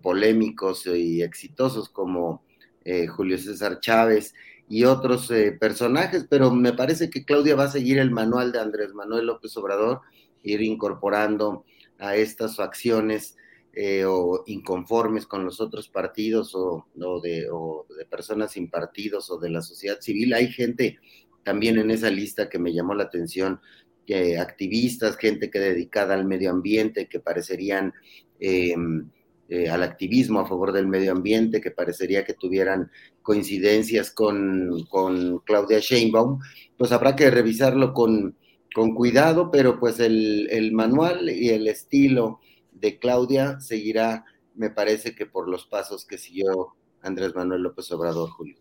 polémicos 0.00 0.86
y 0.86 1.20
exitosos 1.20 1.90
como 1.90 2.42
eh, 2.84 3.06
Julio 3.06 3.38
César 3.38 3.80
Chávez, 3.80 4.34
y 4.68 4.84
otros 4.84 5.30
eh, 5.30 5.52
personajes, 5.52 6.26
pero 6.30 6.50
me 6.50 6.72
parece 6.72 7.10
que 7.10 7.26
Claudia 7.26 7.54
va 7.54 7.64
a 7.64 7.70
seguir 7.70 7.98
el 7.98 8.10
manual 8.10 8.52
de 8.52 8.60
Andrés 8.60 8.94
Manuel 8.94 9.26
López 9.26 9.54
Obrador, 9.58 10.00
ir 10.42 10.62
incorporando 10.62 11.64
a 11.98 12.16
estas 12.16 12.56
facciones 12.56 13.36
eh, 13.74 14.04
o 14.06 14.44
inconformes 14.46 15.26
con 15.26 15.44
los 15.44 15.60
otros 15.60 15.88
partidos 15.88 16.54
o, 16.54 16.86
de, 17.22 17.48
personas 18.10 18.52
sin 18.52 18.70
partidos 18.70 19.30
o 19.30 19.38
de 19.38 19.50
la 19.50 19.62
sociedad 19.62 20.00
civil. 20.00 20.32
Hay 20.34 20.48
gente 20.48 20.98
también 21.42 21.78
en 21.78 21.90
esa 21.90 22.10
lista 22.10 22.48
que 22.48 22.58
me 22.58 22.72
llamó 22.72 22.94
la 22.94 23.04
atención, 23.04 23.60
que 24.06 24.38
activistas, 24.38 25.16
gente 25.16 25.50
que 25.50 25.58
dedicada 25.58 26.14
al 26.14 26.24
medio 26.24 26.50
ambiente, 26.50 27.08
que 27.08 27.20
parecerían 27.20 27.92
em, 28.40 29.08
eh, 29.48 29.68
al 29.68 29.82
activismo 29.82 30.40
a 30.40 30.46
favor 30.46 30.72
del 30.72 30.86
medio 30.86 31.12
ambiente, 31.12 31.60
que 31.60 31.70
parecería 31.70 32.24
que 32.24 32.34
tuvieran 32.34 32.90
coincidencias 33.22 34.10
con, 34.10 34.84
con 34.88 35.40
Claudia 35.40 35.78
Sheinbaum, 35.80 36.40
pues 36.76 36.92
habrá 36.92 37.14
que 37.16 37.30
revisarlo 37.30 37.92
con, 37.92 38.36
con 38.74 38.94
cuidado, 38.94 39.50
pero 39.50 39.78
pues 39.78 40.00
el, 40.00 40.48
el, 40.50 40.72
manual 40.72 41.28
y 41.28 41.50
el 41.50 41.68
estilo 41.68 42.40
de 42.72 42.98
Claudia 42.98 43.60
seguirá, 43.60 44.24
me 44.54 44.70
parece 44.70 45.14
que 45.14 45.26
por 45.26 45.48
los 45.48 45.66
pasos 45.66 46.06
que 46.06 46.18
siguió 46.18 46.74
Andrés 47.02 47.34
Manuel 47.34 47.62
López 47.62 47.90
Obrador, 47.92 48.30
Julio. 48.30 48.56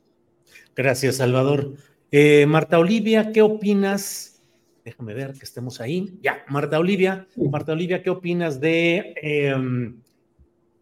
Gracias, 0.75 1.17
Salvador. 1.17 1.75
Eh, 2.11 2.45
Marta 2.45 2.77
Olivia, 2.79 3.31
¿qué 3.31 3.41
opinas? 3.41 4.41
Déjame 4.83 5.13
ver 5.13 5.33
que 5.33 5.45
estemos 5.45 5.79
ahí. 5.79 6.17
Ya, 6.21 6.43
Marta 6.47 6.79
Olivia, 6.79 7.27
Marta 7.37 7.71
Olivia, 7.71 8.03
¿qué 8.03 8.09
opinas 8.09 8.59
de 8.59 9.13
em, 9.21 10.01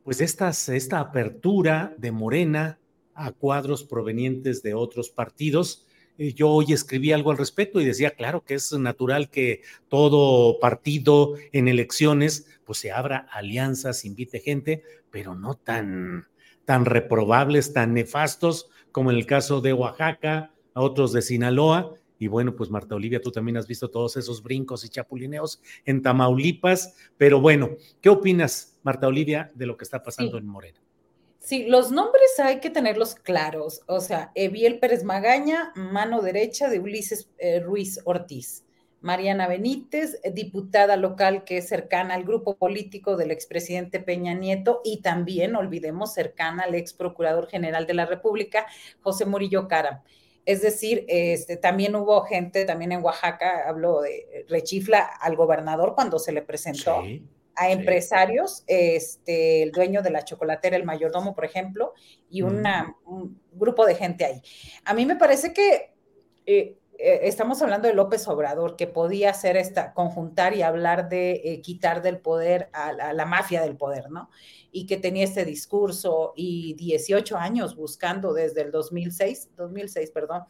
pues 0.10 0.22
estas, 0.22 0.70
esta 0.70 1.00
apertura 1.00 1.94
de 2.00 2.12
Morena 2.12 2.80
a 3.14 3.32
cuadros 3.32 3.84
provenientes 3.84 4.64
de 4.64 4.74
otros 4.74 5.12
partidos? 5.12 5.86
Eh, 6.18 6.34
yo 6.34 6.50
hoy 6.50 6.74
escribí 6.74 7.12
algo 7.12 7.30
al 7.30 7.38
respecto 7.38 7.80
y 7.80 7.86
decía, 7.86 8.16
claro 8.16 8.44
que 8.44 8.56
es 8.56 8.74
natural 8.74 9.30
que 9.30 9.62
todo 9.88 10.60
partido 10.60 11.36
en 11.52 11.68
elecciones 11.68 12.48
pues 12.66 12.80
se 12.80 12.92
abra 12.92 13.28
alianzas, 13.32 14.04
invite 14.04 14.40
gente, 14.40 14.82
pero 15.12 15.36
no 15.36 15.54
tan, 15.54 16.26
tan 16.66 16.86
reprobables, 16.86 17.72
tan 17.74 17.94
nefastos 17.94 18.68
como 18.92 19.12
en 19.12 19.18
el 19.18 19.28
caso 19.28 19.62
de 19.62 19.74
Oaxaca, 19.74 20.56
a 20.74 20.82
otros 20.82 21.14
de 21.14 21.22
Sinaloa. 21.22 21.94
Y 22.20 22.28
bueno, 22.28 22.54
pues 22.56 22.70
Marta 22.70 22.96
Olivia, 22.96 23.22
tú 23.22 23.32
también 23.32 23.58
has 23.58 23.66
visto 23.66 23.90
todos 23.90 24.18
esos 24.18 24.44
brincos 24.44 24.84
y 24.84 24.90
chapulineos 24.90 25.62
en 25.86 26.02
Tamaulipas. 26.02 26.94
Pero 27.18 27.40
bueno, 27.40 27.70
¿qué 28.02 28.10
opinas, 28.10 28.78
Marta 28.84 29.08
Olivia, 29.08 29.52
de 29.56 29.66
lo 29.66 29.78
que 29.78 29.86
está 29.86 30.04
pasando 30.04 30.38
en 30.38 30.46
Morena? 30.46 30.80
Sí, 31.40 31.66
los 31.66 31.92
nombres 31.92 32.38
hay 32.40 32.60
que 32.60 32.70
tenerlos 32.70 33.16
claros. 33.16 33.82
O 33.88 34.02
sea, 34.02 34.32
Eviel 34.36 34.80
Pérez 34.80 35.06
Magaña, 35.06 35.72
mano 35.76 36.22
derecha 36.22 36.70
de 36.70 36.80
Ulises 36.80 37.30
eh, 37.38 37.62
Ruiz 37.62 38.02
Ortiz. 38.04 38.66
Mariana 39.02 39.48
Benítez, 39.48 40.20
diputada 40.34 40.98
local 40.98 41.46
que 41.46 41.58
es 41.58 41.70
cercana 41.70 42.16
al 42.16 42.26
grupo 42.26 42.58
político 42.58 43.16
del 43.16 43.32
expresidente 43.32 44.02
Peña 44.02 44.34
Nieto 44.34 44.82
y 44.84 45.02
también, 45.02 45.56
olvidemos, 45.56 46.14
cercana 46.14 46.64
al 46.64 46.76
ex 46.76 46.92
procurador 46.94 47.48
general 47.48 47.88
de 47.88 47.94
la 47.94 48.06
República, 48.06 48.66
José 49.02 49.26
Murillo 49.26 49.70
Cara. 49.70 50.04
Es 50.50 50.64
decir, 50.64 51.06
este, 51.08 51.58
también 51.58 51.96
hubo 51.96 52.24
gente, 52.24 52.66
también 52.66 52.92
en 52.92 53.04
Oaxaca, 53.04 53.68
habló 53.68 54.02
de 54.02 54.48
rechifla 54.50 55.02
al 55.02 55.36
gobernador 55.36 55.94
cuando 55.94 56.18
se 56.18 56.32
le 56.32 56.42
presentó. 56.42 57.04
a 57.56 57.70
empresarios, 57.70 58.64
este, 58.66 59.62
el 59.62 59.72
dueño 59.72 60.02
de 60.02 60.10
la 60.10 60.24
chocolatera, 60.24 60.76
el 60.76 60.86
mayordomo, 60.86 61.36
por 61.36 61.46
ejemplo, 61.46 61.94
y 62.32 62.42
una, 62.42 62.96
un 63.06 63.40
grupo 63.52 63.86
de 63.86 63.94
gente 63.94 64.26
ahí. 64.26 64.42
A 64.86 64.96
mí 64.96 65.06
me 65.06 65.18
parece 65.18 65.54
que 65.54 65.92
eh, 66.48 66.79
eh, 67.00 67.22
estamos 67.24 67.62
hablando 67.62 67.88
de 67.88 67.94
López 67.94 68.28
Obrador, 68.28 68.76
que 68.76 68.88
podía 68.88 69.32
hacer 69.32 69.58
esta, 69.58 69.94
conjuntar 69.94 70.56
y 70.56 70.62
hablar 70.62 71.10
de 71.10 71.42
eh, 71.44 71.62
quitar 71.62 72.02
del 72.02 72.20
poder 72.20 72.70
a 72.74 72.92
la, 73.14 73.26
mafia 73.26 73.62
del 73.62 73.78
poder, 73.78 74.10
¿no? 74.12 74.30
y 74.72 74.86
que 74.86 74.98
tenía 74.98 75.24
este 75.24 75.46
discurso 75.46 76.34
y 76.36 76.74
18 76.76 77.38
años 77.38 77.76
buscando 77.76 78.34
desde 78.34 78.62
el 78.62 78.72
2006, 78.72 79.50
2006, 79.56 80.12
perdón, 80.12 80.44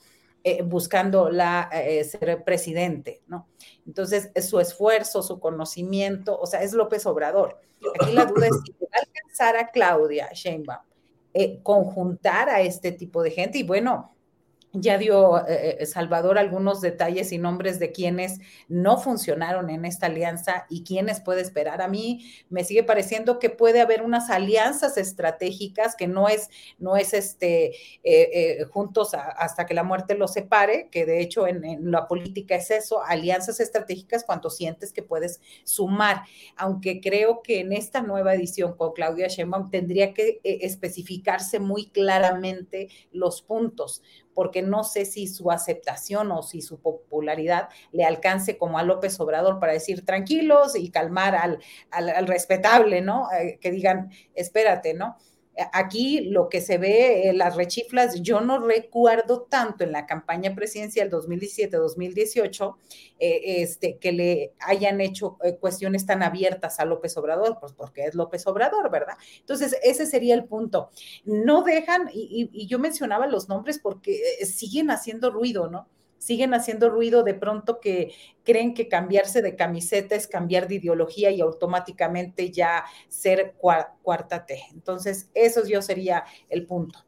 eh, 0.43 0.61
buscando 0.63 1.30
la, 1.30 1.69
eh, 1.73 2.03
ser 2.03 2.43
presidente, 2.43 3.21
¿no? 3.27 3.47
Entonces, 3.85 4.31
su 4.47 4.59
esfuerzo, 4.59 5.21
su 5.21 5.39
conocimiento, 5.39 6.39
o 6.39 6.45
sea, 6.45 6.63
es 6.63 6.73
López 6.73 7.05
Obrador. 7.05 7.59
Aquí 8.01 8.13
la 8.13 8.26
duda 8.26 8.47
es 8.47 8.55
si 8.65 8.71
va 8.71 8.88
a 8.93 8.99
alcanzar 8.99 9.57
a 9.57 9.71
Claudia 9.71 10.30
Sheinbaum 10.34 10.80
eh, 11.34 11.59
conjuntar 11.61 12.49
a 12.49 12.61
este 12.61 12.91
tipo 12.91 13.21
de 13.21 13.31
gente 13.31 13.59
y 13.59 13.63
bueno, 13.63 14.15
ya 14.73 14.97
dio 14.97 15.47
eh, 15.47 15.77
eh, 15.79 15.85
Salvador 15.85 16.37
algunos 16.37 16.79
detalles 16.81 17.31
y 17.31 17.39
nombres 17.39 17.79
de 17.79 17.91
quienes 17.91 18.39
no 18.67 18.97
funcionaron 18.97 19.69
en 19.69 19.83
esta 19.83 20.05
alianza 20.05 20.65
y 20.69 20.83
quienes 20.83 21.19
puede 21.21 21.41
esperar. 21.41 21.81
A 21.81 21.87
mí 21.87 22.25
me 22.49 22.63
sigue 22.63 22.83
pareciendo 22.83 23.39
que 23.39 23.49
puede 23.49 23.81
haber 23.81 24.03
unas 24.03 24.29
alianzas 24.29 24.97
estratégicas 24.97 25.95
que 25.95 26.07
no 26.07 26.29
es, 26.29 26.49
no 26.77 26.97
es 26.97 27.13
este, 27.13 27.71
eh, 28.03 28.63
juntos 28.65 29.13
hasta 29.13 29.65
que 29.65 29.73
la 29.73 29.83
muerte 29.83 30.15
los 30.15 30.33
separe, 30.33 30.89
que 30.91 31.05
de 31.05 31.19
hecho 31.19 31.47
en, 31.47 31.91
la 31.91 32.07
política 32.07 32.55
es 32.55 32.69
eso, 32.69 33.03
alianzas 33.03 33.59
estratégicas 33.59 34.23
cuando 34.23 34.49
sientes 34.51 34.93
que 34.93 35.01
puedes 35.01 35.41
sumar, 35.63 36.23
aunque 36.55 37.01
creo 37.01 37.41
que 37.41 37.61
en 37.61 37.73
esta 37.73 38.01
nueva 38.01 38.35
edición 38.35 38.75
con 38.75 38.93
Claudia 38.93 39.27
Sheinbaum 39.27 39.71
tendría 39.71 40.13
que 40.13 40.39
especificarse 40.43 41.59
muy 41.59 41.87
claramente 41.89 42.89
los 43.11 43.41
puntos 43.41 44.03
porque 44.39 44.61
no 44.61 44.85
sé 44.85 45.03
si 45.03 45.27
su 45.27 45.51
aceptación 45.51 46.31
o 46.31 46.43
si 46.43 46.61
su 46.61 46.79
popularidad 46.79 47.67
le 47.91 48.05
alcance 48.05 48.57
como 48.57 48.79
a 48.79 48.83
López 48.83 49.19
Obrador 49.19 49.59
para 49.59 49.73
decir 49.73 50.05
tranquilos 50.05 50.77
y 50.77 50.91
calmar 50.91 51.35
al, 51.35 51.59
al, 51.91 52.25
respetable, 52.25 53.01
¿no? 53.01 53.27
Eh, 53.33 53.59
que 53.59 53.69
digan, 53.69 54.11
espérate, 54.33 54.93
¿no? 54.93 55.17
Aquí 55.73 56.22
lo 56.22 56.49
que 56.49 56.61
se 56.61 56.77
ve, 56.77 57.30
eh, 57.30 57.34
las 57.34 57.56
rechiflas, 57.56 58.22
yo 58.22 58.41
no 58.41 58.60
recuerdo 58.60 59.44
tanto 59.49 59.84
en 59.84 59.91
la 59.91 60.06
campaña 60.06 60.56
presidencial 60.56 61.10
2017-2018 61.10 62.76
eh, 63.19 63.61
este, 63.61 63.98
que 63.98 64.11
le 64.11 64.53
hayan 64.60 65.02
hecho 65.02 65.38
eh, 65.44 65.57
cuestiones 65.57 66.06
tan 66.06 66.23
abiertas 66.23 66.80
a 66.80 66.86
López 66.86 67.15
Obrador, 67.18 67.57
pues 67.60 67.73
porque 67.73 68.06
es 68.06 68.15
López 68.15 68.45
Obrador, 68.48 68.90
¿verdad? 68.90 69.15
Entonces, 69.40 69.76
ese 69.84 70.06
sería 70.06 70.36
el 70.36 70.45
punto. 70.45 70.90
No 71.26 71.64
dejan, 71.64 72.10
y, 72.14 72.49
y 72.52 72.68
yo 72.68 72.80
mencionaba 72.80 73.27
los 73.27 73.49
nombres 73.49 73.80
porque 73.80 74.19
siguen 74.45 74.91
haciendo 74.91 75.31
ruido, 75.31 75.69
¿no? 75.69 75.88
Siguen 76.19 76.53
haciendo 76.53 76.89
ruido 76.89 77.23
de 77.23 77.33
pronto 77.33 77.79
que 77.79 78.13
creen 78.43 78.75
que 78.75 78.87
cambiarse 78.87 79.41
de 79.41 79.55
camiseta 79.55 80.15
es 80.15 80.27
cambiar 80.27 80.67
de 80.67 80.75
ideología 80.75 81.31
y 81.31 81.41
automáticamente 81.41 82.51
ya 82.51 82.83
ser 83.07 83.55
cuarta 83.57 84.45
T. 84.45 84.59
Entonces, 84.71 85.31
eso 85.33 85.65
yo 85.65 85.81
sería 85.81 86.25
el 86.49 86.67
punto. 86.67 86.99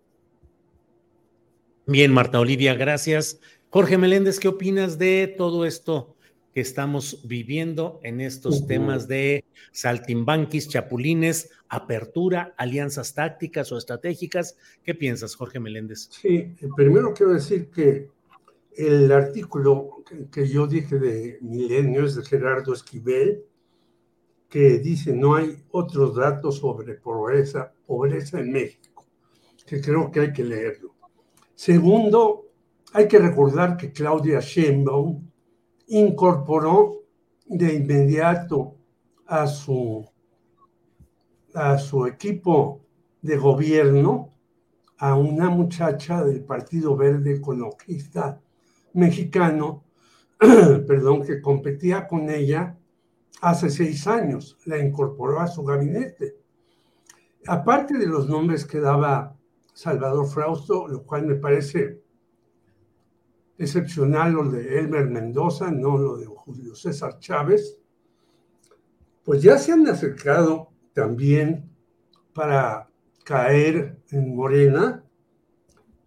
Bien, 1.86 2.12
Marta 2.12 2.40
Olivia, 2.40 2.74
gracias. 2.74 3.40
Jorge 3.70 3.98
Meléndez, 3.98 4.40
¿qué 4.40 4.48
opinas 4.48 4.98
de 4.98 5.34
todo 5.38 5.66
esto 5.66 6.16
que 6.54 6.62
estamos 6.62 7.22
viviendo 7.28 8.00
en 8.04 8.22
estos 8.22 8.68
temas 8.68 9.08
de 9.08 9.46
saltimbanquis, 9.72 10.68
chapulines, 10.68 11.50
apertura, 11.70 12.54
alianzas 12.58 13.14
tácticas 13.14 13.72
o 13.72 13.78
estratégicas? 13.78 14.58
¿Qué 14.84 14.94
piensas, 14.94 15.36
Jorge 15.36 15.60
Meléndez? 15.60 16.10
Sí, 16.12 16.54
primero 16.76 17.14
quiero 17.14 17.34
decir 17.34 17.70
que 17.70 18.10
el 18.76 19.12
artículo 19.12 20.04
que, 20.32 20.48
yo 20.48 20.68
dije 20.68 20.98
de 20.98 21.38
Milenio 21.42 22.06
es 22.06 22.16
de 22.16 22.24
Gerardo 22.24 22.74
Esquivel, 22.74 23.44
que 24.48 24.80
dice 24.80 25.14
no 25.14 25.36
hay 25.36 25.64
otros 25.72 26.16
datos 26.16 26.58
sobre 26.58 26.96
pobreza, 26.96 27.74
pobreza 27.86 28.40
en 28.40 28.52
México, 28.52 29.06
que 29.66 29.82
creo 29.82 30.12
que 30.12 30.22
hay 30.22 30.34
que 30.34 30.44
leerlo. 30.44 30.96
Segundo, 31.56 32.48
hay 32.94 33.08
que 33.08 33.20
recordar 33.20 33.78
que 33.78 33.92
Claudia 33.92 34.40
Sheinbaum 34.40 35.30
incorporó 35.88 37.04
de 37.46 37.76
inmediato 37.76 38.76
a 39.26 39.48
su, 39.48 40.06
a 41.54 41.78
su 41.78 42.06
equipo 42.06 42.82
de 43.22 43.38
gobierno 43.38 44.34
a 44.98 45.16
una 45.16 45.50
muchacha 45.50 46.24
del 46.24 46.44
Partido 46.44 46.96
Verde 46.96 47.36
Ecologista 47.36 48.42
mexicano, 48.94 49.86
perdón, 50.40 51.24
que 51.24 51.42
competía 51.42 52.08
con 52.08 52.30
ella 52.30 52.78
hace 53.42 53.70
seis 53.70 54.08
años, 54.08 54.58
la 54.66 54.78
incorporó 54.78 55.40
a 55.40 55.48
su 55.48 55.64
gabinete. 55.64 56.38
Aparte 57.48 57.98
de 57.98 58.06
los 58.06 58.30
nombres 58.30 58.66
que 58.66 58.80
daba 58.80 59.36
Salvador 59.74 60.28
Frausto, 60.28 60.88
lo 60.88 61.04
cual 61.04 61.26
me 61.26 61.36
parece 61.36 62.02
excepcional 63.58 64.34
lo 64.34 64.50
de 64.50 64.80
Elmer 64.80 65.08
Mendoza, 65.08 65.72
no 65.72 65.98
lo 65.98 66.18
de 66.18 66.26
Julio 66.26 66.76
César 66.76 67.20
Chávez, 67.20 67.78
pues 69.24 69.42
ya 69.42 69.58
se 69.58 69.72
han 69.72 69.88
acercado 69.88 70.72
también 70.94 71.70
para 72.34 72.90
caer 73.24 74.00
en 74.10 74.36
Morena 74.36 75.01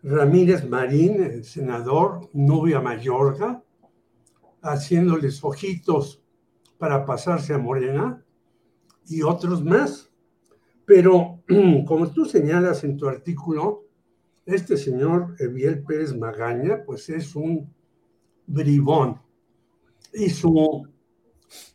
Ramírez 0.04 0.68
Marín, 0.68 1.22
el 1.22 1.44
senador, 1.44 2.28
Nubia 2.34 2.78
Mayorga, 2.78 3.64
haciéndoles 4.60 5.42
ojitos 5.42 6.22
para 6.76 7.06
pasarse 7.06 7.54
a 7.54 7.58
Morena, 7.58 8.22
y 9.06 9.22
otros 9.22 9.64
más. 9.64 10.10
Pero, 10.84 11.42
como 11.86 12.10
tú 12.12 12.26
señalas 12.26 12.84
en 12.84 12.98
tu 12.98 13.08
artículo, 13.08 13.86
este 14.44 14.76
señor 14.76 15.36
Eviel 15.38 15.82
Pérez 15.82 16.14
Magaña, 16.14 16.84
pues 16.84 17.08
es 17.08 17.34
un 17.34 17.72
bribón. 18.46 19.18
Y 20.12 20.28
su 20.28 20.86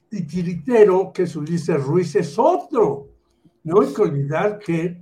titiritero, 0.08 1.12
que 1.12 1.24
es 1.24 1.36
Ulises 1.36 1.84
Ruiz, 1.84 2.16
es 2.16 2.38
otro. 2.38 3.10
No 3.64 3.82
hay 3.82 3.92
que 3.92 4.04
olvidar 4.04 4.60
que 4.60 5.02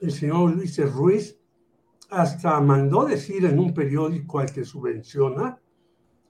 el 0.00 0.10
señor 0.10 0.50
Ulises 0.50 0.92
Ruiz 0.92 1.38
hasta 2.14 2.60
mandó 2.60 3.04
decir 3.04 3.44
en 3.44 3.58
un 3.58 3.74
periódico 3.74 4.38
al 4.38 4.52
que 4.52 4.64
subvenciona 4.64 5.58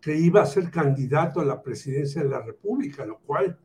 que 0.01 0.17
iba 0.17 0.43
a 0.43 0.47
ser 0.47 0.71
candidato 0.71 1.41
a 1.41 1.45
la 1.45 1.63
presidencia 1.63 2.23
de 2.23 2.29
la 2.29 2.43
República, 2.43 3.07
lo 3.07 3.19
cual, 3.21 3.59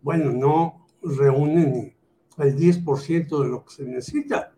bueno, 0.00 0.32
no 0.32 0.86
reúne 1.02 1.66
ni 1.66 1.96
el 2.44 2.56
10% 2.56 3.42
de 3.42 3.48
lo 3.48 3.64
que 3.64 3.74
se 3.74 3.84
necesita. 3.84 4.54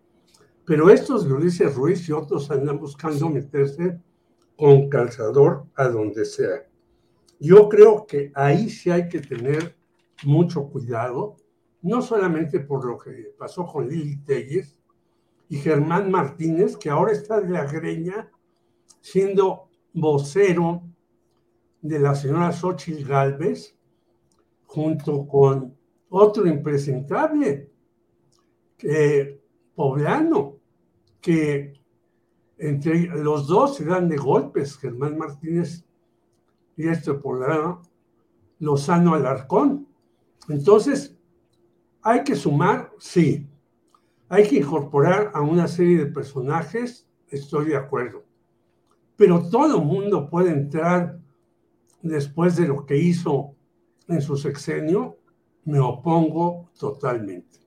Pero 0.65 0.91
estos 0.91 1.27
de 1.27 1.35
Ulises 1.35 1.75
Ruiz 1.75 2.09
y 2.09 2.13
otros 2.13 2.51
andan 2.51 2.79
buscando 2.79 3.29
meterse 3.29 4.01
con 4.57 4.89
calzador 4.89 5.67
a 5.75 5.89
donde 5.89 6.25
sea. 6.25 6.67
Yo 7.41 7.69
creo 7.69 8.07
que 8.07 8.31
ahí 8.35 8.71
sí 8.71 8.91
hay 8.91 9.09
que 9.09 9.21
tener 9.21 9.77
mucho 10.25 10.69
cuidado, 10.69 11.37
no 11.83 12.01
solamente 12.01 12.61
por 12.61 12.85
lo 12.85 12.97
que 12.97 13.35
pasó 13.37 13.67
con 13.67 13.89
Lili 13.89 14.19
Telles 14.25 14.79
y 15.49 15.57
Germán 15.57 16.11
Martínez, 16.11 16.77
que 16.77 16.91
ahora 16.91 17.13
está 17.13 17.41
de 17.41 17.51
la 17.51 17.65
greña 17.65 18.31
siendo 19.01 19.69
vocero 19.93 20.83
de 21.83 21.99
la 21.99 22.15
señora 22.15 22.53
Xochitl 22.53 23.07
Galvez, 23.07 23.77
junto 24.65 25.27
con 25.27 25.77
otro 26.09 26.47
impresentable, 26.47 27.71
que, 28.77 29.41
poblano, 29.75 30.57
que 31.21 31.75
entre 32.59 33.07
los 33.23 33.47
dos 33.47 33.77
se 33.77 33.85
dan 33.85 34.09
de 34.09 34.17
golpes, 34.17 34.79
Germán 34.79 35.19
Martínez 35.19 35.85
y 36.77 36.89
este 36.89 37.15
poblano, 37.15 37.83
Lozano 38.59 39.15
Alarcón. 39.15 39.87
Entonces, 40.49 41.17
hay 42.03 42.25
que 42.25 42.35
sumar, 42.35 42.93
sí, 42.99 43.47
hay 44.29 44.49
que 44.49 44.57
incorporar 44.57 45.31
a 45.35 45.41
una 45.41 45.69
serie 45.69 45.99
de 45.99 46.07
personajes, 46.07 47.09
estoy 47.29 47.67
de 47.67 47.77
acuerdo, 47.77 48.25
pero 49.17 49.49
todo 49.49 49.79
el 49.79 49.85
mundo 49.85 50.29
puede 50.29 50.51
entrar 50.51 51.19
después 52.03 52.57
de 52.57 52.69
lo 52.69 52.85
que 52.85 52.97
hizo 52.97 53.55
en 54.09 54.21
su 54.21 54.37
sexenio, 54.37 55.19
me 55.65 55.79
opongo 55.79 56.71
totalmente. 56.79 57.59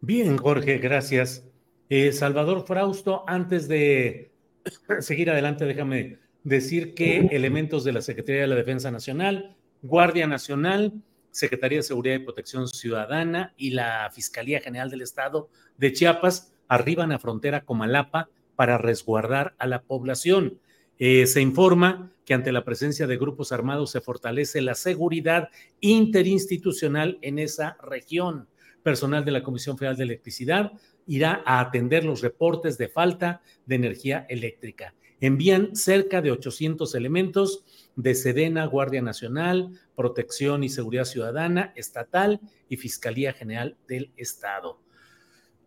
Bien, 0.00 0.38
Jorge, 0.38 0.78
gracias. 0.78 1.46
Eh, 1.90 2.12
Salvador 2.12 2.64
Frausto, 2.66 3.24
antes 3.26 3.68
de 3.68 4.32
seguir 5.00 5.30
adelante, 5.30 5.66
déjame 5.66 6.18
decir 6.44 6.94
que 6.94 7.28
elementos 7.32 7.84
de 7.84 7.92
la 7.92 8.00
Secretaría 8.00 8.42
de 8.42 8.46
la 8.46 8.54
Defensa 8.54 8.90
Nacional, 8.90 9.56
Guardia 9.82 10.26
Nacional, 10.26 11.02
Secretaría 11.30 11.78
de 11.78 11.82
Seguridad 11.82 12.16
y 12.16 12.24
Protección 12.24 12.68
Ciudadana 12.68 13.54
y 13.56 13.70
la 13.70 14.10
Fiscalía 14.12 14.60
General 14.60 14.90
del 14.90 15.02
Estado 15.02 15.48
de 15.76 15.92
Chiapas 15.92 16.52
arriban 16.68 17.12
a 17.12 17.18
frontera 17.18 17.64
Comalapa 17.64 18.28
para 18.56 18.78
resguardar 18.78 19.54
a 19.58 19.66
la 19.66 19.82
población. 19.82 20.60
Eh, 20.98 21.26
se 21.26 21.40
informa 21.40 22.12
que 22.26 22.34
ante 22.34 22.52
la 22.52 22.64
presencia 22.64 23.06
de 23.06 23.16
grupos 23.16 23.52
armados 23.52 23.90
se 23.90 24.00
fortalece 24.00 24.60
la 24.60 24.74
seguridad 24.74 25.48
interinstitucional 25.80 27.18
en 27.22 27.38
esa 27.38 27.76
región. 27.82 28.48
Personal 28.82 29.24
de 29.24 29.30
la 29.30 29.42
Comisión 29.42 29.78
Federal 29.78 29.96
de 29.96 30.04
Electricidad 30.04 30.72
irá 31.06 31.42
a 31.44 31.60
atender 31.60 32.04
los 32.04 32.20
reportes 32.20 32.78
de 32.78 32.88
falta 32.88 33.42
de 33.66 33.76
energía 33.76 34.26
eléctrica. 34.28 34.94
Envían 35.20 35.74
cerca 35.74 36.22
de 36.22 36.30
800 36.30 36.94
elementos 36.94 37.64
de 37.96 38.14
Sedena, 38.14 38.66
Guardia 38.66 39.02
Nacional, 39.02 39.78
Protección 39.94 40.64
y 40.64 40.68
Seguridad 40.68 41.04
Ciudadana, 41.04 41.72
Estatal 41.76 42.40
y 42.68 42.76
Fiscalía 42.76 43.32
General 43.32 43.76
del 43.86 44.12
Estado. 44.16 44.80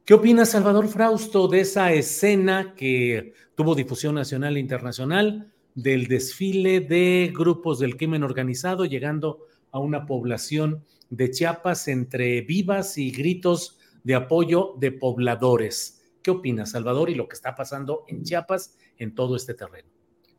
¿Qué 0.05 0.13
opina 0.13 0.45
Salvador 0.45 0.89
Frausto 0.89 1.47
de 1.47 1.61
esa 1.61 1.93
escena 1.93 2.73
que 2.75 3.33
tuvo 3.55 3.73
difusión 3.73 4.15
nacional 4.15 4.57
e 4.57 4.59
internacional 4.59 5.53
del 5.75 6.07
desfile 6.07 6.81
de 6.81 7.31
grupos 7.33 7.79
del 7.79 7.95
crimen 7.95 8.23
organizado 8.23 8.85
llegando 8.85 9.47
a 9.71 9.79
una 9.79 10.05
población 10.05 10.83
de 11.09 11.31
Chiapas 11.31 11.87
entre 11.87 12.41
vivas 12.41 12.97
y 12.97 13.11
gritos 13.11 13.77
de 14.03 14.15
apoyo 14.15 14.75
de 14.77 14.91
pobladores? 14.91 16.03
¿Qué 16.21 16.31
opina 16.31 16.65
Salvador 16.65 17.09
y 17.09 17.15
lo 17.15 17.27
que 17.27 17.35
está 17.35 17.55
pasando 17.55 18.03
en 18.07 18.23
Chiapas 18.23 18.77
en 18.97 19.15
todo 19.15 19.35
este 19.35 19.53
terreno? 19.53 19.89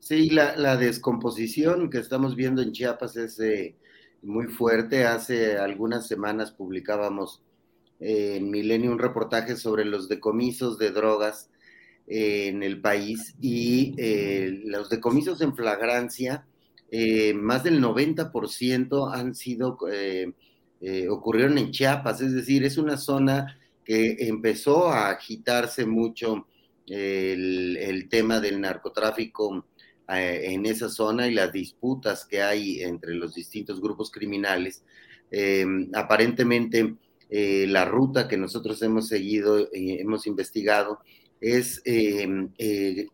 Sí, 0.05 0.29
la, 0.29 0.77
descomposición 0.77 1.89
que 1.89 1.97
estamos 1.97 2.37
viendo 2.37 2.61
en 2.61 2.73
Chiapas 2.73 3.17
es 3.17 3.41
eh, 3.41 3.75
muy 4.21 4.49
fuerte. 4.49 5.07
Hace 5.07 5.57
algunas 5.57 6.07
semanas 6.07 6.53
publicábamos 6.53 7.41
en 8.01 8.51
Milenio 8.51 8.93
un 8.93 8.99
reportaje 8.99 9.57
sobre 9.57 9.87
los 9.87 10.07
decomisos 10.07 10.77
de 10.77 10.91
drogas 10.91 11.49
eh, 12.07 12.49
en 12.49 12.63
el 12.63 12.83
país 12.83 13.35
y 13.41 13.95
eh, 13.97 14.61
los 14.67 14.91
decomisos 14.91 15.41
en 15.41 15.57
flagrancia, 15.57 16.45
eh, 16.91 17.33
más 17.33 17.65
del 17.65 17.81
90% 17.83 19.11
han 19.11 19.35
sido, 19.35 19.79
ocurrieron 21.09 21.57
en 21.57 21.71
Chiapas, 21.71 22.21
es 22.21 22.35
decir, 22.35 22.63
es 22.65 22.77
una 22.77 22.99
zona 22.99 23.59
que 23.83 24.17
empezó 24.29 24.89
a 24.89 25.09
agitarse 25.09 25.87
mucho 25.87 26.47
el 26.87 28.07
tema 28.11 28.39
del 28.39 28.61
narcotráfico 28.61 29.65
en 30.09 30.67
esa 30.67 30.89
zona 30.89 31.27
y 31.27 31.35
las 31.35 31.53
disputas 31.53 32.27
que 32.27 32.43
hay 32.43 32.83
entre 32.83 33.15
los 33.15 33.35
distintos 33.35 33.81
grupos 33.81 34.11
criminales. 34.11 34.83
aparentemente, 35.95 36.97
eh, 37.37 37.67
la 37.69 37.85
ruta 37.85 38.29
que 38.29 38.37
nosotros 38.37 38.81
hemos 38.83 39.09
seguido, 39.09 39.69
y 39.73 39.99
hemos 39.99 40.27
investigado, 40.29 41.01
es 41.41 41.83
eh, 41.85 42.29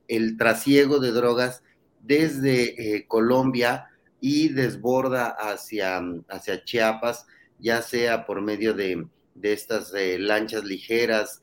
el 0.08 0.36
trasiego 0.36 1.00
de 1.00 1.10
drogas 1.12 1.62
desde 2.02 2.96
eh, 2.96 3.06
Colombia 3.08 3.86
y 4.20 4.48
desborda 4.48 5.28
hacia, 5.28 6.02
hacia 6.28 6.64
Chiapas, 6.64 7.26
ya 7.58 7.80
sea 7.82 8.26
por 8.26 8.42
medio 8.42 8.74
de, 8.74 9.06
de 9.34 9.52
estas 9.54 9.92
lanchas 10.18 10.64
ligeras, 10.64 11.40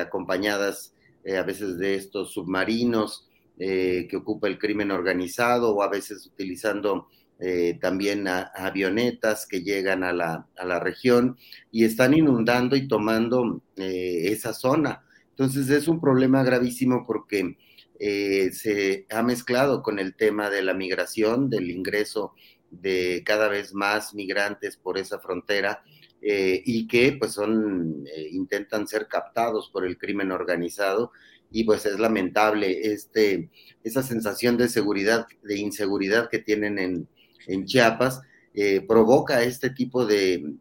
acompañadas 0.00 0.92
a 1.24 1.42
veces 1.42 1.78
de 1.78 1.94
estos 1.94 2.32
submarinos 2.32 3.28
que 3.58 4.16
ocupa 4.16 4.48
el 4.48 4.58
crimen 4.58 4.90
organizado 4.90 5.74
o 5.74 5.82
a 5.82 5.88
veces 5.88 6.26
utilizando 6.26 7.08
eh, 7.38 7.78
también 7.82 8.26
avionetas 8.28 9.46
que 9.46 9.60
llegan 9.60 10.04
a 10.04 10.14
la, 10.14 10.48
a 10.56 10.64
la, 10.64 10.80
región 10.80 11.36
y 11.70 11.84
están 11.84 12.14
inundando 12.14 12.76
y 12.76 12.88
tomando 12.88 13.62
eh, 13.76 14.28
esa 14.32 14.54
zona. 14.54 15.04
Entonces 15.30 15.68
es 15.68 15.86
un 15.86 16.00
problema 16.00 16.42
gravísimo 16.42 17.04
porque 17.06 17.58
eh, 18.00 18.52
se 18.52 19.06
ha 19.10 19.22
mezclado 19.22 19.82
con 19.82 19.98
el 19.98 20.16
tema 20.16 20.48
de 20.48 20.62
la 20.62 20.72
migración, 20.72 21.50
del 21.50 21.70
ingreso 21.70 22.32
de 22.70 23.22
cada 23.26 23.48
vez 23.48 23.74
más 23.74 24.14
migrantes 24.14 24.78
por 24.78 24.96
esa 24.96 25.18
frontera 25.18 25.82
y 26.28 26.88
que 26.88 27.12
pues 27.12 27.34
son, 27.34 28.04
intentan 28.32 28.88
ser 28.88 29.06
captados 29.06 29.70
por 29.70 29.86
el 29.86 29.96
crimen 29.96 30.32
organizado 30.32 31.12
y 31.56 31.64
pues 31.64 31.86
es 31.86 31.98
lamentable 31.98 32.92
este, 32.92 33.48
esa 33.82 34.02
sensación 34.02 34.58
de 34.58 34.68
seguridad, 34.68 35.26
de 35.42 35.56
inseguridad 35.56 36.28
que 36.28 36.38
tienen 36.38 36.78
en, 36.78 37.08
en 37.46 37.64
Chiapas, 37.64 38.20
eh, 38.52 38.82
provoca 38.86 39.42
este 39.42 39.70
tipo 39.70 40.04
de, 40.04 40.54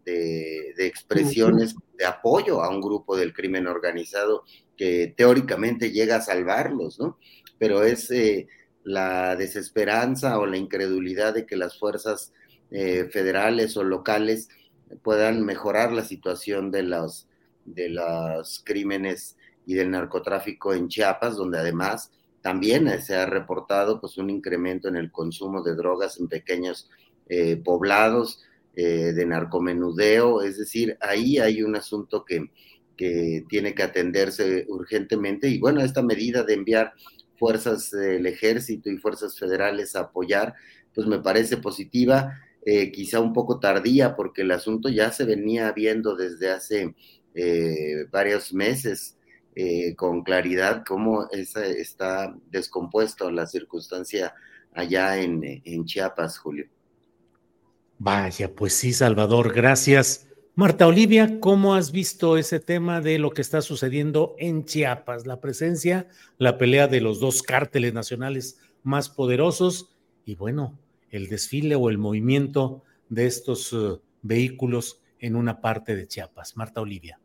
expresiones 0.77 1.75
de 1.97 2.05
apoyo 2.05 2.63
a 2.63 2.69
un 2.69 2.79
grupo 2.79 3.17
del 3.17 3.33
crimen 3.33 3.67
organizado 3.67 4.45
que 4.77 5.13
teóricamente 5.17 5.91
llega 5.91 6.15
a 6.15 6.21
salvarlos, 6.21 6.97
¿no? 6.97 7.19
Pero 7.57 7.83
es 7.83 8.09
eh, 8.11 8.47
la 8.85 9.35
desesperanza 9.35 10.39
o 10.39 10.45
la 10.45 10.55
incredulidad 10.55 11.33
de 11.33 11.45
que 11.45 11.57
las 11.57 11.77
fuerzas 11.77 12.31
eh, 12.71 13.09
federales 13.11 13.75
o 13.75 13.83
locales 13.83 14.47
puedan 15.03 15.43
mejorar 15.43 15.91
la 15.91 16.05
situación 16.05 16.71
de 16.71 16.83
los, 16.83 17.27
de 17.65 17.89
los 17.89 18.61
crímenes 18.63 19.35
y 19.65 19.73
del 19.73 19.91
narcotráfico 19.91 20.73
en 20.73 20.87
Chiapas, 20.87 21.35
donde 21.35 21.59
además 21.59 22.11
también 22.45 23.01
se 23.01 23.15
ha 23.15 23.25
reportado 23.25 23.99
pues 23.99 24.19
un 24.19 24.29
incremento 24.29 24.87
en 24.87 24.97
el 24.97 25.11
consumo 25.11 25.63
de 25.63 25.73
drogas 25.73 26.19
en 26.19 26.27
pequeños 26.27 26.91
eh, 27.27 27.57
poblados, 27.57 28.43
eh, 28.75 29.13
de 29.13 29.25
narcomenudeo, 29.25 30.43
es 30.43 30.59
decir, 30.59 30.95
ahí 31.01 31.39
hay 31.39 31.63
un 31.63 31.75
asunto 31.75 32.23
que, 32.23 32.51
que 32.95 33.43
tiene 33.49 33.73
que 33.73 33.81
atenderse 33.81 34.67
urgentemente. 34.69 35.47
Y 35.47 35.57
bueno, 35.57 35.81
esta 35.81 36.03
medida 36.03 36.43
de 36.43 36.53
enviar 36.53 36.93
fuerzas 37.35 37.89
del 37.89 38.27
ejército 38.27 38.91
y 38.91 38.97
fuerzas 38.97 39.39
federales 39.39 39.95
a 39.95 40.01
apoyar, 40.01 40.53
pues 40.93 41.07
me 41.07 41.17
parece 41.17 41.57
positiva, 41.57 42.39
eh, 42.63 42.91
quizá 42.91 43.21
un 43.21 43.33
poco 43.33 43.59
tardía, 43.59 44.15
porque 44.15 44.43
el 44.43 44.51
asunto 44.51 44.89
ya 44.89 45.11
se 45.11 45.25
venía 45.25 45.71
viendo 45.71 46.15
desde 46.15 46.51
hace 46.51 46.93
varios 48.11 48.53
meses 48.53 49.17
eh, 49.55 49.95
con 49.95 50.23
claridad 50.23 50.83
cómo 50.85 51.29
está 51.31 52.35
descompuesto 52.49 53.31
la 53.31 53.47
circunstancia 53.47 54.33
allá 54.73 55.17
en, 55.21 55.61
en 55.63 55.85
Chiapas, 55.85 56.37
Julio. 56.37 56.67
Vaya, 57.97 58.53
pues 58.53 58.73
sí, 58.73 58.91
Salvador, 58.91 59.53
gracias. 59.53 60.27
Marta 60.57 60.87
Olivia, 60.87 61.39
¿cómo 61.39 61.75
has 61.75 61.91
visto 61.91 62.37
ese 62.37 62.59
tema 62.59 63.01
de 63.01 63.19
lo 63.19 63.31
que 63.31 63.41
está 63.41 63.61
sucediendo 63.61 64.35
en 64.37 64.65
Chiapas? 64.65 65.25
La 65.25 65.41
presencia, 65.41 66.07
la 66.37 66.57
pelea 66.57 66.87
de 66.87 67.01
los 67.01 67.19
dos 67.19 67.41
cárteles 67.41 67.93
nacionales 67.93 68.59
más 68.83 69.09
poderosos 69.09 69.89
y 70.25 70.35
bueno, 70.35 70.79
el 71.09 71.27
desfile 71.27 71.75
o 71.75 71.89
el 71.89 71.97
movimiento 71.97 72.83
de 73.09 73.25
estos 73.25 73.71
uh, 73.73 74.01
vehículos 74.21 75.01
en 75.19 75.35
una 75.35 75.61
parte 75.61 75.95
de 75.95 76.07
Chiapas. 76.07 76.55
Marta 76.55 76.81
Olivia. 76.81 77.19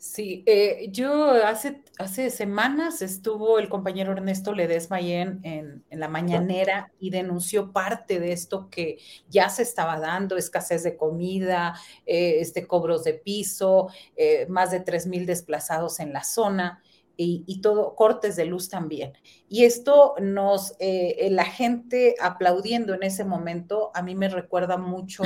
Sí, 0.00 0.44
eh, 0.46 0.88
yo 0.90 1.30
hace, 1.44 1.82
hace 1.98 2.30
semanas 2.30 3.02
estuvo 3.02 3.58
el 3.58 3.68
compañero 3.68 4.12
Ernesto 4.12 4.54
Ledesma 4.54 4.98
en, 4.98 5.40
en, 5.42 5.84
la 5.90 6.08
mañanera 6.08 6.90
y 6.98 7.10
denunció 7.10 7.70
parte 7.70 8.18
de 8.18 8.32
esto 8.32 8.70
que 8.70 8.96
ya 9.28 9.50
se 9.50 9.62
estaba 9.62 10.00
dando, 10.00 10.38
escasez 10.38 10.84
de 10.84 10.96
comida, 10.96 11.78
eh, 12.06 12.38
este, 12.40 12.66
cobros 12.66 13.04
de 13.04 13.12
piso, 13.12 13.88
eh, 14.16 14.46
más 14.48 14.70
de 14.70 14.80
tres 14.80 15.06
mil 15.06 15.26
desplazados 15.26 16.00
en 16.00 16.14
la 16.14 16.24
zona. 16.24 16.82
Y, 17.18 17.44
y, 17.46 17.60
todo, 17.60 17.94
cortes 17.94 18.36
de 18.36 18.46
luz 18.46 18.70
también. 18.70 19.12
Y 19.50 19.64
esto 19.64 20.14
nos, 20.22 20.74
la 20.80 21.44
gente 21.44 22.14
aplaudiendo 22.18 22.94
en 22.94 23.02
ese 23.02 23.24
momento, 23.24 23.90
a 23.92 24.00
mí 24.00 24.14
me 24.14 24.30
recuerda 24.30 24.78
mucho 24.78 25.24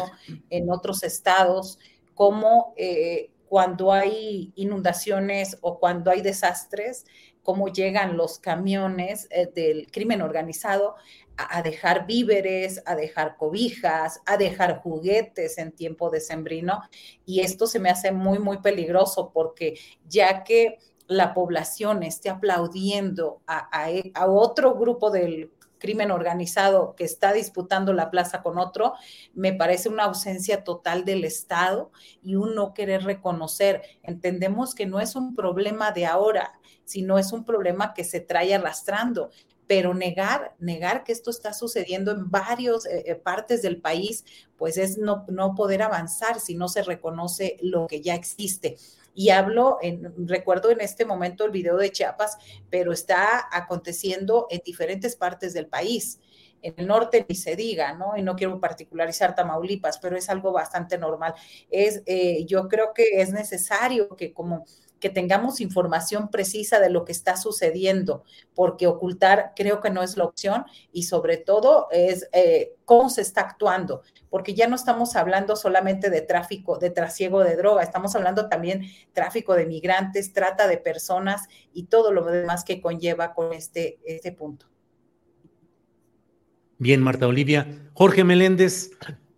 en 0.50 0.72
otros 0.72 1.04
estados, 1.04 1.78
como 2.14 2.74
cuando 3.54 3.92
hay 3.92 4.52
inundaciones 4.56 5.58
o 5.60 5.78
cuando 5.78 6.10
hay 6.10 6.22
desastres, 6.22 7.06
cómo 7.44 7.68
llegan 7.68 8.16
los 8.16 8.40
camiones 8.40 9.28
eh, 9.30 9.46
del 9.46 9.86
crimen 9.92 10.22
organizado 10.22 10.96
a, 11.36 11.62
dejar 11.62 12.04
víveres, 12.04 12.82
a 12.84 12.96
dejar 12.96 13.36
cobijas, 13.36 14.20
a 14.26 14.36
dejar 14.38 14.80
juguetes 14.80 15.56
en 15.58 15.70
tiempo 15.70 16.10
de 16.10 16.20
sembrino. 16.20 16.80
Y 17.24 17.42
esto 17.42 17.68
se 17.68 17.78
me 17.78 17.90
hace 17.90 18.10
muy, 18.10 18.40
muy 18.40 18.58
peligroso 18.58 19.30
porque 19.32 19.78
ya 20.08 20.42
que 20.42 20.78
la 21.06 21.32
población 21.32 22.02
esté 22.02 22.30
aplaudiendo 22.30 23.40
a, 23.46 23.68
a 24.14 24.26
otro 24.26 24.74
grupo 24.74 25.12
del 25.12 25.52
crimen 25.84 26.10
organizado 26.10 26.94
que 26.96 27.04
está 27.04 27.34
disputando 27.34 27.92
la 27.92 28.10
plaza 28.10 28.42
con 28.42 28.58
otro, 28.58 28.94
me 29.34 29.52
parece 29.52 29.90
una 29.90 30.04
ausencia 30.04 30.64
total 30.64 31.04
del 31.04 31.26
Estado 31.26 31.92
y 32.22 32.36
un 32.36 32.54
no 32.54 32.72
querer 32.72 33.04
reconocer. 33.04 33.82
Entendemos 34.02 34.74
que 34.74 34.86
no 34.86 34.98
es 34.98 35.14
un 35.14 35.34
problema 35.34 35.92
de 35.92 36.06
ahora, 36.06 36.54
sino 36.86 37.18
es 37.18 37.32
un 37.32 37.44
problema 37.44 37.92
que 37.92 38.04
se 38.04 38.20
trae 38.20 38.54
arrastrando 38.54 39.28
pero 39.66 39.94
negar, 39.94 40.54
negar 40.58 41.04
que 41.04 41.12
esto 41.12 41.30
está 41.30 41.54
sucediendo 41.54 42.12
en 42.12 42.30
varias 42.30 42.84
eh, 42.84 43.04
eh, 43.06 43.14
partes 43.14 43.62
del 43.62 43.80
país, 43.80 44.24
pues 44.58 44.76
es 44.76 44.98
no, 44.98 45.24
no 45.28 45.54
poder 45.54 45.80
avanzar 45.80 46.38
si 46.38 46.54
no 46.54 46.68
se 46.68 46.82
reconoce 46.82 47.56
lo 47.62 47.86
que 47.86 48.02
ya 48.02 48.14
existe. 48.14 48.76
Y 49.14 49.30
hablo, 49.30 49.78
en, 49.80 50.12
recuerdo 50.28 50.70
en 50.70 50.80
este 50.80 51.04
momento 51.04 51.44
el 51.44 51.52
video 51.52 51.76
de 51.76 51.92
Chiapas, 51.92 52.36
pero 52.68 52.92
está 52.92 53.48
aconteciendo 53.52 54.48
en 54.50 54.60
diferentes 54.64 55.16
partes 55.16 55.54
del 55.54 55.68
país. 55.68 56.18
En 56.62 56.74
el 56.78 56.86
norte 56.86 57.24
ni 57.28 57.34
se 57.34 57.56
diga, 57.56 57.92
¿no? 57.92 58.16
Y 58.16 58.22
no 58.22 58.36
quiero 58.36 58.58
particularizar 58.58 59.34
Tamaulipas, 59.34 59.98
pero 59.98 60.16
es 60.16 60.28
algo 60.30 60.50
bastante 60.50 60.98
normal. 60.98 61.34
Es, 61.70 62.02
eh, 62.06 62.44
yo 62.46 62.68
creo 62.68 62.92
que 62.94 63.20
es 63.20 63.30
necesario 63.32 64.08
que 64.16 64.32
como 64.32 64.64
que 65.04 65.10
tengamos 65.10 65.60
información 65.60 66.30
precisa 66.30 66.80
de 66.80 66.88
lo 66.88 67.04
que 67.04 67.12
está 67.12 67.36
sucediendo, 67.36 68.24
porque 68.54 68.86
ocultar 68.86 69.52
creo 69.54 69.82
que 69.82 69.90
no 69.90 70.02
es 70.02 70.16
la 70.16 70.24
opción 70.24 70.64
y 70.92 71.02
sobre 71.02 71.36
todo 71.36 71.88
es 71.90 72.26
eh, 72.32 72.72
cómo 72.86 73.10
se 73.10 73.20
está 73.20 73.42
actuando, 73.42 74.00
porque 74.30 74.54
ya 74.54 74.66
no 74.66 74.76
estamos 74.76 75.14
hablando 75.14 75.56
solamente 75.56 76.08
de 76.08 76.22
tráfico, 76.22 76.78
de 76.78 76.88
trasiego 76.88 77.44
de 77.44 77.54
droga, 77.54 77.82
estamos 77.82 78.16
hablando 78.16 78.48
también 78.48 78.86
tráfico 79.12 79.54
de 79.54 79.66
migrantes, 79.66 80.32
trata 80.32 80.66
de 80.68 80.78
personas 80.78 81.48
y 81.74 81.82
todo 81.84 82.10
lo 82.10 82.24
demás 82.24 82.64
que 82.64 82.80
conlleva 82.80 83.34
con 83.34 83.52
este, 83.52 83.98
este 84.06 84.32
punto. 84.32 84.70
Bien, 86.78 87.02
Marta 87.02 87.26
Olivia. 87.26 87.90
Jorge 87.92 88.24
Meléndez, 88.24 88.92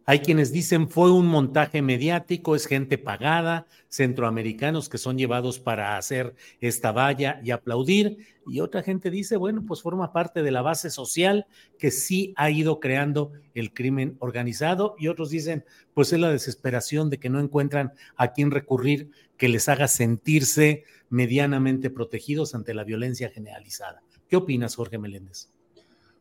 hay 0.09 0.21
quienes 0.21 0.53
dicen 0.53 0.89
fue 0.89 1.11
un 1.11 1.27
montaje 1.27 1.83
mediático, 1.83 2.55
es 2.55 2.67
gente 2.67 2.97
pagada, 2.97 3.67
centroamericanos 3.89 4.89
que 4.89 4.99
son 4.99 5.19
llevados 5.19 5.59
para 5.59 5.97
hacer 5.97 6.37
esta 6.61 6.93
valla 6.93 7.41
y 7.43 7.51
aplaudir. 7.51 8.19
Y 8.47 8.61
otra 8.61 8.85
gente 8.85 9.11
dice, 9.11 9.37
bueno, 9.37 9.65
pues 9.67 9.83
forma 9.83 10.13
parte 10.13 10.45
de 10.45 10.53
la 10.53 10.63
base 10.63 10.91
social 10.91 11.49
que 11.77 11.91
sí 11.91 12.33
ha 12.37 12.51
ido 12.51 12.79
creando 12.79 13.33
el 13.55 13.75
crimen 13.75 14.17
organizado. 14.21 14.95
Y 14.97 15.09
otros 15.09 15.31
dicen, 15.31 15.65
pues 15.93 16.13
es 16.13 16.21
la 16.21 16.31
desesperación 16.31 17.11
de 17.11 17.19
que 17.19 17.29
no 17.29 17.41
encuentran 17.41 17.93
a 18.15 18.33
quién 18.33 18.53
recurrir 18.53 19.11
que 19.37 19.49
les 19.49 19.69
haga 19.69 19.89
sentirse 19.89 20.85
medianamente 21.11 21.91
protegidos 21.91 22.55
ante 22.55 22.75
la 22.75 22.85
violencia 22.85 23.29
generalizada. 23.29 24.05
¿Qué 24.29 24.37
opinas, 24.37 24.77
Jorge 24.77 24.99
Meléndez? 24.99 25.49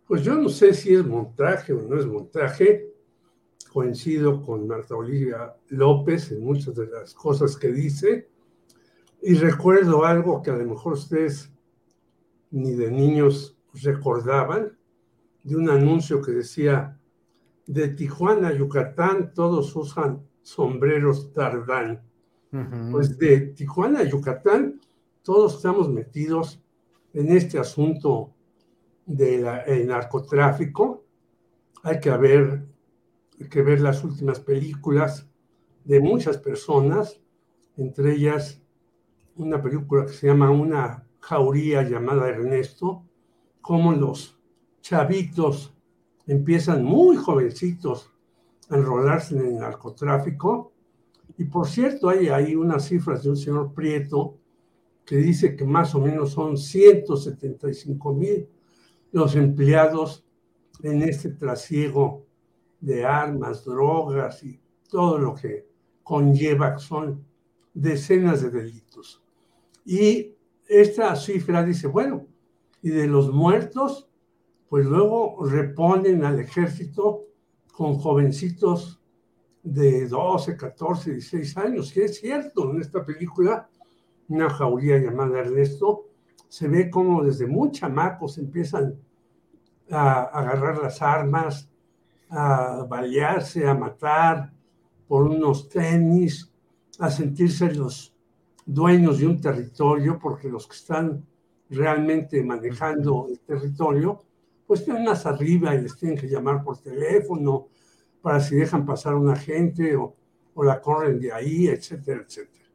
Pues 0.08 0.24
yo 0.24 0.34
no 0.34 0.50
sé 0.50 0.74
si 0.74 0.96
es 0.96 1.06
montaje 1.06 1.72
o 1.72 1.84
no 1.84 2.00
es 2.00 2.08
montaje 2.08 2.95
coincido 3.76 4.42
con 4.42 4.66
Marta 4.68 4.96
Olivia 4.96 5.54
López 5.68 6.32
en 6.32 6.46
muchas 6.46 6.76
de 6.76 6.88
las 6.88 7.14
cosas 7.14 7.58
que 7.58 7.74
dice 7.74 8.30
y 9.22 9.34
recuerdo 9.34 10.06
algo 10.06 10.42
que 10.42 10.50
a 10.50 10.56
lo 10.56 10.64
mejor 10.64 10.94
ustedes 10.94 11.52
ni 12.52 12.72
de 12.72 12.90
niños 12.90 13.58
recordaban, 13.74 14.78
de 15.44 15.58
un 15.58 15.70
anuncio 15.70 16.22
que 16.22 16.32
decía, 16.32 16.98
de 17.68 17.90
Tijuana 17.90 18.48
a 18.48 18.54
Yucatán 18.54 19.34
todos 19.34 19.76
usan 19.76 20.26
sombreros 20.42 21.34
tardán. 21.34 22.02
Pues 22.92 23.18
de 23.18 23.42
Tijuana 23.58 24.00
a 24.00 24.04
Yucatán 24.06 24.80
todos 25.22 25.58
estamos 25.58 25.90
metidos 25.90 26.64
en 27.12 27.30
este 27.30 27.60
asunto 27.60 28.34
del 29.06 29.44
narcotráfico. 29.86 31.04
Hay 31.84 32.00
que 32.00 32.10
haber 32.10 32.74
que 33.50 33.62
ver 33.62 33.82
las 33.82 34.04
últimas 34.04 34.40
películas 34.40 35.28
de 35.84 36.00
muchas 36.00 36.38
personas, 36.38 37.22
entre 37.78 38.14
ellas 38.14 38.62
una 39.36 39.62
película 39.62 40.06
que 40.06 40.14
se 40.14 40.28
llama 40.28 40.50
Una 40.50 41.06
jauría 41.20 41.84
llamada 41.84 42.30
Ernesto, 42.30 43.04
como 43.62 43.92
los 43.92 44.40
chavitos 44.82 45.76
empiezan 46.28 46.84
muy 46.84 47.18
jovencitos 47.18 48.12
a 48.70 48.78
enrolarse 48.78 49.36
en 49.36 49.46
el 49.46 49.58
narcotráfico. 49.58 50.72
Y 51.38 51.46
por 51.46 51.68
cierto, 51.68 52.10
hay 52.10 52.30
ahí 52.30 52.56
unas 52.56 52.86
cifras 52.86 53.24
de 53.24 53.30
un 53.30 53.38
señor 53.38 53.74
Prieto 53.74 54.38
que 55.04 55.18
dice 55.18 55.56
que 55.56 55.66
más 55.66 55.94
o 55.94 56.00
menos 56.00 56.32
son 56.32 56.58
175 56.58 58.14
mil 58.14 58.48
los 59.12 59.36
empleados 59.36 60.26
en 60.82 61.04
este 61.04 61.30
trasiego 61.30 62.25
de 62.80 63.06
armas, 63.06 63.64
drogas 63.66 64.44
y 64.44 64.60
todo 64.90 65.18
lo 65.18 65.36
que 65.36 65.68
conlleva, 66.04 66.78
son 66.78 67.26
decenas 67.74 68.42
de 68.42 68.50
delitos. 68.52 69.24
Y 69.86 70.36
esta 70.68 71.16
cifra 71.16 71.64
dice, 71.64 71.88
bueno, 71.88 72.28
y 72.82 72.90
de 72.90 73.08
los 73.08 73.32
muertos, 73.32 74.10
pues 74.70 74.86
luego 74.86 75.38
reponen 75.46 76.24
al 76.24 76.40
ejército 76.40 77.26
con 77.72 77.96
jovencitos 77.96 79.02
de 79.64 80.08
12, 80.08 80.56
14, 80.56 81.12
16 81.12 81.58
años. 81.58 81.98
Y 81.98 82.02
es 82.02 82.20
cierto, 82.20 82.72
en 82.72 82.82
esta 82.82 83.04
película, 83.04 83.68
una 84.28 84.50
jauría 84.50 84.98
llamada 84.98 85.40
Ernesto, 85.40 86.10
se 86.48 86.68
ve 86.68 86.90
como 86.90 87.24
desde 87.24 87.48
muy 87.48 87.72
chamacos 87.72 88.38
empiezan 88.38 88.98
a 89.90 90.24
agarrar 90.24 90.78
las 90.78 91.02
armas, 91.02 91.70
a 92.30 92.86
balearse, 92.90 93.68
a 93.68 93.74
matar 93.74 94.52
por 95.08 95.24
unos 95.24 95.70
tenis, 95.70 96.52
a 97.00 97.10
sentirse 97.10 97.74
los 97.74 98.14
dueños 98.66 99.20
de 99.20 99.28
un 99.28 99.40
territorio, 99.40 100.18
porque 100.20 100.50
los 100.50 100.68
que 100.68 100.76
están 100.76 101.24
realmente 101.70 102.44
manejando 102.44 103.28
el 103.30 103.40
territorio, 103.40 104.22
pues 104.66 104.82
están 104.82 105.04
más 105.04 105.26
arriba 105.26 105.76
y 105.76 105.82
les 105.82 105.96
tienen 105.96 106.18
que 106.18 106.28
llamar 106.28 106.64
por 106.64 106.78
teléfono 106.80 107.68
para 108.22 108.40
si 108.40 108.56
dejan 108.56 108.86
pasar 108.86 109.14
a 109.14 109.18
una 109.18 109.36
gente 109.36 109.96
o, 109.96 110.16
o 110.56 110.64
la 110.64 110.82
corren 110.82 111.20
de 111.20 111.32
ahí, 111.32 111.68
etcétera, 111.68 112.24
etcétera. 112.26 112.66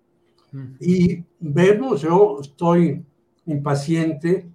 Y 0.81 1.25
vemos, 1.39 2.03
yo 2.03 2.39
estoy 2.41 3.05
impaciente 3.47 4.51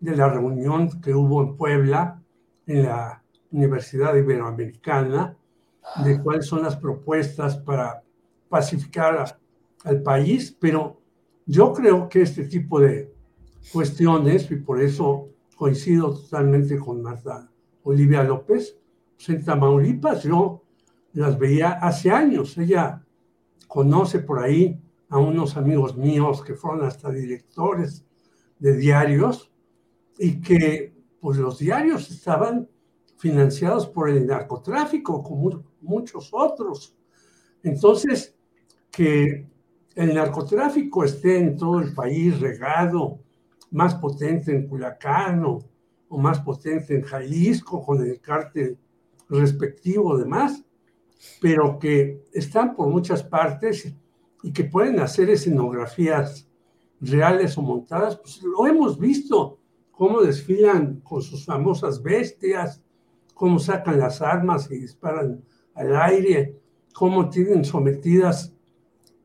de 0.00 0.16
la 0.16 0.28
reunión 0.28 1.00
que 1.00 1.14
hubo 1.14 1.42
en 1.42 1.56
Puebla, 1.56 2.22
en 2.66 2.82
la 2.84 3.17
Universidad 3.50 4.14
Iberoamericana, 4.14 5.36
de 6.04 6.22
cuáles 6.22 6.46
son 6.46 6.62
las 6.62 6.76
propuestas 6.76 7.56
para 7.56 8.02
pacificar 8.48 9.38
al 9.84 10.02
país, 10.02 10.56
pero 10.58 11.00
yo 11.46 11.72
creo 11.72 12.08
que 12.08 12.22
este 12.22 12.44
tipo 12.44 12.80
de 12.80 13.12
cuestiones, 13.72 14.50
y 14.50 14.56
por 14.56 14.80
eso 14.80 15.28
coincido 15.56 16.14
totalmente 16.14 16.78
con 16.78 17.02
Marta 17.02 17.50
Olivia 17.82 18.22
López, 18.22 18.76
pues 19.16 19.28
en 19.30 19.44
Tamaulipas 19.44 20.22
yo 20.22 20.62
las 21.14 21.38
veía 21.38 21.72
hace 21.72 22.10
años. 22.10 22.56
Ella 22.58 23.02
conoce 23.66 24.20
por 24.20 24.38
ahí 24.38 24.80
a 25.08 25.18
unos 25.18 25.56
amigos 25.56 25.96
míos 25.96 26.42
que 26.42 26.54
fueron 26.54 26.84
hasta 26.84 27.10
directores 27.10 28.04
de 28.58 28.76
diarios 28.76 29.50
y 30.18 30.40
que 30.40 30.94
pues 31.20 31.38
los 31.38 31.58
diarios 31.58 32.10
estaban 32.10 32.68
financiados 33.18 33.86
por 33.86 34.08
el 34.08 34.26
narcotráfico, 34.26 35.22
como 35.22 35.64
muchos 35.80 36.30
otros. 36.32 36.96
Entonces, 37.62 38.34
que 38.90 39.46
el 39.94 40.14
narcotráfico 40.14 41.04
esté 41.04 41.38
en 41.38 41.56
todo 41.56 41.80
el 41.80 41.92
país 41.92 42.40
regado, 42.40 43.18
más 43.70 43.94
potente 43.96 44.54
en 44.54 44.68
Culiacán 44.68 45.44
o, 45.44 45.58
más 46.10 46.40
potente 46.40 46.94
en 46.94 47.02
Jalisco 47.02 47.84
con 47.84 48.00
el 48.00 48.18
cártel 48.20 48.78
respectivo 49.28 50.16
demás, 50.16 50.64
pero 51.40 51.78
que 51.78 52.24
están 52.32 52.74
por 52.74 52.88
muchas 52.88 53.22
partes 53.22 53.92
y 54.42 54.52
que 54.52 54.64
pueden 54.64 55.00
hacer 55.00 55.28
escenografías 55.28 56.48
reales 57.00 57.58
o 57.58 57.62
montadas, 57.62 58.16
pues 58.16 58.42
lo 58.42 58.66
hemos 58.66 58.98
visto, 58.98 59.58
cómo 59.90 60.22
desfilan 60.22 61.00
con 61.00 61.20
sus 61.20 61.44
famosas 61.44 62.02
bestias, 62.02 62.82
cómo 63.38 63.60
sacan 63.60 64.00
las 64.00 64.20
armas 64.20 64.68
y 64.68 64.78
disparan 64.78 65.40
al 65.74 65.94
aire, 65.94 66.56
cómo 66.92 67.30
tienen 67.30 67.64
sometidas, 67.64 68.52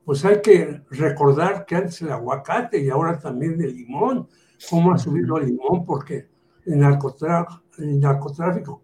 pues 0.06 0.24
hay 0.24 0.40
que 0.40 0.82
recordar 0.92 1.66
que 1.66 1.76
antes 1.76 2.00
el 2.04 2.12
aguacate 2.12 2.80
y 2.80 2.92
ahora 2.92 3.18
también 3.18 3.60
el 3.60 3.76
limón, 3.76 4.28
cómo 4.70 4.94
ha 4.94 5.00
subido 5.00 5.38
el 5.38 5.48
limón 5.48 5.84
porque 5.84 6.28
el 6.64 6.78
narcotráfico, 6.78 7.64
el 7.80 8.00
narcotráfico 8.00 8.80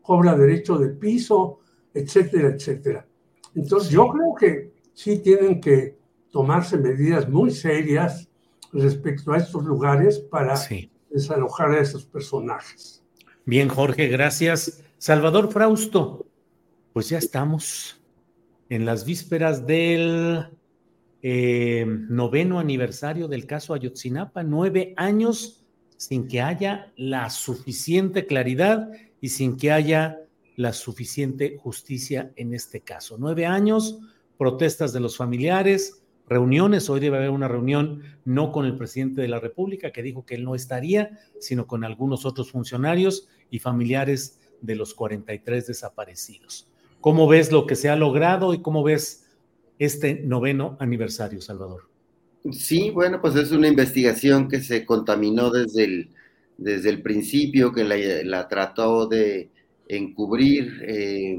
cobra 0.00 0.36
derecho 0.36 0.78
de 0.78 0.90
piso, 0.90 1.58
etcétera, 1.92 2.50
etcétera. 2.50 3.04
Entonces 3.56 3.90
yo 3.90 4.06
creo 4.10 4.34
que 4.38 4.72
sí 4.94 5.18
tienen 5.18 5.60
que 5.60 5.98
tomarse 6.30 6.78
medidas 6.78 7.28
muy 7.28 7.50
serias 7.50 8.28
respecto 8.72 9.32
a 9.32 9.38
estos 9.38 9.64
lugares 9.64 10.20
para 10.20 10.54
desalojar 11.10 11.72
a 11.72 11.80
esos 11.80 12.06
personajes. 12.06 13.01
Bien, 13.44 13.68
Jorge, 13.68 14.06
gracias. 14.06 14.84
Salvador 14.98 15.50
Frausto, 15.50 16.26
pues 16.92 17.08
ya 17.08 17.18
estamos 17.18 18.00
en 18.68 18.84
las 18.84 19.04
vísperas 19.04 19.66
del 19.66 20.46
eh, 21.22 21.84
noveno 21.86 22.60
aniversario 22.60 23.26
del 23.26 23.46
caso 23.46 23.74
Ayotzinapa, 23.74 24.44
nueve 24.44 24.94
años 24.96 25.64
sin 25.96 26.28
que 26.28 26.40
haya 26.40 26.92
la 26.96 27.30
suficiente 27.30 28.26
claridad 28.26 28.90
y 29.20 29.30
sin 29.30 29.56
que 29.56 29.72
haya 29.72 30.20
la 30.54 30.72
suficiente 30.72 31.56
justicia 31.58 32.30
en 32.36 32.54
este 32.54 32.80
caso. 32.80 33.16
Nueve 33.18 33.44
años, 33.44 33.98
protestas 34.38 34.92
de 34.92 35.00
los 35.00 35.16
familiares, 35.16 36.01
reuniones. 36.32 36.90
Hoy 36.90 37.00
debe 37.00 37.18
haber 37.18 37.30
una 37.30 37.48
reunión 37.48 38.02
no 38.24 38.50
con 38.50 38.66
el 38.66 38.76
presidente 38.76 39.20
de 39.20 39.28
la 39.28 39.40
República, 39.40 39.92
que 39.92 40.02
dijo 40.02 40.24
que 40.24 40.34
él 40.34 40.44
no 40.44 40.54
estaría, 40.54 41.18
sino 41.38 41.66
con 41.66 41.84
algunos 41.84 42.24
otros 42.24 42.50
funcionarios 42.50 43.28
y 43.50 43.58
familiares 43.58 44.40
de 44.60 44.74
los 44.76 44.94
43 44.94 45.66
desaparecidos. 45.66 46.68
¿Cómo 47.00 47.28
ves 47.28 47.52
lo 47.52 47.66
que 47.66 47.76
se 47.76 47.90
ha 47.90 47.96
logrado 47.96 48.54
y 48.54 48.62
cómo 48.62 48.82
ves 48.82 49.26
este 49.78 50.14
noveno 50.14 50.76
aniversario, 50.80 51.40
Salvador? 51.40 51.88
Sí, 52.50 52.90
bueno, 52.90 53.20
pues 53.20 53.36
es 53.36 53.52
una 53.52 53.68
investigación 53.68 54.48
que 54.48 54.60
se 54.60 54.84
contaminó 54.84 55.50
desde 55.50 55.84
el, 55.84 56.10
desde 56.56 56.90
el 56.90 57.02
principio, 57.02 57.72
que 57.72 57.84
la, 57.84 58.48
trató 58.48 59.06
de 59.06 59.50
encubrir 59.88 60.82
eh, 60.86 61.38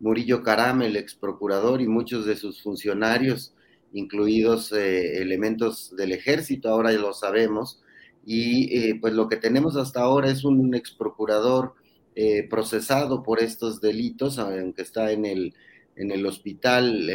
Murillo 0.00 0.42
Caram, 0.42 0.82
el 0.82 0.96
ex 0.96 1.14
procurador, 1.14 1.80
y 1.80 1.86
muchos 1.86 2.26
de 2.26 2.36
sus 2.36 2.62
funcionarios 2.62 3.54
incluidos 3.92 4.72
eh, 4.72 5.20
elementos 5.22 5.94
del 5.96 6.12
ejército, 6.12 6.68
ahora 6.68 6.92
ya 6.92 6.98
lo 6.98 7.12
sabemos, 7.12 7.82
y 8.24 8.76
eh, 8.76 8.98
pues 9.00 9.14
lo 9.14 9.28
que 9.28 9.36
tenemos 9.36 9.76
hasta 9.76 10.00
ahora 10.00 10.30
es 10.30 10.44
un 10.44 10.74
ex 10.74 10.92
procurador 10.92 11.74
eh, 12.14 12.46
procesado 12.48 13.22
por 13.22 13.40
estos 13.40 13.80
delitos, 13.80 14.38
aunque 14.38 14.82
está 14.82 15.12
en 15.12 15.24
el, 15.24 15.54
en 15.96 16.10
el 16.10 16.24
hospital, 16.26 17.10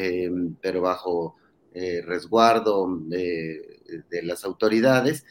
pero 0.61 0.81
bajo 0.81 1.35
resguardo 2.05 2.87
de, 3.05 3.79
las 4.23 4.43
autoridades. 4.43 5.25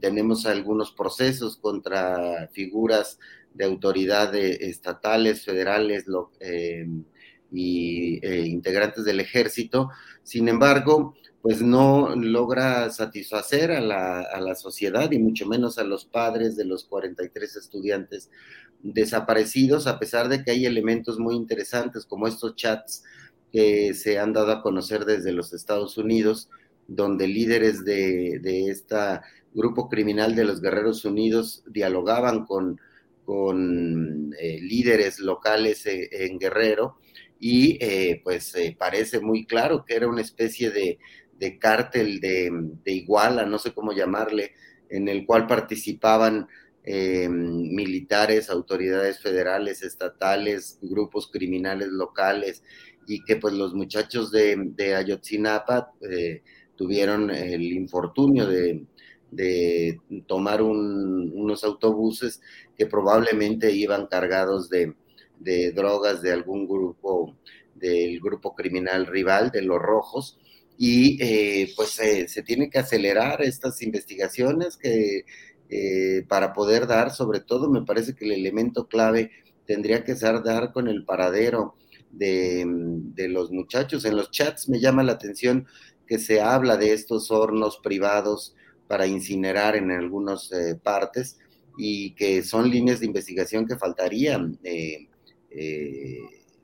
tenemos 0.00 0.44
algunos 0.46 0.90
procesos 0.90 1.56
contra 1.56 2.48
figuras 2.52 3.20
de 3.54 3.64
autoridad 3.64 4.34
estatales, 4.34 5.44
federales, 5.44 6.08
lo, 6.08 6.32
y 7.52 8.24
eh, 8.26 8.46
integrantes 8.46 9.04
del 9.04 9.20
ejército. 9.20 9.90
Sin 10.22 10.48
embargo, 10.48 11.14
pues 11.42 11.60
no 11.60 12.14
logra 12.14 12.88
satisfacer 12.90 13.72
a 13.72 13.80
la, 13.80 14.54
sociedad 14.54 15.10
y 15.10 15.18
mucho 15.18 15.46
menos 15.46 15.78
a 15.78 15.84
los 15.84 16.04
padres 16.04 16.56
de 16.56 16.64
los 16.64 16.84
43 16.84 17.56
estudiantes 17.56 18.30
desaparecidos, 18.82 19.86
a 19.86 19.98
pesar 19.98 20.28
de 20.28 20.44
que 20.44 20.52
hay 20.52 20.66
elementos 20.66 21.18
muy 21.18 21.34
interesantes 21.34 22.06
como 22.06 22.28
estos 22.28 22.54
chats 22.54 23.02
que 23.52 23.92
se 23.94 24.18
han 24.18 24.32
dado 24.32 24.52
a 24.52 24.62
conocer 24.62 25.04
desde 25.04 25.32
los 25.32 25.52
Estados 25.52 25.98
Unidos, 25.98 26.48
donde 26.86 27.26
líderes 27.26 27.84
de, 27.84 28.38
de 28.40 28.70
este 28.70 28.96
grupo 29.52 29.88
criminal 29.88 30.34
de 30.34 30.44
los 30.44 30.60
Guerreros 30.60 31.04
Unidos 31.04 31.64
dialogaban 31.66 32.46
con, 32.46 32.80
con 33.24 34.32
eh, 34.38 34.60
líderes 34.60 35.18
locales 35.18 35.86
eh, 35.86 36.08
en 36.12 36.38
Guerrero 36.38 36.98
y 37.44 37.76
eh, 37.80 38.20
pues 38.22 38.54
eh, 38.54 38.76
parece 38.78 39.18
muy 39.18 39.46
claro 39.46 39.84
que 39.84 39.96
era 39.96 40.06
una 40.06 40.20
especie 40.20 40.70
de, 40.70 41.00
cártel 41.58 42.20
de, 42.20 42.78
iguala, 42.84 43.44
no 43.44 43.58
sé 43.58 43.74
cómo 43.74 43.92
llamarle, 43.92 44.52
en 44.88 45.08
el 45.08 45.26
cual 45.26 45.48
participaban 45.48 46.46
eh, 46.84 47.28
militares, 47.28 48.48
autoridades 48.48 49.18
federales, 49.18 49.82
estatales, 49.82 50.78
grupos 50.82 51.32
criminales 51.32 51.88
locales 51.88 52.62
y 53.08 53.24
que 53.24 53.34
pues 53.34 53.54
los 53.54 53.74
muchachos 53.74 54.30
de, 54.30 54.94
Ayotzinapa 54.94 55.90
tuvieron 56.76 57.28
el 57.32 57.72
infortunio 57.72 58.46
de, 58.46 58.86
tomar 60.28 60.62
unos 60.62 61.64
autobuses 61.64 62.40
que 62.78 62.86
probablemente 62.86 63.72
iban 63.72 64.06
cargados 64.06 64.68
de, 64.68 64.94
de 65.42 65.72
drogas 65.72 66.22
de 66.22 66.32
algún 66.32 66.66
grupo, 66.66 67.36
del 67.74 68.20
grupo 68.20 68.54
criminal 68.54 69.06
rival, 69.06 69.50
de 69.50 69.62
los 69.62 69.78
rojos, 69.78 70.38
y 70.78 71.22
eh, 71.22 71.72
pues 71.76 71.90
se 71.90 72.42
tiene 72.42 72.70
que 72.70 72.78
acelerar 72.78 73.42
estas 73.42 73.82
investigaciones 73.82 74.76
que 74.76 75.24
eh, 75.74 76.26
para 76.28 76.52
poder 76.52 76.86
dar, 76.86 77.10
sobre 77.12 77.40
todo 77.40 77.70
me 77.70 77.80
parece 77.80 78.14
que 78.14 78.26
el 78.26 78.32
elemento 78.32 78.88
clave 78.88 79.30
tendría 79.66 80.04
que 80.04 80.14
ser 80.16 80.42
dar 80.42 80.70
con 80.70 80.86
el 80.86 81.06
paradero 81.06 81.76
de, 82.10 82.62
de, 82.66 83.28
los 83.28 83.50
muchachos. 83.50 84.04
En 84.04 84.16
los 84.16 84.30
chats 84.30 84.68
me 84.68 84.80
llama 84.80 85.02
la 85.02 85.12
atención 85.12 85.66
que 86.06 86.18
se 86.18 86.42
habla 86.42 86.76
de 86.76 86.92
estos 86.92 87.30
hornos 87.30 87.78
privados 87.82 88.54
para 88.86 89.06
incinerar 89.06 89.74
en 89.74 89.90
algunas 89.90 90.52
eh, 90.52 90.74
partes 90.74 91.38
y 91.78 92.14
que 92.16 92.42
son 92.42 92.68
líneas 92.68 93.00
de 93.00 93.06
investigación 93.06 93.66
que 93.66 93.78
faltarían. 93.78 94.58
Eh, 94.62 95.08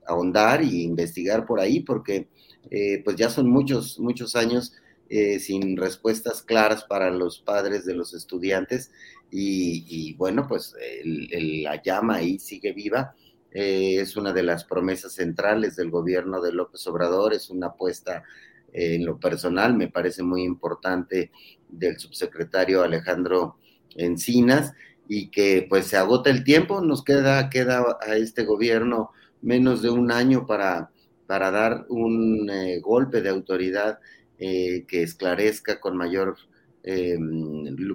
ahondar 0.08 0.62
y 0.62 0.82
investigar 0.82 1.46
por 1.46 1.60
ahí, 1.60 1.80
porque 1.80 2.28
eh, 2.70 3.02
pues 3.04 3.16
ya 3.16 3.30
son 3.30 3.48
muchos, 3.48 4.00
muchos 4.00 4.34
años 4.34 4.72
eh, 5.08 5.38
sin 5.38 5.76
respuestas 5.76 6.42
claras 6.42 6.84
para 6.84 7.10
los 7.10 7.38
padres 7.40 7.84
de 7.84 7.94
los 7.94 8.14
estudiantes 8.14 8.90
y, 9.30 10.14
bueno, 10.14 10.46
pues 10.48 10.74
la 11.04 11.82
llama 11.82 12.16
ahí 12.16 12.38
sigue 12.38 12.72
viva. 12.72 13.14
es 13.50 14.16
una 14.16 14.32
de 14.32 14.42
las 14.42 14.64
promesas 14.64 15.12
centrales 15.12 15.76
del 15.76 15.90
gobierno 15.90 16.40
de 16.40 16.52
López 16.52 16.86
Obrador, 16.86 17.34
es 17.34 17.50
una 17.50 17.68
apuesta 17.68 18.24
en 18.72 19.04
lo 19.04 19.18
personal, 19.18 19.74
me 19.74 19.88
parece 19.88 20.22
muy 20.22 20.44
importante 20.44 21.30
del 21.68 21.98
subsecretario 21.98 22.82
Alejandro 22.82 23.56
Encinas 23.96 24.72
y 25.08 25.30
que 25.30 25.66
pues 25.68 25.86
se 25.86 25.96
agota 25.96 26.30
el 26.30 26.44
tiempo, 26.44 26.82
nos 26.82 27.02
queda, 27.02 27.48
queda 27.48 27.98
a 28.06 28.16
este 28.16 28.44
gobierno 28.44 29.10
menos 29.40 29.82
de 29.82 29.90
un 29.90 30.12
año 30.12 30.46
para, 30.46 30.90
para 31.26 31.50
dar 31.50 31.86
un 31.88 32.48
eh, 32.50 32.78
golpe 32.80 33.22
de 33.22 33.30
autoridad 33.30 33.98
que 34.38 35.02
esclarezca 35.02 35.80
con 35.80 35.96
mayor 35.96 36.36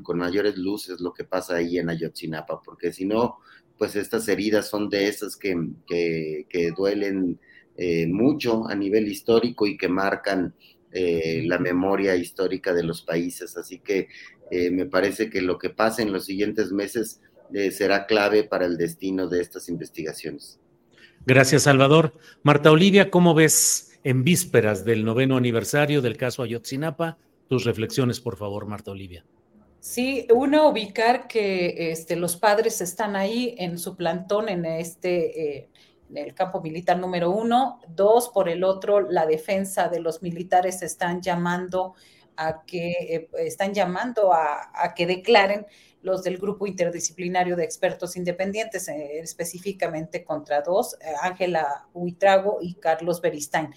con 0.03 0.18
mayores 0.18 0.57
luces 0.57 0.99
lo 0.99 1.14
que 1.14 1.23
pasa 1.23 1.56
ahí 1.56 1.77
en 1.77 1.90
Ayotzinapa, 1.90 2.61
porque 2.61 2.91
si 2.91 3.06
no, 3.06 3.38
pues 3.77 3.95
estas 3.95 4.27
heridas 4.27 4.69
son 4.69 4.90
de 4.90 5.07
esas 5.07 5.38
que, 5.38 5.56
que, 5.88 6.73
duelen 6.76 7.40
mucho 8.10 8.68
a 8.68 8.76
nivel 8.76 9.07
histórico 9.07 9.65
y 9.65 9.77
que 9.77 9.88
marcan 9.88 10.53
la 10.91 11.57
memoria 11.60 12.15
histórica 12.15 12.73
de 12.73 12.84
los 12.84 13.02
países. 13.02 13.57
Así 13.57 13.80
que 13.80 14.10
me 14.51 14.85
parece 14.85 15.29
que 15.29 15.41
lo 15.41 15.57
que 15.57 15.69
pase 15.69 16.01
en 16.03 16.13
los 16.13 16.25
siguientes 16.25 16.71
meses 16.71 17.21
será 17.71 18.05
clave 18.05 18.43
para 18.43 18.65
el 18.65 18.77
destino 18.77 19.27
de 19.27 19.41
estas 19.41 19.69
investigaciones. 19.69 20.59
Gracias, 21.25 21.63
Salvador. 21.63 22.13
Marta 22.43 22.71
Olivia, 22.71 23.09
¿cómo 23.09 23.33
ves 23.33 23.99
en 24.03 24.23
vísperas 24.23 24.83
del 24.83 25.05
noveno 25.05 25.37
aniversario 25.37 26.01
del 26.01 26.17
caso 26.17 26.43
Ayotzinapa? 26.43 27.17
Tus 27.47 27.63
reflexiones, 27.63 28.19
por 28.19 28.35
favor, 28.35 28.65
Marta 28.65 28.91
Olivia. 28.91 29.25
Sí, 29.79 30.27
uno 30.33 30.69
ubicar 30.69 31.27
que 31.27 31.91
este, 31.91 32.15
los 32.15 32.37
padres 32.37 32.81
están 32.81 33.15
ahí 33.15 33.55
en 33.57 33.77
su 33.77 33.95
plantón 33.95 34.49
en 34.49 34.65
este 34.65 35.57
eh, 35.57 35.69
en 36.09 36.17
el 36.17 36.33
campo 36.33 36.61
militar 36.61 36.97
número 36.99 37.31
uno. 37.31 37.79
Dos, 37.87 38.29
por 38.29 38.49
el 38.49 38.63
otro, 38.63 39.01
la 39.01 39.25
defensa 39.25 39.89
de 39.89 39.99
los 39.99 40.21
militares 40.21 40.81
están 40.83 41.21
llamando 41.21 41.95
a 42.38 42.64
que 42.65 42.91
eh, 42.91 43.30
están 43.39 43.73
llamando 43.73 44.34
a, 44.34 44.93
que 44.95 45.05
declaren 45.05 45.65
los 46.01 46.23
del 46.23 46.38
grupo 46.38 46.68
interdisciplinario 46.68 47.55
de 47.55 47.64
expertos 47.64 48.18
independientes, 48.18 48.88
eh, 48.88 49.19
específicamente 49.19 50.23
contra 50.23 50.61
dos, 50.61 50.95
eh, 50.95 51.14
Ángela 51.22 51.88
Huitrago 51.93 52.60
y 52.61 52.76
Carlos 52.76 53.22
Beristain. 53.22 53.73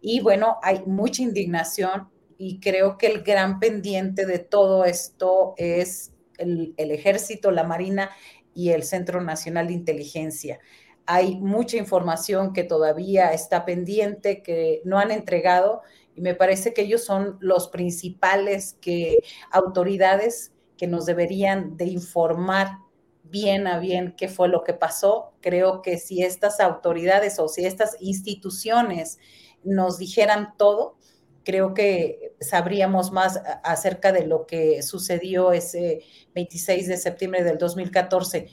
Y 0.00 0.20
bueno, 0.20 0.58
hay 0.62 0.82
mucha 0.86 1.22
indignación 1.22 2.08
y 2.36 2.60
creo 2.60 2.98
que 2.98 3.08
el 3.08 3.22
gran 3.22 3.60
pendiente 3.60 4.26
de 4.26 4.38
todo 4.38 4.84
esto 4.84 5.54
es 5.56 6.12
el 6.38 6.74
ejército, 6.76 7.50
la 7.50 7.64
marina 7.64 8.10
y 8.54 8.70
el 8.70 8.82
Centro 8.82 9.20
Nacional 9.20 9.68
de 9.68 9.72
Inteligencia. 9.72 10.58
Hay 11.06 11.36
mucha 11.36 11.76
información 11.76 12.52
que 12.52 12.64
todavía 12.64 13.32
está 13.32 13.64
pendiente, 13.64 14.42
que 14.42 14.82
no 14.84 14.98
han 14.98 15.10
entregado, 15.10 15.82
y 16.18 16.20
me 16.20 16.34
parece 16.34 16.74
que 16.74 16.82
ellos 16.82 17.04
son 17.04 17.38
los 17.38 17.68
principales 17.68 18.76
que 18.80 19.20
autoridades 19.52 20.52
que 20.76 20.88
nos 20.88 21.06
deberían 21.06 21.76
de 21.76 21.84
informar 21.84 22.78
bien 23.22 23.68
a 23.68 23.78
bien 23.78 24.16
qué 24.16 24.26
fue 24.26 24.48
lo 24.48 24.64
que 24.64 24.74
pasó. 24.74 25.34
Creo 25.40 25.80
que 25.80 25.96
si 25.96 26.24
estas 26.24 26.58
autoridades 26.58 27.38
o 27.38 27.46
si 27.46 27.64
estas 27.64 27.96
instituciones 28.00 29.20
nos 29.62 29.96
dijeran 29.98 30.56
todo, 30.56 30.96
creo 31.44 31.72
que 31.72 32.34
sabríamos 32.40 33.12
más 33.12 33.40
acerca 33.62 34.10
de 34.10 34.26
lo 34.26 34.44
que 34.44 34.82
sucedió 34.82 35.52
ese 35.52 36.02
26 36.34 36.88
de 36.88 36.96
septiembre 36.96 37.44
del 37.44 37.58
2014. 37.58 38.48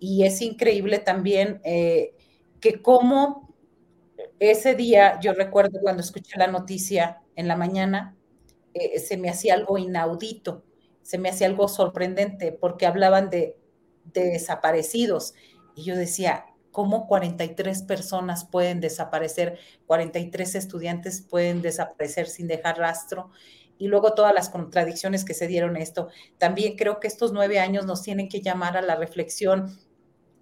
Y 0.00 0.24
es 0.24 0.42
increíble 0.42 0.98
también 0.98 1.60
eh, 1.62 2.16
que 2.58 2.82
como 2.82 3.45
ese 4.38 4.74
día, 4.74 5.18
yo 5.20 5.32
recuerdo 5.32 5.80
cuando 5.80 6.02
escuché 6.02 6.38
la 6.38 6.46
noticia 6.46 7.22
en 7.36 7.48
la 7.48 7.56
mañana, 7.56 8.16
eh, 8.74 8.98
se 8.98 9.16
me 9.16 9.30
hacía 9.30 9.54
algo 9.54 9.78
inaudito 9.78 10.64
se 11.06 11.18
me 11.18 11.28
hacía 11.28 11.46
algo 11.46 11.68
sorprendente 11.68 12.50
porque 12.50 12.84
hablaban 12.84 13.30
de, 13.30 13.56
desaparecidos 14.06 15.34
y 15.76 15.84
yo 15.84 15.94
decía, 15.94 16.46
¿cómo 16.72 17.06
43 17.06 17.82
personas 17.82 18.44
pueden 18.44 18.80
desaparecer? 18.80 19.56
43 19.86 20.56
estudiantes 20.56 21.22
pueden 21.22 21.62
desaparecer 21.62 22.26
sin 22.26 22.48
dejar 22.48 22.78
rastro 22.78 23.30
y 23.78 23.86
luego 23.86 24.14
todas 24.14 24.34
las 24.34 24.48
contradicciones 24.48 25.24
que 25.24 25.34
se 25.34 25.46
dieron 25.46 25.76
esto. 25.76 26.08
También 26.38 26.76
creo 26.76 26.98
que 26.98 27.06
estos 27.06 27.32
nueve 27.32 27.60
años 27.60 27.86
nos 27.86 28.02
tienen 28.02 28.28
que 28.28 28.40
llamar 28.40 28.76
a 28.76 28.82
la 28.82 28.96
reflexión 28.96 29.78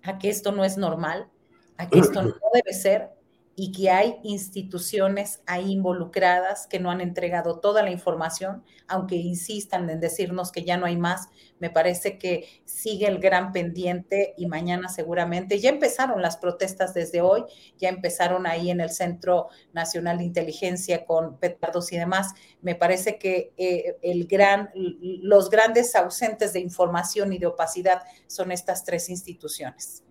a 0.03 0.17
que 0.17 0.31
esto 0.31 0.51
no 0.51 0.65
es 0.65 0.79
normal, 0.79 1.29
a 1.77 1.91
que 1.91 1.99
esto 1.99 2.23
no 2.23 2.35
debe 2.55 2.73
ser 2.73 3.11
y 3.57 3.73
que 3.73 3.91
hay 3.91 4.17
instituciones 4.25 5.41
ahí 5.47 5.71
involucradas 5.71 6.67
que 6.67 6.81
no 6.81 6.91
han 6.91 7.01
entregado 7.01 7.61
toda 7.61 7.83
la 7.83 7.91
información, 7.91 8.65
aunque 8.89 9.17
insistan 9.17 9.89
en 9.91 10.01
decirnos 10.01 10.51
que 10.51 10.65
ya 10.65 10.77
no 10.77 10.87
hay 10.87 10.97
más, 10.97 11.29
me 11.61 11.71
parece 11.71 12.19
que 12.19 12.49
sigue 12.65 13.07
el 13.07 13.19
gran 13.19 13.53
pendiente 13.53 14.35
y 14.37 14.47
mañana 14.47 14.89
seguramente 14.89 15.61
ya 15.61 15.71
empezaron 15.71 16.21
las 16.21 16.37
protestas 16.37 16.95
desde 16.95 17.23
hoy, 17.23 17.45
ya 17.79 17.89
empezaron 17.89 18.47
ahí 18.47 18.71
en 18.71 18.81
el 18.81 18.91
Centro 18.91 19.49
Nacional 19.73 20.19
de 20.19 20.25
Inteligencia 20.25 21.07
con 21.07 21.39
petardos 21.39 21.93
y 21.93 21.97
demás. 21.97 22.35
Me 22.61 22.75
parece 22.75 23.19
que 23.19 23.53
eh, 23.57 23.97
el 24.03 24.27
gran, 24.27 24.71
los 24.75 25.49
grandes 25.49 25.95
ausentes 25.95 26.53
de 26.53 26.61
información 26.61 27.33
y 27.33 27.39
de 27.39 27.47
opacidad 27.47 28.03
son 28.27 28.53
estas 28.53 28.85
tres 28.85 29.09
instituciones. 29.09 30.04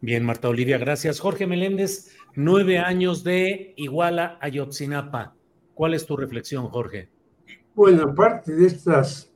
Bien, 0.00 0.24
Marta 0.24 0.48
Olivia, 0.48 0.78
gracias. 0.78 1.18
Jorge 1.18 1.48
Meléndez, 1.48 2.14
nueve 2.36 2.78
años 2.78 3.24
de 3.24 3.74
Iguala 3.76 4.38
Ayotzinapa. 4.40 5.34
¿Cuál 5.74 5.94
es 5.94 6.06
tu 6.06 6.16
reflexión, 6.16 6.68
Jorge? 6.68 7.08
Bueno, 7.74 8.04
aparte 8.04 8.54
de 8.54 8.68
estas 8.68 9.32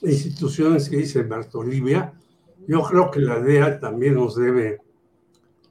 instituciones 0.00 0.88
que 0.88 0.96
dice 0.96 1.22
Marta 1.24 1.58
Olivia, 1.58 2.14
yo 2.66 2.82
creo 2.82 3.10
que 3.10 3.20
la 3.20 3.40
DEA 3.40 3.78
también 3.78 4.14
nos 4.14 4.36
debe 4.36 4.80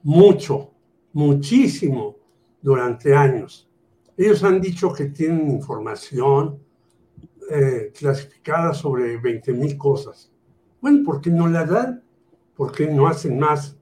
mucho, 0.04 0.70
muchísimo 1.12 2.16
durante 2.62 3.12
años. 3.12 3.68
Ellos 4.16 4.44
han 4.44 4.60
dicho 4.60 4.92
que 4.92 5.06
tienen 5.06 5.50
información 5.50 6.60
eh, 7.50 7.92
clasificada 7.98 8.74
sobre 8.74 9.16
20 9.16 9.52
mil 9.54 9.76
cosas. 9.76 10.30
Bueno, 10.80 11.02
¿por 11.04 11.20
qué 11.20 11.30
no 11.30 11.48
la 11.48 11.64
dan? 11.64 12.04
¿Por 12.54 12.70
qué 12.70 12.86
no 12.86 13.08
hacen 13.08 13.36
más 13.36 13.79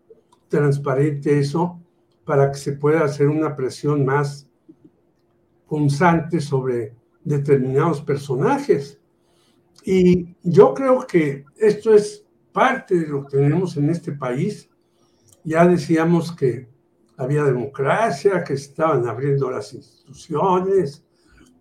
transparente 0.49 1.39
eso 1.39 1.81
para 2.25 2.51
que 2.51 2.59
se 2.59 2.73
pueda 2.73 3.05
hacer 3.05 3.29
una 3.29 3.57
presión 3.57 4.05
más 4.05 4.49
punzante 5.67 6.41
sobre 6.41 6.95
determinados 7.25 8.01
personajes. 8.01 9.01
Y 9.85 10.35
yo 10.43 10.75
creo 10.75 11.07
que 11.07 11.45
esto 11.57 11.95
es 11.95 12.25
parte 12.53 12.97
de 12.97 13.07
lo 13.07 13.25
que 13.25 13.37
tenemos 13.37 13.77
en 13.77 13.91
este 13.91 14.13
país. 14.13 14.69
Ya 15.45 15.67
decíamos 15.67 16.33
que 16.33 16.69
había 17.17 17.45
democracia, 17.45 18.45
que 18.45 18.55
estaban 18.55 19.07
abriendo 19.09 19.51
las 19.51 19.73
instituciones, 19.73 21.05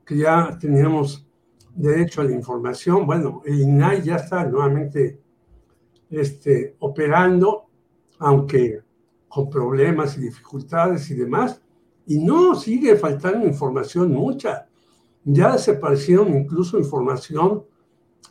que 0.05 0.17
ya 0.17 0.57
teníamos 0.59 1.27
derecho 1.73 2.21
a 2.21 2.25
la 2.25 2.31
información. 2.31 3.05
Bueno, 3.05 3.41
el 3.45 3.61
INAI 3.61 4.01
ya 4.01 4.15
está 4.15 4.45
nuevamente 4.45 5.21
este, 6.09 6.75
operando 6.79 7.66
aunque 8.19 8.81
con 9.27 9.49
problemas 9.49 10.17
y 10.17 10.21
dificultades 10.21 11.09
y 11.11 11.15
demás, 11.15 11.61
y 12.05 12.19
no 12.19 12.55
sigue 12.55 12.95
faltando 12.95 13.45
información 13.45 14.11
mucha. 14.11 14.67
Ya 15.23 15.51
desaparecieron 15.51 16.33
incluso 16.35 16.79
información 16.79 17.65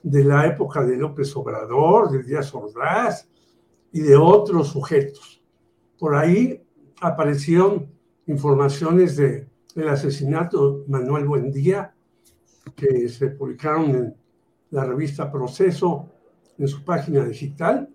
de 0.02 0.24
la 0.24 0.46
época 0.46 0.84
de 0.84 0.96
López 0.96 1.34
Obrador, 1.36 2.10
de 2.10 2.22
Díaz 2.22 2.54
Ordaz 2.54 3.28
y 3.92 4.00
de 4.00 4.16
otros 4.16 4.68
sujetos. 4.68 5.42
Por 5.98 6.14
ahí 6.14 6.62
aparecieron 7.00 7.90
informaciones 8.26 9.16
de 9.16 9.48
el 9.74 9.88
asesinato 9.88 10.78
de 10.78 10.88
Manuel 10.88 11.26
Buendía, 11.26 11.94
que 12.74 13.08
se 13.08 13.28
publicaron 13.28 13.90
en 13.90 14.16
la 14.70 14.84
revista 14.84 15.30
Proceso 15.30 16.08
en 16.58 16.66
su 16.66 16.82
página 16.82 17.24
digital, 17.24 17.94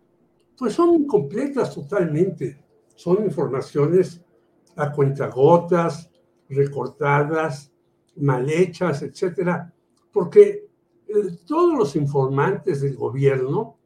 pues 0.61 0.75
son 0.75 0.93
incompletas 0.93 1.73
totalmente. 1.73 2.63
Son 2.93 3.23
informaciones 3.23 4.21
a 4.75 4.91
cuentagotas, 4.91 6.11
recortadas, 6.49 7.73
mal 8.17 8.47
hechas, 8.47 9.01
etcétera, 9.01 9.73
porque 10.13 10.69
eh, 11.07 11.13
todos 11.47 11.75
los 11.75 11.95
informantes 11.95 12.81
del 12.81 12.95
gobierno 12.95 13.79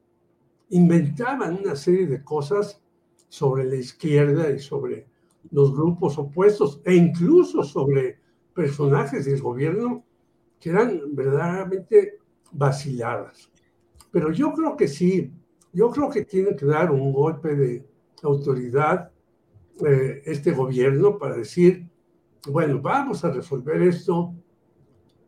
inventaban 0.72 1.60
una 1.61 1.77
serie 1.77 2.07
de 2.07 2.22
cosas 2.22 2.84
sobre 3.30 3.64
la 3.64 3.76
izquierda 3.76 4.49
y 4.49 4.60
sobre 4.60 5.07
los 5.52 5.73
grupos 5.73 6.18
opuestos 6.18 6.81
e 6.84 6.93
incluso 6.93 7.64
sobre 7.64 8.19
personajes 8.53 9.23
del 9.23 9.41
gobierno 9.41 10.03
que 10.60 10.72
eran 10.72 11.15
verdaderamente 11.15 12.18
vaciladas. 12.52 13.49
Pero 14.11 14.34
yo 14.34 14.52
creo 14.52 14.76
que 14.76 14.89
sí, 14.89 15.31
yo 15.76 15.91
creo 15.91 16.10
que 16.10 16.23
tiene 16.23 16.56
que 16.56 16.65
dar 16.65 16.89
un 16.89 17.11
golpe 17.11 17.53
de 17.53 17.85
autoridad 18.23 19.11
eh, 19.85 20.22
este 20.26 20.52
gobierno 20.52 21.18
para 21.18 21.35
decir, 21.35 21.85
bueno, 22.47 22.81
vamos 22.81 23.26
a 23.26 23.31
resolver 23.31 23.81
esto 23.81 24.34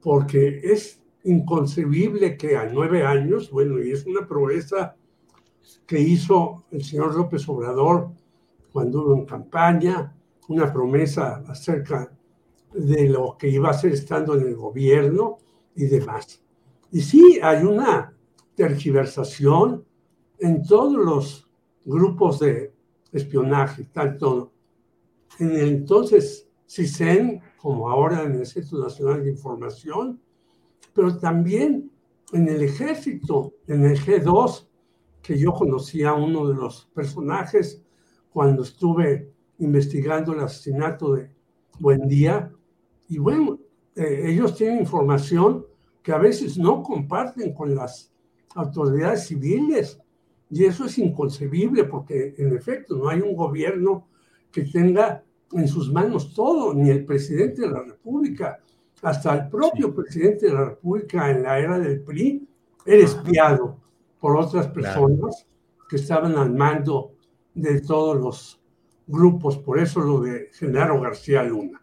porque 0.01 0.61
es 0.63 1.01
inconcebible 1.25 2.37
que 2.37 2.55
a 2.55 2.65
nueve 2.65 3.05
años, 3.05 3.51
bueno, 3.51 3.77
y 3.83 3.91
es 3.91 4.05
una 4.05 4.25
proeza 4.25 4.95
que 5.85 5.99
hizo 5.99 6.63
el 6.71 6.81
señor 6.81 7.13
López 7.13 7.47
Obrador 7.49 8.11
cuando 8.71 9.03
hubo 9.03 9.15
en 9.15 9.25
campaña, 9.25 10.15
una 10.47 10.71
promesa 10.71 11.43
acerca 11.45 12.09
de 12.73 13.09
lo 13.09 13.35
que 13.37 13.49
iba 13.49 13.69
a 13.69 13.73
ser 13.73 13.91
estando 13.91 14.35
en 14.35 14.47
el 14.47 14.55
gobierno 14.55 15.39
y 15.75 15.87
demás. 15.87 16.41
Y 16.89 17.01
sí, 17.01 17.37
hay 17.43 17.63
una 17.65 18.13
tergiversación 18.55 19.83
en 20.39 20.63
todos 20.63 20.93
los 20.93 21.49
grupos 21.85 22.39
de 22.39 22.73
espionaje, 23.11 23.85
tanto 23.91 24.51
en 25.39 25.51
el 25.51 25.69
entonces 25.69 26.47
CISEN 26.67 27.41
como 27.57 27.89
ahora 27.89 28.23
en 28.23 28.35
el 28.35 28.45
Centro 28.45 28.79
Nacional 28.79 29.23
de 29.23 29.31
Información, 29.31 30.19
pero 30.93 31.17
también 31.17 31.91
en 32.33 32.47
el 32.47 32.61
ejército, 32.61 33.53
en 33.67 33.85
el 33.85 33.99
G2, 33.99 34.67
que 35.21 35.37
yo 35.37 35.53
conocí 35.53 36.03
a 36.03 36.13
uno 36.13 36.47
de 36.47 36.55
los 36.55 36.89
personajes 36.93 37.81
cuando 38.31 38.63
estuve 38.63 39.31
investigando 39.59 40.33
el 40.33 40.41
asesinato 40.41 41.13
de 41.13 41.31
Buendía. 41.79 42.51
Y 43.09 43.17
bueno, 43.17 43.59
eh, 43.95 44.23
ellos 44.25 44.55
tienen 44.55 44.79
información 44.79 45.65
que 46.01 46.11
a 46.11 46.17
veces 46.17 46.57
no 46.57 46.83
comparten 46.83 47.53
con 47.53 47.75
las 47.75 48.11
autoridades 48.55 49.27
civiles. 49.27 49.99
Y 50.49 50.65
eso 50.65 50.85
es 50.85 50.97
inconcebible 50.97 51.83
porque 51.83 52.35
en 52.37 52.55
efecto 52.55 52.95
no 52.95 53.09
hay 53.09 53.21
un 53.21 53.35
gobierno 53.35 54.07
que 54.51 54.63
tenga 54.63 55.23
en 55.51 55.67
sus 55.67 55.91
manos 55.91 56.33
todo, 56.33 56.73
ni 56.73 56.89
el 56.89 57.05
presidente 57.05 57.61
de 57.61 57.71
la 57.71 57.83
República, 57.83 58.59
hasta 59.01 59.35
el 59.35 59.49
propio 59.49 59.93
presidente 59.93 60.47
de 60.47 60.53
la 60.53 60.65
República 60.65 61.29
en 61.29 61.43
la 61.43 61.59
era 61.59 61.79
del 61.79 62.01
PRI, 62.01 62.47
era 62.85 63.03
espiado 63.03 63.77
por 64.19 64.37
otras 64.37 64.67
personas 64.67 65.45
que 65.89 65.97
estaban 65.97 66.35
al 66.37 66.53
mando 66.53 67.13
de 67.53 67.81
todos 67.81 68.17
los 68.17 68.61
grupos, 69.05 69.57
por 69.57 69.79
eso 69.79 70.01
lo 70.01 70.21
de 70.21 70.49
Genaro 70.53 70.99
García 70.99 71.43
Luna. 71.43 71.81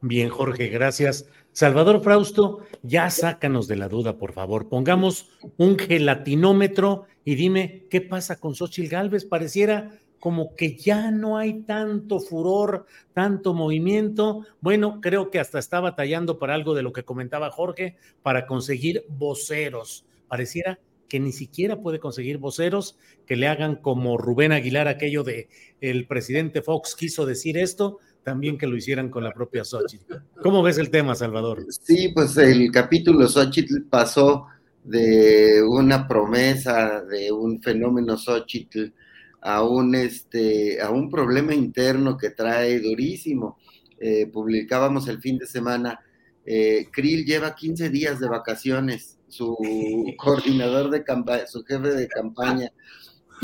Bien, 0.00 0.28
Jorge, 0.28 0.68
gracias. 0.68 1.28
Salvador 1.52 2.02
Frausto, 2.02 2.60
ya 2.82 3.10
sácanos 3.10 3.68
de 3.68 3.76
la 3.76 3.88
duda, 3.88 4.16
por 4.16 4.32
favor. 4.32 4.68
Pongamos 4.68 5.30
un 5.58 5.78
gelatinómetro 5.78 7.04
y 7.24 7.34
dime 7.34 7.86
qué 7.90 8.00
pasa 8.00 8.38
con 8.38 8.54
Xochitl 8.54 8.88
Galvez. 8.88 9.24
Pareciera 9.24 9.90
como 10.22 10.54
que 10.54 10.76
ya 10.76 11.10
no 11.10 11.36
hay 11.36 11.62
tanto 11.62 12.20
furor, 12.20 12.86
tanto 13.12 13.54
movimiento. 13.54 14.46
Bueno, 14.60 15.00
creo 15.00 15.30
que 15.30 15.40
hasta 15.40 15.58
está 15.58 15.80
batallando 15.80 16.38
para 16.38 16.54
algo 16.54 16.74
de 16.74 16.82
lo 16.82 16.92
que 16.92 17.02
comentaba 17.02 17.50
Jorge, 17.50 17.96
para 18.22 18.46
conseguir 18.46 19.04
voceros. 19.08 20.04
Pareciera 20.28 20.78
que 21.08 21.20
ni 21.20 21.32
siquiera 21.32 21.82
puede 21.82 21.98
conseguir 21.98 22.38
voceros 22.38 22.96
que 23.26 23.36
le 23.36 23.48
hagan 23.48 23.76
como 23.76 24.16
Rubén 24.16 24.52
Aguilar 24.52 24.88
aquello 24.88 25.24
de 25.24 25.48
el 25.80 26.06
presidente 26.06 26.62
Fox 26.62 26.94
quiso 26.94 27.26
decir 27.26 27.58
esto, 27.58 27.98
también 28.22 28.56
que 28.56 28.66
lo 28.66 28.76
hicieran 28.76 29.10
con 29.10 29.24
la 29.24 29.32
propia 29.32 29.64
Xochitl. 29.64 30.14
¿Cómo 30.40 30.62
ves 30.62 30.78
el 30.78 30.88
tema, 30.88 31.14
Salvador? 31.14 31.66
Sí, 31.68 32.10
pues 32.14 32.36
el 32.36 32.70
capítulo 32.70 33.28
Xochitl 33.28 33.82
pasó 33.90 34.46
de 34.84 35.62
una 35.62 36.08
promesa, 36.08 37.02
de 37.02 37.30
un 37.32 37.62
fenómeno 37.62 38.16
Xochitl, 38.16 38.92
a 39.40 39.62
un, 39.64 39.94
este, 39.94 40.80
a 40.80 40.90
un 40.90 41.10
problema 41.10 41.54
interno 41.54 42.16
que 42.16 42.30
trae 42.30 42.80
durísimo. 42.80 43.58
Eh, 43.98 44.26
publicábamos 44.26 45.08
el 45.08 45.20
fin 45.20 45.38
de 45.38 45.46
semana, 45.46 46.00
eh, 46.44 46.88
Krill 46.90 47.24
lleva 47.24 47.54
15 47.54 47.90
días 47.90 48.18
de 48.18 48.28
vacaciones, 48.28 49.18
su 49.28 49.56
coordinador 50.18 50.90
de 50.90 51.04
campaña, 51.04 51.46
su 51.46 51.64
jefe 51.64 51.94
de 51.94 52.08
campaña, 52.08 52.72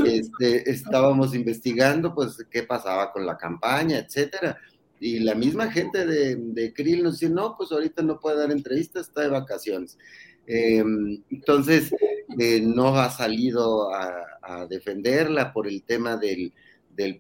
este, 0.05 0.71
estábamos 0.71 1.35
investigando 1.35 2.15
pues 2.15 2.37
qué 2.51 2.63
pasaba 2.63 3.13
con 3.13 3.27
la 3.27 3.37
campaña, 3.37 3.99
etcétera. 3.99 4.59
Y 5.01 5.21
la 5.21 5.35
misma 5.35 5.71
gente 5.71 6.07
de, 6.07 6.37
de 6.37 6.73
Krill 6.73 7.05
nos 7.05 7.21
dice, 7.21 7.33
no, 7.33 7.57
pues 7.57 7.71
ahorita 7.71 8.03
no 8.03 8.19
puede 8.19 8.39
dar 8.39 8.51
entrevistas, 8.51 9.09
está 9.09 9.23
de 9.23 9.29
vacaciones. 9.29 9.97
Em, 10.51 11.23
entonces, 11.31 11.95
eh, 12.39 12.63
no 12.63 12.99
ha 12.99 13.11
salido 13.11 13.93
a, 13.95 14.25
defenderla 14.71 15.53
por 15.53 15.69
el 15.69 15.83
tema 15.83 16.17
del, 16.17 16.55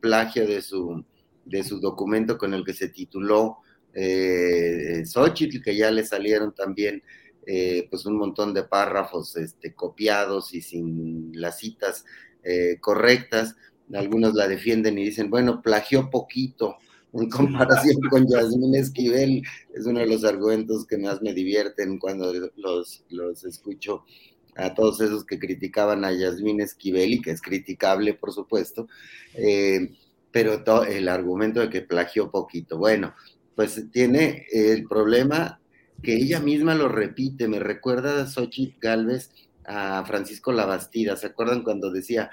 plagio 0.01 0.47
de 0.47 0.63
su, 0.63 1.05
de 1.45 1.63
su 1.63 1.79
documento 1.79 2.39
con 2.39 2.55
el 2.55 2.65
que 2.65 2.73
se 2.73 2.89
tituló 2.89 3.59
eh, 3.93 5.03
Xochitl, 5.05 5.61
que 5.61 5.77
ya 5.77 5.91
le 5.91 6.07
salieron 6.07 6.55
también 6.55 7.03
eh, 7.47 7.87
pues 7.91 8.07
un 8.07 8.17
montón 8.17 8.55
de 8.55 8.63
párrafos 8.63 9.37
este, 9.37 9.75
copiados 9.75 10.55
y 10.55 10.63
sin 10.63 11.33
las 11.35 11.59
citas 11.59 12.07
eh, 12.43 12.79
correctas. 12.81 13.57
Algunos 13.93 14.35
la 14.35 14.49
defienden 14.49 14.99
y 14.99 15.05
dicen, 15.05 15.29
bueno, 15.29 15.61
plagió 15.61 16.09
poquito 16.09 16.77
en 17.13 17.31
comparación 17.31 18.01
con 18.11 18.27
Yasmín 18.29 18.75
Esquivel, 18.75 19.43
es 19.75 19.87
uno 19.87 20.01
de 20.01 20.07
los 20.07 20.25
argumentos 20.25 20.87
que 20.87 20.99
más 20.99 21.23
me 21.23 21.33
divierten 21.33 21.99
cuando 21.99 22.33
los, 22.57 23.05
los 23.09 23.45
escucho 23.45 24.05
a 24.57 24.75
todos 24.75 25.01
esos 25.01 25.25
que 25.25 25.39
criticaban 25.39 26.05
a 26.05 26.13
Yasmín 26.13 26.61
Esquivel 26.61 27.15
y 27.15 27.23
que 27.23 27.31
es 27.31 27.41
criticable, 27.41 28.15
por 28.15 28.33
supuesto, 28.33 28.89
eh, 29.35 29.93
pero 30.31 30.63
el 30.85 31.09
argumento 31.09 31.61
de 31.61 31.71
que 31.71 31.81
plagió 31.81 32.31
poquito. 32.31 32.77
Bueno, 32.77 33.15
pues 33.55 33.83
tiene 33.93 34.47
el 34.53 34.85
problema 34.85 35.61
que 36.03 36.17
ella 36.17 36.41
misma 36.41 36.75
lo 36.75 36.89
repite, 36.89 37.49
me 37.49 37.59
recuerda 37.59 38.23
a 38.23 38.27
Xochitl 38.27 38.79
Galvez 38.81 39.31
a 39.65 40.05
Francisco 40.07 40.53
Labastida, 40.53 41.17
¿se 41.17 41.27
acuerdan 41.27 41.63
cuando 41.63 41.91
decía, 41.91 42.31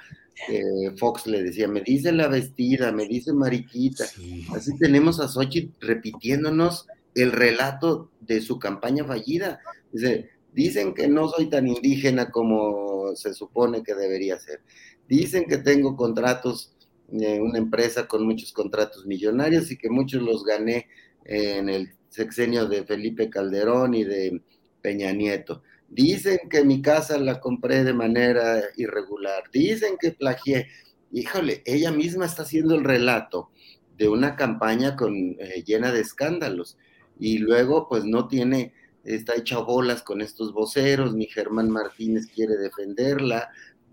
Fox 0.97 1.27
le 1.27 1.43
decía, 1.43 1.67
me 1.67 1.81
dice 1.81 2.11
la 2.11 2.27
vestida, 2.27 2.91
me 2.91 3.07
dice 3.07 3.33
Mariquita. 3.33 4.05
Así 4.53 4.77
tenemos 4.77 5.19
a 5.19 5.27
Xochitl 5.27 5.73
repitiéndonos 5.79 6.87
el 7.15 7.31
relato 7.31 8.11
de 8.19 8.41
su 8.41 8.59
campaña 8.59 9.05
fallida. 9.05 9.59
Dice, 9.91 10.29
dicen 10.53 10.93
que 10.93 11.07
no 11.07 11.29
soy 11.29 11.49
tan 11.49 11.67
indígena 11.67 12.31
como 12.31 13.15
se 13.15 13.33
supone 13.33 13.83
que 13.83 13.95
debería 13.95 14.37
ser. 14.39 14.61
Dicen 15.07 15.45
que 15.45 15.57
tengo 15.57 15.95
contratos, 15.95 16.75
eh, 17.11 17.39
una 17.39 17.57
empresa 17.57 18.07
con 18.07 18.25
muchos 18.25 18.51
contratos 18.51 19.05
millonarios 19.05 19.71
y 19.71 19.77
que 19.77 19.89
muchos 19.89 20.21
los 20.21 20.43
gané 20.43 20.87
en 21.23 21.69
el 21.69 21.93
sexenio 22.09 22.67
de 22.67 22.83
Felipe 22.83 23.29
Calderón 23.29 23.93
y 23.93 24.03
de 24.03 24.41
Peña 24.81 25.11
Nieto. 25.11 25.63
Dicen 25.89 26.39
que 26.49 26.63
mi 26.63 26.81
casa 26.81 27.17
la 27.17 27.39
compré 27.39 27.83
de 27.83 27.93
manera 27.93 28.61
irregular. 28.75 29.43
Dicen 29.51 29.97
que 29.99 30.11
plagié. 30.11 30.67
Híjole, 31.11 31.61
ella 31.65 31.91
misma 31.91 32.25
está 32.25 32.43
haciendo 32.43 32.75
el 32.75 32.83
relato 32.83 33.51
de 33.97 34.09
una 34.09 34.35
campaña 34.35 34.95
eh, 35.39 35.63
llena 35.65 35.91
de 35.91 36.01
escándalos. 36.01 36.77
Y 37.19 37.37
luego, 37.37 37.87
pues 37.87 38.03
no 38.03 38.27
tiene, 38.27 38.73
está 39.03 39.35
hecha 39.35 39.59
bolas 39.59 40.01
con 40.03 40.21
estos 40.21 40.53
voceros, 40.53 41.15
ni 41.15 41.27
Germán 41.27 41.69
Martínez 41.69 42.27
quiere 42.27 42.57
defenderla. 42.57 43.49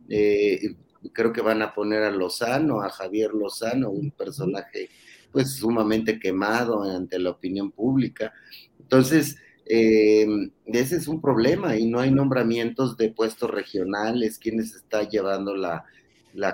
Eh, 0.08 0.74
creo 1.12 1.32
que 1.32 1.40
van 1.40 1.62
a 1.62 1.74
poner 1.74 2.02
a 2.02 2.10
Lozano, 2.10 2.82
a 2.82 2.90
Javier 2.90 3.32
Lozano, 3.32 3.90
un 3.90 4.10
personaje 4.10 4.88
pues 5.30 5.54
sumamente 5.54 6.20
quemado 6.20 6.82
ante 6.82 7.18
la 7.18 7.30
opinión 7.30 7.72
pública. 7.72 8.32
Entonces, 8.78 9.36
eh, 9.74 10.26
ese 10.66 10.96
es 10.96 11.08
un 11.08 11.22
problema 11.22 11.76
y 11.76 11.86
no 11.86 11.98
hay 11.98 12.10
nombramientos 12.10 12.98
de 12.98 13.08
puestos 13.08 13.50
regionales, 13.50 14.38
quienes 14.38 14.74
está 14.74 15.08
llevando 15.08 15.56
la, 15.56 15.86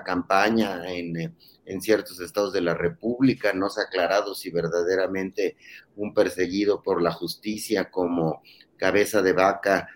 campaña 0.05 0.89
en, 0.89 1.35
ciertos 1.81 2.21
estados 2.21 2.53
de 2.53 2.61
la 2.61 2.75
República, 2.75 3.51
no 3.51 3.69
se 3.69 3.81
ha 3.81 3.83
aclarado 3.83 4.35
si 4.35 4.51
verdaderamente 4.51 5.57
un 5.97 6.13
perseguido 6.13 6.81
por 6.81 7.01
la 7.01 7.11
justicia 7.11 7.91
como 7.91 8.41
cabeza 8.77 9.21
de 9.21 9.33
vaca 9.33 9.89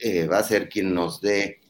eh, 0.00 0.26
va 0.26 0.38
a 0.38 0.42
ser 0.42 0.68
quien 0.68 0.94
nos 0.94 1.20
dé 1.20 1.60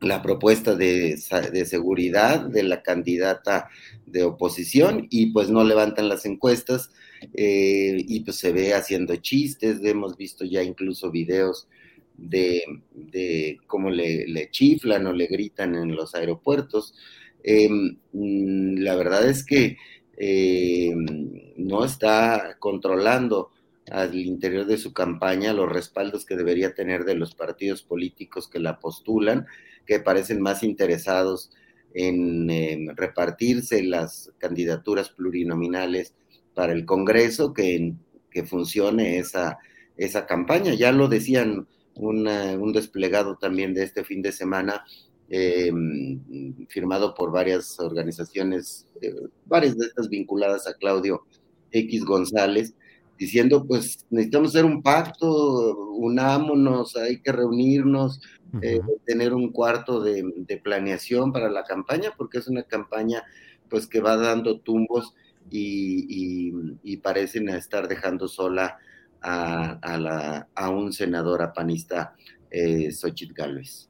la 0.00 0.20
propuesta 0.20 0.74
de, 0.74 1.18
de, 1.52 1.64
seguridad 1.64 2.40
de 2.40 2.64
la 2.64 2.82
candidata 2.82 3.70
de 4.04 4.24
oposición 4.24 5.06
y 5.08 5.32
pues 5.32 5.48
no 5.48 5.64
levantan 5.64 6.10
las 6.10 6.26
encuestas 6.26 6.90
eh, 7.32 7.96
y 7.96 8.20
pues 8.20 8.36
se 8.36 8.52
ve 8.52 8.74
haciendo 8.74 9.16
chistes, 9.16 9.80
hemos 9.84 10.16
visto 10.16 10.44
ya 10.44 10.62
incluso 10.62 11.10
videos 11.10 11.68
de, 12.16 13.58
cómo 13.66 13.90
le, 13.90 14.48
chiflan 14.50 15.06
o 15.06 15.12
le 15.12 15.26
gritan 15.26 15.74
en 15.74 15.94
los 15.94 16.14
aeropuertos. 16.14 16.94
Em, 17.42 17.98
mm, 18.12 18.78
la 18.78 18.96
verdad 18.96 19.28
es 19.28 19.44
que 19.44 19.76
em, 20.16 21.54
no 21.56 21.84
está 21.84 22.56
controlando 22.58 23.50
al 23.90 24.14
interior 24.14 24.66
de 24.66 24.78
su 24.78 24.92
campaña 24.92 25.52
los 25.52 25.70
respaldos 25.70 26.24
que 26.24 26.36
debería 26.36 26.74
tener 26.74 27.04
de 27.04 27.14
los 27.14 27.34
partidos 27.34 27.82
políticos 27.82 28.48
que 28.48 28.60
la 28.60 28.78
postulan, 28.78 29.46
que 29.86 30.00
parecen 30.00 30.40
más 30.40 30.62
interesados 30.62 31.50
en 31.94 32.50
em, 32.50 32.88
repartirse 32.96 33.82
las 33.82 34.32
candidaturas 34.38 35.10
plurinominales 35.10 36.14
para 36.54 36.72
el 36.72 36.84
Congreso 36.84 37.52
que, 37.52 37.94
que 38.30 38.44
funcione 38.44 39.18
esa, 39.18 39.58
esa 39.96 40.26
campaña. 40.26 40.74
Ya 40.74 40.92
lo 40.92 41.08
decían 41.08 41.66
un 41.96 42.72
desplegado 42.72 43.36
también 43.36 43.74
de 43.74 43.84
este 43.84 44.04
fin 44.04 44.20
de 44.22 44.32
semana, 44.32 44.84
eh, 45.28 45.72
firmado 46.68 47.14
por 47.14 47.30
varias 47.30 47.78
organizaciones, 47.78 48.86
eh, 49.00 49.14
varias 49.46 49.76
de 49.76 49.86
estas 49.86 50.08
vinculadas 50.08 50.66
a 50.66 50.74
Claudio 50.74 51.24
X 51.70 52.04
González, 52.04 52.74
diciendo, 53.18 53.64
pues 53.64 54.04
necesitamos 54.10 54.50
hacer 54.50 54.64
un 54.64 54.82
pacto, 54.82 55.76
unámonos, 55.92 56.96
hay 56.96 57.20
que 57.20 57.32
reunirnos, 57.32 58.20
eh, 58.62 58.80
tener 59.04 59.34
un 59.34 59.50
cuarto 59.50 60.00
de, 60.00 60.60
planeación 60.62 61.32
para 61.32 61.50
la 61.50 61.64
campaña, 61.64 62.12
porque 62.16 62.38
es 62.38 62.48
una 62.48 62.62
campaña 62.62 63.22
pues 63.68 63.86
que 63.86 64.00
va 64.00 64.16
dando 64.16 64.60
tumbos 64.60 65.14
y, 65.50 66.96
parecen 67.02 67.48
estar 67.50 67.86
dejando 67.86 68.28
sola 68.28 68.78
a, 69.20 69.98
la, 69.98 70.48
a 70.54 70.70
un 70.70 70.92
senador 70.92 71.42
apanista, 71.42 72.14
eh, 72.50 72.90
Xochitl 72.90 73.34
Gálvez. 73.34 73.88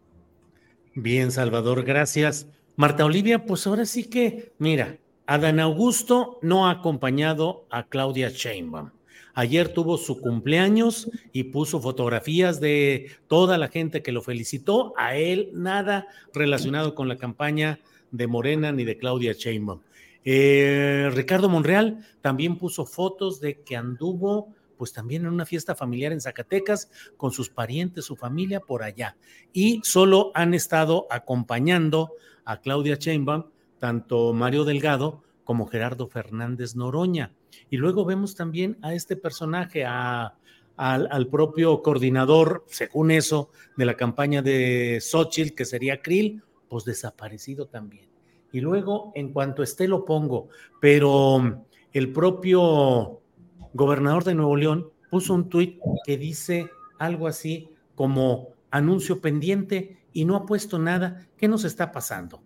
Bien, 0.95 1.31
Salvador, 1.31 1.85
gracias. 1.85 2.47
Marta 2.77 3.05
Olivia, 3.05 3.45
pues 3.45 3.67
ahora 3.67 3.85
sí 3.85 4.05
que, 4.05 4.53
mira, 4.59 4.99
Adán 5.27 5.61
Augusto 5.61 6.39
no 6.43 6.67
ha 6.67 6.73
acompañado 6.73 7.67
a 7.71 7.89
Claudia 7.89 8.31
Sheinbaum. 8.31 8.91
Ayer 9.35 9.69
tuvo 9.69 9.97
su 9.97 10.21
cumpleaños 10.21 11.11
y 11.33 11.45
puso 11.45 11.81
fotografías 11.81 12.61
de 12.61 13.11
toda 13.27 13.59
la 13.59 13.69
gente 13.69 14.03
que 14.03 14.13
lo 14.13 14.23
felicitó. 14.23 14.95
A 14.97 15.17
él 15.17 15.51
nada 15.53 16.07
relacionado 16.33 16.95
con 16.95 17.09
la 17.09 17.17
campaña 17.17 17.81
de 18.13 18.29
Morena 18.29 18.71
ni 18.71 18.85
de 18.85 18.97
Claudia 18.97 19.33
Sheinbaum. 19.33 19.81
Eh, 20.25 21.11
Ricardo 21.13 21.49
Monreal 21.49 22.05
también 22.21 22.57
puso 22.59 22.87
fotos 22.87 23.41
de 23.41 23.61
que 23.61 23.77
anduvo 23.77 24.55
pues 24.77 24.93
también 24.93 25.23
en 25.23 25.33
una 25.33 25.47
fiesta 25.47 25.75
familiar 25.75 26.13
en 26.13 26.21
Zacatecas 26.21 26.91
con 27.17 27.31
sus 27.31 27.49
parientes, 27.49 28.05
su 28.05 28.17
familia 28.17 28.61
por 28.61 28.83
allá. 28.83 29.17
Y 29.53 29.81
solo 29.85 30.33
han 30.35 30.53
estado 30.55 31.07
acompañando 31.11 32.13
a 32.45 32.61
Claudia 32.61 32.97
Sheinbaum 32.97 33.45
tanto 33.79 34.33
Mario 34.33 34.65
Delgado 34.65 35.23
como 35.45 35.67
Gerardo 35.67 36.09
Fernández 36.09 36.75
Noroña. 36.75 37.33
Y 37.71 37.77
luego 37.77 38.05
vemos 38.05 38.35
también 38.35 38.79
a 38.83 38.95
este 38.95 39.17
personaje, 39.17 39.85
al, 39.85 41.27
propio 41.31 41.83
coordinador, 41.83 42.65
según 42.67 43.11
eso, 43.11 43.51
de 43.77 43.85
la 43.85 43.95
campaña 43.95 44.43
de 44.43 45.01
Xochitl, 45.01 45.55
que 45.55 45.65
sería 45.65 46.01
Krill, 46.01 46.43
pues 46.69 46.85
desaparecido 46.85 47.67
también. 47.67 48.14
Y 48.55 48.61
luego, 48.61 49.11
en 49.17 49.33
cuanto 49.33 49.65
esté, 49.65 49.89
lo 49.89 50.05
pongo, 50.05 50.47
pero 50.81 51.67
el 51.93 52.13
propio 52.13 53.21
gobernador 53.73 54.23
de 54.23 54.37
Nuevo 54.37 54.55
León 54.55 54.91
puso 55.11 55.35
un 55.35 55.49
tuit 55.49 55.81
que 56.07 56.17
dice 56.17 56.71
algo 57.01 57.27
así 57.27 57.69
como 57.97 58.51
anuncio 58.71 59.21
pendiente 59.21 59.99
y 60.13 60.25
no 60.25 60.37
ha 60.37 60.47
puesto 60.47 60.79
nada. 60.79 61.27
¿Qué 61.37 61.49
nos 61.49 61.65
está 61.65 61.91
pasando? 61.91 62.45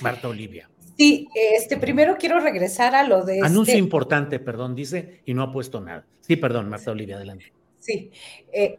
Marta 0.00 0.28
Olivia. 0.28 0.70
Sí, 0.96 1.26
este, 1.34 1.76
primero 1.76 2.16
quiero 2.16 2.38
regresar 2.38 2.94
a 2.94 3.02
lo 3.02 3.24
de... 3.24 3.40
Anuncio 3.40 3.72
este 3.72 3.78
importante, 3.78 4.38
perdón, 4.38 4.76
dice, 4.76 5.22
y 5.24 5.34
no 5.34 5.42
ha 5.42 5.50
puesto 5.50 5.80
nada. 5.80 6.06
Sí, 6.20 6.36
perdón, 6.36 6.68
Marta 6.68 6.92
Olivia, 6.92 7.16
adelante. 7.16 7.52
Sí, 7.80 8.12
eh, 8.52 8.78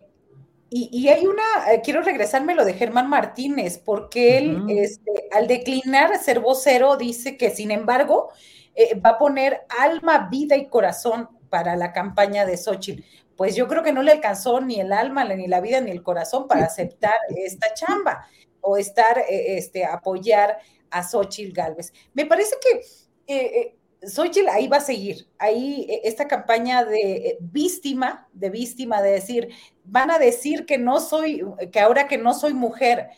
y, 0.73 1.09
hay 1.09 1.27
una, 1.27 1.73
eh, 1.73 1.81
quiero 1.83 2.01
regresarme 2.01 2.55
lo 2.55 2.63
de 2.63 2.73
Germán 2.73 3.09
Martínez, 3.09 3.77
porque 3.77 4.37
él, 4.37 4.63
este, 4.69 5.11
al 5.33 5.47
declinar 5.47 6.17
ser 6.17 6.39
vocero, 6.39 6.95
dice 6.95 7.35
que, 7.35 7.49
sin 7.49 7.71
embargo, 7.71 8.29
eh, 8.75 8.97
va 8.97 9.11
a 9.11 9.17
poner 9.17 9.65
alma, 9.77 10.29
vida 10.31 10.55
y 10.55 10.67
corazón 10.67 11.27
para 11.49 11.75
la 11.75 11.91
campaña 11.91 12.45
de 12.45 12.55
Xochitl. 12.55 13.03
Pues 13.35 13.53
yo 13.57 13.67
creo 13.67 13.83
que 13.83 13.91
no 13.91 14.01
le 14.01 14.13
alcanzó 14.13 14.61
ni 14.61 14.79
el 14.79 14.93
alma, 14.93 15.25
ni 15.25 15.45
la 15.45 15.59
vida, 15.59 15.81
ni 15.81 15.91
el 15.91 16.03
corazón 16.03 16.47
para 16.47 16.63
aceptar 16.63 17.15
esta 17.35 17.73
chamba 17.73 18.25
o 18.61 18.77
estar, 18.77 19.21
este, 19.27 19.83
apoyar 19.83 20.57
a 20.89 21.03
Xochitl 21.03 21.51
Galvez. 21.51 21.91
Me 22.13 22.25
parece 22.25 22.55
que 22.61 22.79
eh, 23.27 23.59
eh, 23.59 23.75
Xochitl 24.03 24.49
ahí 24.49 24.67
va 24.67 24.77
a 24.77 24.81
seguir, 24.81 25.27
ahí 25.37 25.85
eh, 25.87 26.01
esta 26.05 26.27
campaña 26.27 26.83
de 26.83 27.37
víctima, 27.39 28.27
de 28.33 28.49
víctima, 28.49 29.01
de 29.01 29.11
decir, 29.11 29.49
van 29.83 30.09
a 30.09 30.17
decir 30.17 30.65
que 30.65 30.77
no 30.77 30.99
soy, 30.99 31.43
que 31.71 31.79
ahora 31.79 32.07
que 32.07 32.17
no 32.17 32.33
soy 32.33 32.53
mujer, 32.53 33.09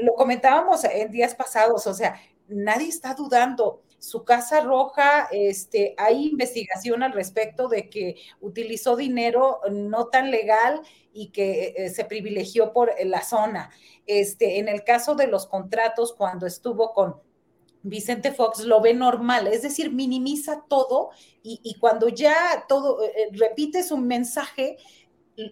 lo 0.00 0.14
comentábamos 0.14 0.82
en 0.84 1.12
días 1.12 1.34
pasados, 1.34 1.86
o 1.86 1.94
sea, 1.94 2.20
nadie 2.48 2.88
está 2.88 3.14
dudando. 3.14 3.82
Su 3.98 4.24
casa 4.24 4.60
roja, 4.60 5.28
este, 5.32 5.94
hay 5.96 6.26
investigación 6.28 7.02
al 7.02 7.12
respecto 7.12 7.66
de 7.68 7.88
que 7.88 8.16
utilizó 8.40 8.94
dinero 8.94 9.60
no 9.70 10.08
tan 10.08 10.30
legal 10.30 10.80
y 11.12 11.30
que 11.30 11.90
se 11.94 12.04
privilegió 12.04 12.72
por 12.72 12.92
la 13.04 13.22
zona. 13.22 13.70
Este, 14.06 14.58
en 14.58 14.68
el 14.68 14.84
caso 14.84 15.14
de 15.14 15.28
los 15.28 15.46
contratos, 15.46 16.12
cuando 16.12 16.46
estuvo 16.46 16.92
con 16.92 17.22
Vicente 17.88 18.32
Fox, 18.32 18.60
lo 18.60 18.80
ve 18.80 18.94
normal, 18.94 19.46
es 19.46 19.62
decir, 19.62 19.92
minimiza 19.92 20.64
todo 20.68 21.10
y, 21.42 21.76
cuando 21.78 22.08
ya 22.08 22.64
todo, 22.68 23.04
eh, 23.04 23.12
eh, 23.16 23.28
repites 23.32 23.92
un 23.92 24.06
mensaje, 24.06 24.78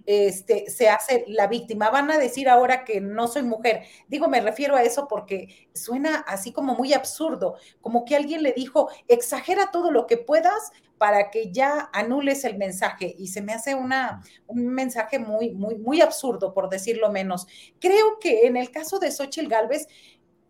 este, 0.07 0.71
se 0.71 0.89
hace 0.89 1.25
la 1.29 1.47
víctima. 1.47 1.91
Van 1.91 2.11
a 2.11 2.19
decir 2.19 2.49
ahora 2.49 2.85
que 2.85 3.01
no 3.01 3.29
soy 3.29 3.43
mujer. 3.43 3.83
Digo, 4.09 4.29
me 4.29 4.41
refiero 4.41 4.77
a 4.77 4.83
eso 4.83 5.07
porque 5.09 5.69
suena 5.75 6.17
así 6.27 6.53
como 6.53 6.75
muy 6.75 6.93
absurdo, 6.93 7.57
como 7.81 8.05
que 8.05 8.17
alguien 8.17 8.43
le 8.43 8.53
dijo, 8.53 8.89
exagera 9.09 9.71
todo 9.71 9.91
lo 9.91 10.07
que 10.07 10.17
puedas 10.17 10.73
para 10.99 11.31
que 11.31 11.53
ya 11.53 11.91
anules 11.93 12.45
el 12.45 12.57
mensaje. 12.57 13.15
Y 13.19 13.29
se 13.29 13.43
me 13.43 13.53
hace 13.53 13.75
una, 13.75 14.23
un 14.47 14.69
mensaje 14.69 15.19
muy, 15.19 15.51
muy, 15.51 15.77
muy 15.77 16.01
absurdo, 16.01 16.55
por 16.55 16.69
decirlo 16.69 17.11
menos. 17.11 17.47
Creo 17.79 18.19
que 18.21 18.47
en 18.47 18.57
el 18.57 18.71
caso 18.71 18.99
de 18.99 19.11
Xochitl 19.11 19.49
Galvez, 19.49 19.87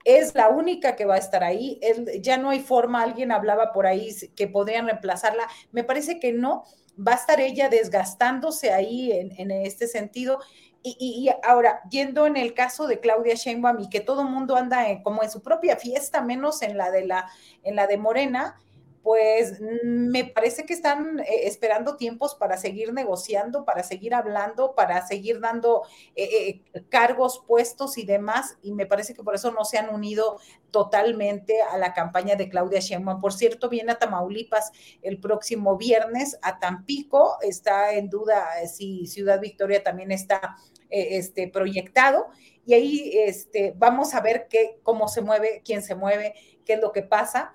es 0.04 0.34
la 0.34 0.48
única 0.48 0.96
que 0.96 1.06
va 1.06 1.14
a 1.14 1.18
estar 1.18 1.42
ahí. 1.42 1.80
ya 2.20 2.36
no 2.36 2.50
hay 2.50 2.60
forma, 2.60 3.02
alguien 3.02 3.32
hablaba 3.32 3.72
por 3.72 3.86
ahí 3.86 4.14
que 4.36 4.46
podrían 4.46 4.86
reemplazarla. 4.86 5.48
Me 5.72 5.82
parece 5.82 6.20
que 6.20 6.32
no 6.32 6.64
va 6.96 7.12
a 7.12 7.16
estar 7.16 7.40
ella 7.40 7.68
desgastándose 7.68 8.72
ahí 8.72 9.12
en, 9.12 9.50
este 9.50 9.86
sentido. 9.86 10.38
Y, 10.82 11.30
ahora, 11.42 11.80
yendo 11.90 12.26
en 12.26 12.36
el 12.36 12.52
caso 12.52 12.86
de 12.86 13.00
Claudia 13.00 13.34
Sheinbaum 13.34 13.80
y 13.80 13.88
que 13.88 14.00
todo 14.00 14.24
mundo 14.24 14.54
anda 14.56 14.84
como 15.02 15.22
en 15.22 15.30
su 15.30 15.42
propia 15.42 15.76
fiesta, 15.76 16.20
menos 16.20 16.60
en 16.60 16.76
la 16.76 16.90
de 16.90 17.06
la, 17.06 17.30
en 17.62 17.74
la 17.74 17.86
de 17.86 17.96
Morena, 17.96 18.60
pues 19.04 19.60
me 19.60 20.24
parece 20.24 20.64
que 20.64 20.72
están 20.72 21.20
eh, 21.20 21.42
esperando 21.42 21.98
tiempos 21.98 22.34
para 22.34 22.56
seguir 22.56 22.94
negociando, 22.94 23.66
para 23.66 23.82
seguir 23.82 24.14
hablando, 24.14 24.74
para 24.74 25.06
seguir 25.06 25.40
dando 25.40 25.82
eh, 26.16 26.62
eh, 26.72 26.84
cargos, 26.88 27.44
puestos 27.46 27.98
y 27.98 28.06
demás, 28.06 28.56
y 28.62 28.72
me 28.72 28.86
parece 28.86 29.12
que 29.12 29.22
por 29.22 29.34
eso 29.34 29.52
no 29.52 29.66
se 29.66 29.76
han 29.76 29.94
unido 29.94 30.38
totalmente 30.70 31.60
a 31.60 31.76
la 31.76 31.92
campaña 31.92 32.34
de 32.34 32.48
Claudia 32.48 32.80
Sheinbaum. 32.80 33.20
Por 33.20 33.34
cierto, 33.34 33.68
viene 33.68 33.92
a 33.92 33.98
Tamaulipas 33.98 34.72
el 35.02 35.20
próximo 35.20 35.76
viernes, 35.76 36.38
a 36.40 36.58
Tampico, 36.58 37.36
está 37.42 37.92
en 37.92 38.08
duda 38.08 38.46
si 38.66 39.06
Ciudad 39.06 39.38
Victoria 39.38 39.82
también 39.82 40.12
está 40.12 40.56
este, 40.88 41.48
proyectado, 41.48 42.28
y 42.64 42.72
ahí 42.72 43.12
este, 43.12 43.74
vamos 43.76 44.14
a 44.14 44.22
ver 44.22 44.46
qué, 44.48 44.78
cómo 44.82 45.08
se 45.08 45.20
mueve, 45.20 45.60
quién 45.62 45.82
se 45.82 45.94
mueve, 45.94 46.32
qué 46.64 46.72
es 46.72 46.80
lo 46.80 46.90
que 46.90 47.02
pasa 47.02 47.54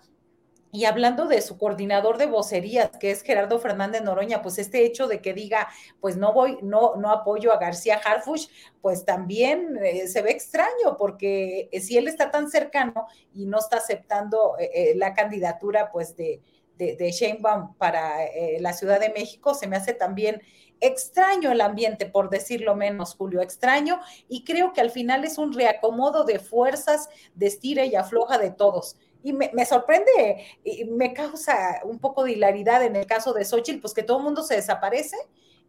y 0.71 0.85
hablando 0.85 1.25
de 1.25 1.41
su 1.41 1.57
coordinador 1.57 2.17
de 2.17 2.27
vocerías, 2.27 2.91
que 2.99 3.09
es 3.11 3.23
Gerardo 3.23 3.59
Fernández 3.59 4.03
Noroña, 4.03 4.41
pues 4.41 4.59
este 4.59 4.85
hecho 4.85 5.07
de 5.07 5.21
que 5.21 5.33
diga, 5.33 5.67
pues 5.99 6.15
no 6.15 6.31
voy, 6.31 6.59
no, 6.61 6.95
no 6.95 7.11
apoyo 7.11 7.51
a 7.51 7.57
García 7.57 7.99
Harfush, 8.03 8.47
pues 8.81 9.03
también 9.03 9.79
eh, 9.83 10.07
se 10.07 10.21
ve 10.21 10.31
extraño, 10.31 10.95
porque 10.97 11.69
eh, 11.71 11.81
si 11.81 11.97
él 11.97 12.07
está 12.07 12.29
tan 12.29 12.51
cercano 12.51 13.07
y 13.33 13.45
no 13.45 13.57
está 13.57 13.77
aceptando 13.77 14.55
eh, 14.59 14.93
la 14.95 15.13
candidatura, 15.13 15.91
pues 15.91 16.15
de, 16.15 16.41
de, 16.77 17.11
Sheinbaum 17.11 17.73
para 17.75 18.19
la 18.59 18.71
Ciudad 18.71 19.01
de 19.01 19.09
México, 19.09 19.53
se 19.53 19.67
me 19.67 19.75
hace 19.75 19.93
también 19.93 20.41
extraño 20.79 21.51
el 21.51 21.59
ambiente, 21.59 22.05
por 22.05 22.29
decirlo 22.29 22.73
menos, 22.73 23.15
Julio, 23.15 23.41
extraño, 23.41 23.99
y 24.29 24.45
creo 24.45 24.71
que 24.71 24.79
al 24.79 24.89
final 24.89 25.25
es 25.25 25.37
un 25.37 25.51
reacomodo 25.51 26.23
de 26.23 26.39
fuerzas, 26.39 27.09
de 27.35 27.47
estira 27.47 27.83
y 27.83 27.95
afloja 27.95 28.37
de 28.37 28.51
todos 28.51 28.95
y 29.23 29.33
me, 29.33 29.65
sorprende 29.65 30.45
y 30.63 30.85
me 30.85 31.13
causa 31.13 31.81
un 31.83 31.99
poco 31.99 32.23
de 32.23 32.33
hilaridad 32.33 32.83
en 32.83 32.95
el 32.95 33.05
caso 33.05 33.33
de 33.33 33.43
Xochitl, 33.43 33.81
pues 33.81 33.93
que 33.93 34.03
todo 34.03 34.19
el 34.19 34.23
mundo 34.23 34.43
se 34.43 34.55
desaparece 34.55 35.17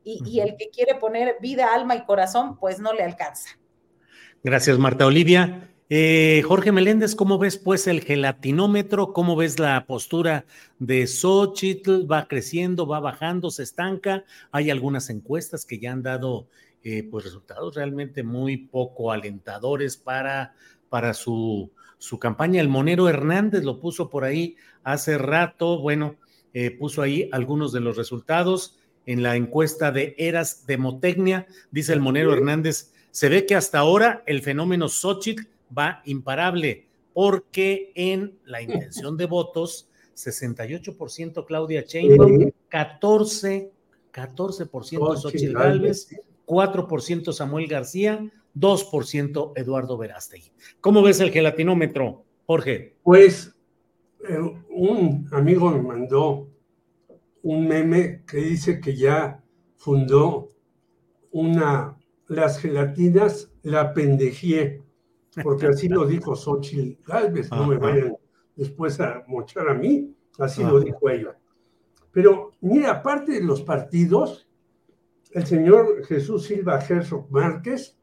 y, 0.04 0.40
el 0.40 0.56
que 0.56 0.70
quiere 0.70 0.94
poner 0.94 1.36
vida, 1.40 1.74
alma 1.74 1.94
y 1.94 2.04
corazón, 2.04 2.58
pues 2.58 2.80
no 2.80 2.92
le 2.92 3.02
alcanza. 3.02 3.50
Gracias, 4.42 4.78
Marta 4.78 5.04
Olivia. 5.04 5.68
Eh, 5.90 6.42
Jorge 6.46 6.72
Meléndez, 6.72 7.14
¿cómo 7.14 7.36
ves 7.36 7.58
pues 7.58 7.86
el 7.86 8.00
gelatinómetro? 8.00 9.12
¿Cómo 9.12 9.36
ves 9.36 9.58
la 9.58 9.84
postura 9.86 10.46
de 10.78 11.06
Xochitl? 11.06 12.10
¿Va 12.10 12.28
creciendo, 12.28 12.86
va 12.86 13.00
bajando, 13.00 13.50
se 13.50 13.64
estanca? 13.64 14.24
Hay 14.52 14.70
algunas 14.70 15.10
encuestas 15.10 15.66
que 15.66 15.80
ya 15.80 15.92
han 15.92 16.02
dado 16.02 16.46
eh, 16.82 17.02
pues 17.02 17.24
resultados 17.24 17.74
realmente 17.74 18.22
muy 18.22 18.56
poco 18.56 19.12
alentadores 19.12 19.96
para, 19.96 20.54
para 20.88 21.12
su 21.12 21.70
su 22.00 22.18
campaña. 22.18 22.60
El 22.60 22.68
Monero 22.68 23.08
Hernández 23.08 23.62
lo 23.62 23.78
puso 23.78 24.10
por 24.10 24.24
ahí 24.24 24.56
hace 24.82 25.18
rato, 25.18 25.78
bueno, 25.78 26.16
eh, 26.52 26.72
puso 26.72 27.02
ahí 27.02 27.28
algunos 27.30 27.70
de 27.70 27.78
los 27.78 27.96
resultados 27.96 28.76
en 29.06 29.22
la 29.22 29.36
encuesta 29.36 29.92
de 29.92 30.16
Eras 30.18 30.66
Demotecnia, 30.66 31.46
dice 31.70 31.92
el 31.92 32.00
Monero 32.00 32.32
Hernández, 32.32 32.92
se 33.12 33.28
ve 33.28 33.46
que 33.46 33.54
hasta 33.54 33.78
ahora 33.78 34.24
el 34.26 34.42
fenómeno 34.42 34.88
Xochitl 34.88 35.46
va 35.76 36.02
imparable, 36.04 36.86
porque 37.12 37.92
en 37.94 38.38
la 38.44 38.62
intención 38.62 39.16
de 39.16 39.26
votos, 39.26 39.88
68% 40.16 41.44
Claudia 41.46 41.84
Sheinbaum, 41.86 42.50
14 42.68 43.70
14% 44.12 45.16
Xochitl 45.16 45.54
Galvez, 45.54 46.08
4% 46.46 47.32
Samuel 47.32 47.66
García, 47.66 48.20
2% 48.54 49.52
Eduardo 49.56 49.96
Verástegui. 49.96 50.52
¿Cómo 50.80 51.02
ves 51.02 51.20
el 51.20 51.30
gelatinómetro, 51.30 52.24
Jorge? 52.46 52.96
Pues 53.02 53.54
eh, 54.28 54.38
un 54.70 55.28
amigo 55.32 55.70
me 55.70 55.82
mandó 55.82 56.48
un 57.42 57.66
meme 57.66 58.22
que 58.26 58.38
dice 58.38 58.80
que 58.80 58.94
ya 58.94 59.42
fundó 59.76 60.50
una, 61.30 61.96
las 62.26 62.58
gelatinas 62.58 63.50
la 63.62 63.94
pendejé, 63.94 64.82
porque 65.42 65.66
así 65.66 65.88
lo 65.88 66.06
dijo 66.06 66.34
Xochitl 66.34 67.02
Galvez, 67.06 67.50
no 67.50 67.66
me 67.66 67.78
vayan 67.78 68.16
después 68.56 69.00
a 69.00 69.24
mochar 69.26 69.68
a 69.68 69.74
mí, 69.74 70.14
así 70.38 70.62
lo 70.62 70.80
dijo 70.80 71.08
ella. 71.08 71.36
Pero 72.12 72.52
mira, 72.60 72.90
aparte 72.90 73.32
de 73.32 73.44
los 73.44 73.62
partidos, 73.62 74.48
el 75.32 75.46
señor 75.46 76.04
Jesús 76.06 76.44
Silva 76.44 76.84
Herzog 76.84 77.30
Márquez 77.30 77.96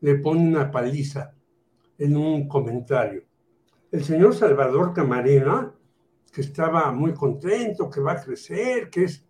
le 0.00 0.16
pone 0.16 0.40
una 0.40 0.70
paliza 0.70 1.34
en 1.98 2.16
un 2.16 2.46
comentario. 2.48 3.24
El 3.90 4.04
señor 4.04 4.34
Salvador 4.34 4.92
Camarena, 4.92 5.74
que 6.32 6.40
estaba 6.40 6.92
muy 6.92 7.14
contento, 7.14 7.88
que 7.88 8.00
va 8.00 8.12
a 8.12 8.22
crecer, 8.22 8.90
que 8.90 9.04
es, 9.04 9.24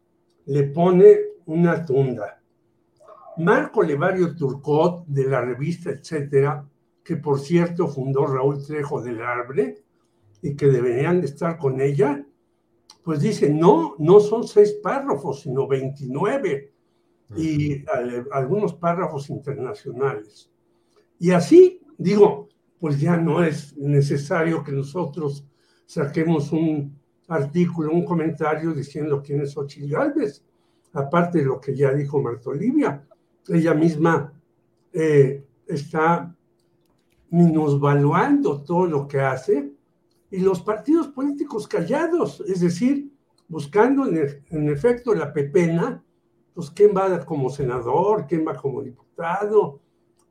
le 0.46 0.64
pone 0.64 1.16
una 1.46 1.84
tunda. 1.84 2.42
Marco 3.38 3.82
Levario 3.82 4.34
Turcot, 4.34 5.04
de 5.06 5.26
la 5.26 5.40
revista 5.40 5.90
Etcétera, 5.90 6.66
que 7.04 7.16
por 7.16 7.38
cierto 7.38 7.86
fundó 7.86 8.26
Raúl 8.26 8.64
Trejo 8.64 9.00
del 9.02 9.22
Arbre, 9.22 9.82
y 10.42 10.54
que 10.54 10.66
deberían 10.66 11.20
de 11.20 11.26
estar 11.26 11.58
con 11.58 11.80
ella, 11.80 12.24
pues 13.02 13.20
dice, 13.20 13.50
no, 13.50 13.94
no 13.98 14.20
son 14.20 14.46
seis 14.46 14.72
párrafos, 14.82 15.42
sino 15.42 15.66
29 15.66 16.72
y 17.36 17.84
algunos 18.32 18.74
párrafos 18.74 19.30
internacionales. 19.30 20.50
Y 21.18 21.30
así, 21.30 21.80
digo, 21.98 22.48
pues 22.78 23.00
ya 23.00 23.16
no 23.16 23.42
es 23.42 23.76
necesario 23.76 24.62
que 24.62 24.72
nosotros 24.72 25.46
saquemos 25.86 26.52
un 26.52 26.98
artículo, 27.28 27.92
un 27.92 28.04
comentario 28.04 28.72
diciendo 28.72 29.22
quién 29.24 29.40
es 29.40 29.56
Ochil 29.56 29.90
Galvez, 29.90 30.44
aparte 30.92 31.38
de 31.38 31.44
lo 31.44 31.60
que 31.60 31.74
ya 31.74 31.92
dijo 31.92 32.20
Marta 32.20 32.50
Olivia. 32.50 33.06
Ella 33.48 33.74
misma 33.74 34.32
eh, 34.92 35.44
está 35.66 36.34
minusvaluando 37.30 38.62
todo 38.62 38.86
lo 38.86 39.06
que 39.06 39.20
hace 39.20 39.72
y 40.30 40.38
los 40.40 40.60
partidos 40.60 41.08
políticos 41.08 41.66
callados, 41.68 42.42
es 42.46 42.60
decir, 42.60 43.12
buscando 43.48 44.06
en, 44.06 44.68
efecto 44.68 45.14
la 45.14 45.32
pepena, 45.32 46.02
pues 46.54 46.70
quién 46.70 46.96
va 46.96 47.24
como 47.24 47.48
senador, 47.48 48.26
quién 48.26 48.46
va 48.46 48.56
como 48.56 48.82
diputado, 48.82 49.80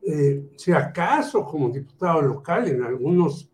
eh, 0.08 0.52
si 0.56 0.72
acaso 0.72 1.44
como 1.44 1.70
diputado 1.70 2.22
local 2.22 2.68
en 2.68 2.84
algunas 2.84 3.50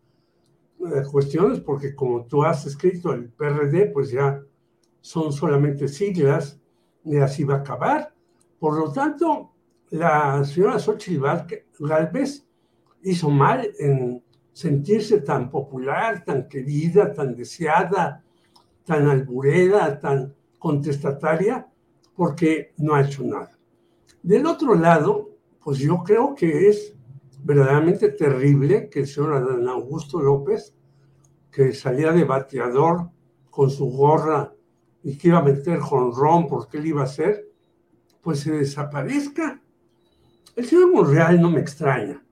eh, 0.80 1.02
cuestiones, 1.10 1.60
porque 1.60 1.94
como 1.94 2.26
tú 2.26 2.44
has 2.44 2.66
escrito 2.66 3.12
el 3.12 3.30
PRD, 3.30 3.86
pues 3.86 4.10
ya 4.10 4.42
son 5.00 5.32
solamente 5.32 5.88
siglas 5.88 6.60
y 7.04 7.16
así 7.16 7.44
va 7.44 7.54
a 7.54 7.58
acabar. 7.58 8.14
Por 8.58 8.78
lo 8.78 8.92
tanto, 8.92 9.52
la 9.90 10.44
señora 10.44 10.78
Xochitl 10.78 11.24
Galvez 11.80 12.46
hizo 13.02 13.30
mal 13.30 13.70
en 13.78 14.22
sentirse 14.52 15.22
tan 15.22 15.50
popular, 15.50 16.22
tan 16.22 16.48
querida, 16.48 17.14
tan 17.14 17.34
deseada, 17.34 18.22
tan 18.84 19.08
albureda, 19.08 19.98
tan 19.98 20.34
contestataria, 20.58 21.66
porque 22.14 22.74
no 22.76 22.94
ha 22.94 23.00
hecho 23.00 23.24
nada. 23.24 23.58
Del 24.22 24.46
otro 24.46 24.74
lado, 24.74 25.31
pues 25.64 25.78
yo 25.78 26.02
creo 26.04 26.34
que 26.34 26.68
es 26.68 26.94
verdaderamente 27.42 28.08
terrible 28.10 28.88
que 28.88 29.00
el 29.00 29.06
señor 29.06 29.34
Adán 29.34 29.66
Augusto 29.68 30.20
López, 30.20 30.74
que 31.50 31.72
salía 31.72 32.12
de 32.12 32.24
bateador 32.24 33.10
con 33.50 33.70
su 33.70 33.86
gorra 33.86 34.52
y 35.02 35.16
que 35.18 35.28
iba 35.28 35.38
a 35.38 35.42
meter 35.42 35.80
jonrón 35.80 36.46
porque 36.48 36.78
él 36.78 36.86
iba 36.86 37.02
a 37.02 37.04
hacer, 37.04 37.48
pues 38.20 38.40
se 38.40 38.52
desaparezca. 38.52 39.60
El 40.54 40.64
señor 40.66 40.92
Monreal 40.92 41.40
no 41.40 41.50
me 41.50 41.60
extraña 41.60 42.22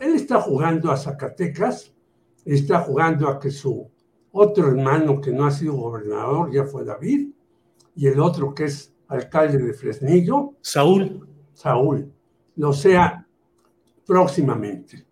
él 0.00 0.14
está 0.14 0.40
jugando 0.40 0.90
a 0.90 0.96
Zacatecas, 0.96 1.92
está 2.44 2.80
jugando 2.80 3.28
a 3.28 3.38
que 3.38 3.50
su 3.50 3.90
otro 4.30 4.68
hermano 4.68 5.20
que 5.20 5.32
no 5.32 5.46
ha 5.46 5.50
sido 5.50 5.74
gobernador 5.74 6.52
ya 6.52 6.64
fue 6.64 6.84
David, 6.84 7.30
y 7.94 8.06
el 8.06 8.20
otro 8.20 8.54
que 8.54 8.64
es 8.64 8.94
alcalde 9.08 9.58
de 9.58 9.72
Fresnillo, 9.72 10.54
Saúl. 10.60 11.26
Saúl, 11.54 12.12
lo 12.58 12.72
sea 12.72 13.26
próximamente. 14.04 15.06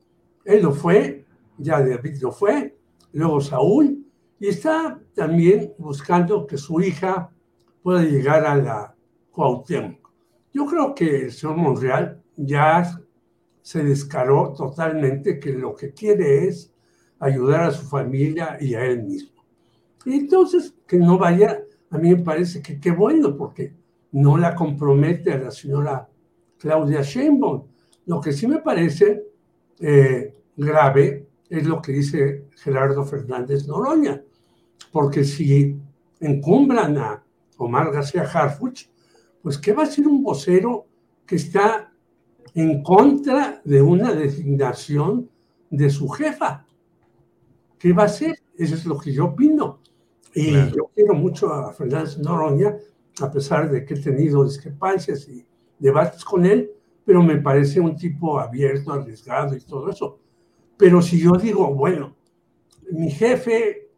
Él 0.45 0.63
lo 0.63 0.73
fue, 0.73 1.25
ya 1.57 1.81
David 1.81 2.19
lo 2.21 2.33
fue, 2.33 2.77
luego 3.13 3.41
Saúl, 3.41 4.05
y 4.39 4.49
está 4.49 5.01
también 5.15 5.73
buscando 5.79 6.47
que 6.47 6.59
su 6.59 6.81
hija 6.81 7.31
pueda 7.83 8.03
llegar 8.03 8.45
a 8.45 8.57
la 8.57 8.95
Cuauhtémoc. 9.31 10.11
Yo 10.53 10.67
creo 10.67 10.95
que 10.95 11.25
el 11.25 11.33
señor 11.33 11.57
Monreal 11.57 12.23
ya 12.37 13.01
se 13.63 13.83
descaró 13.85 14.53
totalmente 14.53 15.39
que 15.39 15.53
lo 15.53 15.75
que 15.75 15.93
quiere 15.93 16.49
es 16.49 16.73
ayudar 17.21 17.65
a 17.65 17.71
su 17.71 17.87
familia 17.87 18.59
y 18.61 18.75
a 18.75 18.85
él 18.85 19.05
mismo. 19.05 19.43
Y 20.05 20.15
entonces, 20.15 20.75
que 20.87 20.99
no 20.99 21.17
vaya, 21.17 21.63
a 21.91 21.99
mí 21.99 22.11
me 22.11 22.23
parece 22.23 22.61
que 22.61 22.81
qué 22.81 22.91
bueno, 22.91 23.37
porque 23.37 23.75
no 24.13 24.37
la 24.37 24.55
compromete 24.55 25.33
a 25.33 25.39
la 25.39 25.51
señora 25.51 26.09
Claudia 26.59 27.03
Sheinbaum. 27.03 27.65
Lo 28.07 28.21
que 28.21 28.33
sí 28.33 28.47
me 28.47 28.59
parece 28.59 29.25
eh, 29.81 30.35
grave 30.57 31.27
es 31.49 31.67
lo 31.67 31.81
que 31.83 31.93
dice 31.93 32.47
Gerardo 32.57 33.05
Fernández 33.05 33.67
Noroña, 33.67 34.23
porque 34.93 35.25
si 35.25 35.79
encumbran 36.21 36.97
a 36.99 37.23
Omar 37.59 37.93
García 37.93 38.23
Harfuch, 38.23 38.89
pues 39.43 39.59
¿qué 39.59 39.73
va 39.73 39.85
a 39.85 39.87
ser 39.87 40.07
un 40.07 40.23
vocero 40.23 40.87
que 41.27 41.37
está 41.37 41.93
en 42.57 42.83
contra 42.83 43.61
de 43.65 43.83
una 43.83 44.15
designación 44.15 45.29
de 45.69 45.91
su 45.91 46.09
jefa. 46.09 46.65
¿Qué 47.79 47.93
va 47.93 48.05
a 48.05 48.07
hacer? 48.07 48.39
Eso 48.57 48.75
es 48.75 48.87
lo 48.87 48.99
que 48.99 49.13
yo 49.13 49.27
opino. 49.27 49.81
Y 50.35 50.53
yo 50.53 50.91
quiero 50.95 51.15
mucho 51.15 51.53
a 51.53 51.73
Fernández 51.73 52.19
Noroña, 52.19 52.77
a 53.21 53.31
pesar 53.31 53.71
de 53.71 53.85
que 53.85 53.95
he 53.95 54.01
tenido 54.01 54.45
discrepancias 54.45 55.29
y 55.29 55.46
debates 55.79 56.25
con 56.25 56.47
él, 56.47 56.71
pero 57.05 57.23
me 57.23 57.37
parece 57.37 57.81
un 57.81 57.97
tipo 57.97 58.39
abierto, 58.39 58.93
arriesgado 58.93 59.57
y 59.57 59.61
todo 59.61 59.91
eso. 59.91 60.19
Pero 60.77 61.01
si 61.01 61.21
yo 61.21 61.33
digo, 61.33 61.73
bueno, 61.75 62.17
mi 62.91 63.11
jefe 63.11 63.89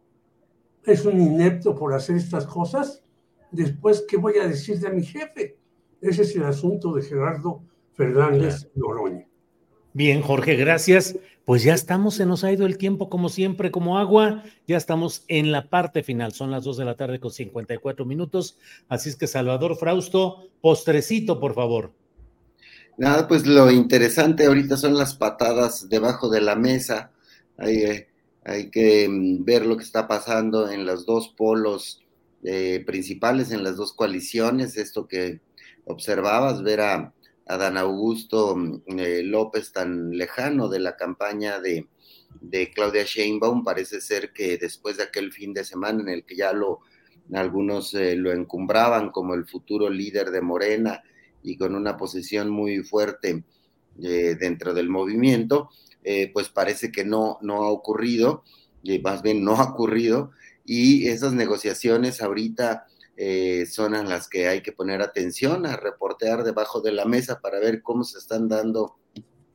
es 0.85 1.05
un 1.05 1.19
inepto 1.19 1.75
por 1.75 1.93
hacer 1.93 2.15
estas 2.15 2.45
cosas, 2.45 3.03
después, 3.51 4.05
¿qué 4.07 4.17
voy 4.17 4.37
a 4.37 4.47
decir 4.47 4.79
de 4.79 4.89
mi 4.89 5.03
jefe? 5.03 5.57
Ese 6.01 6.21
es 6.21 6.35
el 6.35 6.43
asunto 6.43 6.93
de 6.93 7.01
Gerardo 7.01 7.63
Fernández 7.93 8.69
Noroña. 8.75 9.27
Bien, 9.93 10.21
Jorge, 10.21 10.55
gracias. 10.55 11.17
Pues 11.49 11.63
ya 11.63 11.73
estamos, 11.73 12.13
se 12.13 12.27
nos 12.27 12.43
ha 12.43 12.51
ido 12.51 12.67
el 12.67 12.77
tiempo 12.77 13.09
como 13.09 13.27
siempre, 13.27 13.71
como 13.71 13.97
agua. 13.97 14.43
Ya 14.67 14.77
estamos 14.77 15.23
en 15.27 15.51
la 15.51 15.67
parte 15.67 16.03
final. 16.03 16.31
Son 16.31 16.51
las 16.51 16.63
dos 16.63 16.77
de 16.77 16.85
la 16.85 16.95
tarde 16.95 17.19
con 17.19 17.31
54 17.31 18.05
minutos. 18.05 18.59
Así 18.87 19.09
es 19.09 19.15
que, 19.15 19.25
Salvador 19.25 19.75
Frausto, 19.75 20.47
postrecito, 20.61 21.39
por 21.39 21.55
favor. 21.55 21.91
Nada, 22.99 23.27
pues 23.27 23.47
lo 23.47 23.71
interesante 23.71 24.45
ahorita 24.45 24.77
son 24.77 24.95
las 24.95 25.15
patadas 25.15 25.89
debajo 25.89 26.29
de 26.29 26.41
la 26.41 26.55
mesa. 26.55 27.13
Hay, 27.57 27.77
eh, 27.77 28.07
hay 28.45 28.69
que 28.69 29.09
mm, 29.09 29.43
ver 29.43 29.65
lo 29.65 29.75
que 29.75 29.85
está 29.85 30.07
pasando 30.07 30.69
en 30.69 30.85
los 30.85 31.07
dos 31.07 31.29
polos 31.29 32.03
eh, 32.43 32.83
principales, 32.85 33.51
en 33.51 33.63
las 33.63 33.75
dos 33.75 33.93
coaliciones. 33.93 34.77
Esto 34.77 35.07
que 35.07 35.39
observabas, 35.85 36.61
ver 36.61 36.81
a 36.81 37.11
Adán 37.49 37.77
Augusto 37.77 38.55
mm, 38.55 38.81
eh, 38.99 39.23
López 39.23 39.73
tan 39.73 40.11
lejano 40.11 40.69
de 40.69 40.79
la 40.79 40.95
campaña 40.95 41.59
de, 41.59 41.87
Claudia 42.73 43.03
Sheinbaum, 43.03 43.63
parece 43.63 43.99
ser 44.01 44.31
que 44.31 44.57
después 44.57 44.97
de 44.97 45.03
aquel 45.03 45.33
fin 45.33 45.53
de 45.53 45.65
semana 45.65 46.01
en 46.01 46.09
el 46.09 46.23
que 46.23 46.35
ya 46.35 46.53
lo 46.53 46.79
algunos 47.33 47.93
eh, 47.95 48.15
lo 48.15 48.31
encumbraban 48.31 49.09
como 49.09 49.33
el 49.33 49.45
futuro 49.45 49.89
líder 49.89 50.31
de 50.31 50.41
Morena 50.41 51.03
y 51.43 51.57
con 51.57 51.75
una 51.75 51.97
posición 51.97 52.49
muy 52.49 52.83
fuerte 52.83 53.43
eh, 54.01 54.35
dentro 54.39 54.73
del 54.73 54.89
movimiento, 54.89 55.69
pues 56.33 56.49
parece 56.49 56.91
que 56.91 57.05
no, 57.05 57.37
no 57.41 57.63
ha 57.63 57.69
ocurrido, 57.69 58.43
más 59.03 59.21
bien 59.21 59.43
no 59.43 59.57
ha 59.57 59.71
ocurrido, 59.71 60.31
y 60.65 61.07
esas 61.07 61.33
negociaciones 61.33 62.21
ahorita 62.21 62.87
eh, 63.21 63.65
son 63.65 63.95
a 63.95 64.03
las 64.03 64.29
que 64.29 64.47
hay 64.47 64.61
que 64.61 64.71
poner 64.71 65.01
atención, 65.01 65.65
a 65.65 65.75
reportear 65.75 66.45
debajo 66.45 66.79
de 66.79 66.93
la 66.93 67.03
mesa 67.03 67.41
para 67.41 67.59
ver 67.59 67.81
cómo 67.81 68.05
se 68.05 68.17
están 68.17 68.47
dando 68.47 68.95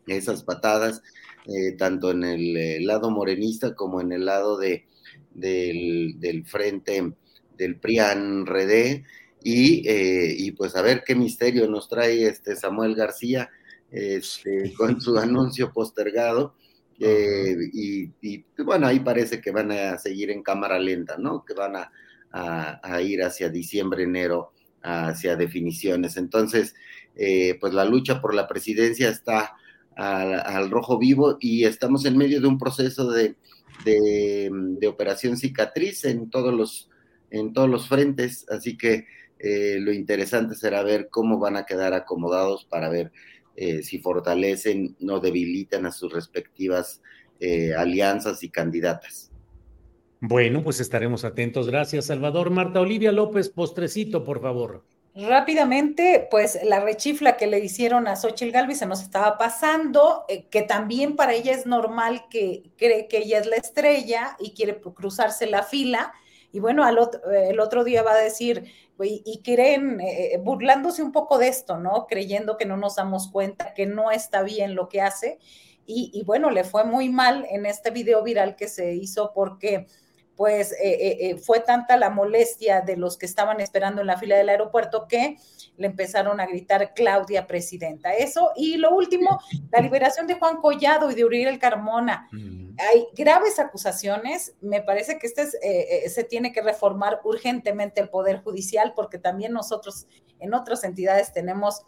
esas 0.07 0.45
patadas, 0.45 1.01
eh, 1.47 1.73
tanto 1.73 2.11
en 2.11 2.25
el 2.25 2.55
eh, 2.59 2.81
lado 2.83 3.11
morenista 3.11 3.75
como 3.75 4.03
en 4.03 4.13
el 4.13 4.27
lado 4.27 4.59
de, 4.59 4.87
del, 5.33 6.45
frente 6.45 7.15
del 7.57 7.81
PRIAN-RD. 7.81 9.03
y, 9.43 9.89
eh, 9.89 10.35
y, 10.37 10.53
pues 10.53 10.77
a 10.77 10.83
ver 10.83 11.03
qué 11.03 11.15
misterio 11.15 11.67
nos 11.67 11.89
trae 11.89 12.27
este 12.27 12.57
Samuel 12.57 12.95
García 12.95 13.49
este, 13.91 14.75
con 14.77 15.01
su 15.01 15.17
anuncio 15.17 15.73
postergado. 15.73 16.55
Eh, 17.01 17.57
y, 17.73 18.11
y, 18.21 18.45
bueno, 18.63 18.87
ahí 18.89 19.01
parece 19.01 19.41
que 19.41 19.53
van 19.53 19.73
a 19.73 19.97
seguir 19.97 20.31
en 20.31 20.43
cámara 20.43 20.79
lenta, 20.79 21.17
¿no? 21.17 21.47
Que 21.47 21.55
van 21.55 21.77
a, 21.77 21.91
a, 22.37 23.01
ir 23.01 23.23
hacia 23.23 23.49
diciembre, 23.49 24.03
enero, 24.03 24.53
hacia 24.83 25.37
definiciones. 25.37 26.17
Entonces, 26.17 26.75
eh, 27.17 27.57
pues 27.61 27.73
la 27.73 27.85
lucha 27.85 28.21
por 28.21 28.35
la 28.35 28.49
presidencia 28.49 29.09
está 29.09 29.55
al, 29.97 30.71
rojo 30.71 30.99
vivo 30.99 31.37
y 31.41 31.65
estamos 31.65 32.05
en 32.05 32.17
medio 32.17 32.41
de 32.41 32.49
un 32.49 32.59
proceso 32.59 33.11
de, 33.11 33.37
de, 33.85 34.51
de 34.53 34.87
operación 34.89 35.37
cicatriz 35.37 36.05
en 36.05 36.29
todos 36.31 36.53
los, 36.53 36.91
en 37.31 37.53
todos 37.53 37.71
los 37.71 37.89
frentes, 37.89 38.47
así 38.49 38.77
que 38.77 39.07
eh, 39.39 39.79
lo 39.79 39.93
interesante 39.93 40.55
será 40.55 40.83
ver 40.83 41.09
cómo 41.11 41.39
van 41.39 41.57
a 41.57 41.67
quedar 41.67 41.93
acomodados 41.93 42.65
para 42.65 42.89
ver 42.89 43.13
eh, 43.57 43.83
si 43.83 43.99
fortalecen 43.99 44.97
o 45.07 45.21
debilitan 45.21 45.85
a 45.85 45.93
sus 45.93 46.13
respectivas 46.13 47.03
eh, 47.41 47.75
alianzas 47.75 48.43
y 48.43 48.49
candidatas. 48.49 49.31
Bueno, 50.27 50.63
pues 50.65 50.81
estaremos 50.81 51.23
atentos. 51.23 51.69
Gracias, 51.69 52.07
Salvador. 52.07 52.49
Marta 52.49 52.81
Olivia 52.81 53.13
López, 53.13 53.51
postrecito, 53.51 54.25
por 54.25 54.41
favor. 54.41 54.83
Rápidamente, 55.15 56.27
pues 56.31 56.59
la 56.65 56.81
rechifla 56.81 57.37
que 57.37 57.47
le 57.47 57.59
hicieron 57.59 58.09
a 58.09 58.17
Xochitl 58.17 58.51
Galvez 58.51 58.79
se 58.79 58.87
nos 58.87 59.03
estaba 59.03 59.37
pasando, 59.37 60.25
eh, 60.29 60.47
que 60.49 60.63
también 60.63 61.15
para 61.15 61.35
ella 61.35 61.53
es 61.53 61.67
normal 61.67 62.25
que 62.31 62.71
cree 62.79 63.07
que 63.07 63.19
ella 63.19 63.39
es 63.39 63.47
la 63.47 63.57
estrella 63.57 64.35
y 64.41 64.53
quiere 64.55 64.81
cruzarse 64.81 65.47
la 65.47 65.63
fila. 65.63 66.15
Y 66.53 66.59
bueno, 66.59 66.85
al 66.85 66.97
otro, 66.99 67.21
el 67.31 67.61
otro 67.61 67.85
día 67.85 68.03
va 68.03 68.13
a 68.13 68.17
decir, 68.17 68.65
y, 69.03 69.23
y 69.27 69.43
creen, 69.43 70.01
eh, 70.01 70.41
burlándose 70.43 71.03
un 71.03 71.13
poco 71.13 71.37
de 71.37 71.49
esto, 71.49 71.77
¿no? 71.77 72.07
Creyendo 72.09 72.57
que 72.57 72.65
no 72.65 72.79
nos 72.79 72.97
damos 72.97 73.29
cuenta, 73.29 73.75
que 73.75 73.85
no 73.85 74.11
está 74.11 74.43
bien 74.43 74.75
lo 74.75 74.89
que 74.89 75.03
hace. 75.03 75.39
Y 75.87 76.23
bueno, 76.25 76.51
le 76.51 76.65
fue 76.65 76.85
muy 76.85 77.11
mal 77.11 77.47
en 77.51 77.67
este 77.67 77.91
video 77.91 78.23
viral 78.23 78.57
que 78.57 78.69
se 78.69 78.95
hizo 78.95 79.33
porque 79.35 79.87
pues 80.37 80.73
eh, 80.73 80.77
eh, 80.83 81.17
eh, 81.21 81.37
fue 81.39 81.61
tanta 81.61 81.97
la 81.97 82.11
molestia 82.11 82.81
de 82.81 82.97
los 82.97 83.17
que 83.17 83.27
estaban 83.27 83.61
esperando 83.61 84.01
en 84.01 84.09
la 84.09 84.19
fila 84.19 84.37
del 84.37 84.49
aeropuerto 84.49 85.07
que 85.09 85.37
le 85.77 85.87
empezaron 85.87 86.41
a 86.41 86.47
gritar 86.47 86.93
Claudia 86.95 87.47
Presidenta. 87.47 88.15
Eso, 88.15 88.51
y 88.57 88.77
lo 88.77 88.95
último, 88.95 89.41
la 89.71 89.81
liberación 89.81 90.27
de 90.27 90.35
Juan 90.35 90.61
Collado 90.61 91.11
y 91.11 91.15
de 91.15 91.25
Uriel 91.25 91.59
Carmona. 91.59 92.29
Hay 92.79 93.07
graves 93.15 93.59
acusaciones, 93.59 94.55
me 94.61 94.83
parece 94.83 95.19
que 95.19 95.27
este 95.27 95.43
es, 95.43 95.57
eh, 95.63 96.09
se 96.09 96.25
tiene 96.25 96.53
que 96.53 96.63
reformar 96.63 97.21
urgentemente 97.25 98.01
el 98.01 98.09
Poder 98.09 98.43
Judicial 98.43 98.93
porque 98.95 99.19
también 99.19 99.53
nosotros 99.53 100.07
en 100.41 100.55
otras 100.55 100.85
entidades 100.85 101.33
tenemos 101.33 101.83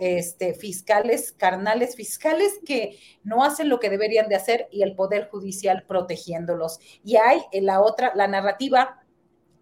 este, 0.00 0.54
fiscales, 0.54 1.32
carnales 1.32 1.96
fiscales 1.96 2.58
que 2.64 2.98
no 3.22 3.44
hacen 3.44 3.68
lo 3.68 3.80
que 3.80 3.90
deberían 3.90 4.28
de 4.28 4.34
hacer 4.34 4.68
y 4.70 4.82
el 4.82 4.94
Poder 4.94 5.28
Judicial 5.28 5.84
protegiéndolos. 5.86 6.78
Y 7.04 7.16
hay 7.16 7.40
en 7.52 7.66
la 7.66 7.80
otra, 7.80 8.12
la 8.14 8.28
narrativa 8.28 9.02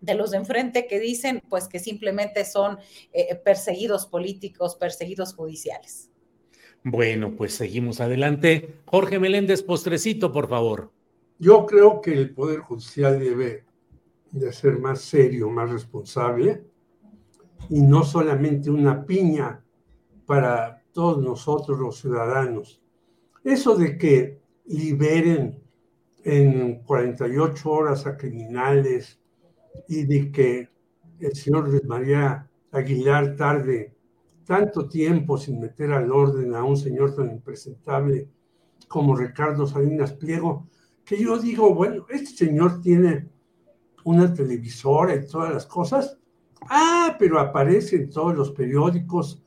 de 0.01 0.15
los 0.15 0.31
de 0.31 0.39
enfrente 0.39 0.87
que 0.87 0.99
dicen 0.99 1.43
pues 1.49 1.69
que 1.69 1.79
simplemente 1.79 2.45
son 2.45 2.79
eh, 3.13 3.35
perseguidos 3.37 4.07
políticos, 4.07 4.77
perseguidos 4.77 5.35
judiciales. 5.35 6.11
Bueno, 6.83 7.35
pues 7.37 7.53
seguimos 7.53 8.01
adelante. 8.01 8.77
Jorge 8.87 9.19
Meléndez, 9.19 9.63
postrecito, 9.63 10.33
por 10.33 10.49
favor. 10.49 10.91
Yo 11.39 11.67
creo 11.67 12.01
que 12.01 12.13
el 12.13 12.35
Poder 12.35 12.61
Judicial 12.61 13.19
debe 13.19 13.65
de 14.31 14.53
ser 14.53 14.79
más 14.79 15.01
serio, 15.01 15.51
más 15.51 15.71
responsable 15.71 16.65
y 17.69 17.83
no 17.83 18.05
solamente 18.05 18.71
una 18.71 19.05
piña 19.05 19.63
para 20.31 20.81
todos 20.93 21.21
nosotros 21.21 21.77
los 21.77 21.99
ciudadanos. 21.99 22.81
Eso 23.43 23.75
de 23.75 23.99
que 23.99 24.41
liberen 24.67 25.61
en 26.23 26.85
48 26.85 27.69
horas 27.69 28.07
a 28.07 28.17
criminales 28.17 29.19
y 29.89 30.05
de 30.05 30.31
que 30.31 30.69
el 31.19 31.35
señor 31.35 31.69
Luis 31.69 31.85
María 31.85 32.49
Aguilar 32.71 33.35
tarde 33.35 33.93
tanto 34.45 34.87
tiempo 34.87 35.37
sin 35.37 35.59
meter 35.59 35.91
al 35.91 36.13
orden 36.13 36.55
a 36.55 36.63
un 36.63 36.77
señor 36.77 37.13
tan 37.17 37.29
impresentable 37.29 38.29
como 38.87 39.17
Ricardo 39.17 39.67
Salinas 39.67 40.13
Pliego, 40.13 40.69
que 41.05 41.21
yo 41.21 41.39
digo, 41.39 41.75
bueno, 41.75 42.07
este 42.09 42.47
señor 42.47 42.81
tiene 42.81 43.29
una 44.05 44.33
televisora 44.33 45.13
y 45.13 45.27
todas 45.27 45.53
las 45.53 45.67
cosas. 45.67 46.17
Ah, 46.69 47.17
pero 47.19 47.41
aparece 47.41 47.97
en 47.97 48.11
todos 48.11 48.37
los 48.37 48.53
periódicos 48.53 49.43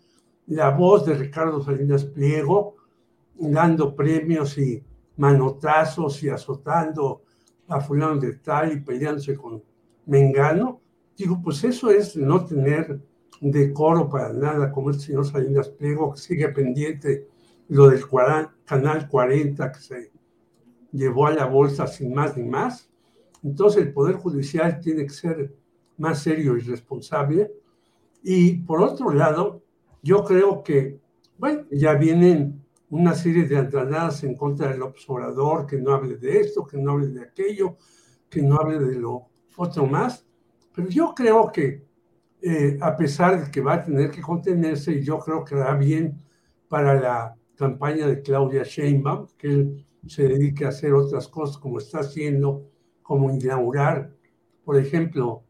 la 0.48 0.70
voz 0.72 1.06
de 1.06 1.16
Ricardo 1.16 1.62
Salinas 1.62 2.06
Pliego, 2.06 2.76
dando 3.36 3.96
premios 3.96 4.58
y 4.58 4.84
manotazos 5.18 6.22
y 6.24 6.30
azotando 6.30 7.24
a 7.68 7.80
fulano 7.80 8.18
de 8.18 8.34
tal 8.34 8.74
y 8.74 8.82
peleándose 8.82 9.36
con 9.36 9.64
Mengano. 10.06 10.82
Digo, 11.18 11.40
pues 11.44 11.64
eso 11.64 11.90
es 11.90 12.16
no 12.16 12.46
tener 12.46 13.00
decoro 13.40 14.10
para 14.10 14.32
nada, 14.34 14.72
como 14.72 14.90
el 14.90 15.00
señor 15.00 15.26
Salinas 15.26 15.70
Pliego, 15.70 16.14
que 16.14 16.20
sigue 16.20 16.50
pendiente 16.50 17.28
lo 17.70 17.90
del 17.90 18.04
Canal 18.66 19.08
40 19.08 19.72
que 19.72 19.80
se 19.80 20.12
llevó 20.92 21.28
a 21.28 21.34
la 21.34 21.46
bolsa 21.46 21.88
sin 21.88 22.14
más 22.14 22.38
ni 22.38 22.44
más. 22.44 22.90
Entonces 23.44 23.84
el 23.84 23.94
Poder 23.94 24.16
Judicial 24.16 24.80
tiene 24.80 25.04
que 25.04 25.10
ser 25.14 25.56
más 25.98 26.20
serio 26.20 26.58
y 26.58 26.62
responsable. 26.62 27.52
Y 28.22 28.58
por 28.60 28.82
otro 28.82 29.12
lado, 29.12 29.63
yo 30.04 30.24
creo 30.24 30.62
que, 30.62 31.00
bueno, 31.38 31.64
ya 31.72 31.94
vienen 31.94 32.62
una 32.90 33.16
serie 33.16 33.46
de 33.48 33.58
andradadas 33.58 34.24
en 34.24 34.36
contra 34.36 34.68
del 34.70 34.84
observador, 34.84 35.66
que 35.66 35.78
no 35.78 35.94
hable 35.94 36.18
de 36.18 36.42
esto, 36.42 36.68
que 36.68 36.78
no 36.78 36.92
hable 36.92 37.08
de 37.08 37.22
aquello, 37.22 37.78
que 38.30 38.42
no 38.42 38.58
hable 38.58 38.80
de 38.80 39.00
lo 39.00 39.30
otro 39.56 39.88
más. 39.88 40.28
Pero 40.76 40.90
yo 40.90 41.14
creo 41.16 41.52
que, 41.52 41.86
eh, 42.42 42.78
a 42.82 42.96
pesar 42.96 43.46
de 43.46 43.50
que 43.50 43.62
va 43.62 43.76
a 43.76 43.84
tener 43.84 44.12
que 44.12 44.22
contenerse, 44.22 44.92
y 44.92 45.04
yo 45.04 45.18
creo 45.20 45.44
que 45.44 45.56
hará 45.56 45.76
bien 45.76 46.22
para 46.68 47.00
la 47.00 47.36
campaña 47.56 48.06
de 48.06 48.22
Claudia 48.22 48.64
Sheinbaum, 48.64 49.28
que 49.38 49.48
él 49.48 49.88
se 50.06 50.28
dedique 50.28 50.66
a 50.66 50.70
hacer 50.70 50.94
otras 50.94 51.30
cosas 51.30 51.58
como 51.58 51.78
está 51.80 52.00
haciendo, 52.00 52.70
como 53.02 53.32
inaugurar, 53.32 54.14
por 54.66 54.78
ejemplo, 54.78 55.44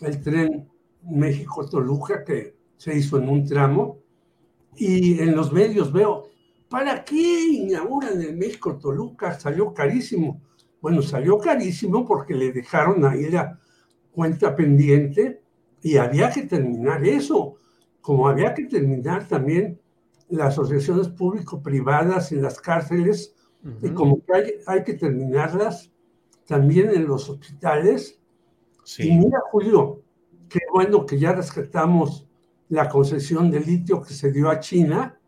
el 0.00 0.20
tren 0.22 0.68
México-Toluca, 1.02 2.24
que 2.24 2.59
se 2.80 2.96
hizo 2.96 3.18
en 3.18 3.28
un 3.28 3.44
tramo, 3.44 3.98
y 4.74 5.20
en 5.20 5.36
los 5.36 5.52
medios 5.52 5.92
veo, 5.92 6.30
¿para 6.70 7.04
qué 7.04 7.44
inauguran 7.46 8.22
el 8.22 8.34
México 8.38 8.78
Toluca? 8.78 9.38
Salió 9.38 9.74
carísimo. 9.74 10.40
Bueno, 10.80 11.02
salió 11.02 11.36
carísimo 11.36 12.06
porque 12.06 12.32
le 12.32 12.52
dejaron 12.52 13.04
ahí 13.04 13.28
la 13.28 13.60
cuenta 14.12 14.56
pendiente 14.56 15.42
y 15.82 15.98
había 15.98 16.30
que 16.30 16.44
terminar 16.44 17.04
eso, 17.04 17.56
como 18.00 18.26
había 18.26 18.54
que 18.54 18.64
terminar 18.64 19.28
también 19.28 19.78
las 20.30 20.54
asociaciones 20.54 21.08
público-privadas 21.08 22.32
en 22.32 22.40
las 22.40 22.58
cárceles 22.62 23.34
uh 23.62 23.68
-huh. 23.68 23.90
y 23.90 23.92
como 23.92 24.24
que 24.24 24.32
hay, 24.32 24.52
hay, 24.66 24.84
que 24.84 24.94
terminarlas 24.94 25.92
también 26.46 26.88
en 26.94 27.06
los 27.06 27.28
hospitales. 27.28 28.18
Sí. 28.84 29.06
Y 29.06 29.18
mira, 29.18 29.38
Julio, 29.50 30.02
qué 30.48 30.60
bueno 30.72 31.04
que 31.04 31.18
ya 31.18 31.34
rescatamos 31.34 32.29
la 32.70 32.88
concesión 32.88 33.50
de 33.50 33.60
litio 33.60 34.00
que 34.00 34.14
se 34.14 34.32
dio 34.32 34.48
a 34.48 34.60
China, 34.60 35.18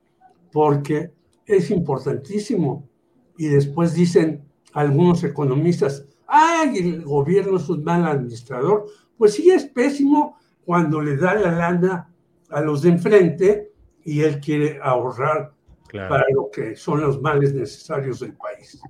porque 0.51 1.13
es 1.45 1.71
importantísimo. 1.71 2.89
Y 3.37 3.49
después 3.49 3.95
dicen 3.95 4.45
algunos 4.73 5.23
economistas, 5.25 6.07
ay, 6.27 6.79
el 6.79 7.03
gobierno 7.03 7.57
es 7.59 7.69
un 7.69 7.85
mal 7.85 8.07
administrador. 8.07 8.87
Pues 9.19 9.35
sí, 9.35 9.51
es 9.51 9.67
pésimo 9.67 10.39
cuando 10.65 11.01
le 11.01 11.17
da 11.17 11.35
la 11.35 11.53
lana 11.53 12.09
a 12.49 12.61
los 12.61 12.83
de 12.83 12.91
enfrente 12.91 13.73
y 14.05 14.21
él 14.21 14.41
quiere 14.41 14.79
ahorrar 14.83 15.53
claro. 15.89 16.09
para 16.09 16.25
lo 16.33 16.51
que 16.51 16.77
son 16.77 17.01
los 17.01 17.21
males 17.21 17.53
necesarios 17.55 18.21
del 18.21 18.35
país. 18.35 18.81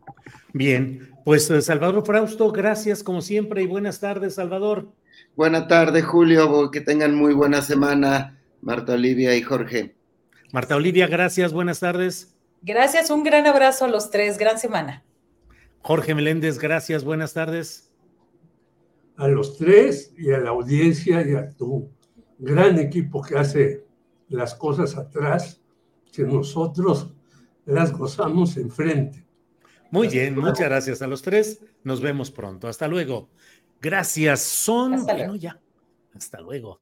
Bien, 0.52 1.10
pues 1.24 1.50
eh, 1.50 1.62
Salvador 1.62 2.04
Frausto, 2.04 2.52
gracias 2.52 3.02
como 3.02 3.22
siempre 3.22 3.62
y 3.62 3.66
buenas 3.66 4.00
tardes, 4.00 4.34
Salvador. 4.34 4.88
Buenas 5.34 5.68
tardes, 5.68 6.04
Julio, 6.04 6.70
que 6.70 6.82
tengan 6.82 7.14
muy 7.14 7.32
buena 7.32 7.62
semana. 7.62 8.38
Marta 8.62 8.92
Olivia 8.94 9.36
y 9.36 9.42
Jorge. 9.42 9.96
Marta 10.52 10.76
Olivia, 10.76 11.08
gracias, 11.08 11.52
buenas 11.52 11.80
tardes. 11.80 12.34
Gracias, 12.62 13.10
un 13.10 13.24
gran 13.24 13.46
abrazo 13.46 13.86
a 13.86 13.88
los 13.88 14.10
tres, 14.10 14.38
gran 14.38 14.58
semana. 14.58 15.04
Jorge 15.80 16.14
Meléndez, 16.14 16.58
gracias, 16.58 17.02
buenas 17.02 17.34
tardes. 17.34 17.92
A 19.16 19.26
los 19.26 19.58
tres 19.58 20.14
y 20.16 20.30
a 20.30 20.38
la 20.38 20.50
audiencia 20.50 21.26
y 21.26 21.34
a 21.34 21.50
tu 21.50 21.90
gran 22.38 22.78
equipo 22.78 23.20
que 23.20 23.36
hace 23.36 23.84
las 24.28 24.54
cosas 24.54 24.96
atrás, 24.96 25.60
que 26.12 26.22
nosotros 26.22 27.12
las 27.66 27.92
gozamos 27.92 28.56
enfrente. 28.56 29.26
Muy 29.90 30.06
Hasta 30.06 30.18
bien, 30.20 30.34
luego. 30.34 30.50
muchas 30.50 30.68
gracias 30.68 31.02
a 31.02 31.08
los 31.08 31.20
tres. 31.20 31.60
Nos 31.82 32.00
vemos 32.00 32.30
pronto. 32.30 32.68
Hasta 32.68 32.86
luego. 32.86 33.28
Gracias. 33.80 34.40
Son. 34.40 34.94
Hasta 34.94 35.14
luego. 35.14 35.28
Bueno, 35.30 35.42
ya. 35.42 35.60
Hasta 36.14 36.40
luego. 36.40 36.80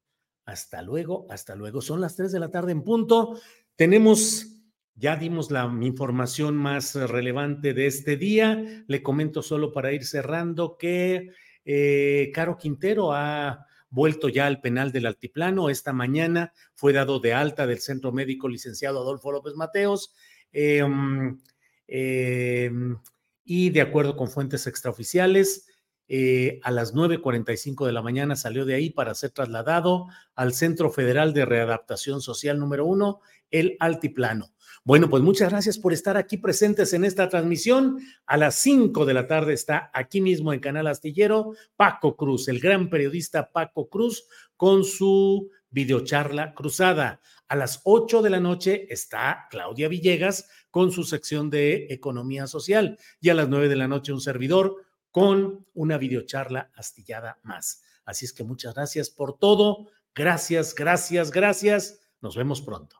Hasta 0.50 0.82
luego, 0.82 1.26
hasta 1.30 1.54
luego. 1.54 1.80
Son 1.80 2.00
las 2.00 2.16
3 2.16 2.32
de 2.32 2.40
la 2.40 2.50
tarde 2.50 2.72
en 2.72 2.82
punto. 2.82 3.40
Tenemos 3.76 4.60
ya 4.96 5.16
dimos 5.16 5.50
la 5.50 5.64
información 5.80 6.56
más 6.56 6.94
relevante 6.94 7.72
de 7.72 7.86
este 7.86 8.16
día. 8.16 8.84
Le 8.86 9.02
comento 9.02 9.42
solo 9.42 9.72
para 9.72 9.92
ir 9.92 10.04
cerrando 10.04 10.76
que 10.76 11.30
eh, 11.64 12.30
Caro 12.34 12.58
Quintero 12.58 13.12
ha 13.14 13.66
vuelto 13.88 14.28
ya 14.28 14.46
al 14.46 14.60
penal 14.60 14.92
del 14.92 15.06
Altiplano. 15.06 15.70
Esta 15.70 15.94
mañana 15.94 16.52
fue 16.74 16.92
dado 16.92 17.18
de 17.18 17.32
alta 17.32 17.66
del 17.66 17.78
Centro 17.78 18.12
Médico 18.12 18.46
Licenciado 18.48 19.00
Adolfo 19.00 19.32
López 19.32 19.54
Mateos. 19.54 20.14
Em, 20.52 21.38
em, 21.86 22.98
y 23.44 23.70
de 23.70 23.80
acuerdo 23.80 24.16
con 24.16 24.28
fuentes 24.28 24.66
extraoficiales, 24.66 25.69
eh, 26.12 26.58
a 26.64 26.72
las 26.72 26.92
9.45 26.92 27.86
de 27.86 27.92
la 27.92 28.02
mañana 28.02 28.34
salió 28.34 28.64
de 28.64 28.74
ahí 28.74 28.90
para 28.90 29.14
ser 29.14 29.30
trasladado 29.30 30.08
al 30.34 30.54
Centro 30.54 30.90
Federal 30.90 31.32
de 31.32 31.44
Readaptación 31.44 32.20
Social 32.20 32.58
número 32.58 32.84
uno, 32.84 33.20
el 33.52 33.76
Altiplano. 33.78 34.50
Bueno, 34.82 35.08
pues 35.08 35.22
muchas 35.22 35.50
gracias 35.50 35.78
por 35.78 35.92
estar 35.92 36.16
aquí 36.16 36.36
presentes 36.36 36.94
en 36.94 37.04
esta 37.04 37.28
transmisión. 37.28 38.00
A 38.26 38.36
las 38.36 38.56
5 38.56 39.06
de 39.06 39.14
la 39.14 39.28
tarde 39.28 39.52
está 39.52 39.88
aquí 39.94 40.20
mismo 40.20 40.52
en 40.52 40.58
Canal 40.58 40.88
Astillero 40.88 41.52
Paco 41.76 42.16
Cruz, 42.16 42.48
el 42.48 42.58
gran 42.58 42.90
periodista 42.90 43.52
Paco 43.52 43.88
Cruz, 43.88 44.26
con 44.56 44.82
su 44.82 45.48
videocharla 45.70 46.54
cruzada. 46.54 47.20
A 47.46 47.54
las 47.54 47.82
8 47.84 48.20
de 48.20 48.30
la 48.30 48.40
noche 48.40 48.92
está 48.92 49.46
Claudia 49.48 49.86
Villegas 49.86 50.48
con 50.72 50.90
su 50.90 51.04
sección 51.04 51.50
de 51.50 51.86
Economía 51.90 52.48
Social. 52.48 52.98
Y 53.20 53.28
a 53.28 53.34
las 53.34 53.48
9 53.48 53.68
de 53.68 53.76
la 53.76 53.86
noche 53.86 54.12
un 54.12 54.20
servidor 54.20 54.74
con 55.10 55.66
una 55.74 55.98
videocharla 55.98 56.70
astillada 56.74 57.38
más. 57.42 57.82
Así 58.04 58.24
es 58.24 58.32
que 58.32 58.44
muchas 58.44 58.74
gracias 58.74 59.10
por 59.10 59.38
todo. 59.38 59.88
Gracias, 60.14 60.74
gracias, 60.74 61.30
gracias. 61.30 62.00
Nos 62.20 62.36
vemos 62.36 62.60
pronto. 62.60 62.99